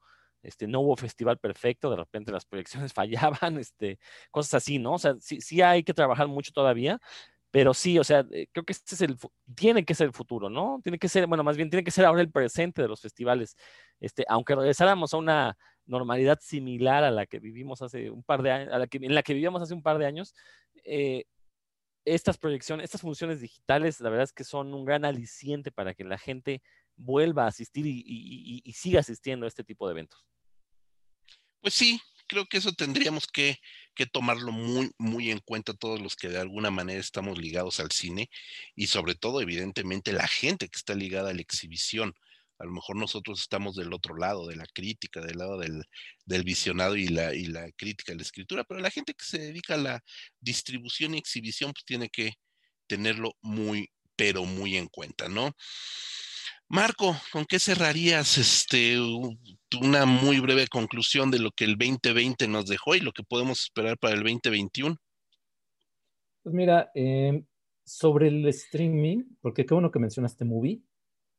este, 0.42 0.66
no 0.66 0.80
hubo 0.80 0.96
festival 0.96 1.38
perfecto, 1.38 1.90
de 1.90 1.96
repente 1.96 2.32
las 2.32 2.44
proyecciones 2.44 2.92
fallaban, 3.48 3.58
este, 3.58 3.98
cosas 4.30 4.54
así, 4.54 4.78
¿no? 4.78 4.94
O 4.94 4.98
sea, 4.98 5.14
sí, 5.20 5.40
sí 5.40 5.62
hay 5.62 5.82
que 5.84 5.94
trabajar 5.94 6.28
mucho 6.28 6.52
todavía, 6.52 7.00
pero 7.50 7.72
sí, 7.72 7.98
o 7.98 8.04
sea, 8.04 8.26
eh, 8.32 8.48
creo 8.52 8.64
que 8.64 8.72
este 8.72 8.94
es 8.96 9.00
el, 9.00 9.16
tiene 9.54 9.84
que 9.84 9.94
ser 9.94 10.08
el 10.08 10.12
futuro, 10.12 10.50
¿no? 10.50 10.80
Tiene 10.82 10.98
que 10.98 11.08
ser, 11.08 11.26
bueno, 11.26 11.44
más 11.44 11.56
bien 11.56 11.70
tiene 11.70 11.84
que 11.84 11.92
ser 11.92 12.04
ahora 12.04 12.20
el 12.20 12.30
presente 12.30 12.82
de 12.82 12.88
los 12.88 13.00
festivales. 13.00 13.56
Este, 14.00 14.24
aunque 14.28 14.56
regresáramos 14.56 15.14
a 15.14 15.18
una 15.18 15.56
normalidad 15.86 16.40
similar 16.40 17.04
a 17.04 17.10
la 17.10 17.26
que 17.26 17.38
vivimos 17.38 17.82
hace 17.82 18.10
un 18.10 18.22
par 18.22 18.42
de 18.42 18.50
años, 18.50 18.72
a 18.72 18.78
la 18.78 18.86
que, 18.86 18.98
en 18.98 19.14
la 19.14 19.22
que 19.22 19.34
vivíamos 19.34 19.62
hace 19.62 19.74
un 19.74 19.82
par 19.82 19.98
de 19.98 20.06
años, 20.06 20.34
eh, 20.84 21.24
estas 22.04 22.38
proyecciones, 22.38 22.84
estas 22.84 23.00
funciones 23.00 23.40
digitales, 23.40 24.00
la 24.00 24.10
verdad 24.10 24.24
es 24.24 24.32
que 24.32 24.44
son 24.44 24.74
un 24.74 24.84
gran 24.84 25.04
aliciente 25.04 25.72
para 25.72 25.94
que 25.94 26.04
la 26.04 26.18
gente 26.18 26.62
vuelva 26.96 27.44
a 27.44 27.48
asistir 27.48 27.86
y, 27.86 28.72
siga 28.72 29.00
asistiendo 29.00 29.46
a 29.46 29.48
este 29.48 29.64
tipo 29.64 29.86
de 29.86 29.92
eventos. 29.92 30.26
Pues 31.60 31.74
sí, 31.74 32.00
creo 32.26 32.46
que 32.46 32.58
eso 32.58 32.72
tendríamos 32.72 33.26
que, 33.26 33.58
tomarlo 34.12 34.52
muy, 34.52 34.90
muy 34.98 35.30
en 35.30 35.38
cuenta 35.38 35.72
todos 35.72 36.00
los 36.00 36.16
que 36.16 36.28
de 36.28 36.38
alguna 36.38 36.70
manera 36.70 37.00
estamos 37.00 37.38
ligados 37.38 37.80
al 37.80 37.90
cine 37.90 38.28
y 38.74 38.88
sobre 38.88 39.14
todo, 39.14 39.40
evidentemente, 39.40 40.12
la 40.12 40.28
gente 40.28 40.68
que 40.68 40.76
está 40.76 40.94
ligada 40.94 41.30
a 41.30 41.34
la 41.34 41.40
exhibición 41.40 42.14
a 42.58 42.64
lo 42.64 42.72
mejor 42.72 42.96
nosotros 42.96 43.40
estamos 43.40 43.74
del 43.74 43.92
otro 43.92 44.16
lado, 44.16 44.46
de 44.46 44.56
la 44.56 44.66
crítica, 44.72 45.20
del 45.20 45.38
lado 45.38 45.58
del, 45.58 46.44
visionado 46.44 46.96
y 46.96 47.08
la, 47.08 47.30
crítica 47.76 48.12
de 48.12 48.16
la 48.16 48.22
escritura, 48.22 48.64
pero 48.64 48.80
la 48.80 48.90
gente 48.90 49.14
que 49.14 49.24
se 49.24 49.38
dedica 49.38 49.74
a 49.74 49.78
la 49.78 50.00
distribución 50.40 51.14
y 51.14 51.18
exhibición, 51.18 51.72
pues 51.72 51.84
tiene 51.84 52.08
que 52.08 52.32
tenerlo 52.86 53.32
muy, 53.40 53.90
pero 54.16 54.44
muy 54.44 54.76
en 54.76 54.86
cuenta, 54.88 55.28
¿no? 55.28 55.52
Marco, 56.68 57.14
¿con 57.30 57.44
qué 57.44 57.58
cerrarías 57.58 58.38
este, 58.38 58.98
una 59.80 60.06
muy 60.06 60.40
breve 60.40 60.66
conclusión 60.66 61.30
de 61.30 61.38
lo 61.38 61.50
que 61.50 61.64
el 61.64 61.76
2020 61.76 62.48
nos 62.48 62.66
dejó 62.66 62.94
y 62.94 63.00
lo 63.00 63.12
que 63.12 63.22
podemos 63.22 63.64
esperar 63.64 63.98
para 63.98 64.14
el 64.14 64.22
2021? 64.22 64.96
Pues 66.42 66.54
mira, 66.54 66.90
em, 66.94 67.44
sobre 67.84 68.28
el 68.28 68.46
streaming, 68.48 69.24
porque 69.40 69.66
qué 69.66 69.74
bueno 69.74 69.90
que 69.90 69.98
mencionaste 69.98 70.44
Movie, 70.44 70.82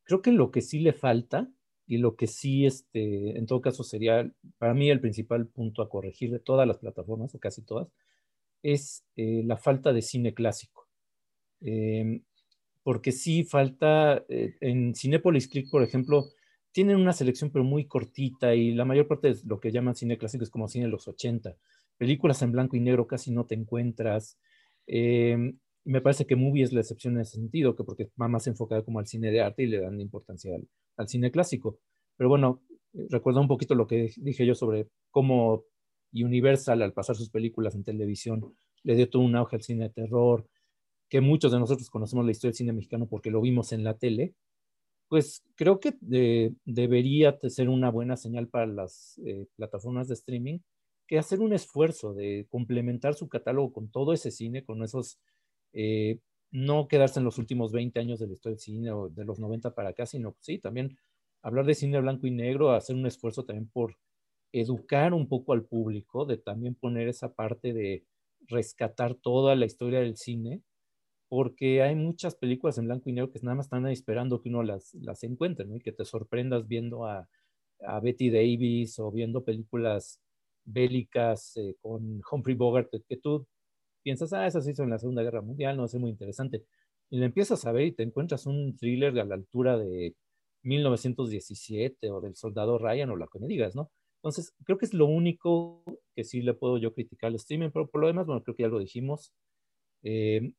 Creo 0.05 0.21
que 0.21 0.31
lo 0.31 0.51
que 0.51 0.61
sí 0.61 0.79
le 0.79 0.93
falta 0.93 1.51
y 1.87 1.97
lo 1.97 2.15
que 2.15 2.27
sí, 2.27 2.65
este, 2.65 3.37
en 3.37 3.45
todo 3.45 3.61
caso, 3.61 3.83
sería 3.83 4.31
para 4.57 4.73
mí 4.73 4.89
el 4.89 5.01
principal 5.01 5.47
punto 5.47 5.81
a 5.81 5.89
corregir 5.89 6.31
de 6.31 6.39
todas 6.39 6.67
las 6.67 6.77
plataformas, 6.79 7.35
o 7.35 7.39
casi 7.39 7.61
todas, 7.63 7.89
es 8.63 9.05
eh, 9.17 9.43
la 9.45 9.57
falta 9.57 9.93
de 9.93 10.01
cine 10.01 10.33
clásico. 10.33 10.87
Em, 11.61 12.23
porque 12.83 13.11
sí 13.11 13.43
falta, 13.43 14.25
eh, 14.29 14.55
en 14.61 14.95
Cinepolis 14.95 15.47
Click, 15.47 15.69
por 15.71 15.83
ejemplo, 15.83 16.25
tienen 16.71 16.97
una 16.97 17.13
selección 17.13 17.51
pero 17.51 17.63
muy 17.65 17.85
cortita 17.87 18.55
y 18.55 18.73
la 18.73 18.85
mayor 18.85 19.07
parte 19.07 19.29
de 19.33 19.39
lo 19.45 19.59
que 19.59 19.71
llaman 19.71 19.95
cine 19.95 20.17
clásico 20.17 20.43
es 20.43 20.49
como 20.51 20.67
cine 20.67 20.85
de 20.85 20.91
los 20.91 21.07
80. 21.07 21.57
Películas 21.97 22.41
en 22.41 22.51
blanco 22.51 22.75
y 22.77 22.81
negro 22.81 23.07
casi 23.07 23.31
no 23.31 23.45
te 23.45 23.55
encuentras. 23.55 24.37
Em, 25.85 25.91
me 25.91 26.01
parece 26.01 26.25
que 26.25 26.35
Movie 26.35 26.63
es 26.63 26.73
la 26.73 26.81
excepción 26.81 27.15
en 27.15 27.21
ese 27.21 27.37
sentido, 27.37 27.75
que 27.75 27.83
porque 27.83 28.09
va 28.21 28.27
más 28.27 28.47
enfocada 28.47 28.83
como 28.83 28.99
al 28.99 29.07
cine 29.07 29.31
de 29.31 29.41
arte 29.41 29.63
y 29.63 29.67
le 29.67 29.79
dan 29.81 29.99
importancia 30.01 30.55
al, 30.97 31.07
cine 31.07 31.31
clásico. 31.31 31.79
Pero 32.17 32.29
bueno, 32.29 32.61
recuerda 33.09 33.41
un 33.41 33.47
poquito 33.47 33.75
lo 33.75 33.87
que 33.87 34.11
dije 34.17 34.45
yo 34.45 34.55
sobre 34.55 34.87
cómo 35.11 35.65
Universal, 36.13 36.81
al 36.81 36.93
pasar 36.93 37.15
sus 37.15 37.29
películas 37.29 37.75
en 37.75 37.83
televisión, 37.83 38.55
le 38.83 38.95
dio 38.95 39.09
todo 39.09 39.21
un 39.23 39.35
auge 39.35 39.57
al 39.57 39.63
cine 39.63 39.85
de 39.85 39.89
terror, 39.89 40.47
que 41.09 41.21
muchos 41.21 41.51
de 41.51 41.59
nosotros 41.59 41.89
conocemos 41.89 42.25
la 42.25 42.31
historia 42.31 42.51
del 42.51 42.57
cine 42.57 42.73
mexicano 42.73 43.07
porque 43.07 43.31
lo 43.31 43.41
vimos 43.41 43.73
en 43.73 43.83
la 43.83 43.97
tele, 43.97 44.33
pues 45.09 45.43
creo 45.55 45.79
que 45.79 45.93
debería 46.65 47.37
ser 47.49 47.69
una 47.69 47.91
buena 47.91 48.17
señal 48.17 48.47
para 48.47 48.65
las 48.65 49.19
eh, 49.25 49.45
plataformas 49.55 50.07
de 50.07 50.15
streaming 50.15 50.59
que 51.07 51.19
hacer 51.19 51.41
un 51.41 51.53
esfuerzo 51.53 52.13
de 52.13 52.47
complementar 52.49 53.13
su 53.13 53.27
catálogo 53.29 53.71
con 53.73 53.89
todo 53.89 54.13
ese 54.13 54.31
cine, 54.31 54.63
con 54.63 54.83
esos 54.83 55.19
eh, 55.75 56.19
no 56.51 56.87
quedarse 56.87 57.19
en 57.19 57.25
los 57.25 57.37
últimos 57.37 57.73
20 57.73 57.99
años 57.99 58.17
de 58.19 58.27
la 58.27 58.33
historia 58.33 58.55
del 58.55 58.61
cine 58.61 58.91
o 58.91 59.09
de 59.09 59.25
los 59.25 59.39
90 59.39 59.75
para 59.75 59.89
acá, 59.89 60.05
sino 60.05 60.35
sí, 60.39 60.57
también 60.57 60.97
hablar 61.43 61.65
de 61.65 61.75
cine 61.75 61.99
blanco 61.99 62.27
y 62.27 62.31
negro, 62.31 62.71
hacer 62.71 62.95
un 62.95 63.05
esfuerzo 63.05 63.43
también 63.43 63.69
por 63.69 63.97
educar 64.53 65.13
un 65.13 65.27
poco 65.27 65.51
al 65.51 65.65
público, 65.65 66.25
de 66.25 66.37
también 66.37 66.75
poner 66.75 67.09
esa 67.09 67.33
parte 67.33 67.73
de 67.73 68.05
rescatar 68.47 69.15
toda 69.15 69.55
la 69.55 69.65
historia 69.65 69.99
del 69.99 70.15
cine, 70.15 70.61
porque 71.27 71.81
hay 71.81 71.93
muchas 71.95 72.35
películas 72.35 72.77
en 72.77 72.85
blanco 72.85 73.09
y 73.09 73.13
negro 73.13 73.31
que 73.33 73.39
nada 73.41 73.55
más 73.55 73.65
están 73.65 73.85
esperando 73.87 74.41
que 74.41 74.47
uno 74.47 74.63
las, 74.63 74.93
las 74.93 75.23
encuentre, 75.23 75.65
¿no? 75.65 75.75
y 75.75 75.81
que 75.81 75.91
te 75.91 76.05
sorprendas 76.05 76.67
viendo 76.69 77.05
a, 77.05 77.27
a 77.81 77.99
Betty 77.99 78.29
Davis 78.29 78.97
o 78.99 79.11
viendo 79.11 79.43
películas 79.43 80.21
bélicas 80.63 81.57
eh, 81.57 81.75
con 81.81 82.21
Humphrey 82.31 82.55
Bogart, 82.55 82.89
que 83.09 83.17
tú 83.17 83.45
piensas, 84.05 84.31
ah, 84.33 84.45
eso 84.45 84.61
se 84.61 84.71
hizo 84.71 84.83
en 84.83 84.91
la 84.91 84.99
Segunda 84.99 85.23
Guerra 85.23 85.41
Mundial, 85.41 85.75
no, 85.75 85.85
es 85.85 85.95
muy 85.95 86.11
interesante. 86.11 86.63
Y 87.09 87.17
lo 87.17 87.25
empiezas 87.25 87.65
a 87.65 87.71
ver 87.71 87.87
y 87.87 87.91
te 87.91 88.03
encuentras 88.03 88.45
un 88.45 88.77
thriller 88.77 89.19
a 89.19 89.25
la 89.25 89.33
altura 89.33 89.79
de 89.79 90.15
1917 90.61 92.11
o 92.11 92.21
del 92.21 92.35
Soldado 92.35 92.77
Ryan 92.77 93.09
o 93.09 93.15
lo 93.15 93.27
que 93.27 93.39
me 93.39 93.47
digas, 93.47 93.75
¿no? 93.75 93.91
Entonces, 94.17 94.53
creo 94.63 94.77
que 94.77 94.85
es 94.85 94.93
lo 94.93 95.07
único 95.07 95.83
que 96.15 96.23
sí 96.23 96.43
le 96.43 96.53
puedo 96.53 96.77
yo 96.77 96.93
criticar 96.93 97.29
al 97.29 97.35
streaming, 97.35 97.71
pero 97.71 97.89
por 97.89 98.01
lo 98.01 98.07
demás, 98.07 98.27
bueno, 98.27 98.43
creo 98.43 98.55
que 98.55 98.63
ya 98.63 98.69
lo 98.69 98.79
dijimos. 98.79 99.33
Eh, 100.03 100.53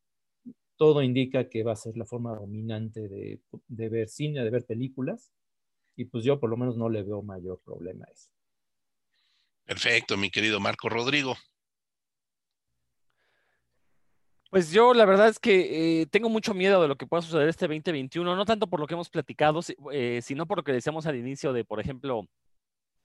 todo 0.77 1.03
indica 1.03 1.49
que 1.49 1.63
va 1.63 1.73
a 1.73 1.77
ser 1.77 1.97
la 1.97 2.05
forma 2.05 2.35
dominante 2.35 3.09
de, 3.09 3.41
de, 3.69 3.89
ver 3.89 4.09
cine, 4.09 4.43
de 4.43 4.51
ver 4.51 4.67
películas, 4.67 5.33
y 5.97 6.07
pues 6.07 6.25
yo 6.25 6.41
por 6.41 6.51
lo 6.51 6.57
menos 6.57 6.77
no 6.77 6.89
le 6.89 7.05
veo 7.05 7.23
mayor 7.23 7.61
problema 7.65 8.07
a 8.07 8.13
eso. 8.13 8.29
Perfecto, 9.65 10.17
mi 10.17 10.31
querido 10.31 10.59
Marco 10.59 10.89
Rodrigo. 10.89 11.37
Pues 14.51 14.71
yo 14.71 14.95
la 14.95 15.05
verdad 15.05 15.29
es 15.29 15.39
que 15.39 16.03
eh, 16.03 16.07
tengo 16.07 16.29
mucho 16.29 16.55
miedo 16.55 16.81
de 16.81 16.89
lo 16.89 16.97
que 16.97 17.07
pueda 17.07 17.23
suceder 17.23 17.49
este 17.49 17.67
2021, 17.67 18.37
no 18.37 18.45
tanto 18.45 18.69
por 18.69 18.81
lo 18.81 18.87
que 18.87 18.95
hemos 18.95 19.11
platicado, 19.11 19.61
eh, 19.93 20.21
sino 20.23 20.47
por 20.47 20.59
lo 20.59 20.65
que 20.65 20.73
decíamos 20.73 21.07
al 21.07 21.17
inicio 21.17 21.53
de, 21.53 21.65
por 21.65 21.81
ejemplo, 21.81 22.23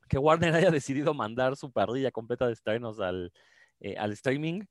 que 0.08 0.18
Warner 0.18 0.54
haya 0.56 0.72
decidido 0.72 1.14
mandar 1.14 1.56
su 1.56 1.72
parrilla 1.72 2.12
completa 2.12 2.46
de 2.48 2.54
estrenos 2.54 3.00
al, 3.00 3.32
eh, 3.80 3.96
al 3.98 4.12
streaming. 4.12 4.66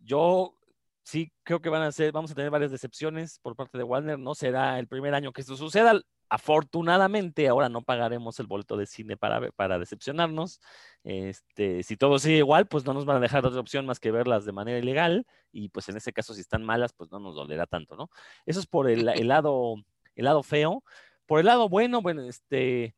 Yo 0.00 0.56
sí 1.02 1.32
creo 1.42 1.60
que 1.60 1.68
van 1.68 1.82
a 1.82 1.92
ser, 1.92 2.12
vamos 2.12 2.30
a 2.30 2.34
tener 2.34 2.50
varias 2.50 2.70
decepciones 2.70 3.38
por 3.40 3.56
parte 3.56 3.76
de 3.78 3.84
Warner. 3.84 4.18
No 4.18 4.34
será 4.34 4.78
el 4.78 4.86
primer 4.86 5.14
año 5.14 5.32
que 5.32 5.40
esto 5.40 5.56
suceda. 5.56 6.00
Afortunadamente, 6.28 7.48
ahora 7.48 7.68
no 7.68 7.82
pagaremos 7.82 8.40
el 8.40 8.46
boleto 8.46 8.76
de 8.76 8.86
cine 8.86 9.16
para, 9.16 9.50
para 9.52 9.78
decepcionarnos. 9.78 10.60
Este, 11.04 11.82
si 11.82 11.96
todo 11.96 12.18
sigue 12.18 12.38
igual, 12.38 12.66
pues 12.66 12.84
no 12.84 12.94
nos 12.94 13.04
van 13.04 13.18
a 13.18 13.20
dejar 13.20 13.44
otra 13.46 13.60
opción 13.60 13.86
más 13.86 14.00
que 14.00 14.10
verlas 14.10 14.44
de 14.44 14.52
manera 14.52 14.78
ilegal. 14.78 15.26
Y 15.52 15.68
pues 15.68 15.88
en 15.88 15.96
ese 15.96 16.12
caso, 16.12 16.34
si 16.34 16.40
están 16.40 16.64
malas, 16.64 16.92
pues 16.92 17.10
no 17.10 17.18
nos 17.20 17.34
dolerá 17.34 17.66
tanto, 17.66 17.96
¿no? 17.96 18.10
Eso 18.46 18.60
es 18.60 18.66
por 18.66 18.88
el, 18.88 19.04
lado, 19.04 19.76
el 20.14 20.24
lado 20.24 20.42
feo. 20.42 20.82
Por 21.26 21.40
el 21.40 21.46
lado 21.46 21.68
bueno, 21.68 22.02
bueno, 22.02 22.22
este, 22.22 22.94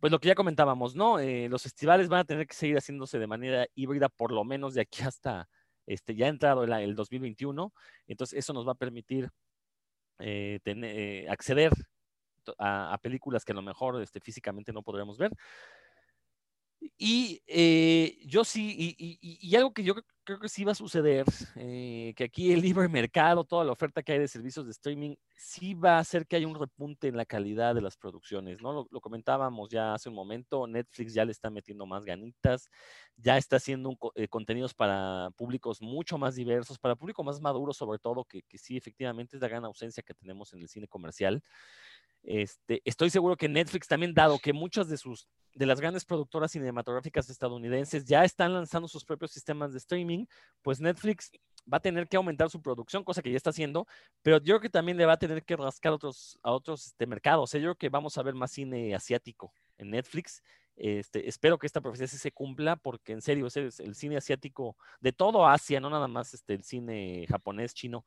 pues 0.00 0.10
lo 0.10 0.18
que 0.20 0.28
ya 0.28 0.34
comentábamos, 0.34 0.94
¿no? 0.96 1.18
Eh, 1.20 1.48
los 1.48 1.62
festivales 1.62 2.08
van 2.08 2.20
a 2.20 2.24
tener 2.24 2.46
que 2.46 2.54
seguir 2.54 2.76
haciéndose 2.76 3.18
de 3.18 3.26
manera 3.26 3.66
híbrida, 3.74 4.08
por 4.08 4.32
lo 4.32 4.44
menos 4.44 4.74
de 4.74 4.82
aquí 4.82 5.02
hasta 5.02 5.48
este, 5.86 6.14
ya 6.14 6.28
entrado 6.28 6.64
el, 6.64 6.72
el 6.72 6.94
2021. 6.96 7.72
Entonces, 8.06 8.38
eso 8.38 8.52
nos 8.52 8.66
va 8.66 8.72
a 8.72 8.74
permitir 8.76 9.30
eh, 10.18 10.60
tener, 10.62 10.96
eh, 10.96 11.28
acceder 11.28 11.72
a, 12.58 12.98
películas 13.02 13.44
que 13.44 13.52
a 13.52 13.54
lo 13.54 13.62
mejor 13.62 14.00
este, 14.02 14.20
físicamente 14.20 14.72
no 14.72 14.82
podremos 14.82 15.18
ver. 15.18 15.32
Y 16.98 17.42
eh, 17.46 18.18
yo 18.24 18.44
sí, 18.44 18.96
y, 18.98 19.56
algo 19.56 19.72
que 19.72 19.84
yo 19.84 19.94
creo 20.24 20.40
que 20.40 20.48
sí 20.48 20.64
va 20.64 20.72
a 20.72 20.74
suceder, 20.76 21.24
eh, 21.56 22.12
que 22.16 22.24
aquí 22.24 22.52
el 22.52 22.60
libre 22.60 22.88
mercado, 22.88 23.44
toda 23.44 23.64
la 23.64 23.72
oferta 23.72 24.02
que 24.02 24.12
hay 24.12 24.18
de 24.18 24.28
servicios 24.28 24.66
de 24.66 24.72
streaming, 24.72 25.14
sí 25.36 25.74
va 25.74 25.96
a 25.96 25.98
hacer 26.00 26.26
que 26.26 26.36
haya 26.36 26.46
un 26.46 26.58
repunte 26.58 27.08
en 27.08 27.16
la 27.16 27.24
calidad 27.24 27.74
de 27.74 27.82
las 27.82 27.96
producciones, 27.96 28.60
¿no? 28.62 28.86
Lo, 28.90 29.00
comentábamos 29.00 29.68
ya 29.70 29.94
hace 29.94 30.08
un 30.08 30.14
momento, 30.14 30.66
Netflix 30.66 31.14
ya 31.14 31.24
le 31.24 31.32
está 31.32 31.50
metiendo 31.50 31.86
más 31.86 32.04
ganitas, 32.04 32.68
ya 33.16 33.36
está 33.36 33.56
haciendo 33.56 33.96
eh, 34.14 34.28
contenidos 34.28 34.74
para 34.74 35.30
públicos 35.36 35.82
mucho 35.82 36.18
más 36.18 36.34
diversos, 36.34 36.78
para 36.78 36.96
público 36.96 37.22
más 37.24 37.40
maduro 37.40 37.72
sobre 37.72 37.98
todo, 37.98 38.24
que, 38.24 38.42
que 38.42 38.58
sí, 38.58 38.76
efectivamente 38.76 39.36
es 39.36 39.42
la 39.42 39.48
gran 39.48 39.64
ausencia 39.64 40.02
que 40.02 40.14
tenemos 40.14 40.52
en 40.52 40.60
el 40.60 40.68
cine 40.68 40.88
comercial. 40.88 41.42
Este, 42.22 42.80
estoy 42.84 43.10
seguro 43.10 43.36
que 43.36 43.48
Netflix 43.48 43.88
también, 43.88 44.14
dado 44.14 44.38
que 44.38 44.52
muchas 44.52 44.88
de 44.88 44.96
sus 44.96 45.28
de 45.54 45.66
las 45.66 45.80
grandes 45.80 46.04
productoras 46.04 46.52
cinematográficas 46.52 47.28
estadounidenses 47.28 48.04
ya 48.04 48.24
están 48.24 48.54
lanzando 48.54 48.88
sus 48.88 49.04
propios 49.04 49.32
sistemas 49.32 49.72
de 49.72 49.78
streaming, 49.78 50.24
pues 50.62 50.80
Netflix 50.80 51.30
va 51.70 51.76
a 51.76 51.80
tener 51.80 52.08
que 52.08 52.16
aumentar 52.16 52.50
su 52.50 52.60
producción, 52.60 53.04
cosa 53.04 53.22
que 53.22 53.30
ya 53.30 53.36
está 53.36 53.50
haciendo, 53.50 53.86
pero 54.22 54.38
yo 54.38 54.54
creo 54.54 54.60
que 54.60 54.70
también 54.70 54.96
le 54.96 55.06
va 55.06 55.12
a 55.12 55.18
tener 55.18 55.44
que 55.44 55.56
rascar 55.56 55.92
otros, 55.92 56.38
a 56.42 56.52
otros 56.52 56.86
este, 56.86 57.06
mercados. 57.06 57.52
yo 57.52 57.60
creo 57.60 57.74
que 57.76 57.88
vamos 57.88 58.16
a 58.18 58.22
ver 58.22 58.34
más 58.34 58.50
cine 58.50 58.94
asiático 58.94 59.52
en 59.78 59.90
Netflix. 59.90 60.42
Este, 60.74 61.28
espero 61.28 61.58
que 61.58 61.66
esta 61.66 61.82
profecía 61.82 62.06
sí 62.06 62.16
se 62.16 62.32
cumpla, 62.32 62.76
porque 62.76 63.12
en 63.12 63.20
serio, 63.20 63.46
el, 63.54 63.70
el 63.78 63.94
cine 63.94 64.16
asiático 64.16 64.76
de 65.00 65.12
todo 65.12 65.46
Asia, 65.46 65.80
no 65.80 65.90
nada 65.90 66.08
más 66.08 66.32
este, 66.32 66.54
el 66.54 66.64
cine 66.64 67.26
japonés, 67.28 67.74
chino, 67.74 68.06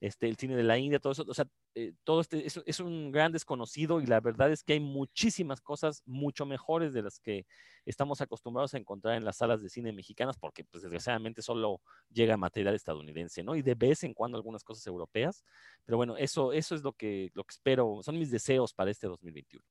este, 0.00 0.28
el 0.28 0.36
cine 0.36 0.56
de 0.56 0.62
la 0.62 0.78
India, 0.78 0.98
todo 0.98 1.12
eso, 1.12 1.24
o 1.26 1.34
sea, 1.34 1.46
eh, 1.74 1.92
todo 2.04 2.20
este 2.20 2.46
es, 2.46 2.80
un 2.80 3.10
gran 3.10 3.32
desconocido 3.32 4.00
y 4.00 4.06
la 4.06 4.20
verdad 4.20 4.52
es 4.52 4.62
que 4.62 4.74
hay 4.74 4.80
muchísimas 4.80 5.60
cosas 5.60 6.02
mucho 6.04 6.44
mejores 6.44 6.92
de 6.92 7.02
las 7.02 7.18
que 7.18 7.46
estamos 7.86 8.20
acostumbrados 8.20 8.74
a 8.74 8.78
encontrar 8.78 9.16
en 9.16 9.24
las 9.24 9.38
salas 9.38 9.62
de 9.62 9.70
cine 9.70 9.92
mexicanas, 9.92 10.36
porque 10.36 10.64
pues 10.64 10.82
desgraciadamente 10.82 11.40
solo 11.40 11.80
llega 12.10 12.36
material 12.36 12.74
estadounidense, 12.74 13.42
¿no? 13.42 13.56
Y 13.56 13.62
de 13.62 13.74
vez 13.74 14.04
en 14.04 14.12
cuando 14.12 14.36
algunas 14.36 14.64
cosas 14.64 14.86
europeas, 14.86 15.44
pero 15.84 15.96
bueno, 15.96 16.16
eso, 16.16 16.52
eso 16.52 16.74
es 16.74 16.82
lo 16.82 16.92
que, 16.92 17.30
lo 17.34 17.44
que 17.44 17.52
espero, 17.52 18.00
son 18.02 18.18
mis 18.18 18.30
deseos 18.30 18.74
para 18.74 18.90
este 18.90 19.06
2021. 19.06 19.64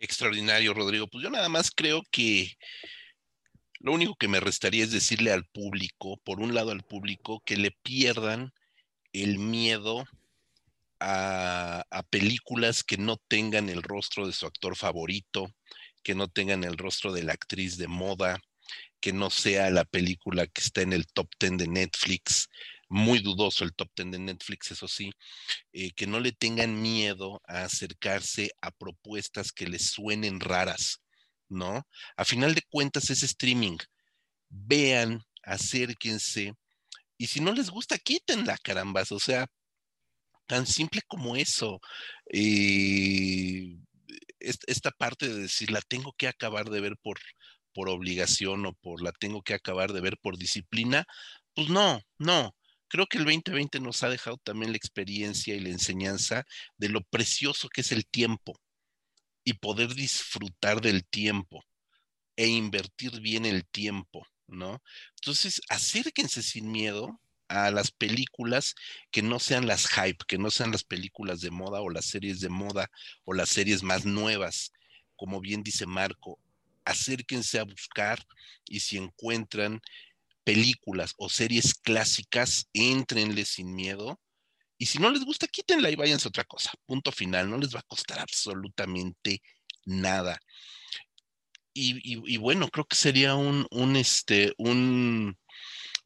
Extraordinario, 0.00 0.74
Rodrigo. 0.74 1.06
Pues 1.06 1.22
yo 1.22 1.30
nada 1.30 1.48
más 1.48 1.70
creo 1.70 2.02
que 2.10 2.56
lo 3.78 3.92
único 3.92 4.16
que 4.16 4.28
me 4.28 4.40
restaría 4.40 4.82
es 4.82 4.90
decirle 4.90 5.32
al 5.32 5.44
público, 5.44 6.16
por 6.24 6.40
un 6.40 6.54
lado 6.54 6.72
al 6.72 6.82
público, 6.82 7.40
que 7.44 7.56
le 7.56 7.70
pierdan 7.82 8.52
el 9.12 9.38
miedo 9.38 10.04
a, 11.00 11.84
películas 12.10 12.84
que 12.84 12.96
no 12.96 13.16
tengan 13.28 13.68
el 13.68 13.82
rostro 13.82 14.26
de 14.26 14.32
su 14.32 14.46
actor 14.46 14.76
favorito, 14.76 15.50
que 16.02 16.14
no 16.14 16.28
tengan 16.28 16.64
el 16.64 16.76
rostro 16.76 17.12
de 17.12 17.22
la 17.22 17.32
actriz 17.32 17.78
de 17.78 17.88
moda, 17.88 18.40
que 19.00 19.12
no 19.12 19.30
sea 19.30 19.70
la 19.70 19.84
película 19.84 20.46
que 20.46 20.60
está 20.60 20.82
en 20.82 20.92
el 20.92 21.06
top 21.06 21.28
10 21.40 21.58
de 21.58 21.68
Netflix, 21.68 22.48
muy 22.88 23.20
dudoso 23.20 23.64
el 23.64 23.74
top 23.74 23.90
10 23.96 24.12
de 24.12 24.18
Netflix, 24.18 24.70
eso 24.70 24.86
sí, 24.86 25.10
eh, 25.72 25.92
que 25.92 26.06
no 26.06 26.20
le 26.20 26.32
tengan 26.32 26.80
miedo 26.80 27.40
a 27.46 27.64
acercarse 27.64 28.50
a 28.60 28.70
propuestas 28.70 29.52
que 29.52 29.66
les 29.66 29.86
suenen 29.90 30.40
raras, 30.40 31.00
¿no? 31.48 31.86
A 32.16 32.24
final 32.24 32.54
de 32.54 32.62
cuentas 32.68 33.10
es 33.10 33.22
streaming. 33.22 33.78
Vean, 34.50 35.22
acérquense, 35.42 36.52
y 37.22 37.28
si 37.28 37.40
no 37.40 37.52
les 37.52 37.70
gusta, 37.70 37.98
quítenla, 37.98 38.58
carambas. 38.58 39.12
O 39.12 39.20
sea, 39.20 39.46
tan 40.48 40.66
simple 40.66 41.02
como 41.06 41.36
eso. 41.36 41.80
Eh, 42.32 43.78
esta 44.40 44.90
parte 44.90 45.28
de 45.28 45.42
decir, 45.42 45.70
la 45.70 45.80
tengo 45.82 46.14
que 46.18 46.26
acabar 46.26 46.68
de 46.68 46.80
ver 46.80 46.96
por, 47.00 47.20
por 47.72 47.88
obligación 47.90 48.66
o 48.66 48.72
por 48.72 49.02
la 49.02 49.12
tengo 49.12 49.42
que 49.42 49.54
acabar 49.54 49.92
de 49.92 50.00
ver 50.00 50.18
por 50.20 50.36
disciplina, 50.36 51.06
pues 51.54 51.68
no, 51.68 52.00
no. 52.18 52.56
Creo 52.88 53.06
que 53.06 53.18
el 53.18 53.24
2020 53.24 53.78
nos 53.78 54.02
ha 54.02 54.08
dejado 54.10 54.38
también 54.38 54.72
la 54.72 54.78
experiencia 54.78 55.54
y 55.54 55.60
la 55.60 55.68
enseñanza 55.68 56.44
de 56.76 56.88
lo 56.88 57.02
precioso 57.04 57.68
que 57.68 57.82
es 57.82 57.92
el 57.92 58.04
tiempo 58.04 58.58
y 59.44 59.52
poder 59.54 59.94
disfrutar 59.94 60.80
del 60.80 61.06
tiempo 61.06 61.64
e 62.36 62.48
invertir 62.48 63.20
bien 63.20 63.46
el 63.46 63.64
tiempo. 63.64 64.26
¿No? 64.52 64.82
Entonces, 65.20 65.60
acérquense 65.68 66.42
sin 66.42 66.70
miedo 66.70 67.20
a 67.48 67.70
las 67.70 67.90
películas 67.90 68.74
que 69.10 69.22
no 69.22 69.38
sean 69.38 69.66
las 69.66 69.86
hype, 69.88 70.24
que 70.26 70.38
no 70.38 70.50
sean 70.50 70.72
las 70.72 70.84
películas 70.84 71.40
de 71.40 71.50
moda 71.50 71.80
o 71.80 71.90
las 71.90 72.06
series 72.06 72.40
de 72.40 72.48
moda 72.48 72.90
o 73.24 73.34
las 73.34 73.50
series 73.50 73.82
más 73.82 74.04
nuevas. 74.04 74.72
Como 75.16 75.40
bien 75.40 75.62
dice 75.62 75.86
Marco, 75.86 76.38
acérquense 76.84 77.58
a 77.58 77.64
buscar 77.64 78.24
y 78.66 78.80
si 78.80 78.96
encuentran 78.96 79.80
películas 80.44 81.14
o 81.18 81.28
series 81.28 81.74
clásicas, 81.74 82.68
entrenle 82.72 83.44
sin 83.44 83.74
miedo. 83.74 84.20
Y 84.78 84.86
si 84.86 84.98
no 84.98 85.10
les 85.10 85.24
gusta, 85.24 85.46
quítenla 85.46 85.90
y 85.90 85.96
váyanse 85.96 86.26
a 86.26 86.30
otra 86.30 86.44
cosa. 86.44 86.72
Punto 86.86 87.12
final. 87.12 87.48
No 87.48 87.58
les 87.58 87.74
va 87.74 87.80
a 87.80 87.84
costar 87.84 88.18
absolutamente 88.18 89.42
nada 89.84 90.40
y, 91.74 92.36
bueno, 92.36 92.68
creo 92.68 92.84
que 92.84 92.96
sería 92.96 93.34
un, 93.34 93.66
un 93.70 93.96
este, 93.96 94.52
un, 94.58 95.36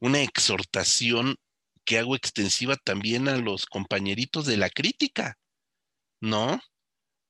una 0.00 0.22
exhortación 0.22 1.36
que 1.84 1.98
hago 1.98 2.16
extensiva 2.16 2.76
también 2.76 3.28
a 3.28 3.36
los 3.36 3.66
compañeritos 3.66 4.46
de 4.46 4.56
la 4.56 4.70
crítica, 4.70 5.38
¿no? 6.20 6.60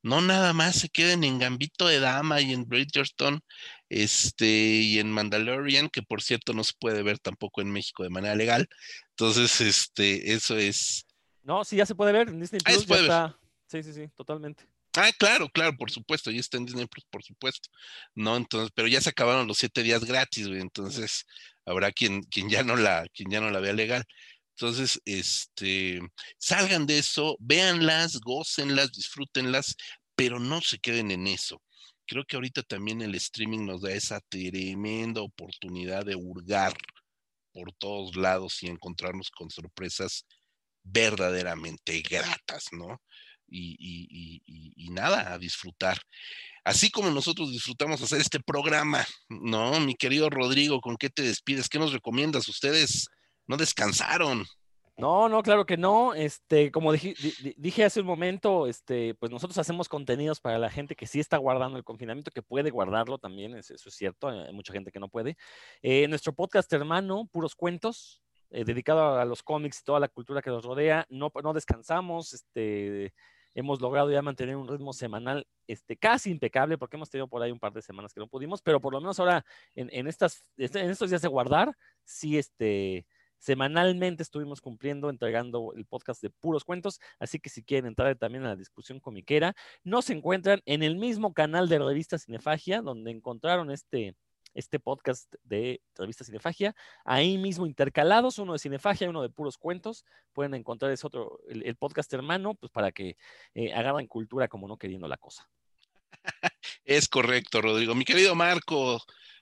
No 0.02 0.20
nada 0.20 0.52
más 0.52 0.76
se 0.76 0.88
queden 0.88 1.24
en 1.24 1.38
Gambito 1.38 1.86
de 1.88 2.00
Dama 2.00 2.40
y 2.40 2.52
en 2.52 2.64
Bridgerton, 2.64 3.40
este, 3.88 4.46
y 4.46 4.98
en 4.98 5.10
Mandalorian, 5.10 5.88
que 5.88 6.02
por 6.02 6.22
cierto 6.22 6.52
no 6.52 6.64
se 6.64 6.74
puede 6.78 7.02
ver 7.02 7.18
tampoco 7.18 7.60
en 7.60 7.70
México 7.70 8.02
de 8.02 8.10
manera 8.10 8.34
legal. 8.34 8.68
Entonces, 9.10 9.60
este, 9.60 10.32
eso 10.32 10.56
es. 10.56 11.06
No, 11.42 11.64
sí, 11.64 11.76
ya 11.76 11.86
se 11.86 11.94
puede 11.94 12.12
ver 12.12 12.28
en 12.28 12.40
Disney 12.40 12.60
ah, 12.64 12.70
Plus. 12.70 12.86
ya 12.86 12.96
está. 12.96 13.38
Sí, 13.66 13.82
sí, 13.82 13.92
sí, 13.92 14.08
totalmente. 14.14 14.64
Ah, 14.96 15.12
claro, 15.18 15.48
claro, 15.50 15.76
por 15.76 15.90
supuesto, 15.90 16.30
ya 16.30 16.40
está 16.40 16.56
en 16.56 16.64
Disney 16.64 16.86
Plus, 16.86 17.04
por 17.10 17.22
supuesto. 17.22 17.68
No, 18.14 18.36
entonces, 18.36 18.70
pero 18.74 18.88
ya 18.88 19.00
se 19.00 19.10
acabaron 19.10 19.46
los 19.46 19.58
siete 19.58 19.82
días 19.82 20.04
gratis, 20.04 20.48
güey, 20.48 20.60
entonces 20.60 21.26
habrá 21.66 21.92
quien, 21.92 22.22
quien 22.22 22.48
ya 22.48 22.62
no 22.62 22.76
la, 22.76 23.06
quien 23.12 23.30
ya 23.30 23.40
no 23.40 23.50
la 23.50 23.60
vea 23.60 23.74
legal. 23.74 24.04
Entonces, 24.54 25.00
este, 25.04 26.00
salgan 26.38 26.86
de 26.86 26.98
eso, 26.98 27.36
véanlas, 27.40 28.20
gócenlas, 28.20 28.90
disfrútenlas, 28.92 29.76
pero 30.14 30.40
no 30.40 30.62
se 30.62 30.78
queden 30.78 31.10
en 31.10 31.26
eso. 31.26 31.62
Creo 32.06 32.24
que 32.24 32.36
ahorita 32.36 32.62
también 32.62 33.02
el 33.02 33.14
streaming 33.16 33.66
nos 33.66 33.82
da 33.82 33.92
esa 33.92 34.20
tremenda 34.30 35.20
oportunidad 35.20 36.06
de 36.06 36.16
hurgar 36.16 36.74
por 37.52 37.72
todos 37.74 38.16
lados 38.16 38.62
y 38.62 38.68
encontrarnos 38.68 39.30
con 39.30 39.50
sorpresas 39.50 40.24
verdaderamente 40.84 42.00
gratas, 42.02 42.66
¿no? 42.72 43.00
Y, 43.48 44.88
nada, 44.90 45.32
a 45.32 45.38
disfrutar. 45.38 45.98
Así 46.64 46.90
como 46.90 47.10
nosotros 47.10 47.52
disfrutamos 47.52 48.02
hacer 48.02 48.20
este 48.20 48.40
programa, 48.40 49.04
¿no? 49.28 49.78
Mi 49.80 49.94
querido 49.94 50.30
Rodrigo, 50.30 50.80
¿con 50.80 50.96
qué 50.96 51.10
te 51.10 51.22
despides? 51.22 51.68
¿Qué 51.68 51.78
nos 51.78 51.92
recomiendas? 51.92 52.48
Ustedes 52.48 53.08
no 53.46 53.56
descansaron. 53.56 54.44
No, 54.98 55.28
no, 55.28 55.42
claro 55.42 55.66
que 55.66 55.76
no. 55.76 56.14
Este, 56.14 56.72
como 56.72 56.90
dije, 56.90 57.14
dije, 57.58 57.84
hace 57.84 58.00
un 58.00 58.06
momento, 58.06 58.66
este, 58.66 59.14
pues 59.14 59.30
nosotros 59.30 59.58
hacemos 59.58 59.88
contenidos 59.88 60.40
para 60.40 60.58
la 60.58 60.70
gente 60.70 60.96
que 60.96 61.06
sí 61.06 61.20
está 61.20 61.36
guardando 61.36 61.76
el 61.76 61.84
confinamiento, 61.84 62.30
que 62.30 62.42
puede 62.42 62.70
guardarlo 62.70 63.18
también, 63.18 63.54
eso 63.56 63.74
es 63.74 63.94
cierto, 63.94 64.28
hay 64.28 64.54
mucha 64.54 64.72
gente 64.72 64.90
que 64.90 64.98
no 64.98 65.08
puede. 65.08 65.36
Eh, 65.82 66.08
nuestro 66.08 66.32
podcast 66.32 66.72
hermano, 66.72 67.28
Puros 67.30 67.54
Cuentos, 67.54 68.22
eh, 68.50 68.64
dedicado 68.64 69.18
a 69.18 69.24
los 69.26 69.42
cómics 69.42 69.80
y 69.80 69.84
toda 69.84 70.00
la 70.00 70.08
cultura 70.08 70.40
que 70.40 70.50
nos 70.50 70.64
rodea, 70.64 71.04
no, 71.10 71.30
no 71.42 71.52
descansamos, 71.52 72.32
este, 72.32 73.12
hemos 73.56 73.80
logrado 73.80 74.10
ya 74.10 74.20
mantener 74.20 74.54
un 74.54 74.68
ritmo 74.68 74.92
semanal 74.92 75.46
este, 75.66 75.96
casi 75.96 76.30
impecable, 76.30 76.76
porque 76.76 76.96
hemos 76.96 77.08
tenido 77.08 77.26
por 77.26 77.42
ahí 77.42 77.50
un 77.50 77.58
par 77.58 77.72
de 77.72 77.80
semanas 77.80 78.12
que 78.12 78.20
no 78.20 78.28
pudimos, 78.28 78.60
pero 78.60 78.80
por 78.80 78.92
lo 78.92 79.00
menos 79.00 79.18
ahora 79.18 79.44
en, 79.74 80.06
estas, 80.06 80.44
este, 80.58 80.80
en 80.80 80.90
estos 80.90 81.08
días 81.08 81.22
de 81.22 81.28
guardar, 81.28 81.74
sí, 82.04 82.36
este, 82.36 83.06
semanalmente 83.38 84.22
estuvimos 84.22 84.60
cumpliendo, 84.60 85.08
entregando 85.08 85.72
el 85.74 85.86
podcast 85.86 86.22
de 86.22 86.28
puros 86.28 86.64
cuentos, 86.64 87.00
así 87.18 87.40
que 87.40 87.48
si 87.48 87.64
quieren 87.64 87.86
entrar 87.86 88.14
también 88.16 88.44
a 88.44 88.48
la 88.48 88.56
discusión 88.56 89.00
comiquera, 89.00 89.54
nos 89.84 90.10
encuentran 90.10 90.60
en 90.66 90.82
el 90.82 90.96
mismo 90.96 91.32
canal 91.32 91.70
de 91.70 91.78
revista 91.78 92.18
Cinefagia, 92.18 92.82
donde 92.82 93.10
encontraron 93.10 93.70
este, 93.70 94.14
este 94.56 94.80
podcast 94.80 95.32
de 95.44 95.80
revista 95.94 96.24
Cinefagia, 96.24 96.74
ahí 97.04 97.38
mismo 97.38 97.66
intercalados, 97.66 98.38
uno 98.38 98.54
de 98.54 98.58
Cinefagia 98.58 99.06
y 99.06 99.10
uno 99.10 99.22
de 99.22 99.28
puros 99.28 99.58
cuentos, 99.58 100.04
pueden 100.32 100.54
encontrar 100.54 100.90
ese 100.90 101.06
otro, 101.06 101.40
el, 101.48 101.76
podcast 101.76 102.12
hermano, 102.14 102.54
pues 102.54 102.72
para 102.72 102.90
que 102.90 103.16
eh, 103.54 103.72
agarren 103.72 104.06
cultura 104.06 104.48
como 104.48 104.66
no 104.66 104.78
queriendo 104.78 105.06
la 105.06 105.18
cosa. 105.18 105.48
Es 106.84 107.08
correcto, 107.08 107.60
Rodrigo. 107.60 107.94
Mi 107.94 108.04
querido 108.04 108.34
Marco, 108.34 109.00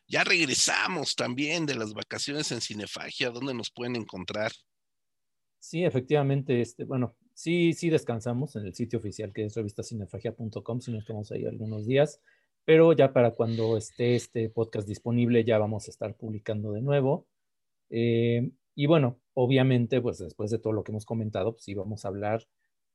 ya 0.09 0.24
regresamos 0.24 1.15
también 1.15 1.66
de 1.66 1.74
las 1.74 1.95
vacaciones 1.95 2.51
en 2.53 2.61
Cinefagia, 2.61 3.31
¿dónde 3.31 3.55
nos 3.55 3.70
pueden 3.70 3.97
encontrar? 3.97 4.53
Sí, 5.59 5.85
efectivamente, 5.85 6.61
este, 6.61 6.85
bueno, 6.85 7.16
sí, 7.32 7.73
sí 7.73 7.89
descansamos 7.89 8.57
en 8.57 8.66
el 8.66 8.74
sitio 8.74 8.99
oficial 8.99 9.32
que 9.32 9.45
es 9.45 9.55
revistacinefagia.com, 9.55 10.81
si 10.81 10.91
nos 10.91 11.01
estamos 11.01 11.31
ahí 11.32 11.47
algunos 11.47 11.86
días 11.86 12.20
pero 12.65 12.93
ya 12.93 13.12
para 13.12 13.32
cuando 13.32 13.77
esté 13.77 14.16
este 14.16 14.49
podcast 14.51 14.89
disponible 14.89 15.45
ya 15.45 15.59
vamos 15.59 15.86
a 15.89 15.91
estar 15.91 16.16
publicando 16.16 16.73
de 16.73 16.82
nuevo. 16.82 17.27
Eh, 17.91 18.51
y 18.74 18.86
bueno, 18.86 19.20
obviamente, 19.35 20.01
pues 20.01 20.19
después 20.19 20.51
de 20.51 20.59
todo 20.59 20.73
lo 20.73 20.85
que 20.85 20.93
hemos 20.93 21.07
comentado, 21.07 21.53
pues 21.53 21.65
sí 21.65 21.74
vamos 21.74 22.05
a 22.05 22.09
hablar, 22.09 22.47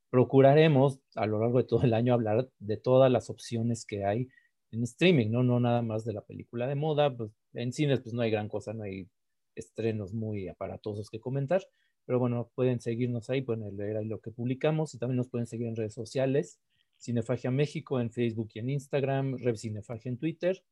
procuraremos 0.09 0.99
a 1.15 1.25
lo 1.27 1.39
largo 1.39 1.59
de 1.59 1.65
todo 1.65 1.83
el 1.83 1.93
año 1.93 2.13
hablar 2.13 2.49
de 2.59 2.77
todas 2.77 3.11
las 3.11 3.29
opciones 3.29 3.85
que 3.85 4.05
hay 4.05 4.29
en 4.71 4.83
streaming, 4.83 5.29
¿no? 5.31 5.43
No 5.43 5.59
nada 5.59 5.81
más 5.81 6.05
de 6.05 6.13
la 6.13 6.21
película 6.21 6.67
de 6.67 6.75
moda, 6.75 7.15
pues 7.15 7.31
en 7.53 7.73
cines 7.73 8.01
pues 8.01 8.13
no 8.13 8.21
hay 8.21 8.31
gran 8.31 8.49
cosa, 8.49 8.73
no 8.73 8.83
hay 8.83 9.07
estrenos 9.55 10.13
muy 10.13 10.47
aparatosos 10.47 11.09
que 11.09 11.19
comentar, 11.19 11.61
pero 12.05 12.19
bueno, 12.19 12.51
pueden 12.55 12.81
seguirnos 12.81 13.29
ahí, 13.29 13.41
pueden 13.41 13.75
leer 13.77 13.97
ahí 13.97 14.05
lo 14.05 14.19
que 14.19 14.31
publicamos 14.31 14.93
y 14.93 14.99
también 14.99 15.17
nos 15.17 15.29
pueden 15.29 15.47
seguir 15.47 15.67
en 15.67 15.75
redes 15.75 15.93
sociales. 15.93 16.59
Cinefagia 16.99 17.49
México 17.49 17.99
en 17.99 18.11
Facebook 18.11 18.49
y 18.53 18.59
en 18.59 18.69
Instagram, 18.69 19.37
Rev 19.37 19.57
Cinefagia 19.57 20.09
en 20.09 20.17
Twitter. 20.17 20.63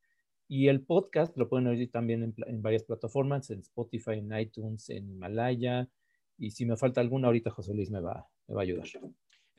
Y 0.47 0.67
el 0.67 0.81
podcast 0.81 1.35
lo 1.37 1.49
pueden 1.49 1.67
oír 1.67 1.91
también 1.91 2.35
en, 2.45 2.61
varias 2.61 2.83
plataformas, 2.83 3.49
en 3.49 3.59
Spotify, 3.59 4.13
en 4.13 4.37
iTunes, 4.37 4.89
en 4.89 5.09
Himalaya. 5.09 5.89
Y 6.37 6.51
si 6.51 6.65
me 6.65 6.77
falta 6.77 7.01
alguna, 7.01 7.27
ahorita 7.27 7.49
José 7.49 7.73
Luis 7.73 7.89
me 7.89 7.99
va, 7.99 8.27
me 8.47 8.55
va 8.55 8.61
a 8.61 8.63
ayudar. 8.63 8.87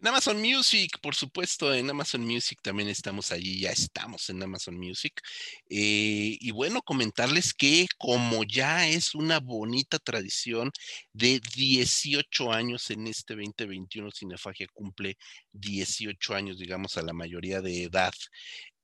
En 0.01 0.07
Amazon 0.07 0.41
Music, 0.41 1.01
por 1.03 1.17
supuesto, 1.17 1.75
en 1.75 1.91
Amazon 1.91 2.21
Music 2.21 2.61
también 2.63 2.89
estamos 2.89 3.33
allí, 3.33 3.59
ya 3.59 3.71
estamos 3.73 4.31
en 4.31 4.41
Amazon 4.41 4.79
Music. 4.79 5.21
Eh, 5.69 6.37
y 6.41 6.53
bueno, 6.53 6.83
comentarles 6.83 7.53
que 7.53 7.89
como 7.99 8.45
ya 8.45 8.87
es 8.87 9.17
una 9.17 9.41
bonita 9.41 9.99
tradición 9.99 10.71
de 11.13 11.41
18 11.57 12.53
años 12.53 12.91
en 12.91 13.09
este 13.09 13.35
2021, 13.35 14.13
Cinefagia 14.13 14.69
cumple 14.73 15.17
18 15.53 16.33
años, 16.33 16.59
digamos, 16.59 16.97
a 16.97 17.03
la 17.03 17.13
mayoría 17.13 17.61
de 17.61 17.83
edad 17.83 18.13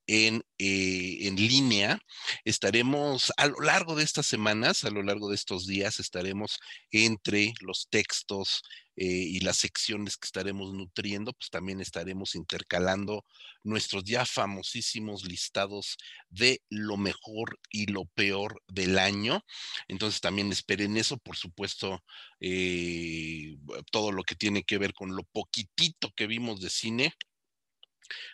en, 0.06 0.44
eh, 0.58 1.18
en, 1.22 1.36
línea. 1.36 1.98
Estaremos 2.44 3.32
a 3.36 3.46
lo 3.46 3.60
largo 3.60 3.94
de 3.96 4.04
estas 4.04 4.26
semanas, 4.26 4.84
a 4.84 4.90
lo 4.90 5.02
largo 5.02 5.28
de 5.28 5.36
estos 5.36 5.66
días, 5.66 6.00
estaremos 6.00 6.58
entre 6.90 7.52
los 7.60 7.88
textos, 7.90 8.62
eh, 8.96 9.06
y 9.06 9.40
las 9.40 9.56
secciones 9.56 10.16
que 10.16 10.26
estaremos 10.26 10.72
nutriendo, 10.72 11.32
pues 11.32 11.50
también 11.50 11.80
estaremos 11.80 12.36
intercalando 12.36 13.24
nuestros 13.64 14.04
ya 14.04 14.24
famosísimos 14.24 15.24
listados 15.24 15.96
de 16.28 16.62
lo 16.70 16.96
mejor 16.96 17.58
y 17.70 17.86
lo 17.86 18.04
peor 18.14 18.62
del 18.68 18.98
año. 19.00 19.44
Entonces 19.88 20.20
también 20.20 20.52
esperen 20.52 20.96
eso, 20.96 21.18
por 21.18 21.36
supuesto, 21.36 22.04
eh, 22.38 23.56
todo 23.90 24.12
lo 24.12 24.22
que 24.22 24.36
tiene 24.36 24.62
que 24.62 24.78
ver 24.78 24.94
con 24.94 25.16
lo 25.16 25.24
poquitito 25.24 26.12
que 26.14 26.28
vimos 26.28 26.60
de 26.60 26.70
cine 26.70 27.14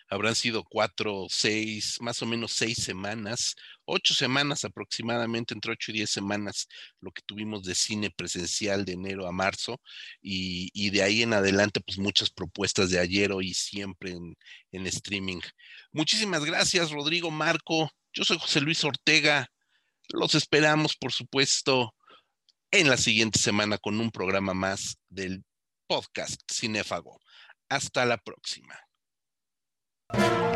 habrán 0.09 0.35
sido 0.35 0.63
cuatro, 0.63 1.27
seis, 1.29 1.97
más 2.01 2.21
o 2.21 2.25
menos 2.25 2.51
seis 2.53 2.77
semanas, 2.77 3.55
ocho 3.85 4.13
semanas 4.13 4.65
aproximadamente, 4.65 5.53
entre 5.53 5.73
ocho 5.73 5.91
y 5.91 5.95
diez 5.95 6.09
semanas, 6.09 6.67
lo 6.99 7.11
que 7.11 7.21
tuvimos 7.25 7.63
de 7.63 7.75
cine 7.75 8.09
presencial 8.09 8.85
de 8.85 8.93
enero 8.93 9.27
a 9.27 9.31
marzo, 9.31 9.81
y, 10.21 10.89
de 10.89 11.03
ahí 11.03 11.23
en 11.23 11.33
adelante, 11.33 11.81
pues 11.81 11.97
muchas 11.97 12.29
propuestas 12.29 12.89
de 12.89 12.99
ayer, 12.99 13.31
hoy 13.31 13.49
y 13.49 13.53
siempre 13.53 14.11
en, 14.11 14.35
en 14.71 14.87
streaming. 14.87 15.41
Muchísimas 15.91 16.43
gracias, 16.45 16.91
Rodrigo 16.91 17.31
Marco. 17.31 17.89
Yo 18.13 18.23
soy 18.23 18.37
José 18.39 18.61
Luis 18.61 18.83
Ortega. 18.83 19.47
Los 20.09 20.35
esperamos, 20.35 20.95
por 20.97 21.13
supuesto, 21.13 21.95
en 22.71 22.89
la 22.89 22.97
siguiente 22.97 23.39
semana 23.39 23.77
con 23.77 23.99
un 23.99 24.11
programa 24.11 24.53
más 24.53 24.97
del 25.09 25.43
podcast 25.87 26.41
Cinéfago. 26.49 27.19
Hasta 27.69 28.05
la 28.05 28.17
próxima. 28.17 28.77
you 30.13 30.50